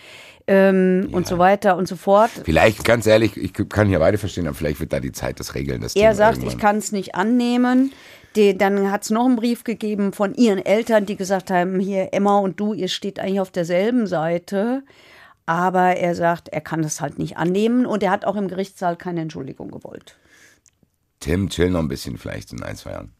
ähm, 0.46 1.10
und 1.12 1.26
so 1.26 1.36
weiter 1.36 1.76
und 1.76 1.86
so 1.86 1.96
fort. 1.96 2.30
Vielleicht, 2.44 2.82
ganz 2.84 3.06
ehrlich, 3.06 3.36
ich 3.36 3.52
kann 3.52 3.88
hier 3.88 3.98
beide 3.98 4.16
verstehen, 4.16 4.46
aber 4.46 4.54
vielleicht 4.56 4.80
wird 4.80 4.92
da 4.94 5.00
die 5.00 5.12
Zeit 5.12 5.38
das 5.38 5.54
regeln. 5.54 5.82
Das 5.82 5.94
Er 5.96 6.00
Thema 6.00 6.14
sagt, 6.14 6.38
irgendwann. 6.38 6.56
ich 6.56 6.62
kann 6.62 6.76
es 6.78 6.92
nicht 6.92 7.14
annehmen. 7.14 7.92
Die, 8.36 8.58
dann 8.58 8.90
hat 8.90 9.02
es 9.02 9.10
noch 9.10 9.26
einen 9.26 9.36
Brief 9.36 9.62
gegeben 9.64 10.12
von 10.12 10.34
ihren 10.34 10.58
Eltern, 10.58 11.06
die 11.06 11.16
gesagt 11.16 11.50
haben, 11.50 11.78
hier 11.78 12.12
Emma 12.12 12.38
und 12.38 12.58
du, 12.58 12.74
ihr 12.74 12.88
steht 12.88 13.20
eigentlich 13.20 13.40
auf 13.40 13.50
derselben 13.50 14.06
Seite. 14.06 14.82
Aber 15.46 15.96
er 15.96 16.14
sagt, 16.14 16.48
er 16.48 16.60
kann 16.60 16.82
das 16.82 17.00
halt 17.00 17.18
nicht 17.18 17.36
annehmen 17.36 17.86
und 17.86 18.02
er 18.02 18.10
hat 18.10 18.24
auch 18.24 18.36
im 18.36 18.48
Gerichtssaal 18.48 18.96
keine 18.96 19.20
Entschuldigung 19.20 19.70
gewollt. 19.70 20.16
Tim, 21.20 21.48
chill 21.48 21.70
noch 21.70 21.80
ein 21.80 21.88
bisschen 21.88 22.18
vielleicht 22.18 22.52
in 22.52 22.62
ein, 22.62 22.76
zwei 22.76 22.92
Jahren. 22.92 23.12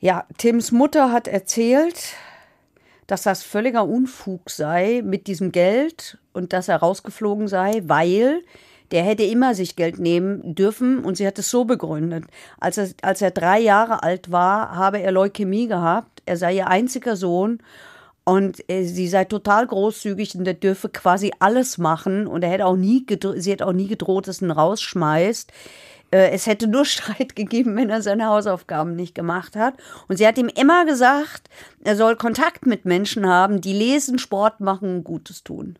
Ja, 0.00 0.26
Tims 0.36 0.70
Mutter 0.70 1.12
hat 1.12 1.28
erzählt, 1.28 2.14
dass 3.06 3.22
das 3.22 3.42
völliger 3.42 3.86
Unfug 3.86 4.50
sei 4.50 5.02
mit 5.04 5.26
diesem 5.26 5.50
Geld 5.50 6.18
und 6.32 6.52
dass 6.52 6.68
er 6.68 6.76
rausgeflogen 6.76 7.48
sei, 7.48 7.82
weil 7.86 8.42
der 8.94 9.02
hätte 9.02 9.24
immer 9.24 9.56
sich 9.56 9.74
Geld 9.74 9.98
nehmen 9.98 10.54
dürfen 10.54 11.00
und 11.00 11.16
sie 11.16 11.26
hat 11.26 11.38
es 11.40 11.50
so 11.50 11.64
begründet. 11.64 12.24
Als 12.60 12.78
er, 12.78 12.88
als 13.02 13.20
er 13.22 13.32
drei 13.32 13.58
Jahre 13.58 14.04
alt 14.04 14.30
war, 14.30 14.76
habe 14.76 15.00
er 15.00 15.10
Leukämie 15.10 15.66
gehabt, 15.66 16.22
er 16.26 16.36
sei 16.36 16.54
ihr 16.54 16.68
einziger 16.68 17.16
Sohn 17.16 17.58
und 18.22 18.62
äh, 18.70 18.84
sie 18.84 19.08
sei 19.08 19.24
total 19.24 19.66
großzügig 19.66 20.36
und 20.36 20.46
er 20.46 20.54
dürfe 20.54 20.88
quasi 20.88 21.32
alles 21.40 21.76
machen 21.76 22.28
und 22.28 22.44
er 22.44 22.50
hätte 22.50 22.66
auch 22.66 22.76
nie, 22.76 23.04
sie 23.34 23.50
hätte 23.50 23.66
auch 23.66 23.72
nie 23.72 23.88
gedroht, 23.88 24.28
dass 24.28 24.40
ihn 24.40 24.52
rausschmeißt. 24.52 25.52
Äh, 26.12 26.30
Es 26.30 26.46
hätte 26.46 26.68
nur 26.68 26.84
Streit 26.94 27.34
gegeben, 27.34 27.74
wenn 27.74 27.90
er 27.90 28.00
seine 28.00 28.26
Hausaufgaben 28.26 28.94
nicht 28.94 29.16
gemacht 29.16 29.56
hat. 29.56 29.74
Und 30.06 30.18
sie 30.18 30.26
hat 30.26 30.38
ihm 30.38 30.48
immer 30.48 30.86
gesagt, 30.86 31.48
er 31.82 31.96
soll 31.96 32.14
Kontakt 32.14 32.64
mit 32.64 32.84
Menschen 32.84 33.26
haben, 33.26 33.60
die 33.60 33.72
lesen, 33.72 34.20
Sport 34.20 34.60
machen 34.60 34.98
und 34.98 35.04
Gutes 35.04 35.42
tun. 35.42 35.76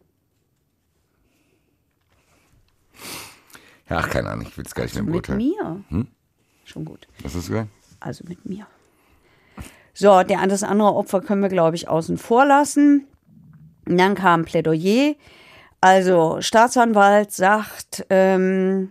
Ja, 3.89 3.99
Ach, 3.99 4.09
keine 4.11 4.31
Ahnung, 4.31 4.47
ich 4.49 4.57
will 4.57 4.65
es 4.65 4.75
gar 4.75 4.85
nicht 4.85 4.95
mehr 4.95 5.03
Mit 5.05 5.13
beurteilen. 5.13 5.39
mir. 5.91 6.07
Schon 6.65 6.85
gut. 6.85 7.07
Was 7.23 7.35
ist 7.35 7.51
das? 7.51 7.67
Also 8.01 8.25
mit 8.27 8.45
mir. 8.47 8.67
So, 9.93 10.23
der, 10.23 10.47
das 10.47 10.63
andere 10.63 10.95
Opfer 10.95 11.21
können 11.21 11.43
wir, 11.43 11.49
glaube 11.49 11.77
ich, 11.77 11.89
außen 11.89 12.19
vor 12.19 12.45
lassen. 12.47 13.07
Und 13.87 13.99
dann 13.99 14.15
kam 14.15 14.45
Plädoyer. 14.45 15.15
Also, 15.81 16.41
Staatsanwalt 16.41 17.31
sagt, 17.33 18.07
ähm, 18.09 18.91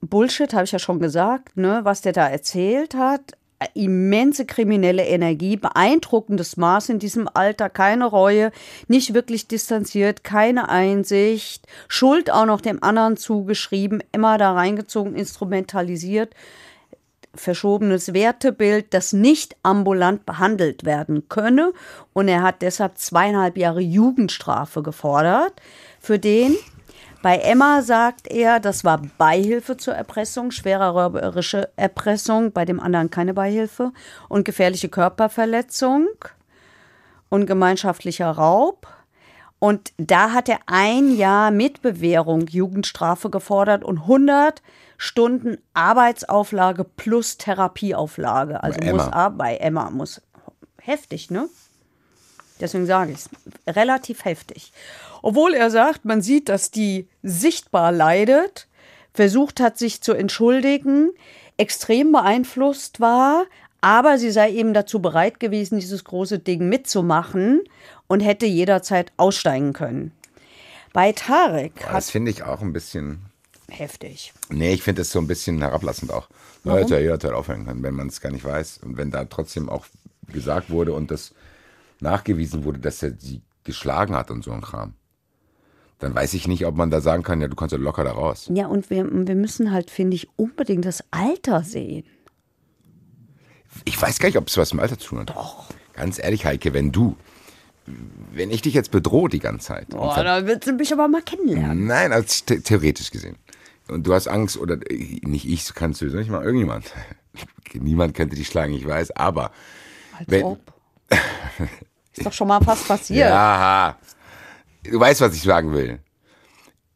Bullshit, 0.00 0.52
habe 0.54 0.64
ich 0.64 0.72
ja 0.72 0.78
schon 0.78 0.98
gesagt, 0.98 1.56
ne, 1.56 1.80
was 1.82 2.00
der 2.00 2.12
da 2.12 2.26
erzählt 2.28 2.94
hat. 2.94 3.32
Immense 3.72 4.44
kriminelle 4.44 5.06
Energie, 5.06 5.56
beeindruckendes 5.56 6.56
Maß 6.56 6.90
in 6.90 6.98
diesem 6.98 7.28
Alter, 7.32 7.70
keine 7.70 8.04
Reue, 8.04 8.52
nicht 8.86 9.14
wirklich 9.14 9.48
distanziert, 9.48 10.24
keine 10.24 10.68
Einsicht, 10.68 11.66
Schuld 11.88 12.30
auch 12.30 12.44
noch 12.44 12.60
dem 12.60 12.82
anderen 12.82 13.16
zugeschrieben, 13.16 14.02
immer 14.12 14.36
da 14.36 14.52
reingezogen, 14.52 15.14
instrumentalisiert 15.14 16.34
verschobenes 17.38 18.14
Wertebild, 18.14 18.92
das 18.94 19.12
nicht 19.12 19.56
ambulant 19.62 20.26
behandelt 20.26 20.84
werden 20.84 21.28
könne. 21.28 21.72
Und 22.12 22.28
er 22.28 22.42
hat 22.42 22.62
deshalb 22.62 22.98
zweieinhalb 22.98 23.56
Jahre 23.56 23.80
Jugendstrafe 23.80 24.82
gefordert 24.82 25.52
für 26.00 26.18
den. 26.18 26.56
Bei 27.22 27.38
Emma 27.38 27.82
sagt 27.82 28.28
er, 28.28 28.60
das 28.60 28.84
war 28.84 29.02
Beihilfe 29.18 29.76
zur 29.76 29.94
Erpressung, 29.94 30.50
schwerer 30.50 30.90
räuberische 30.90 31.70
Erpressung, 31.76 32.52
bei 32.52 32.64
dem 32.64 32.78
anderen 32.78 33.10
keine 33.10 33.34
Beihilfe 33.34 33.92
und 34.28 34.44
gefährliche 34.44 34.88
Körperverletzung 34.88 36.08
und 37.28 37.46
gemeinschaftlicher 37.46 38.30
Raub. 38.30 38.86
Und 39.58 39.92
da 39.96 40.32
hat 40.32 40.48
er 40.48 40.58
ein 40.66 41.16
Jahr 41.16 41.50
mit 41.50 41.82
Bewährung 41.82 42.46
Jugendstrafe 42.46 43.30
gefordert 43.30 43.84
und 43.84 44.00
100 44.00 44.62
Stunden 44.98 45.58
Arbeitsauflage 45.74 46.84
plus 46.84 47.38
Therapieauflage. 47.38 48.62
Also 48.62 48.78
Bei 48.80 48.92
muss 48.92 49.06
Emma. 49.06 49.28
bei 49.30 49.56
Emma 49.56 49.90
muss 49.90 50.20
heftig, 50.80 51.30
ne? 51.30 51.48
Deswegen 52.60 52.86
sage 52.86 53.12
ich 53.12 53.18
es. 53.18 53.30
Relativ 53.66 54.24
heftig. 54.24 54.72
Obwohl 55.22 55.54
er 55.54 55.70
sagt, 55.70 56.04
man 56.04 56.22
sieht, 56.22 56.48
dass 56.48 56.70
die 56.70 57.08
sichtbar 57.22 57.92
leidet, 57.92 58.68
versucht 59.14 59.60
hat, 59.60 59.78
sich 59.78 60.02
zu 60.02 60.12
entschuldigen, 60.12 61.10
extrem 61.56 62.12
beeinflusst 62.12 63.00
war, 63.00 63.44
aber 63.80 64.18
sie 64.18 64.30
sei 64.30 64.50
eben 64.52 64.74
dazu 64.74 65.00
bereit 65.00 65.40
gewesen, 65.40 65.78
dieses 65.78 66.04
große 66.04 66.38
Ding 66.38 66.68
mitzumachen 66.68 67.60
und 68.08 68.20
hätte 68.20 68.46
jederzeit 68.46 69.12
aussteigen 69.16 69.72
können. 69.72 70.12
Bei 70.92 71.12
Tarek 71.12 71.72
Das 71.80 71.88
hat 71.90 72.04
finde 72.04 72.30
ich 72.30 72.42
auch 72.42 72.62
ein 72.62 72.72
bisschen. 72.72 73.20
heftig. 73.68 74.32
Nee, 74.48 74.72
ich 74.74 74.82
finde 74.82 75.02
das 75.02 75.10
so 75.10 75.18
ein 75.18 75.26
bisschen 75.26 75.60
herablassend 75.60 76.12
auch. 76.12 76.28
Da 76.64 76.76
hätte 76.78 76.94
ja 76.94 77.00
jederzeit 77.00 77.32
aufhören 77.32 77.66
können, 77.66 77.82
wenn 77.82 77.94
man 77.94 78.08
es 78.08 78.20
gar 78.20 78.32
nicht 78.32 78.44
weiß. 78.44 78.78
Und 78.78 78.96
wenn 78.96 79.10
da 79.10 79.24
trotzdem 79.24 79.68
auch 79.68 79.86
gesagt 80.32 80.70
wurde 80.70 80.92
und 80.92 81.10
das 81.10 81.32
nachgewiesen 82.00 82.64
wurde, 82.64 82.78
dass 82.80 83.02
er 83.02 83.12
sie 83.18 83.42
geschlagen 83.64 84.16
hat 84.16 84.30
und 84.30 84.42
so 84.42 84.52
ein 84.52 84.62
Kram, 84.62 84.94
dann 85.98 86.14
weiß 86.14 86.34
ich 86.34 86.46
nicht, 86.48 86.66
ob 86.66 86.76
man 86.76 86.90
da 86.90 87.00
sagen 87.00 87.22
kann, 87.22 87.40
ja, 87.40 87.48
du 87.48 87.56
kannst 87.56 87.72
ja 87.72 87.78
locker 87.78 88.04
da 88.04 88.12
raus. 88.12 88.50
Ja, 88.52 88.66
und 88.66 88.90
wir, 88.90 89.06
wir 89.10 89.34
müssen 89.34 89.72
halt, 89.72 89.90
finde 89.90 90.14
ich, 90.16 90.28
unbedingt 90.36 90.84
das 90.84 91.02
Alter 91.10 91.62
sehen. 91.62 92.04
Ich 93.84 94.00
weiß 94.00 94.18
gar 94.18 94.28
nicht, 94.28 94.38
ob 94.38 94.48
es 94.48 94.56
was 94.56 94.72
mit 94.72 94.80
dem 94.80 94.82
Alter 94.82 94.98
zu 94.98 95.08
tun 95.08 95.18
hat. 95.20 95.30
Doch. 95.30 95.66
Ganz 95.94 96.18
ehrlich, 96.18 96.44
Heike, 96.44 96.74
wenn 96.74 96.92
du, 96.92 97.16
wenn 98.32 98.50
ich 98.50 98.62
dich 98.62 98.74
jetzt 98.74 98.90
bedrohe 98.90 99.28
die 99.28 99.38
ganze 99.38 99.66
Zeit. 99.68 99.92
und 99.94 100.00
Boah, 100.00 100.14
ver- 100.14 100.24
da 100.24 100.46
wird 100.46 100.64
sie 100.64 100.72
mich 100.72 100.92
aber 100.92 101.08
mal 101.08 101.22
kennenlernen. 101.22 101.86
Nein, 101.86 102.12
als 102.12 102.44
the 102.48 102.60
theoretisch 102.60 103.10
gesehen. 103.10 103.36
Und 103.88 104.06
du 104.06 104.12
hast 104.14 104.28
Angst, 104.28 104.56
oder 104.58 104.76
nicht 105.22 105.48
ich, 105.48 105.72
kannst 105.74 106.00
du 106.00 106.06
nicht 106.06 106.28
mal 106.30 106.42
irgendjemand. 106.44 106.92
Niemand 107.74 108.14
könnte 108.14 108.34
dich 108.36 108.48
schlagen, 108.48 108.72
ich 108.74 108.86
weiß, 108.86 109.12
aber. 109.12 109.50
Als 110.18 110.28
wenn- 110.28 110.44
ob. 110.44 110.72
Ist 112.16 112.26
doch 112.26 112.32
schon 112.32 112.48
mal 112.48 112.60
fast 112.62 112.88
passiert. 112.88 113.28
Ja, 113.28 113.96
du 114.90 114.98
weißt, 115.00 115.20
was 115.20 115.34
ich 115.34 115.42
sagen 115.42 115.72
will. 115.72 115.98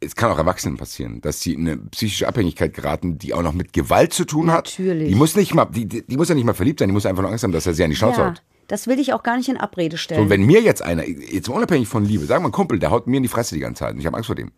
Es 0.02 0.16
kann 0.16 0.30
auch 0.30 0.38
Erwachsenen 0.38 0.78
passieren, 0.78 1.20
dass 1.20 1.40
sie 1.42 1.52
in 1.52 1.68
eine 1.68 1.76
psychische 1.76 2.26
Abhängigkeit 2.26 2.72
geraten, 2.72 3.18
die 3.18 3.34
auch 3.34 3.42
noch 3.42 3.52
mit 3.52 3.74
Gewalt 3.74 4.14
zu 4.14 4.24
tun 4.24 4.50
hat. 4.50 4.74
Natürlich. 4.78 5.08
Die 5.10 5.14
muss 5.14 5.36
nicht 5.36 5.52
mal, 5.52 5.66
die, 5.66 5.86
die 5.86 6.16
muss 6.16 6.30
ja 6.30 6.34
nicht 6.34 6.46
mal 6.46 6.54
verliebt 6.54 6.78
sein, 6.78 6.88
die 6.88 6.94
muss 6.94 7.04
einfach 7.04 7.20
nur 7.22 7.30
Angst 7.30 7.44
haben, 7.44 7.52
dass 7.52 7.66
er 7.66 7.74
sie 7.74 7.84
an 7.84 7.90
die 7.90 7.96
Schnauze 7.96 8.20
Ja, 8.20 8.28
haut. 8.30 8.42
das 8.68 8.86
will 8.86 8.98
ich 8.98 9.12
auch 9.12 9.22
gar 9.22 9.36
nicht 9.36 9.50
in 9.50 9.58
Abrede 9.58 9.96
So, 9.96 9.98
stellen. 9.98 10.22
und 10.22 10.30
wenn 10.30 10.42
mir 10.46 10.62
jetzt 10.62 10.80
einer, 10.80 11.06
jetzt 11.06 11.48
mal 11.50 11.56
unabhängig 11.56 11.86
von 11.86 12.06
Liebe, 12.06 12.24
sagen 12.24 12.42
wir 12.44 12.48
ein 12.48 12.52
Kumpel, 12.52 12.78
der 12.78 12.90
haut 12.90 13.06
mir 13.08 13.18
in 13.18 13.22
die 13.24 13.28
Fresse 13.28 13.54
die 13.54 13.60
ganze 13.60 13.80
Zeit 13.80 13.92
und 13.92 14.00
ich 14.00 14.06
habe 14.06 14.16
Angst 14.16 14.28
vor 14.28 14.36
dem. 14.36 14.52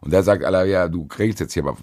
Und 0.00 0.12
der 0.14 0.22
sagt, 0.22 0.42
Alter, 0.44 0.64
ja, 0.64 0.88
du 0.88 1.04
kriegst 1.06 1.40
jetzt 1.40 1.52
hier, 1.52 1.64
aber 1.64 1.76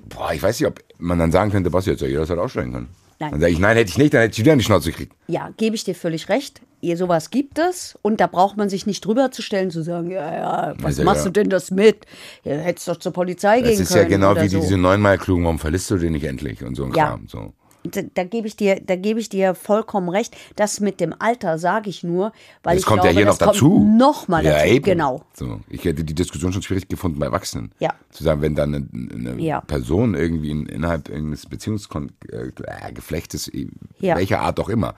boah, 0.00 0.32
ich 0.32 0.42
weiß 0.42 0.58
nicht, 0.58 0.68
ob 0.68 0.80
man 0.98 1.20
dann 1.20 1.30
sagen 1.30 1.52
könnte, 1.52 1.72
was 1.72 1.86
jetzt 1.86 2.00
ja 2.02 2.08
jederzeit 2.08 2.38
aussteigen 2.38 2.72
können. 2.72 2.88
Nein. 3.22 3.30
Dann 3.30 3.40
sage 3.40 3.52
ich, 3.52 3.58
nein, 3.60 3.76
hätte 3.76 3.90
ich 3.90 3.98
nicht, 3.98 4.12
dann 4.14 4.22
hätte 4.22 4.32
ich 4.32 4.38
wieder 4.44 4.56
die 4.56 4.64
Schnauze 4.64 4.90
gekriegt. 4.90 5.12
ja, 5.28 5.50
gebe 5.56 5.76
ich 5.76 5.84
dir 5.84 5.94
völlig 5.94 6.28
recht. 6.28 6.60
Ihr 6.80 6.96
sowas 6.96 7.30
gibt 7.30 7.60
es 7.60 7.96
und 8.02 8.20
da 8.20 8.26
braucht 8.26 8.56
man 8.56 8.68
sich 8.68 8.86
nicht 8.86 9.04
drüber 9.06 9.30
zu 9.30 9.40
stellen, 9.42 9.70
zu 9.70 9.82
sagen, 9.84 10.10
ja, 10.10 10.34
ja, 10.34 10.74
was 10.78 10.84
Also, 10.86 11.04
machst 11.04 11.20
ja. 11.24 11.30
du 11.30 11.30
denn 11.30 11.48
das 11.48 11.70
mit? 11.70 12.04
Ja, 12.42 12.54
hättest 12.56 12.88
doch 12.88 12.96
zur 12.96 13.12
Polizei 13.12 13.60
Das 13.60 13.70
gehen 13.70 13.80
ist 13.82 13.88
können. 13.92 14.02
ja 14.02 14.08
genau 14.08 14.34
wie 14.42 14.48
so. 14.48 14.60
diese 14.60 14.76
neunmal 14.76 15.16
klugen, 15.18 15.44
warum 15.44 15.60
verlässt 15.60 15.88
du 15.92 15.96
den 15.98 16.12
nicht 16.14 16.24
endlich 16.24 16.64
und 16.64 16.74
so 16.74 16.84
ein 16.84 16.92
Ja. 16.94 17.06
Kram. 17.10 17.28
So. 17.28 17.52
Da, 17.84 18.02
da 18.14 18.24
gebe 18.24 18.46
ich 18.46 18.56
dir, 18.56 18.80
da 18.80 18.94
gebe 18.96 19.18
ich 19.18 19.28
dir 19.28 19.54
vollkommen 19.54 20.08
recht. 20.08 20.36
Das 20.56 20.80
mit 20.80 21.00
dem 21.00 21.14
Alter 21.18 21.58
sage 21.58 21.90
ich 21.90 22.04
nur, 22.04 22.32
weil 22.62 22.76
Das 22.76 22.82
ich 22.82 22.86
kommt 22.86 23.02
glaube, 23.02 23.14
ja 23.14 23.20
hier 23.20 23.26
noch 23.26 23.38
dazu. 23.38 23.70
Kommt 23.70 23.98
noch 23.98 24.28
mal 24.28 24.44
ja, 24.44 24.52
dazu. 24.58 24.66
Eben. 24.66 24.84
Genau. 24.84 25.22
So. 25.34 25.60
Ich 25.68 25.84
hätte 25.84 26.04
die 26.04 26.14
Diskussion 26.14 26.52
schon 26.52 26.62
schwierig 26.62 26.88
gefunden 26.88 27.18
bei 27.18 27.26
Erwachsenen. 27.26 27.72
Ja. 27.80 27.90
Zu 28.10 28.22
sagen, 28.24 28.42
wenn 28.42 28.54
dann 28.54 28.74
eine, 28.74 28.86
eine 29.30 29.40
Ja. 29.42 29.60
Person 29.62 30.14
irgendwie 30.14 30.50
in, 30.50 30.66
innerhalb 30.66 31.10
eines 31.10 31.46
Beziehungsgeflechtes, 31.46 33.50
Ja. 33.98 34.16
welcher 34.16 34.40
Art 34.40 34.60
auch 34.60 34.68
immer, 34.68 34.94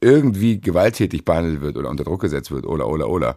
irgendwie 0.00 0.60
gewalttätig 0.60 1.24
behandelt 1.24 1.60
wird 1.60 1.76
oder 1.76 1.90
unter 1.90 2.04
Druck 2.04 2.20
gesetzt 2.20 2.50
wird 2.50 2.66
oder, 2.66 2.88
oder, 2.88 3.08
oder, 3.08 3.36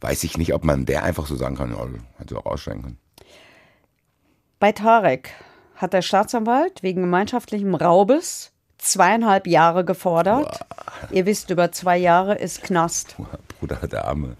weiß 0.00 0.24
ich 0.24 0.38
nicht, 0.38 0.54
ob 0.54 0.64
man 0.64 0.86
der 0.86 1.02
einfach 1.02 1.26
so 1.26 1.36
sagen 1.36 1.56
kann, 1.56 1.70
ja, 1.70 1.86
hätte 2.18 2.36
auch 2.38 2.46
aussteigen 2.46 2.82
können. 2.82 2.98
Bei 4.58 4.72
Tarek 4.72 5.30
hat 5.76 5.92
der 5.92 6.02
Staatsanwalt 6.02 6.82
wegen 6.82 7.02
gemeinschaftlichem 7.02 7.74
Raubes 7.74 8.52
zweieinhalb 8.78 9.46
Jahre 9.46 9.84
gefordert. 9.84 10.60
Ihr 11.10 11.26
wisst, 11.26 11.50
über 11.50 11.72
zwei 11.72 11.96
Jahre 11.96 12.36
ist 12.36 12.62
Knast. 12.62 13.16
Bruder, 13.58 13.76
der 13.86 14.04
Arme. 14.04 14.36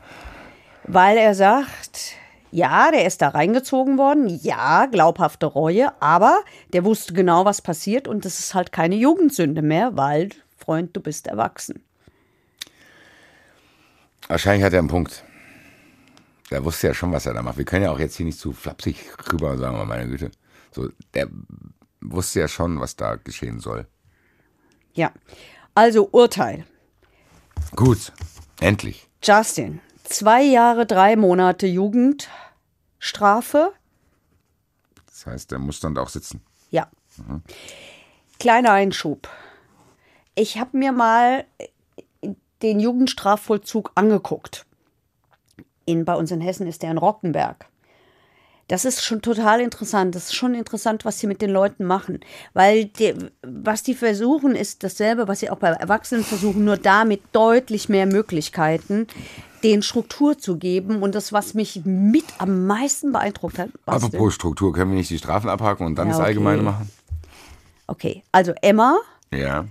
Weil 0.84 1.16
er 1.16 1.34
sagt, 1.34 2.14
ja, 2.50 2.90
der 2.90 3.06
ist 3.06 3.22
da 3.22 3.28
reingezogen 3.28 3.98
worden, 3.98 4.28
ja, 4.42 4.86
glaubhafte 4.86 5.46
Reue, 5.46 5.90
aber 6.00 6.38
der 6.72 6.84
wusste 6.84 7.14
genau, 7.14 7.44
was 7.44 7.62
passiert 7.62 8.06
und 8.06 8.24
das 8.24 8.38
ist 8.38 8.54
halt 8.54 8.70
keine 8.70 8.96
Jugendsünde 8.96 9.62
mehr, 9.62 9.96
weil, 9.96 10.28
Freund, 10.58 10.94
du 10.94 11.00
bist 11.00 11.26
erwachsen. 11.26 11.82
Wahrscheinlich 14.28 14.64
hat 14.64 14.72
er 14.72 14.78
einen 14.78 14.88
Punkt. 14.88 15.24
Der 16.50 16.64
wusste 16.64 16.88
ja 16.88 16.94
schon, 16.94 17.12
was 17.12 17.26
er 17.26 17.34
da 17.34 17.42
macht. 17.42 17.58
Wir 17.58 17.64
können 17.64 17.84
ja 17.84 17.90
auch 17.90 17.98
jetzt 17.98 18.16
hier 18.16 18.26
nicht 18.26 18.38
zu 18.38 18.52
flapsig 18.52 18.98
rüber 19.32 19.56
sagen, 19.58 19.76
aber 19.76 19.86
meine 19.86 20.06
Güte. 20.06 20.30
So, 20.74 20.90
der 21.14 21.28
wusste 22.00 22.40
ja 22.40 22.48
schon, 22.48 22.80
was 22.80 22.96
da 22.96 23.16
geschehen 23.16 23.60
soll. 23.60 23.86
Ja. 24.92 25.12
Also 25.74 26.08
Urteil. 26.10 26.64
Gut, 27.76 28.12
endlich. 28.60 29.08
Justin, 29.22 29.80
zwei 30.02 30.42
Jahre, 30.42 30.86
drei 30.86 31.16
Monate 31.16 31.66
Jugendstrafe. 31.66 33.72
Das 35.06 35.26
heißt, 35.26 35.50
der 35.50 35.58
muss 35.58 35.80
dann 35.80 35.94
da 35.94 36.02
auch 36.02 36.08
sitzen. 36.08 36.42
Ja. 36.70 36.90
Kleiner 38.38 38.72
Einschub. 38.72 39.28
Ich 40.34 40.58
habe 40.58 40.76
mir 40.76 40.92
mal 40.92 41.44
den 42.62 42.80
Jugendstrafvollzug 42.80 43.92
angeguckt. 43.94 44.66
In, 45.86 46.04
bei 46.04 46.14
uns 46.14 46.30
in 46.30 46.40
Hessen 46.40 46.66
ist 46.66 46.82
der 46.82 46.90
in 46.90 46.98
Rockenberg. 46.98 47.66
Das 48.68 48.84
ist 48.86 49.04
schon 49.04 49.20
total 49.20 49.60
interessant. 49.60 50.14
Das 50.14 50.24
ist 50.26 50.34
schon 50.34 50.54
interessant, 50.54 51.04
was 51.04 51.18
sie 51.20 51.26
mit 51.26 51.42
den 51.42 51.50
Leuten 51.50 51.84
machen. 51.84 52.20
Weil 52.54 52.86
die, 52.86 53.14
was 53.42 53.82
die 53.82 53.94
versuchen, 53.94 54.54
ist 54.54 54.82
dasselbe, 54.82 55.28
was 55.28 55.40
sie 55.40 55.50
auch 55.50 55.58
bei 55.58 55.68
Erwachsenen 55.68 56.24
versuchen, 56.24 56.64
nur 56.64 56.78
damit 56.78 57.20
deutlich 57.32 57.88
mehr 57.90 58.06
Möglichkeiten, 58.06 59.06
den 59.62 59.82
Struktur 59.82 60.38
zu 60.38 60.56
geben. 60.56 61.02
Und 61.02 61.14
das, 61.14 61.32
was 61.32 61.52
mich 61.52 61.82
mit 61.84 62.24
am 62.38 62.66
meisten 62.66 63.12
beeindruckt 63.12 63.58
hat. 63.58 63.68
was 63.84 64.02
Apropos 64.02 64.34
Struktur, 64.34 64.72
können 64.72 64.92
wir 64.92 64.98
nicht 64.98 65.10
die 65.10 65.18
Strafen 65.18 65.50
abhaken 65.50 65.86
und 65.86 65.96
dann 65.96 66.06
Ja, 66.08 66.12
das 66.12 66.20
okay. 66.20 66.28
Allgemeine 66.28 66.62
machen? 66.62 66.90
Okay, 67.86 68.22
also 68.32 68.54
Emma 68.62 68.96
Ja, 69.30 69.66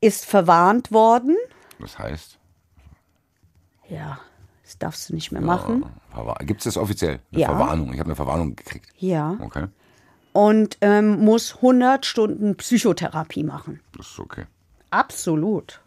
ist 0.00 0.26
verwarnt 0.26 0.92
worden. 0.92 1.36
das 1.80 1.98
heißt. 1.98 2.38
Ja, 3.88 4.20
das 4.74 4.78
darfst 4.78 5.08
du 5.10 5.14
nicht 5.14 5.30
mehr 5.32 5.40
machen. 5.42 5.84
Gibt 6.40 6.60
es 6.60 6.64
das 6.64 6.76
offiziell? 6.76 7.20
Eine 7.32 7.40
Ja. 7.40 7.48
Verwarnung. 7.48 7.92
Ich 7.92 7.98
habe 8.00 8.08
eine 8.08 8.16
Verwarnung 8.16 8.56
gekriegt. 8.56 8.88
Ja. 8.98 9.36
Okay, 9.40 9.66
Und 10.32 10.78
ähm, 10.80 11.20
muss 11.24 11.56
100 11.56 12.04
Stunden 12.06 12.56
Psychotherapie 12.56 13.44
machen. 13.44 13.80
das 13.96 14.08
ist 14.08 14.18
okay. 14.18 14.44
Absolut. 14.90 15.80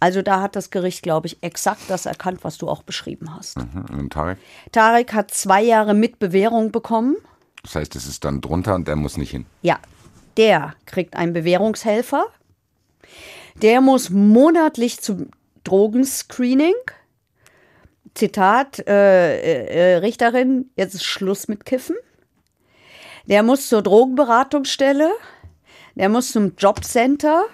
Also 0.00 0.20
da 0.20 0.42
hat 0.42 0.54
das 0.56 0.70
Gericht, 0.70 1.02
glaube 1.02 1.26
ich, 1.28 1.42
exakt 1.42 1.82
das 1.88 2.04
erkannt, 2.04 2.44
was 2.44 2.58
du 2.58 2.68
auch 2.68 2.82
beschrieben 2.82 3.34
hast. 3.34 3.56
Mhm. 3.56 3.98
Und 3.98 4.12
Tarek? 4.12 4.38
Tarek 4.72 5.14
hat 5.14 5.30
zwei 5.30 5.62
Jahre 5.62 5.94
mit 5.94 6.18
Bewährung 6.18 6.72
bekommen. 6.72 7.16
Das 7.62 7.74
heißt, 7.76 7.96
es 7.96 8.06
ist 8.06 8.24
dann 8.24 8.42
drunter 8.42 8.74
und 8.74 8.86
der 8.86 8.96
muss 8.96 9.16
nicht 9.16 9.30
hin. 9.30 9.46
Ja, 9.62 9.78
der 10.36 10.74
kriegt 10.84 11.16
einen 11.16 11.32
Bewährungshelfer. 11.32 12.26
Der 13.62 13.80
muss 13.80 14.10
monatlich 14.10 15.00
zum 15.00 15.30
Drogenscreening. 15.62 16.74
Zitat, 18.14 18.86
äh, 18.86 19.94
äh, 19.94 19.96
Richterin, 19.96 20.70
jetzt 20.76 20.94
ist 20.94 21.04
Schluss 21.04 21.48
mit 21.48 21.64
Kiffen. 21.64 21.96
Der 23.26 23.42
muss 23.42 23.68
zur 23.68 23.82
Drogenberatungsstelle. 23.82 25.10
Der 25.94 26.08
muss 26.08 26.32
zum 26.32 26.54
Jobcenter. 26.56 27.44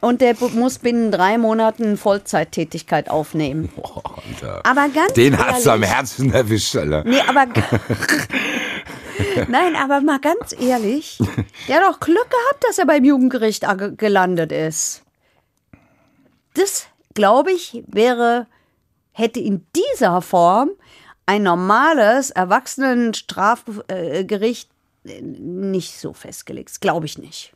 Und 0.00 0.20
der 0.20 0.36
muss 0.54 0.78
binnen 0.78 1.10
drei 1.10 1.38
Monaten 1.38 1.96
Vollzeittätigkeit 1.96 3.10
aufnehmen. 3.10 3.70
Boah. 3.74 4.02
Aber 4.62 4.88
ganz 4.88 5.14
Den 5.14 5.36
hast 5.38 5.66
du 5.66 5.70
am 5.70 5.82
Herzen 5.82 6.32
erwischt, 6.32 6.76
Alter. 6.76 7.02
Nee, 7.04 7.20
aber. 7.26 7.46
Nein, 9.48 9.76
aber 9.76 10.02
mal 10.02 10.20
ganz 10.20 10.54
ehrlich. 10.58 11.18
Der 11.66 11.76
hat 11.76 11.84
doch 11.84 12.00
Glück 12.00 12.30
gehabt, 12.30 12.64
dass 12.68 12.78
er 12.78 12.86
beim 12.86 13.04
Jugendgericht 13.04 13.64
gelandet 13.96 14.52
ist. 14.52 15.02
Das, 16.54 16.86
glaube 17.14 17.52
ich, 17.52 17.82
wäre, 17.86 18.46
hätte 19.16 19.40
in 19.40 19.66
dieser 19.74 20.20
Form 20.20 20.72
ein 21.24 21.42
normales 21.42 22.30
Erwachsenenstrafgericht 22.30 24.68
äh, 25.06 25.22
nicht 25.22 25.98
so 25.98 26.12
festgelegt. 26.12 26.68
Das 26.68 26.80
glaube 26.80 27.06
ich 27.06 27.16
nicht. 27.16 27.54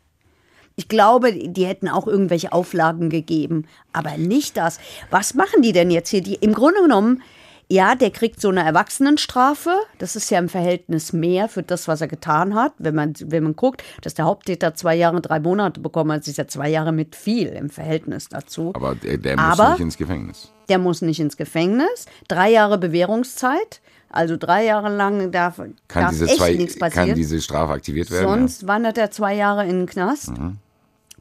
Ich 0.76 0.88
glaube, 0.88 1.34
die 1.34 1.66
hätten 1.66 1.88
auch 1.88 2.06
irgendwelche 2.06 2.52
Auflagen 2.52 3.10
gegeben, 3.10 3.66
aber 3.92 4.16
nicht 4.16 4.56
das. 4.56 4.80
Was 5.10 5.34
machen 5.34 5.60
die 5.60 5.72
denn 5.72 5.90
jetzt 5.90 6.08
hier? 6.08 6.22
Die, 6.22 6.36
Im 6.36 6.54
Grunde 6.54 6.80
genommen, 6.80 7.22
ja, 7.70 7.94
der 7.94 8.10
kriegt 8.10 8.40
so 8.40 8.48
eine 8.48 8.64
Erwachsenenstrafe. 8.64 9.70
Das 9.98 10.16
ist 10.16 10.28
ja 10.30 10.38
im 10.40 10.48
Verhältnis 10.48 11.12
mehr 11.12 11.48
für 11.48 11.62
das, 11.62 11.86
was 11.88 12.00
er 12.00 12.08
getan 12.08 12.54
hat. 12.54 12.72
Wenn 12.78 12.94
man, 12.96 13.14
wenn 13.24 13.44
man 13.44 13.54
guckt, 13.54 13.84
dass 14.02 14.14
der 14.14 14.24
Haupttäter 14.24 14.74
zwei 14.74 14.96
Jahre, 14.96 15.20
drei 15.20 15.38
Monate 15.40 15.80
bekommen 15.80 16.12
hat, 16.12 16.26
ist 16.26 16.36
ja 16.36 16.48
zwei 16.48 16.68
Jahre 16.68 16.90
mit 16.92 17.14
viel 17.14 17.48
im 17.48 17.70
Verhältnis 17.70 18.28
dazu. 18.28 18.72
Aber 18.74 18.94
der, 18.96 19.18
der 19.18 19.36
muss 19.36 19.58
Aber- 19.58 19.70
nicht 19.70 19.80
ins 19.80 19.96
Gefängnis. 19.96 20.52
Der 20.68 20.78
muss 20.78 21.00
nicht 21.02 21.20
ins 21.20 21.36
Gefängnis. 21.36 22.06
Drei 22.28 22.50
Jahre 22.50 22.76
Bewährungszeit. 22.78 23.80
Also 24.08 24.36
drei 24.36 24.64
Jahre 24.64 24.88
lang 24.94 25.30
darf, 25.30 25.56
Kann, 25.58 25.74
darf 25.88 26.10
diese, 26.10 26.26
echt 26.26 26.36
zwei, 26.38 26.52
nichts 26.54 26.78
kann 26.78 26.90
passieren. 26.90 27.14
diese 27.14 27.40
Strafe 27.40 27.72
aktiviert 27.74 28.10
werden? 28.10 28.28
Sonst 28.28 28.66
wandert 28.66 28.98
er 28.98 29.12
zwei 29.12 29.34
Jahre 29.36 29.62
in 29.64 29.78
den 29.80 29.86
Knast. 29.86 30.32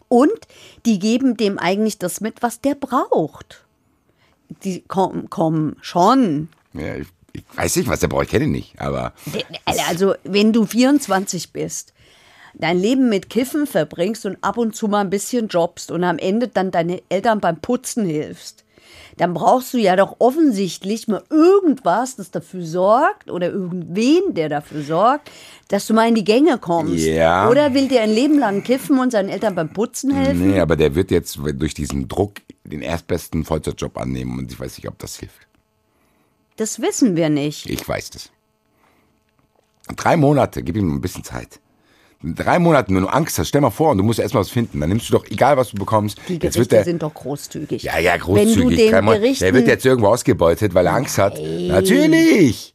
Und 0.08 0.32
die 0.88 0.98
geben 0.98 1.38
dem 1.38 1.60
eigentlich 1.60 2.00
das 2.00 2.20
mit, 2.22 2.42
was 2.42 2.62
der 2.62 2.74
braucht. 2.74 3.64
Die 4.64 4.82
kommen 4.82 5.30
komm, 5.30 5.76
schon. 5.82 6.50
ja. 6.74 6.96
Ich, 6.96 7.08
ich 7.32 7.44
weiß 7.56 7.76
nicht, 7.76 7.88
was 7.90 8.00
der 8.00 8.08
braucht. 8.08 8.24
Ich 8.24 8.30
kenne 8.32 8.46
ihn 8.46 8.52
nicht. 8.52 8.82
Aber 8.82 9.14
Also, 9.66 10.16
wenn 10.24 10.52
du 10.52 10.66
24 10.66 11.54
bist, 11.54 11.94
dein 12.56 12.80
Leben 12.80 13.08
mit 13.10 13.30
Kiffen 13.30 13.68
verbringst 13.68 14.26
und 14.26 14.38
ab 14.42 14.58
und 14.58 14.76
zu 14.76 14.88
mal 14.88 15.02
ein 15.02 15.12
bisschen 15.12 15.48
jobbst 15.48 15.92
und 15.92 16.04
am 16.04 16.18
Ende 16.18 16.48
dann 16.48 16.72
deine 16.72 17.02
Eltern 17.10 17.40
beim 17.40 17.62
Putzen 17.62 18.06
hilfst, 18.06 18.66
dann 19.20 19.34
brauchst 19.34 19.74
du 19.74 19.78
ja 19.78 19.98
doch 19.98 20.16
offensichtlich 20.20 21.10
mal 21.10 21.22
irgendwas, 21.30 22.16
das 22.16 22.32
dafür 22.32 22.66
sorgt 22.66 23.30
oder 23.30 23.52
irgendwen, 23.52 24.34
der 24.34 24.48
dafür 24.48 24.82
sorgt, 24.82 25.30
dass 25.68 25.88
du 25.88 25.94
mal 25.94 26.08
in 26.08 26.16
die 26.16 26.24
Gänge 26.24 26.58
kommst. 26.58 27.06
Ja. 27.06 27.50
Oder 27.50 27.74
will 27.74 27.90
dir 27.90 28.02
ein 28.02 28.14
Leben 28.14 28.40
lang 28.40 28.64
kiffen 28.64 28.98
und 28.98 29.12
seinen 29.12 29.28
Eltern 29.28 29.56
beim 29.56 29.74
Putzen 29.74 30.16
helfen? 30.16 30.52
nee, 30.52 30.60
aber 30.62 30.78
der 30.78 30.96
wird 30.96 31.12
jetzt 31.12 31.38
durch 31.38 31.74
diesen 31.74 32.08
Druck 32.08 32.36
den 32.64 32.82
erstbesten 32.82 33.44
Vollzeitjob 33.44 33.98
annehmen 33.98 34.40
und 34.40 34.50
ich 34.54 34.58
weiß 34.58 34.78
nicht, 34.78 34.88
ob 34.88 34.98
das 35.00 35.18
hilft. 35.18 35.48
Das 36.56 36.82
wissen 36.82 37.18
wir 37.18 37.30
nicht. 37.30 37.70
Ich 37.70 37.86
weiß 37.86 38.12
das. 38.12 38.32
Drei 39.98 40.16
Monate, 40.16 40.64
gib 40.64 40.78
ihm 40.78 40.96
ein 40.96 41.02
bisschen 41.02 41.26
Zeit. 41.26 41.60
In 42.22 42.36
drei 42.36 42.60
Monaten, 42.60 42.96
wenn 42.96 43.04
du 43.04 43.08
Angst 43.08 43.40
hast, 43.40 43.48
stell 43.48 43.62
mal 43.62 43.70
vor, 43.70 43.92
und 43.92 43.98
du 43.98 44.04
musst 44.04 44.20
erst 44.20 44.34
mal 44.34 44.42
was 44.42 44.50
finden, 44.50 44.82
dann 44.82 44.90
nimmst 44.90 45.08
du 45.10 45.14
doch, 45.14 45.26
egal 45.30 45.56
was 45.56 45.72
du 45.72 45.78
bekommst, 45.78 46.18
Die 46.28 46.34
jetzt 46.34 46.44
wird 46.44 46.54
Gerichte 46.54 46.76
der, 46.76 46.84
sind 46.84 47.02
doch 47.02 47.14
großzügig. 47.14 47.84
ja, 47.84 47.98
ja, 47.98 48.14
Wenn 48.14 48.20
großzügig. 48.20 48.56
du 48.78 48.92
den 48.92 49.06
Monate. 49.06 49.34
Der 49.40 49.54
wird 49.54 49.68
jetzt 49.68 49.86
irgendwo 49.86 50.08
ausgebeutet, 50.10 50.74
weil 50.74 50.86
er 50.86 50.96
Angst 50.96 51.18
hat. 51.18 51.40
Natürlich! 51.40 52.74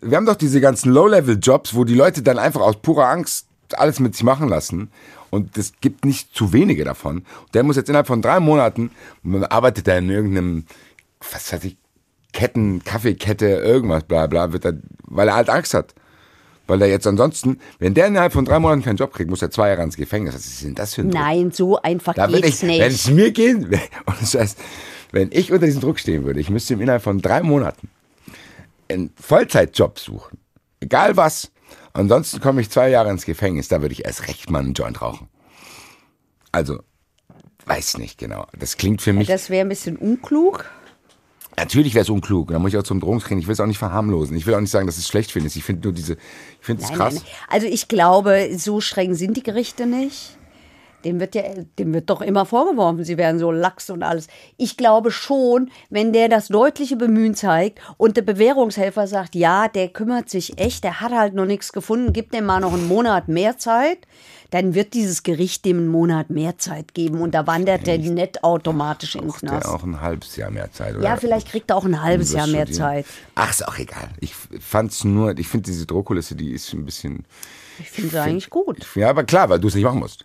Wir 0.00 0.16
haben 0.16 0.26
doch 0.26 0.34
diese 0.34 0.60
ganzen 0.60 0.90
Low-Level-Jobs, 0.92 1.74
wo 1.74 1.84
die 1.84 1.94
Leute 1.94 2.22
dann 2.22 2.38
einfach 2.38 2.60
aus 2.62 2.76
purer 2.76 3.08
Angst 3.08 3.46
alles 3.74 4.00
mit 4.00 4.14
sich 4.16 4.24
machen 4.24 4.48
lassen. 4.48 4.90
Und 5.30 5.56
es 5.56 5.74
gibt 5.80 6.04
nicht 6.04 6.34
zu 6.34 6.52
wenige 6.52 6.84
davon. 6.84 7.24
Der 7.54 7.62
muss 7.62 7.76
jetzt 7.76 7.88
innerhalb 7.88 8.08
von 8.08 8.20
drei 8.20 8.40
Monaten, 8.40 8.90
man 9.22 9.44
arbeitet 9.44 9.86
er 9.86 9.98
in 9.98 10.10
irgendeinem, 10.10 10.66
was 11.32 11.52
weiß 11.52 11.64
ich, 11.64 11.76
Ketten, 12.32 12.82
Kaffeekette, 12.82 13.46
irgendwas, 13.46 14.04
bla 14.04 14.26
bla, 14.26 14.52
wird 14.52 14.64
er, 14.64 14.74
weil 15.04 15.28
er 15.28 15.34
halt 15.34 15.50
Angst 15.50 15.72
hat. 15.74 15.94
Weil 16.72 16.80
er 16.80 16.88
jetzt 16.88 17.06
ansonsten, 17.06 17.60
wenn 17.80 17.92
der 17.92 18.06
innerhalb 18.06 18.32
von 18.32 18.46
drei 18.46 18.58
Monaten 18.58 18.82
keinen 18.82 18.96
Job 18.96 19.12
kriegt, 19.12 19.28
muss 19.28 19.42
er 19.42 19.50
zwei 19.50 19.68
Jahre 19.68 19.82
ins 19.82 19.94
Gefängnis. 19.94 20.34
Was 20.34 20.46
ist 20.46 20.64
denn 20.64 20.74
das 20.74 20.94
für 20.94 21.02
ein 21.02 21.10
Druck? 21.10 21.20
Nein, 21.20 21.50
so 21.50 21.82
einfach 21.82 22.14
Da 22.14 22.26
geht's 22.26 22.48
ich, 22.48 22.62
wenn 22.62 22.68
nicht. 22.68 22.80
es 22.86 23.10
mir 23.10 23.30
geht, 23.30 23.56
und 24.06 24.22
das 24.22 24.34
heißt, 24.34 24.58
wenn 25.10 25.28
ich 25.32 25.52
unter 25.52 25.66
diesem 25.66 25.82
Druck 25.82 25.98
stehen 25.98 26.24
würde, 26.24 26.40
ich 26.40 26.48
müsste 26.48 26.72
ihm 26.72 26.80
innerhalb 26.80 27.02
von 27.02 27.20
drei 27.20 27.42
Monaten 27.42 27.90
einen 28.88 29.12
Vollzeitjob 29.20 29.98
suchen. 29.98 30.38
Egal 30.80 31.14
was. 31.18 31.52
Ansonsten 31.92 32.40
komme 32.40 32.62
ich 32.62 32.70
zwei 32.70 32.88
Jahre 32.88 33.10
ins 33.10 33.26
Gefängnis, 33.26 33.68
da 33.68 33.82
würde 33.82 33.92
ich 33.92 34.06
erst 34.06 34.26
recht 34.26 34.48
mal 34.48 34.60
einen 34.60 34.72
Joint 34.72 35.02
rauchen. 35.02 35.28
Also, 36.52 36.78
weiß 37.66 37.98
nicht 37.98 38.16
genau. 38.16 38.46
Das 38.58 38.78
klingt 38.78 39.02
für 39.02 39.12
mich, 39.12 39.28
Das 39.28 39.50
wäre 39.50 39.66
ein 39.66 39.68
bisschen 39.68 39.98
unklug. 39.98 40.64
Natürlich 41.56 41.94
wäre 41.94 42.02
es 42.02 42.10
unklug. 42.10 42.48
Da 42.48 42.58
muss 42.58 42.72
ich 42.72 42.78
auch 42.78 42.82
zum 42.82 43.00
Drogentraining. 43.00 43.40
Ich 43.40 43.46
will 43.46 43.54
es 43.54 43.60
auch 43.60 43.66
nicht 43.66 43.78
verharmlosen. 43.78 44.36
Ich 44.36 44.46
will 44.46 44.54
auch 44.54 44.60
nicht 44.60 44.70
sagen, 44.70 44.86
dass 44.86 44.98
es 44.98 45.08
schlecht 45.08 45.32
finde. 45.32 45.48
Ich 45.54 45.64
finde 45.64 45.88
nur 45.88 45.92
diese, 45.92 46.14
ich 46.14 46.66
finde 46.66 46.82
es 46.82 46.92
krass. 46.92 47.14
nein. 47.14 47.24
Also 47.48 47.66
ich 47.66 47.88
glaube, 47.88 48.50
so 48.56 48.80
streng 48.80 49.14
sind 49.14 49.36
die 49.36 49.42
Gerichte 49.42 49.86
nicht. 49.86 50.36
Dem 51.04 51.20
wird 51.20 51.34
ja, 51.34 51.42
dem 51.78 51.92
wird 51.94 52.10
doch 52.10 52.20
immer 52.20 52.46
vorgeworfen, 52.46 53.04
sie 53.04 53.16
wären 53.16 53.38
so 53.38 53.50
lax 53.50 53.90
und 53.90 54.02
alles. 54.02 54.28
Ich 54.56 54.76
glaube 54.76 55.10
schon, 55.10 55.70
wenn 55.90 56.12
der 56.12 56.28
das 56.28 56.48
deutliche 56.48 56.96
Bemühen 56.96 57.34
zeigt 57.34 57.80
und 57.96 58.16
der 58.16 58.22
Bewährungshelfer 58.22 59.06
sagt, 59.06 59.34
ja, 59.34 59.68
der 59.68 59.88
kümmert 59.88 60.30
sich 60.30 60.58
echt, 60.58 60.84
der 60.84 61.00
hat 61.00 61.12
halt 61.12 61.34
noch 61.34 61.46
nichts 61.46 61.72
gefunden, 61.72 62.12
gibt 62.12 62.34
dem 62.34 62.46
mal 62.46 62.60
noch 62.60 62.72
einen 62.72 62.88
Monat 62.88 63.28
mehr 63.28 63.58
Zeit, 63.58 63.98
dann 64.50 64.74
wird 64.74 64.94
dieses 64.94 65.22
Gericht 65.22 65.64
dem 65.64 65.78
einen 65.78 65.88
Monat 65.88 66.30
mehr 66.30 66.58
Zeit 66.58 66.94
geben 66.94 67.20
und 67.20 67.34
da 67.34 67.46
wandert 67.46 67.86
der 67.86 67.98
nicht 67.98 68.44
automatisch 68.44 69.14
ins 69.14 69.24
Braucht 69.24 69.42
der 69.42 69.48
Knast. 69.50 69.66
auch 69.66 69.82
ein 69.82 70.00
halbes 70.00 70.36
Jahr 70.36 70.50
mehr 70.50 70.70
Zeit. 70.72 70.94
Oder? 70.94 71.04
Ja, 71.04 71.16
vielleicht 71.16 71.48
kriegt 71.48 71.70
er 71.70 71.76
auch 71.76 71.84
ein 71.84 72.02
halbes 72.02 72.32
Jahr 72.32 72.46
mehr. 72.46 72.62
Zeit. 72.70 73.06
Ach, 73.34 73.50
ist 73.50 73.66
auch 73.66 73.78
egal. 73.78 74.10
Ich 74.20 74.34
fand's 74.34 75.04
nur, 75.04 75.36
ich 75.38 75.48
finde 75.48 75.64
diese 75.70 75.86
Drohkulisse, 75.86 76.36
die 76.36 76.52
ist 76.52 76.72
ein 76.72 76.84
bisschen. 76.84 77.24
Ich 77.78 77.90
finde 77.90 78.10
sie 78.10 78.20
eigentlich 78.20 78.50
gut. 78.50 78.86
Ja, 78.94 79.10
aber 79.10 79.24
klar, 79.24 79.48
weil 79.48 79.58
du 79.58 79.68
es 79.68 79.74
nicht 79.74 79.84
machen 79.84 79.98
musst. 79.98 80.24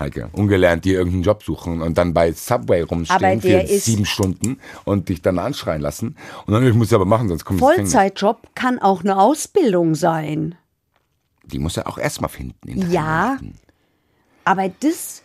Heike, 0.00 0.30
ungelernt 0.32 0.84
dir 0.84 0.94
irgendeinen 0.94 1.22
Job 1.22 1.42
suchen 1.42 1.82
und 1.82 1.98
dann 1.98 2.14
bei 2.14 2.32
Subway 2.32 2.80
rumstehen 2.82 3.40
für 3.42 3.66
sieben 3.66 4.06
Stunden 4.06 4.58
und 4.84 5.10
dich 5.10 5.20
dann 5.20 5.38
anschreien 5.38 5.82
lassen. 5.82 6.16
Und 6.46 6.54
dann, 6.54 6.66
ich 6.66 6.74
muss 6.74 6.92
aber 6.92 7.04
machen, 7.04 7.28
sonst 7.28 7.44
kommt. 7.44 7.60
Vollzeitjob 7.60 8.54
kann 8.54 8.78
auch 8.78 9.00
eine 9.02 9.18
Ausbildung 9.18 9.94
sein. 9.94 10.56
Die 11.44 11.58
muss 11.58 11.76
er 11.76 11.86
auch 11.86 11.98
erstmal 11.98 12.30
finden. 12.30 12.90
Ja. 12.90 13.38
Aber 14.44 14.70
das, 14.80 15.22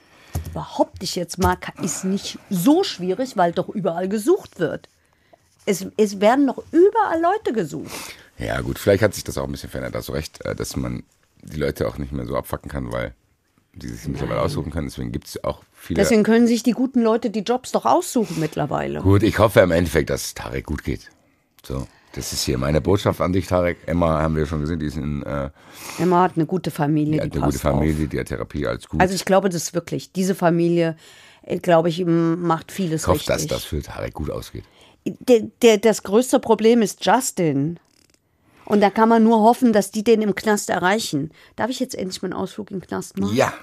behaupte 0.53 1.03
ich 1.03 1.15
jetzt 1.15 1.37
mal, 1.37 1.57
ist 1.81 2.03
nicht 2.03 2.39
so 2.49 2.83
schwierig, 2.83 3.37
weil 3.37 3.51
doch 3.51 3.69
überall 3.69 4.09
gesucht 4.09 4.59
wird. 4.59 4.89
Es, 5.65 5.85
es 5.97 6.19
werden 6.19 6.45
noch 6.45 6.61
überall 6.71 7.21
Leute 7.21 7.53
gesucht. 7.53 7.91
Ja, 8.37 8.61
gut, 8.61 8.77
vielleicht 8.77 9.01
hat 9.01 9.13
sich 9.13 9.23
das 9.23 9.37
auch 9.37 9.45
ein 9.45 9.51
bisschen 9.51 9.69
verändert. 9.69 9.95
Hast 9.95 10.09
du 10.09 10.13
recht, 10.13 10.43
äh, 10.45 10.55
dass 10.55 10.75
man 10.75 11.03
die 11.41 11.57
Leute 11.57 11.87
auch 11.87 11.97
nicht 11.97 12.11
mehr 12.11 12.25
so 12.25 12.35
abfacken 12.35 12.69
kann, 12.69 12.91
weil 12.91 13.15
die 13.75 13.87
sich 13.89 14.07
mittlerweile 14.07 14.41
aussuchen 14.41 14.71
können. 14.71 14.87
Deswegen 14.87 15.11
gibt 15.11 15.27
es 15.27 15.43
auch 15.43 15.63
viele. 15.73 15.99
Deswegen 15.99 16.23
können 16.23 16.47
sich 16.47 16.63
die 16.63 16.71
guten 16.71 17.01
Leute 17.01 17.29
die 17.29 17.41
Jobs 17.41 17.71
doch 17.71 17.85
aussuchen 17.85 18.39
mittlerweile. 18.39 19.01
Gut, 19.01 19.23
ich 19.23 19.37
hoffe 19.39 19.59
im 19.59 19.71
Endeffekt, 19.71 20.09
dass 20.09 20.25
es 20.25 20.33
Tarek 20.33 20.65
gut 20.65 20.83
geht. 20.83 21.11
So, 21.63 21.87
das 22.13 22.31
ist 22.31 22.43
hier 22.43 22.57
meine 22.57 22.79
Botschaft 22.79 23.21
an 23.21 23.33
dich, 23.33 23.47
Tarek. 23.47 23.77
Emma 23.85 24.21
haben 24.21 24.35
wir 24.35 24.45
schon 24.45 24.61
gesehen, 24.61 24.79
die 24.79 24.85
ist 24.85 24.97
in, 24.97 25.23
äh, 25.23 25.49
Emma 25.99 26.23
hat 26.23 26.33
eine 26.35 26.45
gute 26.45 26.71
Familie, 26.71 27.13
die 27.13 27.17
hat 27.17 27.23
eine 27.23 27.29
gute 27.31 27.41
passt 27.41 27.65
auf. 27.65 27.71
Familie, 27.73 28.07
die 28.07 28.19
hat 28.19 28.27
Therapie, 28.27 28.65
alles 28.65 28.87
gut. 28.87 29.01
Also 29.01 29.13
ich 29.13 29.25
glaube 29.25 29.49
das 29.49 29.73
wirklich. 29.73 30.11
Diese 30.13 30.35
Familie, 30.35 30.95
äh, 31.43 31.57
glaube 31.57 31.89
ich, 31.89 32.05
macht 32.05 32.71
vieles 32.71 33.03
ich 33.03 33.07
hoffe, 33.07 33.25
dass 33.25 33.41
richtig. 33.41 33.49
das 33.49 33.63
für 33.65 33.81
Tarek 33.81 34.13
gut 34.13 34.29
ausgeht. 34.29 34.63
der, 35.05 35.41
der, 35.61 35.77
das 35.77 36.03
größte 36.03 36.39
Problem 36.39 36.81
ist 36.81 37.05
Justin. 37.05 37.79
Und 38.65 38.81
da 38.81 38.89
kann 38.89 39.09
man 39.09 39.23
nur 39.23 39.41
hoffen, 39.41 39.73
dass 39.73 39.91
die 39.91 40.03
den 40.03 40.21
im 40.23 40.33
Knast 40.35 40.69
erreichen. 40.69 41.31
Darf 41.55 41.69
ich 41.69 41.79
jetzt 41.79 41.93
endlich 41.95 42.21
meinen 42.21 42.33
Ausflug 42.33 42.71
in 42.71 42.79
den 42.79 42.87
Knast 42.87 43.17
machen? 43.19 43.35
Ja, 43.35 43.53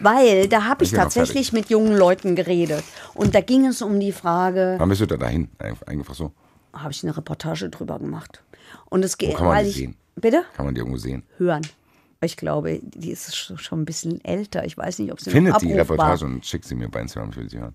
Weil 0.00 0.48
da 0.48 0.64
habe 0.64 0.84
ich 0.84 0.92
Ich 0.92 0.98
tatsächlich 0.98 1.52
mit 1.52 1.70
jungen 1.70 1.96
Leuten 1.96 2.34
geredet. 2.34 2.82
Und 3.14 3.34
da 3.34 3.40
ging 3.40 3.66
es 3.66 3.82
um 3.82 4.00
die 4.00 4.12
Frage, 4.12 4.74
wann 4.78 4.88
bist 4.88 5.00
du 5.00 5.06
da 5.06 5.16
dahin? 5.16 5.48
Ein- 5.58 5.76
Einfach 5.86 6.14
so. 6.14 6.32
habe 6.72 6.90
ich 6.92 7.02
eine 7.04 7.16
Reportage 7.16 7.68
drüber 7.70 7.98
gemacht. 7.98 8.42
Und 8.90 9.04
es 9.04 9.16
geht, 9.16 9.36
kann 9.36 9.46
man 9.46 9.62
die 9.64 9.70
ich, 9.70 9.76
sehen? 9.76 9.96
Bitte? 10.16 10.42
Kann 10.56 10.66
man 10.66 10.74
die 10.74 10.80
irgendwo 10.80 10.98
sehen? 10.98 11.22
Hören. 11.36 11.62
Ich 12.20 12.36
glaube, 12.36 12.80
die 12.82 13.12
ist 13.12 13.32
sch- 13.32 13.56
schon 13.58 13.82
ein 13.82 13.84
bisschen 13.84 14.22
älter. 14.24 14.64
Ich 14.64 14.76
weiß 14.76 14.98
nicht, 14.98 15.12
ob 15.12 15.20
sie 15.20 15.30
Findet 15.30 15.52
noch 15.54 15.60
die 15.60 15.72
Reportage 15.72 16.24
und 16.24 16.44
schickt 16.44 16.64
sie 16.64 16.74
mir 16.74 16.88
bei 16.88 17.00
Instagram, 17.00 17.30
ich 17.30 17.36
will 17.36 17.48
sie 17.48 17.58
hören. 17.60 17.74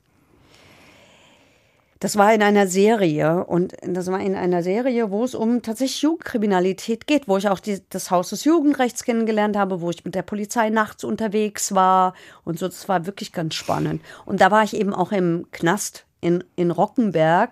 Das 2.03 2.17
war 2.17 2.33
in 2.33 2.43
einer 2.43 2.67
Serie 2.67 3.45
und 3.45 3.77
das 3.81 4.07
war 4.11 4.19
in 4.19 4.35
einer 4.35 4.61
Serie, 4.61 5.09
wo 5.09 5.23
es 5.23 5.33
um 5.33 5.61
tatsächlich 5.61 6.01
Jugendkriminalität 6.01 7.07
geht, 7.07 7.29
wo 7.29 7.37
ich 7.37 7.47
auch 7.47 7.61
die, 7.61 7.79
das 7.91 8.11
Haus 8.11 8.31
des 8.31 8.43
Jugendrechts 8.43 9.05
kennengelernt 9.05 9.55
habe, 9.55 9.79
wo 9.79 9.89
ich 9.89 10.03
mit 10.03 10.13
der 10.13 10.21
Polizei 10.21 10.69
nachts 10.69 11.05
unterwegs 11.05 11.73
war 11.73 12.13
und 12.43 12.59
so. 12.59 12.67
Das 12.67 12.89
war 12.89 13.05
wirklich 13.05 13.31
ganz 13.31 13.55
spannend. 13.55 14.01
Und 14.25 14.41
da 14.41 14.51
war 14.51 14.65
ich 14.65 14.75
eben 14.75 14.93
auch 14.93 15.13
im 15.13 15.45
Knast 15.53 16.05
in, 16.19 16.43
in 16.57 16.71
Rockenberg. 16.71 17.51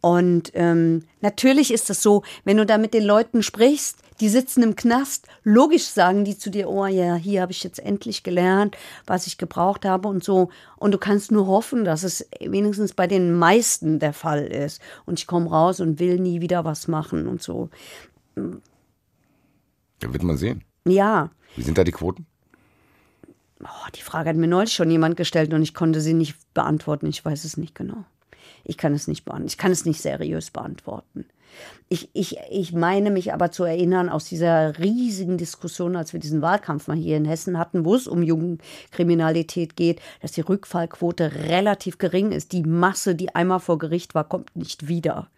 Und 0.00 0.50
ähm, 0.54 1.04
natürlich 1.20 1.72
ist 1.72 1.90
es 1.90 2.02
so, 2.02 2.22
wenn 2.44 2.56
du 2.56 2.64
da 2.64 2.78
mit 2.78 2.94
den 2.94 3.04
Leuten 3.04 3.42
sprichst, 3.42 3.98
die 4.20 4.28
sitzen 4.28 4.62
im 4.62 4.76
Knast, 4.76 5.26
logisch 5.44 5.84
sagen 5.86 6.24
die 6.24 6.36
zu 6.36 6.50
dir, 6.50 6.68
oh 6.68 6.86
ja, 6.86 7.14
hier 7.14 7.42
habe 7.42 7.52
ich 7.52 7.62
jetzt 7.64 7.78
endlich 7.78 8.22
gelernt, 8.22 8.76
was 9.06 9.26
ich 9.26 9.38
gebraucht 9.38 9.84
habe 9.84 10.08
und 10.08 10.22
so. 10.22 10.50
Und 10.76 10.92
du 10.92 10.98
kannst 10.98 11.32
nur 11.32 11.46
hoffen, 11.46 11.84
dass 11.84 12.02
es 12.02 12.28
wenigstens 12.40 12.92
bei 12.92 13.06
den 13.06 13.34
meisten 13.34 13.98
der 13.98 14.12
Fall 14.12 14.46
ist. 14.46 14.80
Und 15.06 15.18
ich 15.18 15.26
komme 15.26 15.50
raus 15.50 15.80
und 15.80 15.98
will 16.00 16.18
nie 16.18 16.40
wieder 16.40 16.64
was 16.64 16.88
machen 16.88 17.26
und 17.26 17.42
so. 17.42 17.70
Ja, 18.36 20.12
wird 20.12 20.22
man 20.22 20.36
sehen. 20.36 20.64
Ja, 20.86 21.30
Wie 21.56 21.62
sind 21.62 21.76
da 21.78 21.84
die 21.84 21.92
Quoten? 21.92 22.26
oh, 23.62 23.88
die 23.94 24.02
Frage 24.02 24.30
hat 24.30 24.36
mir 24.36 24.46
neulich 24.48 24.72
schon 24.72 24.90
jemand 24.90 25.16
gestellt 25.16 25.52
und 25.52 25.62
ich 25.62 25.74
konnte 25.74 26.00
sie 26.00 26.14
nicht 26.14 26.36
beantworten. 26.54 27.06
Ich 27.06 27.24
weiß 27.24 27.44
es 27.44 27.56
nicht 27.56 27.74
genau. 27.74 28.04
Ich 28.64 28.76
kann 28.76 28.94
es 28.94 29.08
nicht 29.08 29.24
beantworten. 29.24 29.48
Ich 29.48 29.58
kann 29.58 29.72
es 29.72 29.84
nicht 29.84 30.00
seriös 30.00 30.50
beantworten. 30.50 31.26
Ich, 31.88 32.08
ich, 32.12 32.36
ich 32.50 32.72
meine 32.72 33.10
mich 33.10 33.32
aber 33.32 33.50
zu 33.50 33.64
erinnern 33.64 34.08
aus 34.08 34.26
dieser 34.26 34.78
riesigen 34.78 35.38
Diskussion, 35.38 35.96
als 35.96 36.12
wir 36.12 36.20
diesen 36.20 36.42
Wahlkampf 36.42 36.86
mal 36.86 36.96
hier 36.96 37.16
in 37.16 37.24
Hessen 37.24 37.58
hatten, 37.58 37.84
wo 37.84 37.96
es 37.96 38.06
um 38.06 38.22
Jugendkriminalität 38.22 39.74
geht, 39.74 40.00
dass 40.22 40.32
die 40.32 40.42
Rückfallquote 40.42 41.32
relativ 41.48 41.98
gering 41.98 42.30
ist. 42.30 42.52
Die 42.52 42.62
Masse, 42.62 43.14
die 43.14 43.34
einmal 43.34 43.60
vor 43.60 43.78
Gericht 43.78 44.14
war, 44.14 44.28
kommt 44.28 44.54
nicht 44.54 44.86
wieder, 44.86 45.28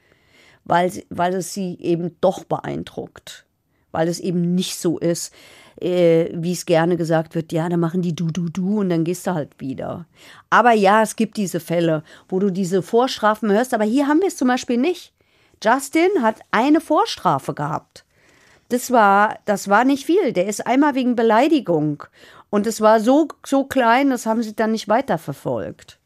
weil, 0.65 0.93
weil 1.09 1.35
es 1.35 1.55
sie 1.55 1.78
eben 1.81 2.16
doch 2.20 2.44
beeindruckt. 2.44 3.47
Weil 3.90 4.09
es 4.09 4.20
eben 4.20 4.55
nicht 4.55 4.78
so 4.78 4.99
ist, 4.99 5.35
äh, 5.81 6.28
wie 6.35 6.53
es 6.53 6.66
gerne 6.66 6.97
gesagt 6.97 7.35
wird, 7.35 7.53
ja, 7.53 7.69
dann 7.69 7.81
machen 7.81 8.03
die 8.03 8.15
du, 8.15 8.27
du, 8.27 8.49
du 8.49 8.81
und 8.81 8.90
dann 8.90 9.05
gehst 9.05 9.27
du 9.27 9.35
halt 9.35 9.59
wieder. 9.59 10.07
Aber 10.51 10.73
ja, 10.73 11.03
es 11.03 11.16
gibt 11.16 11.36
diese 11.36 11.61
Fälle, 11.61 12.03
wo 12.28 12.39
du 12.39 12.51
diese 12.51 12.82
Vorstrafen 12.82 13.51
hörst, 13.51 13.74
aber 13.74 13.85
hier 13.85 14.07
haben 14.07 14.20
wir 14.20 14.28
es 14.28 14.36
zum 14.36 14.49
Beispiel 14.49 14.77
nicht. 14.77 15.12
Justin 15.62 16.23
hat 16.23 16.40
eine 16.51 16.81
Vorstrafe 16.81 17.55
gehabt. 17.55 18.05
Das 18.69 18.90
war, 18.90 19.39
das 19.44 19.69
war 19.69 19.85
nicht 19.85 20.07
viel. 20.07 20.32
Der 20.32 20.47
ist 20.47 20.66
einmal 20.66 20.94
wegen 20.94 21.15
Beleidigung. 21.15 22.05
Und 22.51 22.66
es 22.66 22.81
war 22.81 23.01
so, 23.01 23.28
so 23.47 23.65
klein, 23.65 24.11
das 24.11 24.27
haben 24.27 24.43
sie 24.43 24.55
dann 24.55 24.73
nicht 24.73 24.89
weiterverfolgt. 24.89 25.99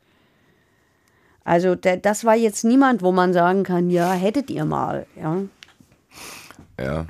Also 1.45 1.77
das 1.77 2.25
war 2.25 2.35
jetzt 2.35 2.65
niemand, 2.65 3.03
wo 3.03 3.13
man 3.13 3.33
sagen 3.33 3.63
kann, 3.63 3.89
ja, 3.89 4.13
hättet 4.13 4.51
ihr 4.51 4.65
mal. 4.65 5.07
Ja. 5.15 5.43
Ja. 6.79 7.07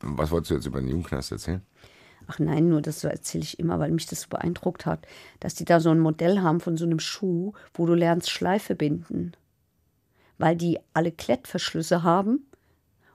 Was 0.00 0.30
wolltest 0.30 0.50
du 0.50 0.54
jetzt 0.54 0.66
über 0.66 0.80
den 0.80 0.88
Jugendknast 0.88 1.30
erzählen? 1.30 1.62
Ach 2.32 2.38
nein, 2.38 2.68
nur 2.68 2.80
das 2.80 3.02
erzähle 3.02 3.42
ich 3.42 3.58
immer, 3.58 3.80
weil 3.80 3.90
mich 3.90 4.06
das 4.06 4.20
so 4.20 4.28
beeindruckt 4.28 4.86
hat, 4.86 5.04
dass 5.40 5.56
die 5.56 5.64
da 5.64 5.80
so 5.80 5.90
ein 5.90 5.98
Modell 5.98 6.42
haben 6.42 6.60
von 6.60 6.76
so 6.76 6.84
einem 6.84 7.00
Schuh, 7.00 7.54
wo 7.74 7.86
du 7.86 7.94
lernst 7.94 8.30
Schleife 8.30 8.76
binden. 8.76 9.32
Weil 10.38 10.54
die 10.54 10.78
alle 10.94 11.10
Klettverschlüsse 11.10 12.04
haben 12.04 12.46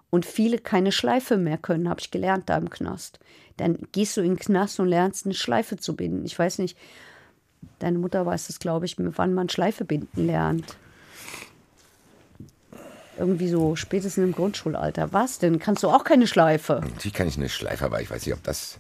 und 0.10 0.26
viele 0.26 0.58
keine 0.58 0.92
Schleife 0.92 1.38
mehr 1.38 1.58
können, 1.58 1.88
habe 1.88 2.02
ich 2.02 2.12
gelernt 2.12 2.50
da 2.50 2.58
im 2.58 2.70
Knast. 2.70 3.20
Dann 3.56 3.88
gehst 3.94 4.18
du 4.18 4.22
in 4.22 4.32
den 4.32 4.38
Knast 4.38 4.82
und 4.82 4.90
lernst 4.90 5.26
eine 5.26 5.34
Schleife 5.34 5.78
zu 5.78 5.96
binden. 5.96 6.26
Ich 6.26 6.38
weiß 6.38 6.58
nicht, 6.58 6.78
deine 7.80 8.00
Mutter 8.00 8.26
weiß 8.26 8.48
das, 8.48 8.60
glaube 8.60 8.86
ich, 8.86 8.98
wann 8.98 9.34
man 9.34 9.48
Schleife 9.48 9.86
binden 9.86 10.26
lernt. 10.26 10.76
Irgendwie 13.18 13.48
so 13.48 13.76
spätestens 13.76 14.24
im 14.24 14.34
Grundschulalter. 14.34 15.14
Was 15.14 15.40
denn? 15.40 15.60
Kannst 15.60 15.84
du 15.84 15.90
auch 15.90 16.04
keine 16.04 16.28
Schleife? 16.28 16.82
Natürlich 16.84 17.14
kann 17.14 17.28
ich 17.28 17.38
eine 17.38 17.50
Schleife, 17.50 17.86
aber 17.86 18.02
ich 18.02 18.10
weiß 18.10 18.26
nicht, 18.26 18.36
ob 18.36 18.44
das. 18.44 18.78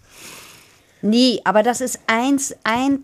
Nee, 1.02 1.40
aber 1.44 1.64
das 1.64 1.82
ist 1.82 1.99
eins, 2.07 2.53
ein, 2.64 2.99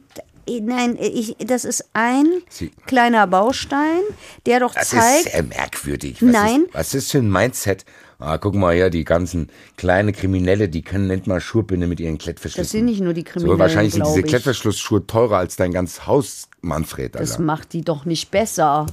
nein, 0.47 0.97
ich, 0.99 1.35
das 1.39 1.65
ist 1.65 1.85
ein 1.93 2.25
Sie- 2.49 2.71
kleiner 2.87 3.27
Baustein, 3.27 4.01
der 4.45 4.59
doch 4.59 4.73
Das 4.73 4.89
zeigt, 4.89 5.25
ist 5.27 5.31
sehr 5.33 5.43
merkwürdig. 5.43 6.21
Was 6.21 6.31
Nein. 6.31 6.63
Ist, 6.65 6.73
was 6.73 6.93
ist 6.95 7.11
für 7.11 7.19
ein 7.19 7.31
Mindset? 7.31 7.85
Ah, 8.19 8.37
guck 8.37 8.53
mal 8.55 8.75
hier, 8.75 8.89
die 8.89 9.03
ganzen 9.03 9.49
kleine 9.77 10.13
Kriminelle, 10.13 10.67
die 10.69 10.81
können 10.83 11.07
nicht 11.07 11.27
mal 11.27 11.41
Schuhbinde 11.41 11.87
mit 11.87 11.99
ihren 11.99 12.17
Klettverschlüssen. 12.17 12.63
das 12.63 12.71
sind 12.71 12.85
nicht 12.85 13.01
nur 13.01 13.13
die 13.13 13.23
Kriminellen, 13.23 13.57
So, 13.57 13.59
wahrscheinlich 13.59 13.93
sind 13.93 14.05
diese. 14.05 14.21
Klettverschlussschuhe 14.23 15.07
teurer 15.07 15.37
als 15.37 15.55
dein 15.55 15.71
ganz 15.71 16.05
Haus, 16.05 16.47
Manfred, 16.61 17.15
Das 17.15 17.31
Alter. 17.31 17.43
macht 17.43 17.73
die 17.73 17.81
doch 17.81 18.05
nicht 18.05 18.29
besser. 18.31 18.85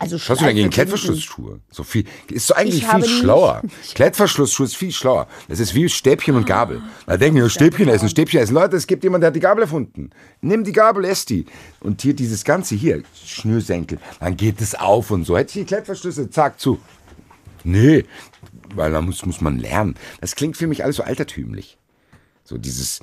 Also 0.00 0.16
Was 0.16 0.28
hast 0.28 0.42
du 0.42 0.46
denn 0.46 0.56
gegen 0.56 0.70
Klettverschlussschuhe? 0.70 1.58
So 1.70 1.82
viel, 1.82 2.04
ist 2.30 2.50
doch 2.50 2.56
eigentlich 2.56 2.86
viel 2.86 3.04
schlauer. 3.04 3.62
Klettverschlussschuhe 3.94 4.66
ist 4.66 4.76
viel 4.76 4.92
schlauer. 4.92 5.26
Das 5.48 5.58
ist 5.58 5.74
wie 5.74 5.88
Stäbchen 5.88 6.36
und 6.36 6.46
Gabel. 6.46 6.82
Da 7.06 7.16
denken 7.16 7.40
wir, 7.40 7.48
Stäbchen 7.48 7.88
essen, 7.88 8.08
Stäbchen 8.08 8.40
essen. 8.40 8.54
Leute, 8.54 8.76
es 8.76 8.86
gibt 8.86 9.02
jemanden, 9.02 9.22
der 9.22 9.28
hat 9.28 9.36
die 9.36 9.40
Gabel 9.40 9.62
erfunden. 9.62 10.10
Nimm 10.40 10.62
die 10.62 10.72
Gabel, 10.72 11.04
ess 11.04 11.24
die. 11.24 11.46
Und 11.80 12.00
hier 12.02 12.14
dieses 12.14 12.44
Ganze 12.44 12.76
hier, 12.76 13.02
Schnürsenkel, 13.24 13.98
dann 14.20 14.36
geht 14.36 14.60
es 14.60 14.76
auf 14.76 15.10
und 15.10 15.24
so. 15.24 15.36
Hätte 15.36 15.58
ich 15.58 15.64
die 15.64 15.68
Klettverschlüsse, 15.74 16.30
zack, 16.30 16.60
zu. 16.60 16.78
Nee, 17.64 18.04
weil 18.74 18.92
da 18.92 19.02
muss, 19.02 19.26
muss 19.26 19.40
man 19.40 19.58
lernen. 19.58 19.96
Das 20.20 20.36
klingt 20.36 20.56
für 20.56 20.68
mich 20.68 20.84
alles 20.84 20.96
so 20.96 21.02
altertümlich. 21.02 21.76
So 22.44 22.56
dieses, 22.56 23.00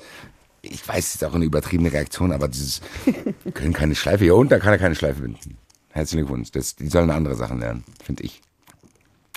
ich 0.62 0.86
weiß, 0.88 1.08
es 1.08 1.14
ist 1.16 1.24
auch 1.24 1.34
eine 1.34 1.44
übertriebene 1.44 1.92
Reaktion, 1.92 2.32
aber 2.32 2.48
dieses, 2.48 2.80
können 3.54 3.74
keine 3.74 3.94
Schleife, 3.94 4.34
und, 4.34 4.50
da 4.50 4.58
kann 4.58 4.72
er 4.72 4.78
keine 4.78 4.94
Schleife 4.94 5.20
binden. 5.20 5.58
Herzlichen 5.96 6.26
Glückwunsch, 6.26 6.50
das, 6.52 6.76
die 6.76 6.88
sollen 6.88 7.10
andere 7.10 7.34
Sachen 7.34 7.58
lernen, 7.58 7.84
finde 8.04 8.22
ich. 8.24 8.42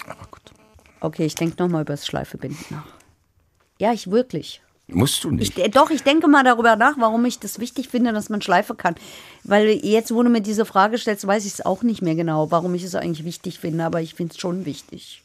Aber 0.05 0.25
gut. 0.29 0.41
Okay, 0.99 1.25
ich 1.25 1.35
denke 1.35 1.55
nochmal 1.63 1.83
über 1.83 1.93
das 1.93 2.05
Schleifebinden 2.05 2.65
nach. 2.69 2.85
Ja, 3.79 3.93
ich 3.93 4.11
wirklich. 4.11 4.61
Musst 4.87 5.23
du 5.23 5.29
Ich, 5.37 5.55
nicht. 5.55 5.59
äh, 5.59 5.69
doch, 5.69 5.89
ich 5.89 6.03
denke 6.03 6.27
mal 6.27 6.43
darüber 6.43 6.75
nach, 6.75 6.95
warum 6.97 7.23
ich 7.23 7.39
das 7.39 7.59
wichtig 7.59 7.87
finde, 7.87 8.11
dass 8.11 8.27
man 8.29 8.41
Schleife 8.41 8.75
kann. 8.75 8.95
Weil 9.45 9.69
jetzt, 9.69 10.13
wo 10.13 10.21
du 10.21 10.29
mir 10.29 10.41
diese 10.41 10.65
Frage 10.65 10.97
stellst, 10.97 11.25
weiß 11.25 11.45
ich 11.45 11.53
es 11.53 11.65
auch 11.65 11.81
nicht 11.83 12.01
mehr 12.01 12.15
genau, 12.15 12.51
warum 12.51 12.75
ich 12.75 12.83
es 12.83 12.95
eigentlich 12.95 13.23
wichtig 13.23 13.59
finde, 13.59 13.85
aber 13.85 14.01
ich 14.01 14.15
finde 14.15 14.33
es 14.33 14.39
schon 14.41 14.65
wichtig. 14.65 15.23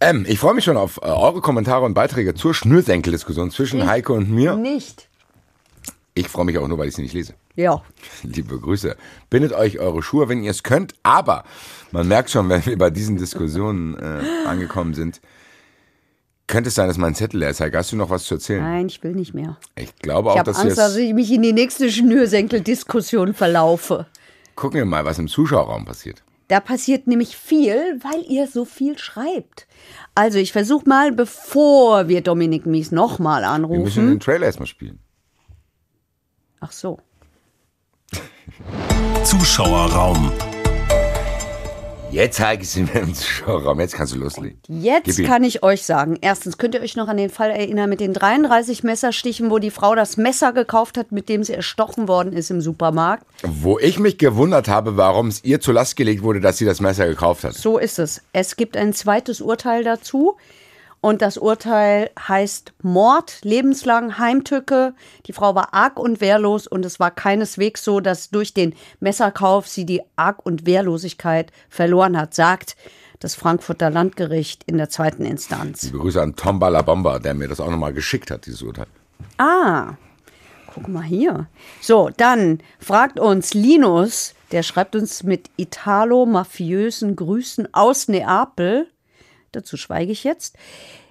Ähm, 0.00 0.24
ich 0.26 0.38
freue 0.38 0.54
mich 0.54 0.64
schon 0.64 0.78
auf 0.78 0.96
äh, 1.02 1.06
eure 1.06 1.42
Kommentare 1.42 1.84
und 1.84 1.92
Beiträge 1.92 2.34
zur 2.34 2.54
Schnürsenkel-Diskussion 2.54 3.50
zwischen 3.50 3.86
Heike 3.86 4.14
und 4.14 4.30
mir. 4.30 4.56
Nicht. 4.56 5.08
Ich 6.20 6.28
freue 6.28 6.44
mich 6.44 6.58
auch 6.58 6.68
nur, 6.68 6.78
weil 6.78 6.88
ich 6.88 6.94
sie 6.94 7.02
nicht 7.02 7.14
lese. 7.14 7.34
Ja. 7.56 7.82
Liebe 8.22 8.58
Grüße. 8.58 8.96
Bindet 9.30 9.52
euch 9.52 9.78
eure 9.78 10.02
Schuhe, 10.02 10.28
wenn 10.28 10.42
ihr 10.42 10.50
es 10.50 10.62
könnt. 10.62 10.94
Aber 11.02 11.44
man 11.92 12.06
merkt 12.08 12.30
schon, 12.30 12.48
wenn 12.48 12.64
wir 12.66 12.76
bei 12.78 12.90
diesen 12.90 13.16
Diskussionen 13.16 13.96
äh, 13.98 14.46
angekommen 14.46 14.94
sind, 14.94 15.20
könnte 16.46 16.68
es 16.68 16.74
sein, 16.74 16.88
dass 16.88 16.98
mein 16.98 17.14
Zettel 17.14 17.40
leer 17.40 17.50
ist. 17.50 17.60
Heike, 17.60 17.78
hast 17.78 17.92
du 17.92 17.96
noch 17.96 18.10
was 18.10 18.24
zu 18.24 18.34
erzählen? 18.34 18.62
Nein, 18.62 18.86
ich 18.86 19.02
will 19.02 19.12
nicht 19.12 19.34
mehr. 19.34 19.56
Ich 19.76 19.94
glaube 19.96 20.30
auch, 20.32 20.36
Ich 20.36 20.42
dass 20.42 20.58
Angst, 20.58 20.78
dass 20.78 20.96
ich 20.96 21.14
mich 21.14 21.30
in 21.32 21.42
die 21.42 21.52
nächste 21.52 21.90
Schnürsenkel-Diskussion 21.90 23.34
verlaufe. 23.34 24.06
Gucken 24.56 24.78
wir 24.78 24.84
mal, 24.84 25.04
was 25.04 25.18
im 25.18 25.28
Zuschauerraum 25.28 25.84
passiert. 25.84 26.22
Da 26.48 26.58
passiert 26.58 27.06
nämlich 27.06 27.36
viel, 27.36 28.00
weil 28.02 28.24
ihr 28.28 28.48
so 28.48 28.64
viel 28.64 28.98
schreibt. 28.98 29.68
Also 30.16 30.38
ich 30.38 30.50
versuche 30.52 30.88
mal, 30.88 31.12
bevor 31.12 32.08
wir 32.08 32.22
Dominik 32.22 32.66
Mies 32.66 32.90
nochmal 32.90 33.42
Wir 33.42 33.48
müssen 33.58 33.64
anrufen. 33.64 34.08
den 34.08 34.20
Trailer 34.20 34.46
erstmal 34.46 34.66
spielen. 34.66 34.98
Ach 36.60 36.72
so. 36.72 36.98
Zuschauerraum. 39.24 40.30
Jetzt, 42.10 42.40
Heike, 42.40 42.64
sind 42.64 42.92
wir 42.92 43.02
im 43.02 43.14
Zuschauerraum. 43.14 43.78
Jetzt 43.80 43.94
kannst 43.94 44.12
du 44.12 44.18
loslegen. 44.18 44.58
Jetzt 44.68 45.22
kann 45.24 45.44
ich 45.44 45.62
euch 45.62 45.84
sagen, 45.84 46.18
erstens 46.20 46.58
könnt 46.58 46.74
ihr 46.74 46.82
euch 46.82 46.96
noch 46.96 47.08
an 47.08 47.16
den 47.16 47.30
Fall 47.30 47.50
erinnern 47.50 47.88
mit 47.88 48.00
den 48.00 48.12
33 48.12 48.82
Messerstichen, 48.82 49.50
wo 49.50 49.58
die 49.58 49.70
Frau 49.70 49.94
das 49.94 50.16
Messer 50.16 50.52
gekauft 50.52 50.98
hat, 50.98 51.12
mit 51.12 51.28
dem 51.28 51.44
sie 51.44 51.54
erstochen 51.54 52.08
worden 52.08 52.32
ist 52.32 52.50
im 52.50 52.60
Supermarkt. 52.60 53.24
Wo 53.42 53.78
ich 53.78 53.98
mich 53.98 54.18
gewundert 54.18 54.68
habe, 54.68 54.96
warum 54.96 55.28
es 55.28 55.44
ihr 55.44 55.60
zur 55.60 55.74
Last 55.74 55.96
gelegt 55.96 56.22
wurde, 56.22 56.40
dass 56.40 56.58
sie 56.58 56.66
das 56.66 56.80
Messer 56.80 57.06
gekauft 57.06 57.44
hat. 57.44 57.54
So 57.54 57.78
ist 57.78 57.98
es. 57.98 58.22
Es 58.32 58.56
gibt 58.56 58.76
ein 58.76 58.92
zweites 58.92 59.40
Urteil 59.40 59.84
dazu. 59.84 60.36
Und 61.00 61.22
das 61.22 61.38
Urteil 61.38 62.10
heißt 62.28 62.74
Mord, 62.82 63.38
lebenslang 63.42 64.18
Heimtücke. 64.18 64.94
Die 65.26 65.32
Frau 65.32 65.54
war 65.54 65.72
arg 65.72 65.98
und 65.98 66.20
wehrlos 66.20 66.66
und 66.66 66.84
es 66.84 67.00
war 67.00 67.10
keineswegs 67.10 67.82
so, 67.82 68.00
dass 68.00 68.30
durch 68.30 68.52
den 68.52 68.74
Messerkauf 69.00 69.66
sie 69.66 69.86
die 69.86 70.02
Arg- 70.16 70.44
und 70.44 70.66
Wehrlosigkeit 70.66 71.52
verloren 71.70 72.18
hat, 72.18 72.34
sagt 72.34 72.76
das 73.18 73.34
Frankfurter 73.34 73.90
Landgericht 73.90 74.64
in 74.64 74.78
der 74.78 74.90
zweiten 74.90 75.24
Instanz. 75.24 75.90
Grüße 75.92 76.20
an 76.20 76.36
Tom 76.36 76.58
Ballabomba, 76.58 77.18
der 77.18 77.34
mir 77.34 77.48
das 77.48 77.60
auch 77.60 77.70
nochmal 77.70 77.92
geschickt 77.92 78.30
hat, 78.30 78.46
dieses 78.46 78.62
Urteil. 78.62 78.86
Ah, 79.38 79.94
guck 80.72 80.88
mal 80.88 81.02
hier. 81.02 81.46
So, 81.80 82.10
dann 82.16 82.60
fragt 82.78 83.20
uns 83.20 83.54
Linus, 83.54 84.34
der 84.52 84.62
schreibt 84.62 84.96
uns 84.96 85.22
mit 85.22 85.50
italo-mafiösen 85.56 87.14
Grüßen 87.16 87.72
aus 87.72 88.08
Neapel. 88.08 88.88
Dazu 89.52 89.76
schweige 89.76 90.12
ich 90.12 90.24
jetzt. 90.24 90.56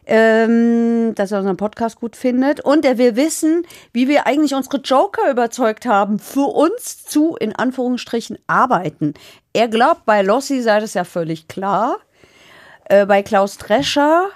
Ähm, 0.05 1.13
dass 1.13 1.31
er 1.31 1.37
unseren 1.37 1.57
Podcast 1.57 1.99
gut 1.99 2.15
findet. 2.15 2.61
Und 2.61 2.83
er 2.83 2.97
will 2.97 3.15
wissen, 3.15 3.63
wie 3.93 4.07
wir 4.07 4.25
eigentlich 4.25 4.55
unsere 4.55 4.77
Joker 4.77 5.29
überzeugt 5.29 5.85
haben, 5.85 6.17
für 6.17 6.47
uns 6.47 7.05
zu, 7.05 7.35
in 7.35 7.55
Anführungsstrichen, 7.55 8.39
arbeiten. 8.47 9.13
Er 9.53 9.67
glaubt, 9.67 10.05
bei 10.05 10.23
Lossi 10.23 10.61
sei 10.61 10.79
das 10.79 10.95
ja 10.95 11.03
völlig 11.03 11.47
klar. 11.47 11.97
Äh, 12.85 13.05
bei 13.05 13.21
Klaus 13.21 13.59
Drescher 13.59 14.29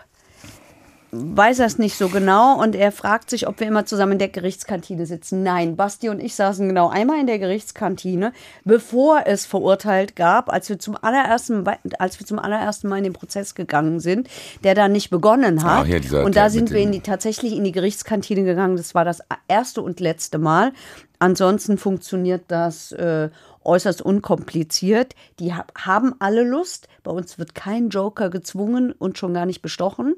weiß 1.13 1.59
er 1.59 1.67
es 1.67 1.77
nicht 1.77 1.95
so 1.95 2.09
genau 2.09 2.59
und 2.59 2.75
er 2.75 2.91
fragt 2.91 3.29
sich, 3.29 3.47
ob 3.47 3.59
wir 3.59 3.67
immer 3.67 3.85
zusammen 3.85 4.13
in 4.13 4.19
der 4.19 4.29
Gerichtskantine 4.29 5.05
sitzen. 5.05 5.43
Nein, 5.43 5.75
Basti 5.75 6.09
und 6.09 6.19
ich 6.19 6.33
saßen 6.35 6.67
genau 6.67 6.89
einmal 6.89 7.19
in 7.19 7.27
der 7.27 7.37
Gerichtskantine, 7.37 8.33
bevor 8.65 9.23
es 9.25 9.45
verurteilt 9.45 10.15
gab, 10.15 10.51
als 10.51 10.69
wir 10.69 10.79
zum 10.79 10.97
allerersten, 10.99 11.63
als 11.99 12.19
wir 12.19 12.25
zum 12.25 12.39
allerersten 12.39 12.89
Mal 12.89 12.97
in 12.97 13.03
den 13.03 13.13
Prozess 13.13 13.53
gegangen 13.53 13.99
sind, 13.99 14.27
der 14.63 14.73
da 14.73 14.87
nicht 14.87 15.11
begonnen 15.11 15.63
hat. 15.63 15.83
Ah, 15.83 15.85
hier 15.85 15.99
dieser 15.99 16.23
und 16.23 16.35
da 16.35 16.49
sind 16.49 16.71
wir 16.71 16.79
in 16.79 16.91
die, 16.91 17.01
tatsächlich 17.01 17.53
in 17.53 17.63
die 17.63 17.71
Gerichtskantine 17.71 18.43
gegangen. 18.43 18.75
Das 18.75 18.95
war 18.95 19.05
das 19.05 19.21
erste 19.47 19.81
und 19.81 19.99
letzte 19.99 20.39
Mal. 20.39 20.73
Ansonsten 21.19 21.77
funktioniert 21.77 22.43
das 22.47 22.91
äh, 22.91 23.29
äußerst 23.63 24.01
unkompliziert. 24.01 25.15
Die 25.39 25.53
ha 25.53 25.65
haben 25.77 26.15
alle 26.19 26.43
Lust. 26.43 26.87
Bei 27.03 27.11
uns 27.11 27.37
wird 27.37 27.55
kein 27.55 27.89
Joker 27.89 28.29
gezwungen 28.29 28.91
und 28.91 29.17
schon 29.17 29.33
gar 29.33 29.45
nicht 29.45 29.61
bestochen. 29.61 30.15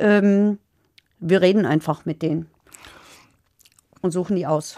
Ähm, 0.00 0.58
wir 1.20 1.42
reden 1.42 1.66
einfach 1.66 2.06
mit 2.06 2.22
denen 2.22 2.48
und 4.00 4.10
suchen 4.10 4.36
die 4.36 4.46
aus. 4.46 4.76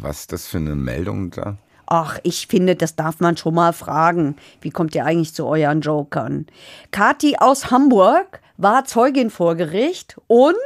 Was 0.00 0.20
ist 0.20 0.32
das 0.32 0.46
für 0.46 0.58
eine 0.58 0.74
Meldung 0.74 1.30
da? 1.30 1.58
Ach, 1.86 2.18
ich 2.24 2.48
finde, 2.48 2.74
das 2.74 2.96
darf 2.96 3.20
man 3.20 3.36
schon 3.36 3.54
mal 3.54 3.72
fragen. 3.72 4.36
Wie 4.60 4.70
kommt 4.70 4.94
ihr 4.94 5.04
eigentlich 5.04 5.34
zu 5.34 5.46
euren 5.46 5.82
Jokern? 5.82 6.46
Kathi 6.90 7.36
aus 7.38 7.70
Hamburg 7.70 8.40
war 8.56 8.84
Zeugin 8.84 9.30
vor 9.30 9.54
Gericht 9.54 10.16
und 10.26 10.56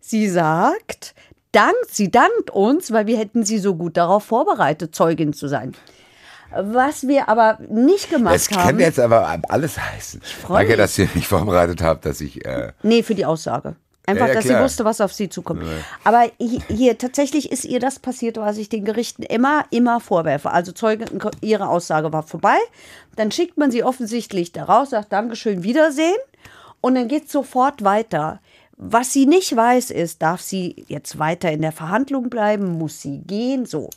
sie 0.00 0.28
sagt, 0.28 1.14
dankt, 1.52 1.88
sie 1.88 2.10
dankt 2.10 2.50
uns, 2.50 2.92
weil 2.92 3.06
wir 3.06 3.18
hätten 3.18 3.44
sie 3.44 3.58
so 3.58 3.74
gut 3.74 3.98
darauf 3.98 4.24
vorbereitet, 4.24 4.94
Zeugin 4.94 5.34
zu 5.34 5.48
sein. 5.48 5.74
Was 6.50 7.06
wir 7.06 7.28
aber 7.28 7.58
nicht 7.68 8.10
gemacht 8.10 8.34
Es 8.34 8.48
kann 8.48 8.64
haben. 8.64 8.80
jetzt 8.80 8.98
aber 8.98 9.38
alles 9.48 9.78
heißen. 9.78 10.20
Danke, 10.48 10.68
mich. 10.68 10.76
dass 10.76 10.98
ihr 10.98 11.08
mich 11.14 11.28
vorbereitet 11.28 11.82
habt, 11.82 12.06
dass 12.06 12.20
ich. 12.20 12.44
Äh, 12.44 12.72
Nee, 12.82 13.02
für 13.02 13.14
die 13.14 13.26
Aussage. 13.26 13.76
Einfach, 14.06 14.22
Ja, 14.28 14.32
ja, 14.32 14.34
dass 14.40 14.44
sie 14.44 14.58
wusste, 14.58 14.84
was 14.86 15.02
auf 15.02 15.12
sie 15.12 15.28
zukommt. 15.28 15.62
Aber 16.04 16.20
hi- 16.22 16.62
hier, 16.68 16.96
tatsächlich 16.96 17.52
ist 17.52 17.66
ihr 17.66 17.78
das 17.78 17.98
passiert, 17.98 18.38
was 18.38 18.56
ich 18.56 18.70
den 18.70 18.86
Gerichten 18.86 19.22
immer, 19.22 19.66
immer 19.70 20.00
vorwerfe. 20.00 20.50
Also 20.50 20.72
Zeugen, 20.72 21.04
ihre 21.42 21.68
Aussage 21.68 22.10
war 22.10 22.22
vorbei. 22.22 22.56
Dann 23.16 23.30
schickt 23.30 23.58
man 23.58 23.70
sie 23.70 23.84
offensichtlich 23.84 24.52
da 24.52 24.64
raus, 24.64 24.90
sagt 24.90 25.12
Dankeschön, 25.12 25.62
Wiedersehen. 25.62 26.16
Und 26.80 26.94
dann 26.94 27.08
geht 27.08 27.26
es 27.26 27.32
sofort 27.32 27.84
weiter. 27.84 28.40
Was 28.78 29.12
sie 29.12 29.26
nicht 29.26 29.54
weiß, 29.54 29.90
ist, 29.90 30.22
darf 30.22 30.40
sie 30.40 30.86
jetzt 30.88 31.18
weiter 31.18 31.50
in 31.52 31.60
der 31.60 31.72
Verhandlung 31.72 32.30
bleiben? 32.30 32.78
Muss 32.78 33.02
sie 33.02 33.18
gehen? 33.18 33.66
So. 33.66 33.90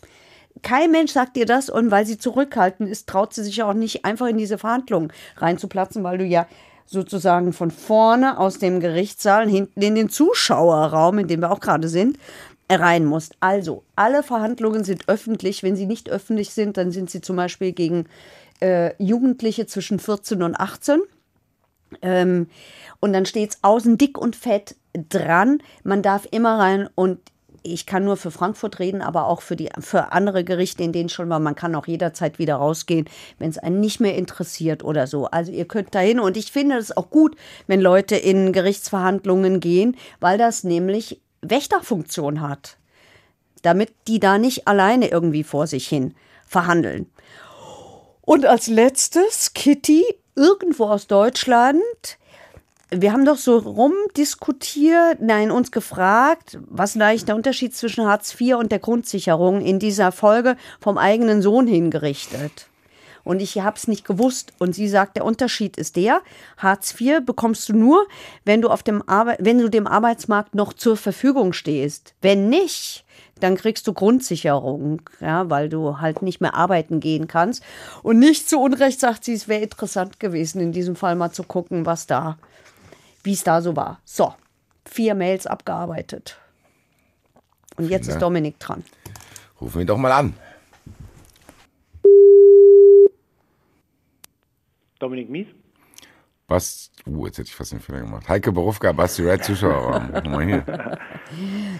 Kein 0.61 0.91
Mensch 0.91 1.11
sagt 1.11 1.35
dir 1.35 1.45
das 1.45 1.69
und 1.69 1.91
weil 1.91 2.05
sie 2.05 2.17
zurückhaltend 2.17 2.89
ist, 2.89 3.07
traut 3.07 3.33
sie 3.33 3.43
sich 3.43 3.63
auch 3.63 3.73
nicht 3.73 4.05
einfach 4.05 4.27
in 4.27 4.37
diese 4.37 4.57
Verhandlungen 4.57 5.11
reinzuplatzen, 5.37 6.03
weil 6.03 6.17
du 6.17 6.25
ja 6.25 6.47
sozusagen 6.85 7.53
von 7.53 7.71
vorne 7.71 8.37
aus 8.37 8.59
dem 8.59 8.79
Gerichtssaal 8.79 9.49
hinten 9.49 9.81
in 9.81 9.95
den 9.95 10.09
Zuschauerraum, 10.09 11.19
in 11.19 11.27
dem 11.27 11.39
wir 11.39 11.51
auch 11.51 11.61
gerade 11.61 11.87
sind, 11.87 12.17
rein 12.69 13.05
musst. 13.05 13.35
Also, 13.39 13.83
alle 13.95 14.23
Verhandlungen 14.23 14.83
sind 14.83 15.07
öffentlich. 15.07 15.63
Wenn 15.63 15.75
sie 15.75 15.85
nicht 15.85 16.09
öffentlich 16.09 16.51
sind, 16.51 16.77
dann 16.77 16.91
sind 16.91 17.09
sie 17.09 17.21
zum 17.21 17.35
Beispiel 17.35 17.71
gegen 17.71 18.05
äh, 18.61 18.93
Jugendliche 19.01 19.65
zwischen 19.65 19.99
14 19.99 20.43
und 20.43 20.55
18. 20.55 21.01
Ähm, 22.01 22.47
und 22.99 23.13
dann 23.13 23.25
steht 23.25 23.51
es 23.51 23.59
außen 23.61 23.97
dick 23.97 24.17
und 24.17 24.35
fett 24.35 24.75
dran. 24.93 25.61
Man 25.83 26.01
darf 26.01 26.27
immer 26.31 26.59
rein 26.59 26.89
und 26.95 27.19
ich 27.63 27.85
kann 27.85 28.03
nur 28.03 28.17
für 28.17 28.31
Frankfurt 28.31 28.79
reden, 28.79 29.01
aber 29.01 29.27
auch 29.27 29.41
für, 29.41 29.55
die, 29.55 29.69
für 29.79 30.11
andere 30.11 30.43
Gerichte, 30.43 30.83
in 30.83 30.93
denen 30.93 31.09
schon 31.09 31.29
war. 31.29 31.39
Man 31.39 31.55
kann 31.55 31.75
auch 31.75 31.87
jederzeit 31.87 32.39
wieder 32.39 32.55
rausgehen, 32.55 33.07
wenn 33.39 33.49
es 33.49 33.57
einen 33.57 33.79
nicht 33.79 33.99
mehr 33.99 34.15
interessiert 34.15 34.83
oder 34.83 35.07
so. 35.07 35.25
Also 35.27 35.51
ihr 35.51 35.65
könnt 35.65 35.93
dahin 35.93 36.19
und 36.19 36.37
ich 36.37 36.51
finde 36.51 36.77
es 36.77 36.95
auch 36.95 37.09
gut, 37.09 37.35
wenn 37.67 37.81
Leute 37.81 38.15
in 38.15 38.51
Gerichtsverhandlungen 38.51 39.59
gehen, 39.59 39.95
weil 40.19 40.37
das 40.37 40.63
nämlich 40.63 41.21
Wächterfunktion 41.41 42.41
hat. 42.41 42.77
Damit 43.61 43.93
die 44.07 44.19
da 44.19 44.39
nicht 44.39 44.67
alleine 44.67 45.09
irgendwie 45.09 45.43
vor 45.43 45.67
sich 45.67 45.87
hin 45.87 46.15
verhandeln. 46.47 47.09
Und 48.21 48.45
als 48.45 48.67
letztes, 48.67 49.53
Kitty, 49.53 50.03
irgendwo 50.35 50.85
aus 50.85 51.07
Deutschland. 51.07 51.81
Wir 52.93 53.13
haben 53.13 53.23
doch 53.23 53.37
so 53.37 53.57
rumdiskutiert, 53.57 55.21
nein, 55.21 55.49
uns 55.49 55.71
gefragt, 55.71 56.59
was 56.67 56.97
eigentlich 56.97 57.23
der 57.23 57.37
Unterschied 57.37 57.73
zwischen 57.73 58.05
Hartz 58.05 58.35
IV 58.39 58.55
und 58.57 58.69
der 58.69 58.79
Grundsicherung 58.79 59.61
in 59.61 59.79
dieser 59.79 60.11
Folge 60.11 60.57
vom 60.81 60.97
eigenen 60.97 61.41
Sohn 61.41 61.67
hingerichtet. 61.67 62.67
Und 63.23 63.41
ich 63.41 63.57
habe 63.59 63.77
es 63.77 63.87
nicht 63.87 64.03
gewusst. 64.03 64.51
Und 64.59 64.75
sie 64.75 64.89
sagt, 64.89 65.15
der 65.15 65.23
Unterschied 65.23 65.77
ist 65.77 65.95
der, 65.95 66.21
Hartz 66.57 66.99
IV 66.99 67.25
bekommst 67.25 67.69
du 67.69 67.73
nur, 67.73 68.07
wenn 68.43 68.61
du, 68.61 68.69
auf 68.69 68.83
dem 68.83 69.01
wenn 69.39 69.59
du 69.59 69.69
dem 69.69 69.87
Arbeitsmarkt 69.87 70.55
noch 70.55 70.73
zur 70.73 70.97
Verfügung 70.97 71.53
stehst. 71.53 72.13
Wenn 72.21 72.49
nicht, 72.49 73.05
dann 73.39 73.55
kriegst 73.55 73.87
du 73.87 73.93
Grundsicherung, 73.93 75.01
ja, 75.19 75.49
weil 75.49 75.69
du 75.69 75.99
halt 75.99 76.21
nicht 76.21 76.41
mehr 76.41 76.55
arbeiten 76.55 76.99
gehen 76.99 77.27
kannst. 77.27 77.63
Und 78.03 78.19
nicht 78.19 78.49
zu 78.49 78.59
Unrecht 78.59 78.99
sagt 78.99 79.23
sie, 79.23 79.33
es 79.33 79.47
wäre 79.47 79.63
interessant 79.63 80.19
gewesen, 80.19 80.61
in 80.61 80.71
diesem 80.71 80.95
Fall 80.95 81.15
mal 81.15 81.31
zu 81.31 81.43
gucken, 81.43 81.85
was 81.85 82.07
da, 82.07 82.37
wie 83.23 83.33
es 83.33 83.43
da 83.43 83.61
so 83.61 83.75
war. 83.75 83.99
So, 84.05 84.33
vier 84.85 85.15
Mails 85.15 85.47
abgearbeitet. 85.47 86.37
Und 87.77 87.89
jetzt 87.89 88.07
Dank. 88.07 88.15
ist 88.17 88.21
Dominik 88.21 88.59
dran. 88.59 88.83
rufen 89.59 89.79
wir 89.79 89.85
doch 89.85 89.97
mal 89.97 90.11
an. 90.11 90.33
Dominik 94.99 95.29
Mies? 95.29 95.47
Was? 96.47 96.91
Uh, 97.07 97.25
jetzt 97.25 97.37
hätte 97.37 97.47
ich 97.47 97.55
fast 97.55 97.71
den 97.71 97.79
Fehler 97.79 98.01
gemacht. 98.01 98.27
Heike 98.27 98.51
Berufka, 98.51 98.91
Basti 98.91 99.23
Red, 99.23 99.43
Zuschauerraum. 99.43 100.11
Guck 100.13 100.25
mal 100.27 100.45
hier. 100.45 100.61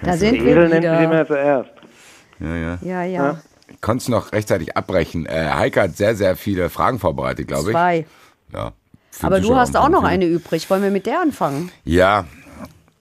Da 0.02 0.18
sind 0.18 0.36
wir 0.44 0.52
Esel 0.52 0.70
nennt 0.70 0.72
sie 0.72 0.78
wieder. 0.90 1.04
immer 1.04 1.28
zuerst. 1.28 1.72
Ja, 2.40 2.56
ja. 2.56 2.80
Ja, 2.82 3.04
ja, 3.04 3.42
Ich 3.68 3.82
konnte 3.82 4.02
es 4.04 4.08
noch 4.08 4.32
rechtzeitig 4.32 4.76
abbrechen. 4.76 5.26
Äh, 5.28 5.50
Heike 5.54 5.82
hat 5.82 5.98
sehr, 5.98 6.16
sehr 6.16 6.36
viele 6.36 6.70
Fragen 6.70 6.98
vorbereitet, 7.00 7.48
glaube 7.48 7.70
ich. 7.70 7.74
zwei. 7.76 8.06
Ja. 8.54 8.74
Aber 9.22 9.40
du 9.40 9.56
hast 9.56 9.76
auch 9.78 9.90
noch 9.90 10.04
eine 10.04 10.26
übrig. 10.26 10.70
Wollen 10.70 10.84
wir 10.84 10.92
mit 10.92 11.06
der 11.06 11.22
anfangen? 11.22 11.72
Ja, 11.84 12.26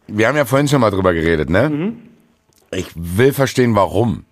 wir 0.06 0.28
haben 0.28 0.36
ja 0.36 0.44
vorhin 0.44 0.68
schon 0.68 0.80
mal 0.80 0.90
drüber 0.90 1.12
geredet, 1.14 1.50
ne? 1.50 1.94
Ich 2.72 2.88
will 2.94 3.32
verstehen, 3.32 3.74
warum. 3.74 4.24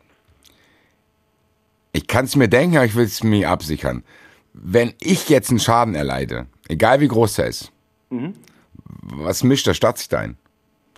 Ich 1.92 2.06
kann 2.06 2.26
es 2.26 2.36
mir 2.36 2.48
denken, 2.48 2.76
aber 2.76 2.86
ich 2.86 2.94
will 2.94 3.04
es 3.04 3.22
mir 3.22 3.48
absichern. 3.48 4.04
Wenn 4.52 4.92
ich 5.00 5.28
jetzt 5.28 5.50
einen 5.50 5.60
Schaden 5.60 5.94
erleide, 5.94 6.46
egal 6.68 7.00
wie 7.00 7.08
groß 7.08 7.34
der 7.36 7.46
ist, 7.46 7.72
was 9.02 9.42
mischt 9.44 9.66
der 9.66 9.74
Staat 9.74 9.98
sich 9.98 10.08
da 10.08 10.18
ein? 10.20 10.36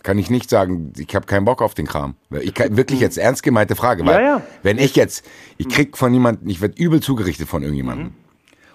Kann 0.02 0.18
ich 0.18 0.30
nicht 0.30 0.48
sagen, 0.48 0.92
ich 0.96 1.14
habe 1.14 1.26
keinen 1.26 1.44
Bock 1.44 1.60
auf 1.60 1.74
den 1.74 1.86
Kram. 1.86 2.14
Ich 2.40 2.54
kann, 2.54 2.76
wirklich 2.76 3.00
jetzt 3.00 3.18
ernst 3.18 3.42
gemeinte 3.42 3.76
Frage, 3.76 4.04
weil 4.06 4.14
Ja, 4.22 4.28
ja. 4.38 4.42
wenn 4.62 4.78
ich 4.78 4.96
jetzt, 4.96 5.26
ich 5.58 5.68
krieg 5.68 5.98
von 5.98 6.12
jemandem, 6.14 6.48
ich 6.48 6.62
werde 6.62 6.82
übel 6.82 7.00
zugerichtet 7.00 7.48
von 7.48 7.62
irgendjemandem 7.62 8.12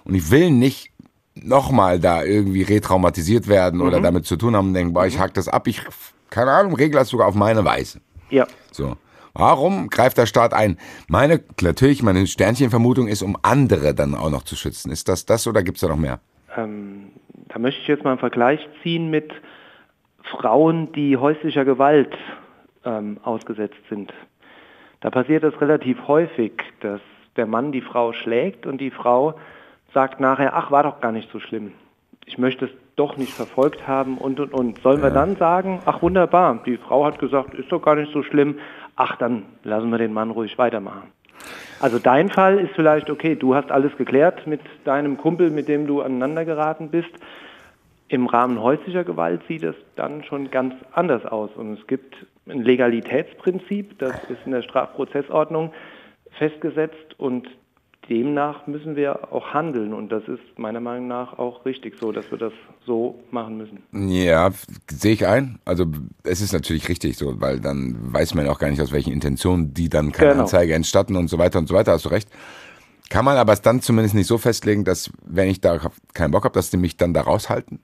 und 0.04 0.14
ich 0.14 0.30
will 0.30 0.52
nicht 0.52 0.92
nochmal 1.42 2.00
da 2.00 2.24
irgendwie 2.24 2.62
retraumatisiert 2.62 3.48
werden 3.48 3.80
oder 3.80 4.00
damit 4.00 4.26
zu 4.26 4.36
tun 4.36 4.56
haben 4.56 4.68
und 4.68 4.74
denken, 4.74 4.94
boah, 4.94 5.06
ich 5.06 5.18
hack 5.18 5.34
das 5.34 5.48
ab, 5.48 5.66
ich, 5.66 5.82
keine 6.30 6.50
Ahnung, 6.50 6.74
regle 6.74 6.98
das 6.98 7.08
sogar 7.08 7.28
auf 7.28 7.34
meine 7.34 7.64
Weise. 7.64 8.00
Ja. 8.30 8.46
So. 8.72 8.96
Warum 9.34 9.88
greift 9.88 10.16
der 10.16 10.24
Staat 10.24 10.54
ein? 10.54 10.78
Meine, 11.08 11.42
natürlich, 11.60 12.02
meine 12.02 12.26
Sternchenvermutung 12.26 13.06
ist, 13.06 13.22
um 13.22 13.36
andere 13.42 13.94
dann 13.94 14.14
auch 14.14 14.30
noch 14.30 14.44
zu 14.44 14.56
schützen. 14.56 14.90
Ist 14.90 15.08
das 15.08 15.26
das 15.26 15.46
oder 15.46 15.62
gibt's 15.62 15.82
da 15.82 15.88
noch 15.88 15.96
mehr? 15.96 16.20
Ähm, 16.56 17.10
da 17.48 17.58
möchte 17.58 17.82
ich 17.82 17.88
jetzt 17.88 18.02
mal 18.02 18.10
einen 18.10 18.18
Vergleich 18.18 18.66
ziehen 18.82 19.10
mit 19.10 19.30
Frauen, 20.22 20.90
die 20.92 21.18
häuslicher 21.18 21.66
Gewalt 21.66 22.16
ähm, 22.86 23.18
ausgesetzt 23.22 23.76
sind. 23.90 24.12
Da 25.00 25.10
passiert 25.10 25.44
es 25.44 25.60
relativ 25.60 25.98
häufig, 26.08 26.52
dass 26.80 27.00
der 27.36 27.46
Mann 27.46 27.72
die 27.72 27.82
Frau 27.82 28.14
schlägt 28.14 28.64
und 28.64 28.78
die 28.78 28.90
Frau 28.90 29.34
sagt 29.92 30.20
nachher, 30.20 30.54
ach, 30.54 30.70
war 30.70 30.82
doch 30.82 31.00
gar 31.00 31.12
nicht 31.12 31.30
so 31.30 31.40
schlimm. 31.40 31.72
Ich 32.26 32.38
möchte 32.38 32.66
es 32.66 32.70
doch 32.96 33.16
nicht 33.16 33.32
verfolgt 33.32 33.86
haben 33.86 34.18
und, 34.18 34.40
und, 34.40 34.52
und. 34.52 34.78
Sollen 34.80 35.02
wir 35.02 35.10
dann 35.10 35.36
sagen, 35.36 35.80
ach 35.84 36.02
wunderbar, 36.02 36.62
die 36.66 36.76
Frau 36.76 37.04
hat 37.04 37.18
gesagt, 37.18 37.54
ist 37.54 37.70
doch 37.70 37.82
gar 37.82 37.94
nicht 37.94 38.12
so 38.12 38.22
schlimm, 38.22 38.58
ach, 38.96 39.16
dann 39.16 39.44
lassen 39.62 39.90
wir 39.90 39.98
den 39.98 40.12
Mann 40.12 40.30
ruhig 40.30 40.58
weitermachen. 40.58 41.12
Also 41.78 41.98
dein 41.98 42.30
Fall 42.30 42.58
ist 42.58 42.74
vielleicht, 42.74 43.10
okay, 43.10 43.36
du 43.36 43.54
hast 43.54 43.70
alles 43.70 43.96
geklärt 43.96 44.46
mit 44.46 44.62
deinem 44.84 45.18
Kumpel, 45.18 45.50
mit 45.50 45.68
dem 45.68 45.86
du 45.86 46.00
aneinander 46.00 46.44
geraten 46.44 46.88
bist. 46.90 47.10
Im 48.08 48.26
Rahmen 48.26 48.62
häuslicher 48.62 49.04
Gewalt 49.04 49.42
sieht 49.46 49.62
es 49.62 49.74
dann 49.94 50.24
schon 50.24 50.50
ganz 50.50 50.74
anders 50.92 51.26
aus. 51.26 51.50
Und 51.54 51.78
es 51.78 51.86
gibt 51.86 52.16
ein 52.48 52.62
Legalitätsprinzip, 52.62 53.98
das 53.98 54.14
ist 54.30 54.38
in 54.46 54.52
der 54.52 54.62
Strafprozessordnung 54.62 55.72
festgesetzt 56.38 57.18
und 57.18 57.48
demnach 58.08 58.66
müssen 58.66 58.96
wir 58.96 59.32
auch 59.32 59.54
handeln. 59.54 59.92
Und 59.92 60.10
das 60.10 60.22
ist 60.28 60.40
meiner 60.58 60.80
Meinung 60.80 61.08
nach 61.08 61.38
auch 61.38 61.64
richtig 61.64 61.94
so, 62.00 62.12
dass 62.12 62.30
wir 62.30 62.38
das 62.38 62.52
so 62.86 63.20
machen 63.30 63.56
müssen. 63.56 63.82
Ja, 64.10 64.50
sehe 64.90 65.12
ich 65.12 65.26
ein. 65.26 65.58
Also 65.64 65.86
es 66.22 66.40
ist 66.40 66.52
natürlich 66.52 66.88
richtig 66.88 67.16
so, 67.16 67.40
weil 67.40 67.60
dann 67.60 67.96
weiß 68.12 68.34
man 68.34 68.48
auch 68.48 68.58
gar 68.58 68.70
nicht, 68.70 68.80
aus 68.80 68.92
welchen 68.92 69.12
Intentionen 69.12 69.74
die 69.74 69.88
dann 69.88 70.12
keine 70.12 70.30
Genau. 70.32 70.42
Anzeige 70.42 70.74
entstatten 70.74 71.16
und 71.16 71.28
so 71.28 71.38
weiter 71.38 71.58
und 71.58 71.68
so 71.68 71.74
weiter, 71.74 71.92
hast 71.92 72.04
du 72.04 72.08
recht. 72.10 72.28
Kann 73.08 73.24
man 73.24 73.36
aber 73.36 73.52
es 73.52 73.62
dann 73.62 73.80
zumindest 73.82 74.14
nicht 74.14 74.26
so 74.26 74.36
festlegen, 74.38 74.84
dass, 74.84 75.10
wenn 75.24 75.48
ich 75.48 75.60
da 75.60 75.78
keinen 76.12 76.32
Bock 76.32 76.44
habe, 76.44 76.54
dass 76.54 76.70
die 76.70 76.76
mich 76.76 76.96
dann 76.96 77.14
da 77.14 77.20
raushalten? 77.22 77.78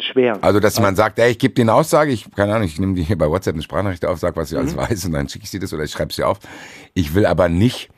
Schwer. 0.00 0.38
Also, 0.42 0.58
dass 0.58 0.80
man 0.80 0.96
sagt, 0.96 1.20
ey, 1.20 1.30
ich 1.30 1.38
gebe 1.38 1.54
dir 1.54 1.62
eine 1.62 1.74
Aussage, 1.74 2.10
ich, 2.10 2.28
keine 2.32 2.52
Ahnung, 2.54 2.66
ich 2.66 2.80
nehme 2.80 2.94
dir 2.94 3.04
hier 3.04 3.16
bei 3.16 3.30
WhatsApp 3.30 3.54
eine 3.54 3.62
Sprachnachricht 3.62 4.04
auf, 4.04 4.18
sag, 4.18 4.34
was 4.36 4.50
ich 4.50 4.58
Mhm. 4.58 4.64
alles 4.64 4.76
weiß 4.76 5.04
und 5.04 5.12
dann 5.12 5.28
schicke 5.28 5.44
ich 5.44 5.52
dir 5.52 5.60
das 5.60 5.72
oder 5.72 5.84
ich 5.84 5.92
schreibe 5.92 6.10
es 6.10 6.16
dir 6.16 6.26
auf. 6.26 6.40
Ich 6.94 7.14
will 7.14 7.26
aber 7.26 7.48
nicht 7.48 7.90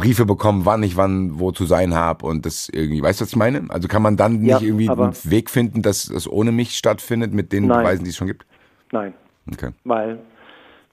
Briefe 0.00 0.26
bekommen, 0.26 0.64
wann 0.64 0.82
ich 0.82 0.96
wann 0.96 1.38
wo 1.38 1.52
zu 1.52 1.64
sein 1.64 1.94
habe 1.94 2.26
und 2.26 2.46
das 2.46 2.68
irgendwie, 2.68 3.02
weißt 3.02 3.20
du, 3.20 3.24
was 3.24 3.30
ich 3.30 3.36
meine? 3.36 3.64
Also 3.68 3.88
kann 3.88 4.02
man 4.02 4.16
dann 4.16 4.40
nicht 4.40 4.50
Ja, 4.50 4.60
irgendwie 4.60 4.88
aber- 4.88 5.04
einen 5.06 5.16
Weg 5.24 5.50
finden, 5.50 5.82
dass 5.82 6.06
das 6.06 6.28
ohne 6.28 6.52
mich 6.52 6.76
stattfindet 6.76 7.32
mit 7.32 7.52
den 7.52 7.66
Nein. 7.66 7.78
Beweisen, 7.82 8.04
die 8.04 8.10
es 8.10 8.16
schon 8.16 8.26
gibt? 8.28 8.46
Nein. 8.92 9.14
Okay. 9.50 9.70
weil 9.84 10.18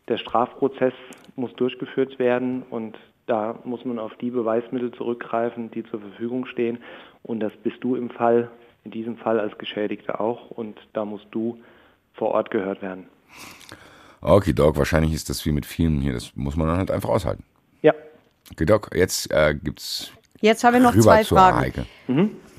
der 0.08 0.18
Strafprozess 0.18 0.94
muss 1.36 1.52
durchgeführt 1.56 2.20
werden 2.20 2.64
und 2.70 2.98
da 3.28 3.60
muss 3.66 3.84
man 3.86 4.00
auf 4.00 4.14
die 4.22 4.30
Beweismittel 4.30 4.92
zurückgreifen, 4.92 5.72
die 5.72 5.84
zur 5.84 6.00
Verfügung 6.00 6.46
stehen. 6.46 6.78
Und 7.24 7.40
das 7.42 7.52
bist 7.64 7.78
du 7.82 7.96
im 7.96 8.10
Fall, 8.12 8.50
in 8.86 8.92
diesem 8.92 9.18
Fall 9.18 9.40
als 9.40 9.58
Geschädigter 9.58 10.22
auch. 10.22 10.52
Und 10.52 10.78
da 10.94 11.04
musst 11.06 11.26
du 11.32 11.58
vor 12.14 12.30
Ort 12.30 12.52
gehört 12.52 12.82
werden. 12.84 13.06
Okay, 14.22 14.54
Doc, 14.54 14.78
wahrscheinlich 14.78 15.14
ist 15.14 15.30
das 15.30 15.46
wie 15.46 15.52
mit 15.52 15.66
vielen 15.66 16.00
hier, 16.02 16.14
das 16.14 16.36
muss 16.36 16.56
man 16.56 16.68
dann 16.68 16.78
halt 16.78 16.92
einfach 16.92 17.10
aushalten. 17.10 17.44
Doc, 18.58 18.90
jetzt 18.96 19.32
äh, 19.32 19.56
gibt's 19.56 20.12
Jetzt 20.42 20.64
haben 20.64 20.74
wir 20.74 20.80
noch 20.80 20.94
rüber 20.94 21.04
zwei 21.04 21.24
Fragen. 21.24 21.60
Heike. 21.60 21.86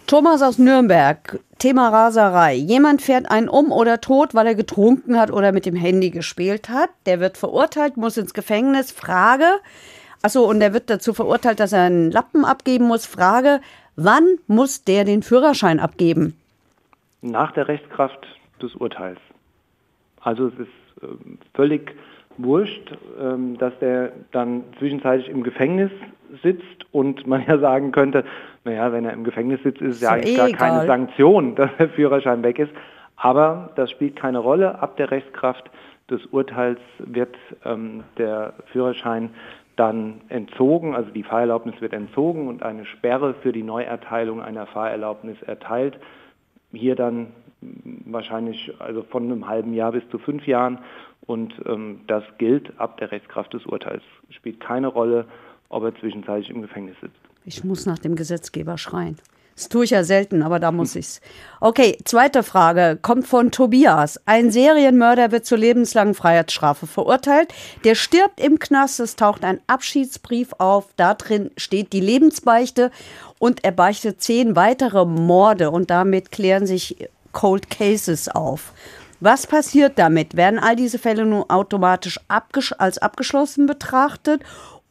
Thomas 0.07 0.43
aus 0.43 0.59
Nürnberg, 0.59 1.41
Thema 1.59 1.89
Raserei. 1.89 2.55
Jemand 2.55 3.03
fährt 3.03 3.31
einen 3.31 3.49
um 3.49 3.71
oder 3.71 4.01
tot, 4.01 4.35
weil 4.35 4.47
er 4.47 4.55
getrunken 4.55 5.19
hat 5.19 5.31
oder 5.31 5.53
mit 5.53 5.67
dem 5.67 5.77
Handy 5.77 6.11
gespielt 6.11 6.69
hat. 6.69 6.91
Der 7.07 7.21
wird 7.21 7.37
verurteilt, 7.37 7.97
muss 7.97 8.17
ins 8.17 8.35
Gefängnis. 8.35 8.93
Frage, 8.93 9.47
achso, 10.23 10.45
und 10.45 10.61
der 10.61 10.73
wird 10.73 10.91
dazu 10.91 11.13
verurteilt, 11.13 11.61
dass 11.61 11.73
er 11.73 11.83
einen 11.83 12.11
Lappen 12.11 12.45
abgeben 12.45 12.87
muss. 12.87 13.07
Frage, 13.07 13.61
wann 13.95 14.39
muss 14.47 14.85
der 14.85 15.05
den 15.05 15.23
Führerschein 15.23 15.79
abgeben? 15.79 16.37
nach 17.27 17.53
der 17.53 17.69
Rechtskraft 17.69 18.27
des 18.63 18.75
Urteils. 18.77 19.19
Also 20.21 20.49
es 20.49 20.59
ist 20.59 21.03
ähm, 21.03 21.39
völlig 21.55 21.95
wurscht, 22.39 22.97
ähm, 23.21 23.59
dass 23.59 23.79
der 23.79 24.13
dann 24.33 24.65
zwischenzeitlich 24.79 25.29
im 25.29 25.43
Gefängnis 25.43 25.91
sitzt 26.43 26.87
und 26.93 27.27
man 27.27 27.45
ja 27.47 27.59
sagen 27.59 27.93
könnte, 27.93 28.25
naja, 28.65 28.93
wenn 28.93 29.05
er 29.05 29.13
im 29.13 29.25
Gefängnis 29.25 29.63
sitzt, 29.63 29.81
ist 29.81 29.97
es 29.97 30.01
ja 30.03 30.11
eigentlich 30.11 30.37
gar 30.37 30.51
keine. 30.51 30.87
Sanktion, 30.87 31.55
dass 31.57 31.71
der 31.79 31.89
Führerschein 31.91 32.43
weg 32.43 32.59
ist. 32.59 32.73
Aber 33.17 33.71
das 33.77 33.91
spielt 33.91 34.17
keine 34.17 34.39
Rolle. 34.39 34.81
Ab 34.81 34.97
der 34.97 35.11
Rechtskraft 35.11 35.71
des 36.11 36.25
Urteils 36.27 36.81
wird 36.99 37.35
ähm, 37.65 38.05
der 38.19 38.55
Führerschein 38.73 39.31
dann 39.77 40.23
entzogen, 40.29 40.95
also 40.95 41.11
die 41.11 41.23
Fahrerlaubnis 41.23 41.81
wird 41.81 41.93
entzogen 41.93 42.49
und 42.49 42.63
eine 42.63 42.87
Sperre 42.87 43.35
für 43.43 43.53
die 43.53 43.63
Neuerteilung 43.63 44.41
einer 44.41 44.67
Fahrerlaubnis 44.67 45.37
erteilt 45.43 45.99
hier 46.73 46.95
dann 46.95 47.29
wahrscheinlich 47.61 48.73
also 48.79 49.03
von 49.03 49.25
einem 49.25 49.49
halben 49.49 49.73
Jahr 49.75 49.93
bis 49.93 50.09
zu 50.11 50.19
fünf 50.19 50.47
Jahren. 50.47 50.79
Und 51.27 51.55
ähm, 51.67 52.01
das 52.07 52.25
gilt 52.39 52.79
ab 52.79 52.99
der 52.99 53.11
Rechtskraft 53.11 53.53
des 53.53 53.67
Urteils. 53.67 54.03
Spielt 54.31 54.61
keine 54.61 54.87
Rolle, 54.87 55.27
ob 55.69 55.83
er 55.85 55.95
zwischenzeitlich 55.97 56.51
im 56.51 56.63
Gefängnis 56.63 56.97
sitzt. 57.01 57.17
Ich 57.45 57.65
muss 57.65 57.87
nach 57.87 57.99
dem 57.99 58.17
Gesetzgeber 58.17 58.79
schreien. 58.79 59.17
Das 59.57 59.71
tue 59.71 59.85
ich 59.85 59.91
ja 59.91 60.05
selten, 60.05 60.43
aber 60.43 60.61
da 60.61 60.71
muss 60.71 60.95
ich's. 60.97 61.23
Okay, 61.63 61.97
zweite 62.05 62.43
Frage 62.43 62.99
kommt 63.01 63.27
von 63.27 63.51
Tobias. 63.51 64.21
Ein 64.27 64.51
Serienmörder 64.51 65.33
wird 65.33 65.47
zur 65.47 65.57
lebenslangen 65.57 66.13
Freiheitsstrafe 66.13 66.87
verurteilt. 66.87 67.55
Der 67.83 67.95
stirbt 67.95 68.39
im 68.39 68.59
Knast. 68.59 69.01
Es 69.01 69.17
taucht 69.17 69.45
ein 69.45 69.61
Abschiedsbrief 69.67 70.53
auf. 70.59 70.89
Da 70.97 71.15
drin 71.15 71.51
steht 71.57 71.95
die 71.95 72.01
Lebensbeichte 72.01 72.91
und 73.39 73.65
er 73.65 73.73
beichtet 73.73 74.21
zehn 74.21 74.57
weitere 74.57 75.07
Morde 75.07 75.71
und 75.71 75.89
damit 75.89 76.31
klären 76.33 76.67
sich 76.67 77.09
Cold 77.33 77.71
Cases 77.71 78.29
auf. 78.29 78.75
Was 79.21 79.47
passiert 79.47 79.99
damit? 79.99 80.37
Werden 80.37 80.59
all 80.59 80.77
diese 80.77 80.99
Fälle 80.99 81.25
nun 81.25 81.45
automatisch 81.49 82.21
abgesch 82.29 82.75
als 82.79 82.99
abgeschlossen 82.99 83.67
betrachtet 83.67 84.43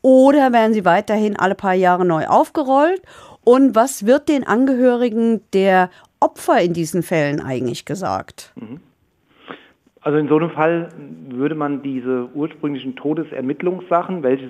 oder 0.01 0.51
werden 0.51 0.73
sie 0.73 0.85
weiterhin 0.85 1.37
alle 1.37 1.55
paar 1.55 1.73
Jahre 1.73 2.05
neu 2.05 2.25
aufgerollt? 2.27 3.01
Und 3.43 3.75
was 3.75 4.05
wird 4.07 4.27
den 4.29 4.45
Angehörigen 4.45 5.41
der 5.53 5.89
Opfer 6.19 6.59
in 6.61 6.73
diesen 6.73 7.03
Fällen 7.03 7.39
eigentlich 7.39 7.85
gesagt? 7.85 8.53
Also 10.01 10.17
in 10.17 10.27
so 10.27 10.37
einem 10.37 10.51
Fall 10.51 10.89
würde 11.29 11.55
man 11.55 11.83
diese 11.83 12.29
ursprünglichen 12.33 12.95
Todesermittlungssachen, 12.95 14.23
welches 14.23 14.49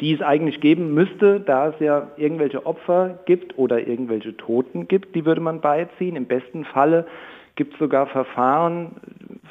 die 0.00 0.12
es 0.12 0.20
eigentlich 0.20 0.60
geben 0.60 0.92
müsste, 0.92 1.40
da 1.40 1.68
es 1.68 1.74
ja 1.78 2.08
irgendwelche 2.16 2.66
Opfer 2.66 3.18
gibt 3.26 3.56
oder 3.58 3.86
irgendwelche 3.86 4.36
Toten 4.36 4.88
gibt, 4.88 5.14
die 5.14 5.24
würde 5.24 5.40
man 5.40 5.60
beiziehen. 5.60 6.16
Im 6.16 6.26
besten 6.26 6.64
Falle 6.64 7.06
gibt 7.56 7.74
es 7.74 7.78
sogar 7.78 8.06
Verfahren, 8.06 8.96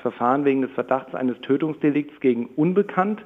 Verfahren 0.01 0.45
wegen 0.45 0.61
des 0.61 0.71
Verdachts 0.71 1.15
eines 1.15 1.39
Tötungsdelikts 1.41 2.19
gegen 2.19 2.47
Unbekannt, 2.55 3.21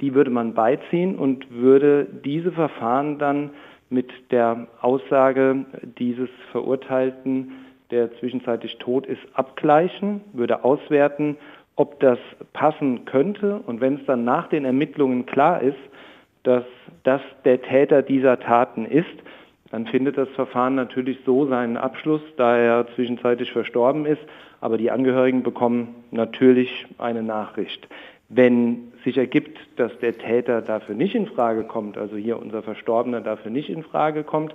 die 0.00 0.14
würde 0.14 0.30
man 0.30 0.54
beiziehen 0.54 1.16
und 1.16 1.50
würde 1.50 2.06
diese 2.24 2.52
Verfahren 2.52 3.18
dann 3.18 3.50
mit 3.90 4.10
der 4.30 4.68
Aussage 4.80 5.64
dieses 5.98 6.30
Verurteilten, 6.52 7.52
der 7.90 8.12
zwischenzeitlich 8.18 8.78
tot 8.78 9.04
ist, 9.06 9.20
abgleichen, 9.34 10.20
würde 10.32 10.64
auswerten, 10.64 11.36
ob 11.74 11.98
das 12.00 12.18
passen 12.52 13.04
könnte. 13.04 13.60
Und 13.66 13.80
wenn 13.80 13.96
es 13.96 14.06
dann 14.06 14.24
nach 14.24 14.48
den 14.48 14.64
Ermittlungen 14.64 15.26
klar 15.26 15.60
ist, 15.60 15.78
dass 16.44 16.64
das 17.02 17.20
der 17.44 17.60
Täter 17.60 18.02
dieser 18.02 18.38
Taten 18.38 18.86
ist, 18.86 19.06
dann 19.70 19.86
findet 19.86 20.18
das 20.18 20.28
Verfahren 20.30 20.74
natürlich 20.74 21.18
so 21.24 21.46
seinen 21.46 21.76
Abschluss, 21.76 22.22
da 22.36 22.56
er 22.56 22.86
zwischenzeitlich 22.94 23.52
verstorben 23.52 24.04
ist. 24.04 24.20
Aber 24.60 24.76
die 24.76 24.90
Angehörigen 24.90 25.42
bekommen 25.42 25.94
natürlich 26.10 26.86
eine 26.98 27.22
Nachricht. 27.22 27.88
Wenn 28.28 28.92
sich 29.04 29.16
ergibt, 29.16 29.58
dass 29.76 29.96
der 30.00 30.18
Täter 30.18 30.60
dafür 30.60 30.94
nicht 30.94 31.14
in 31.14 31.26
Frage 31.26 31.64
kommt, 31.64 31.96
also 31.96 32.16
hier 32.16 32.40
unser 32.40 32.62
Verstorbener 32.62 33.20
dafür 33.20 33.50
nicht 33.50 33.70
in 33.70 33.82
Frage 33.82 34.24
kommt, 34.24 34.54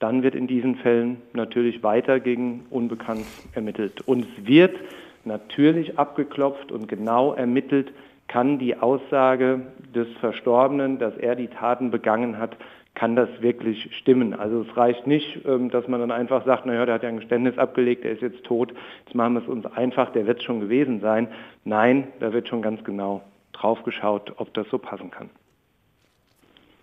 dann 0.00 0.22
wird 0.22 0.34
in 0.34 0.46
diesen 0.46 0.76
Fällen 0.76 1.22
natürlich 1.32 1.82
weiter 1.82 2.18
gegen 2.18 2.66
Unbekannt 2.70 3.26
ermittelt. 3.54 4.02
Und 4.06 4.26
es 4.26 4.46
wird 4.46 4.76
natürlich 5.24 5.98
abgeklopft 5.98 6.72
und 6.72 6.88
genau 6.88 7.32
ermittelt, 7.32 7.92
kann 8.28 8.58
die 8.58 8.76
Aussage 8.76 9.60
des 9.94 10.08
Verstorbenen, 10.20 10.98
dass 10.98 11.16
er 11.16 11.36
die 11.36 11.48
Taten 11.48 11.90
begangen 11.90 12.38
hat, 12.38 12.56
kann 12.94 13.16
das 13.16 13.28
wirklich 13.40 13.90
stimmen. 13.98 14.34
Also 14.34 14.62
es 14.62 14.76
reicht 14.76 15.06
nicht, 15.06 15.44
ähm, 15.44 15.70
dass 15.70 15.88
man 15.88 16.00
dann 16.00 16.12
einfach 16.12 16.44
sagt, 16.44 16.66
naja, 16.66 16.86
der 16.86 16.94
hat 16.96 17.02
ja 17.02 17.08
ein 17.08 17.18
Geständnis 17.18 17.58
abgelegt, 17.58 18.04
der 18.04 18.12
ist 18.12 18.22
jetzt 18.22 18.44
tot, 18.44 18.72
jetzt 19.04 19.14
machen 19.14 19.34
wir 19.34 19.42
es 19.42 19.48
uns 19.48 19.66
einfach, 19.66 20.12
der 20.12 20.26
wird 20.26 20.42
schon 20.42 20.60
gewesen 20.60 21.00
sein. 21.00 21.28
Nein, 21.64 22.08
da 22.20 22.32
wird 22.32 22.48
schon 22.48 22.62
ganz 22.62 22.84
genau 22.84 23.22
drauf 23.52 23.82
geschaut, 23.82 24.32
ob 24.36 24.52
das 24.54 24.66
so 24.70 24.78
passen 24.78 25.10
kann. 25.10 25.30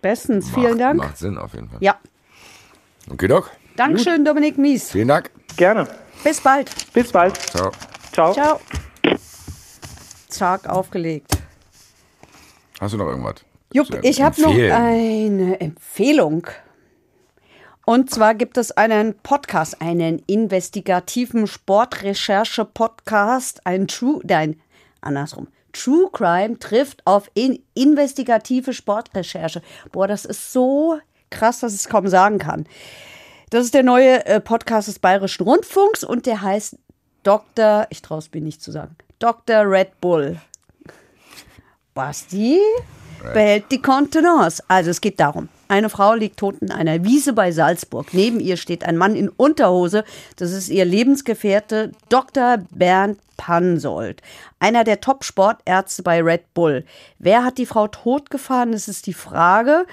Bestens, 0.02 0.50
vielen 0.54 0.78
Dank. 0.78 0.98
Macht 0.98 1.18
Sinn 1.18 1.38
auf 1.38 1.54
jeden 1.54 1.70
Fall. 1.70 1.78
Ja, 1.82 1.96
Okay, 3.10 3.28
Doc. 3.28 3.50
Dankeschön, 3.76 4.24
Dominik 4.26 4.58
Mies. 4.58 4.92
Vielen 4.92 5.08
Dank. 5.08 5.32
Gerne. 5.58 5.88
Bis 6.24 6.42
bald. 6.42 6.70
Bis 6.94 7.12
bald. 7.12 7.36
Ciao. 7.38 7.72
Ciao. 8.12 8.34
Ciao. 8.34 8.60
Zack, 10.28 10.68
aufgelegt. 10.68 11.32
Hast 12.80 12.94
du 12.94 12.98
noch 12.98 13.08
irgendwas? 13.08 13.51
Jupp, 13.73 13.99
ich 14.03 14.22
habe 14.22 14.41
noch 14.41 14.53
eine 14.53 15.61
Empfehlung. 15.61 16.45
Und 17.85 18.11
zwar 18.11 18.35
gibt 18.35 18.57
es 18.57 18.72
einen 18.72 19.15
Podcast, 19.15 19.81
einen 19.81 20.22
investigativen 20.27 21.48
Sportrecherche-Podcast, 21.48 23.65
ein 23.65 23.88
True, 23.88 24.19
nein, 24.23 24.60
andersrum. 24.99 25.48
True 25.73 26.10
Crime 26.11 26.60
trifft 26.60 27.07
auf 27.07 27.31
in 27.34 27.64
investigative 27.73 28.73
Sportrecherche. 28.73 29.61
Boah, 29.91 30.07
das 30.07 30.26
ist 30.26 30.52
so 30.52 30.99
krass, 31.30 31.61
dass 31.61 31.73
ich 31.73 31.80
es 31.80 31.89
kaum 31.89 32.07
sagen 32.07 32.38
kann. 32.39 32.68
Das 33.49 33.64
ist 33.65 33.73
der 33.73 33.84
neue 33.84 34.26
äh, 34.26 34.41
Podcast 34.41 34.89
des 34.89 34.99
Bayerischen 34.99 35.43
Rundfunks 35.43 36.03
und 36.03 36.26
der 36.26 36.41
heißt 36.41 36.76
Dr. 37.23 37.88
Ich 37.89 38.02
traue 38.02 38.19
es 38.19 38.30
mir 38.34 38.41
nicht 38.41 38.61
zu 38.61 38.72
sagen. 38.72 38.98
Dr. 39.19 39.69
Red 39.69 40.02
Bull. 40.02 40.41
Basti 41.93 42.60
behält 43.34 43.65
die 43.72 43.81
Kontenance. 43.81 44.64
Also 44.68 44.89
es 44.89 45.02
geht 45.02 45.19
darum. 45.19 45.49
Eine 45.68 45.89
Frau 45.89 46.14
liegt 46.15 46.38
tot 46.38 46.56
in 46.60 46.72
einer 46.72 47.03
Wiese 47.06 47.34
bei 47.34 47.52
Salzburg. 47.52 48.14
Neben 48.14 48.39
ihr 48.39 48.57
steht 48.57 48.84
ein 48.84 48.98
Mann 48.98 49.15
in 49.15 49.30
Unterhose. 49.30 50.03
Das 50.35 50.52
ist 50.52 50.69
ihr 50.69 50.84
Lebensgefährte 50.84 51.91
Dr. 52.10 52.57
Bernd 52.72 53.19
Pansold, 53.41 54.22
einer 54.60 54.84
der 54.84 55.02
Top-Sportärzte 55.02 56.03
bei 56.03 56.22
Red 56.22 56.53
Bull. 56.53 56.85
Wer 57.18 57.43
hat 57.43 57.57
die 57.57 57.65
Frau 57.65 57.88
totgefahren? 57.88 58.72
Das 58.72 58.88
ist 58.88 59.07
die 59.07 59.15
Frage, 59.15 59.88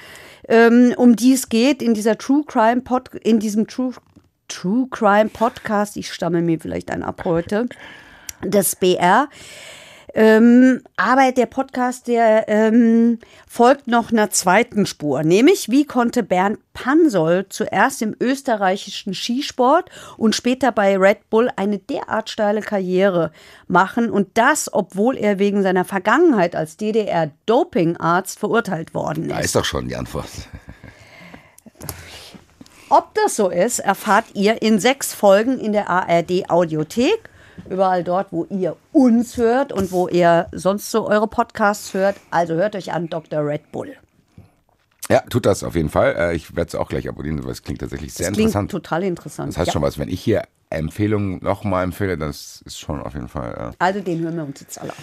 ähm, 0.48 0.92
um 0.98 1.16
die 1.16 1.32
es 1.32 1.48
geht 1.48 1.80
in 1.80 1.94
dieser 1.94 2.18
True 2.18 2.44
Crime 2.46 2.82
Pod 2.82 3.14
in 3.14 3.40
diesem 3.40 3.66
True 3.66 3.94
True 4.48 4.86
Crime 4.90 5.30
Podcast. 5.30 5.96
Ich 5.96 6.12
stamme 6.12 6.42
mir 6.42 6.60
vielleicht 6.60 6.90
einen 6.90 7.02
ab 7.02 7.22
heute. 7.24 7.68
Das 8.42 8.76
BR. 8.76 9.28
Ähm, 10.14 10.82
aber 10.96 11.32
der 11.32 11.46
Podcast, 11.46 12.06
der 12.08 12.48
ähm, 12.48 13.18
folgt 13.46 13.86
noch 13.86 14.10
einer 14.10 14.30
zweiten 14.30 14.86
Spur, 14.86 15.22
nämlich 15.22 15.68
wie 15.68 15.84
konnte 15.84 16.22
Bernd 16.22 16.58
Pansold 16.72 17.52
zuerst 17.52 18.00
im 18.02 18.16
österreichischen 18.18 19.12
Skisport 19.12 19.90
und 20.16 20.34
später 20.34 20.72
bei 20.72 20.96
Red 20.96 21.28
Bull 21.28 21.50
eine 21.56 21.78
derart 21.78 22.30
steile 22.30 22.62
Karriere 22.62 23.32
machen 23.66 24.10
und 24.10 24.28
das, 24.34 24.72
obwohl 24.72 25.16
er 25.16 25.38
wegen 25.38 25.62
seiner 25.62 25.84
Vergangenheit 25.84 26.56
als 26.56 26.76
DDR-Dopingarzt 26.76 28.38
verurteilt 28.38 28.94
worden 28.94 29.28
Da 29.28 29.38
ist. 29.38 29.46
ist 29.46 29.56
doch 29.56 29.64
schon 29.64 29.88
die 29.88 29.96
Antwort. 29.96 30.28
Ob 32.90 33.14
das 33.14 33.36
so 33.36 33.50
ist, 33.50 33.80
erfahrt 33.80 34.24
ihr 34.32 34.62
in 34.62 34.78
sechs 34.78 35.12
Folgen 35.12 35.58
in 35.58 35.72
der 35.72 35.90
ARD 35.90 36.48
Audiothek. 36.48 37.28
Überall 37.68 38.04
dort, 38.04 38.32
wo 38.32 38.44
ihr 38.46 38.76
uns 38.92 39.36
hört 39.36 39.72
und 39.72 39.92
wo 39.92 40.08
ihr 40.08 40.48
sonst 40.52 40.90
so 40.90 41.06
eure 41.08 41.28
Podcasts 41.28 41.94
hört. 41.94 42.16
Also 42.30 42.54
hört 42.54 42.76
euch 42.76 42.92
an 42.92 43.08
Dr. 43.08 43.44
Red 43.44 43.72
Bull. 43.72 43.94
Ja, 45.10 45.20
tut 45.30 45.46
das 45.46 45.62
auf 45.64 45.74
jeden 45.74 45.88
Fall. 45.88 46.14
Äh, 46.16 46.34
Ich 46.36 46.54
werde 46.54 46.68
es 46.68 46.74
auch 46.74 46.88
gleich 46.88 47.08
abonnieren, 47.08 47.42
weil 47.44 47.52
es 47.52 47.62
klingt 47.62 47.80
tatsächlich 47.80 48.12
sehr 48.12 48.26
Das 48.28 48.34
klingt 48.34 48.48
interessant. 48.50 48.70
total 48.70 49.02
interessant. 49.04 49.48
Das 49.48 49.58
heißt 49.58 49.68
ja. 49.68 49.72
schon 49.72 49.82
was, 49.82 49.98
wenn 49.98 50.08
ich 50.08 50.20
hier 50.20 50.42
Empfehlungen 50.70 51.38
nochmal 51.42 51.84
empfehle, 51.84 52.18
das 52.18 52.62
ist 52.64 52.78
schon 52.78 53.00
auf 53.00 53.14
jeden 53.14 53.28
Fall. 53.28 53.72
Äh. 53.72 53.76
Also 53.78 54.00
den 54.00 54.20
hören 54.20 54.36
wir 54.36 54.44
uns 54.44 54.60
jetzt 54.60 54.80
alle 54.80 54.90
an. 54.90 54.96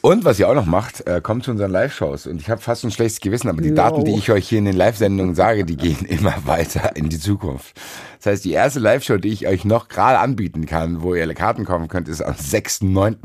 Und 0.00 0.24
was 0.24 0.38
ihr 0.38 0.48
auch 0.48 0.54
noch 0.54 0.66
macht, 0.66 1.06
äh, 1.06 1.20
kommt 1.20 1.44
zu 1.44 1.50
unseren 1.50 1.70
Live-Shows. 1.70 2.26
Und 2.26 2.40
ich 2.40 2.50
habe 2.50 2.60
fast 2.60 2.84
ein 2.84 2.90
schlechtes 2.90 3.20
Gewissen, 3.20 3.48
aber 3.48 3.62
die 3.62 3.68
Jo. 3.68 3.74
Daten, 3.74 4.04
die 4.04 4.16
ich 4.16 4.30
euch 4.30 4.48
hier 4.48 4.58
in 4.58 4.64
den 4.64 4.76
Live-Sendungen 4.76 5.34
sage, 5.34 5.64
die 5.64 5.76
gehen 5.76 6.04
immer 6.08 6.34
weiter 6.44 6.96
in 6.96 7.08
die 7.08 7.18
Zukunft. 7.18 7.78
Das 8.18 8.32
heißt, 8.32 8.44
die 8.44 8.52
erste 8.52 8.80
Live-Show, 8.80 9.18
die 9.18 9.28
ich 9.28 9.46
euch 9.46 9.64
noch 9.64 9.88
gerade 9.88 10.18
anbieten 10.18 10.66
kann, 10.66 11.02
wo 11.02 11.14
ihr 11.14 11.32
Karten 11.34 11.64
kaufen 11.64 11.88
könnt, 11.88 12.08
ist 12.08 12.22
am 12.22 12.34
6.9. 12.34 13.16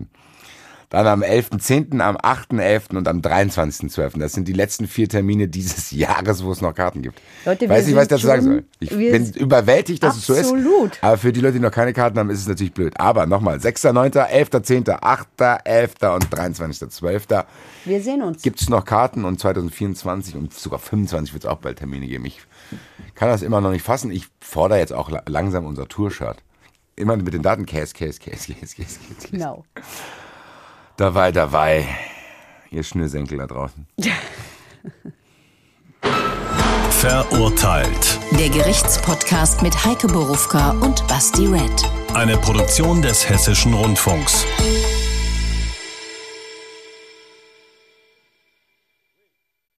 Dann 0.89 1.05
am 1.05 1.21
11.10., 1.21 1.99
am 1.99 2.15
8.11. 2.15 2.95
und 2.95 3.09
am 3.09 3.19
23.12. 3.19 4.19
Das 4.19 4.31
sind 4.31 4.47
die 4.47 4.53
letzten 4.53 4.87
vier 4.87 5.09
Termine 5.09 5.49
dieses 5.49 5.91
Jahres, 5.91 6.45
wo 6.45 6.51
es 6.51 6.61
noch 6.61 6.73
Karten 6.73 7.01
gibt. 7.01 7.21
Leute, 7.45 7.65
ich 7.65 7.71
weiß 7.71 7.87
nicht, 7.87 7.95
was 7.95 8.03
ich 8.03 8.09
dazu 8.09 8.27
sagen 8.27 8.41
soll. 8.43 8.63
Ich 8.79 8.89
bin 8.89 9.33
überwältigt, 9.33 10.01
dass 10.01 10.15
es 10.15 10.25
so 10.25 10.33
ist. 10.33 10.45
Absolut. 10.45 10.97
Aber 11.01 11.17
für 11.17 11.33
die 11.33 11.41
Leute, 11.41 11.55
die 11.55 11.59
noch 11.59 11.71
keine 11.71 11.91
Karten 11.91 12.17
haben, 12.17 12.29
ist 12.29 12.39
es 12.39 12.47
natürlich 12.47 12.73
blöd. 12.73 12.93
Aber 12.97 13.25
nochmal, 13.25 13.57
6.9., 13.57 14.13
11.10., 14.13 15.01
8.11. 15.01 16.15
und 16.15 16.29
23.12. 16.29 17.45
Wir 17.83 18.01
sehen 18.01 18.21
uns. 18.21 18.41
gibt 18.41 18.61
es 18.61 18.69
noch 18.69 18.85
Karten 18.85 19.25
und 19.25 19.41
2024 19.41 20.35
und 20.35 20.53
sogar 20.53 20.79
25 20.79 21.33
wird 21.33 21.43
es 21.43 21.49
auch 21.49 21.57
bald 21.57 21.79
Termine 21.79 22.07
geben. 22.07 22.23
Ich 22.25 22.39
kann 23.13 23.27
das 23.27 23.41
immer 23.41 23.59
noch 23.59 23.71
nicht 23.71 23.83
fassen. 23.83 24.09
Ich 24.11 24.27
fordere 24.39 24.79
jetzt 24.79 24.93
auch 24.93 25.09
la 25.09 25.21
langsam 25.27 25.65
unser 25.65 25.87
Tour-Shirt. 25.87 26.37
Immer 26.95 27.17
mit 27.17 27.33
den 27.33 27.41
Daten 27.41 27.65
Case, 27.65 27.93
Case, 27.93 28.19
Case, 28.19 28.53
Case, 28.53 28.75
Case, 28.75 28.99
Case. 28.99 29.27
Genau. 29.31 29.65
Dabei, 30.97 31.31
dabei. 31.31 31.87
Ihr 32.71 32.83
Schnürsenkel 32.83 33.37
da 33.37 33.45
draußen. 33.45 33.87
Verurteilt. 36.89 38.19
Der 38.31 38.49
Gerichtspodcast 38.49 39.61
mit 39.61 39.85
Heike 39.85 40.07
Borufka 40.07 40.71
und 40.81 41.07
Basti 41.07 41.45
Red. 41.45 41.83
Eine 42.15 42.35
Produktion 42.37 43.03
des 43.03 43.29
Hessischen 43.29 43.75
Rundfunks. 43.75 44.47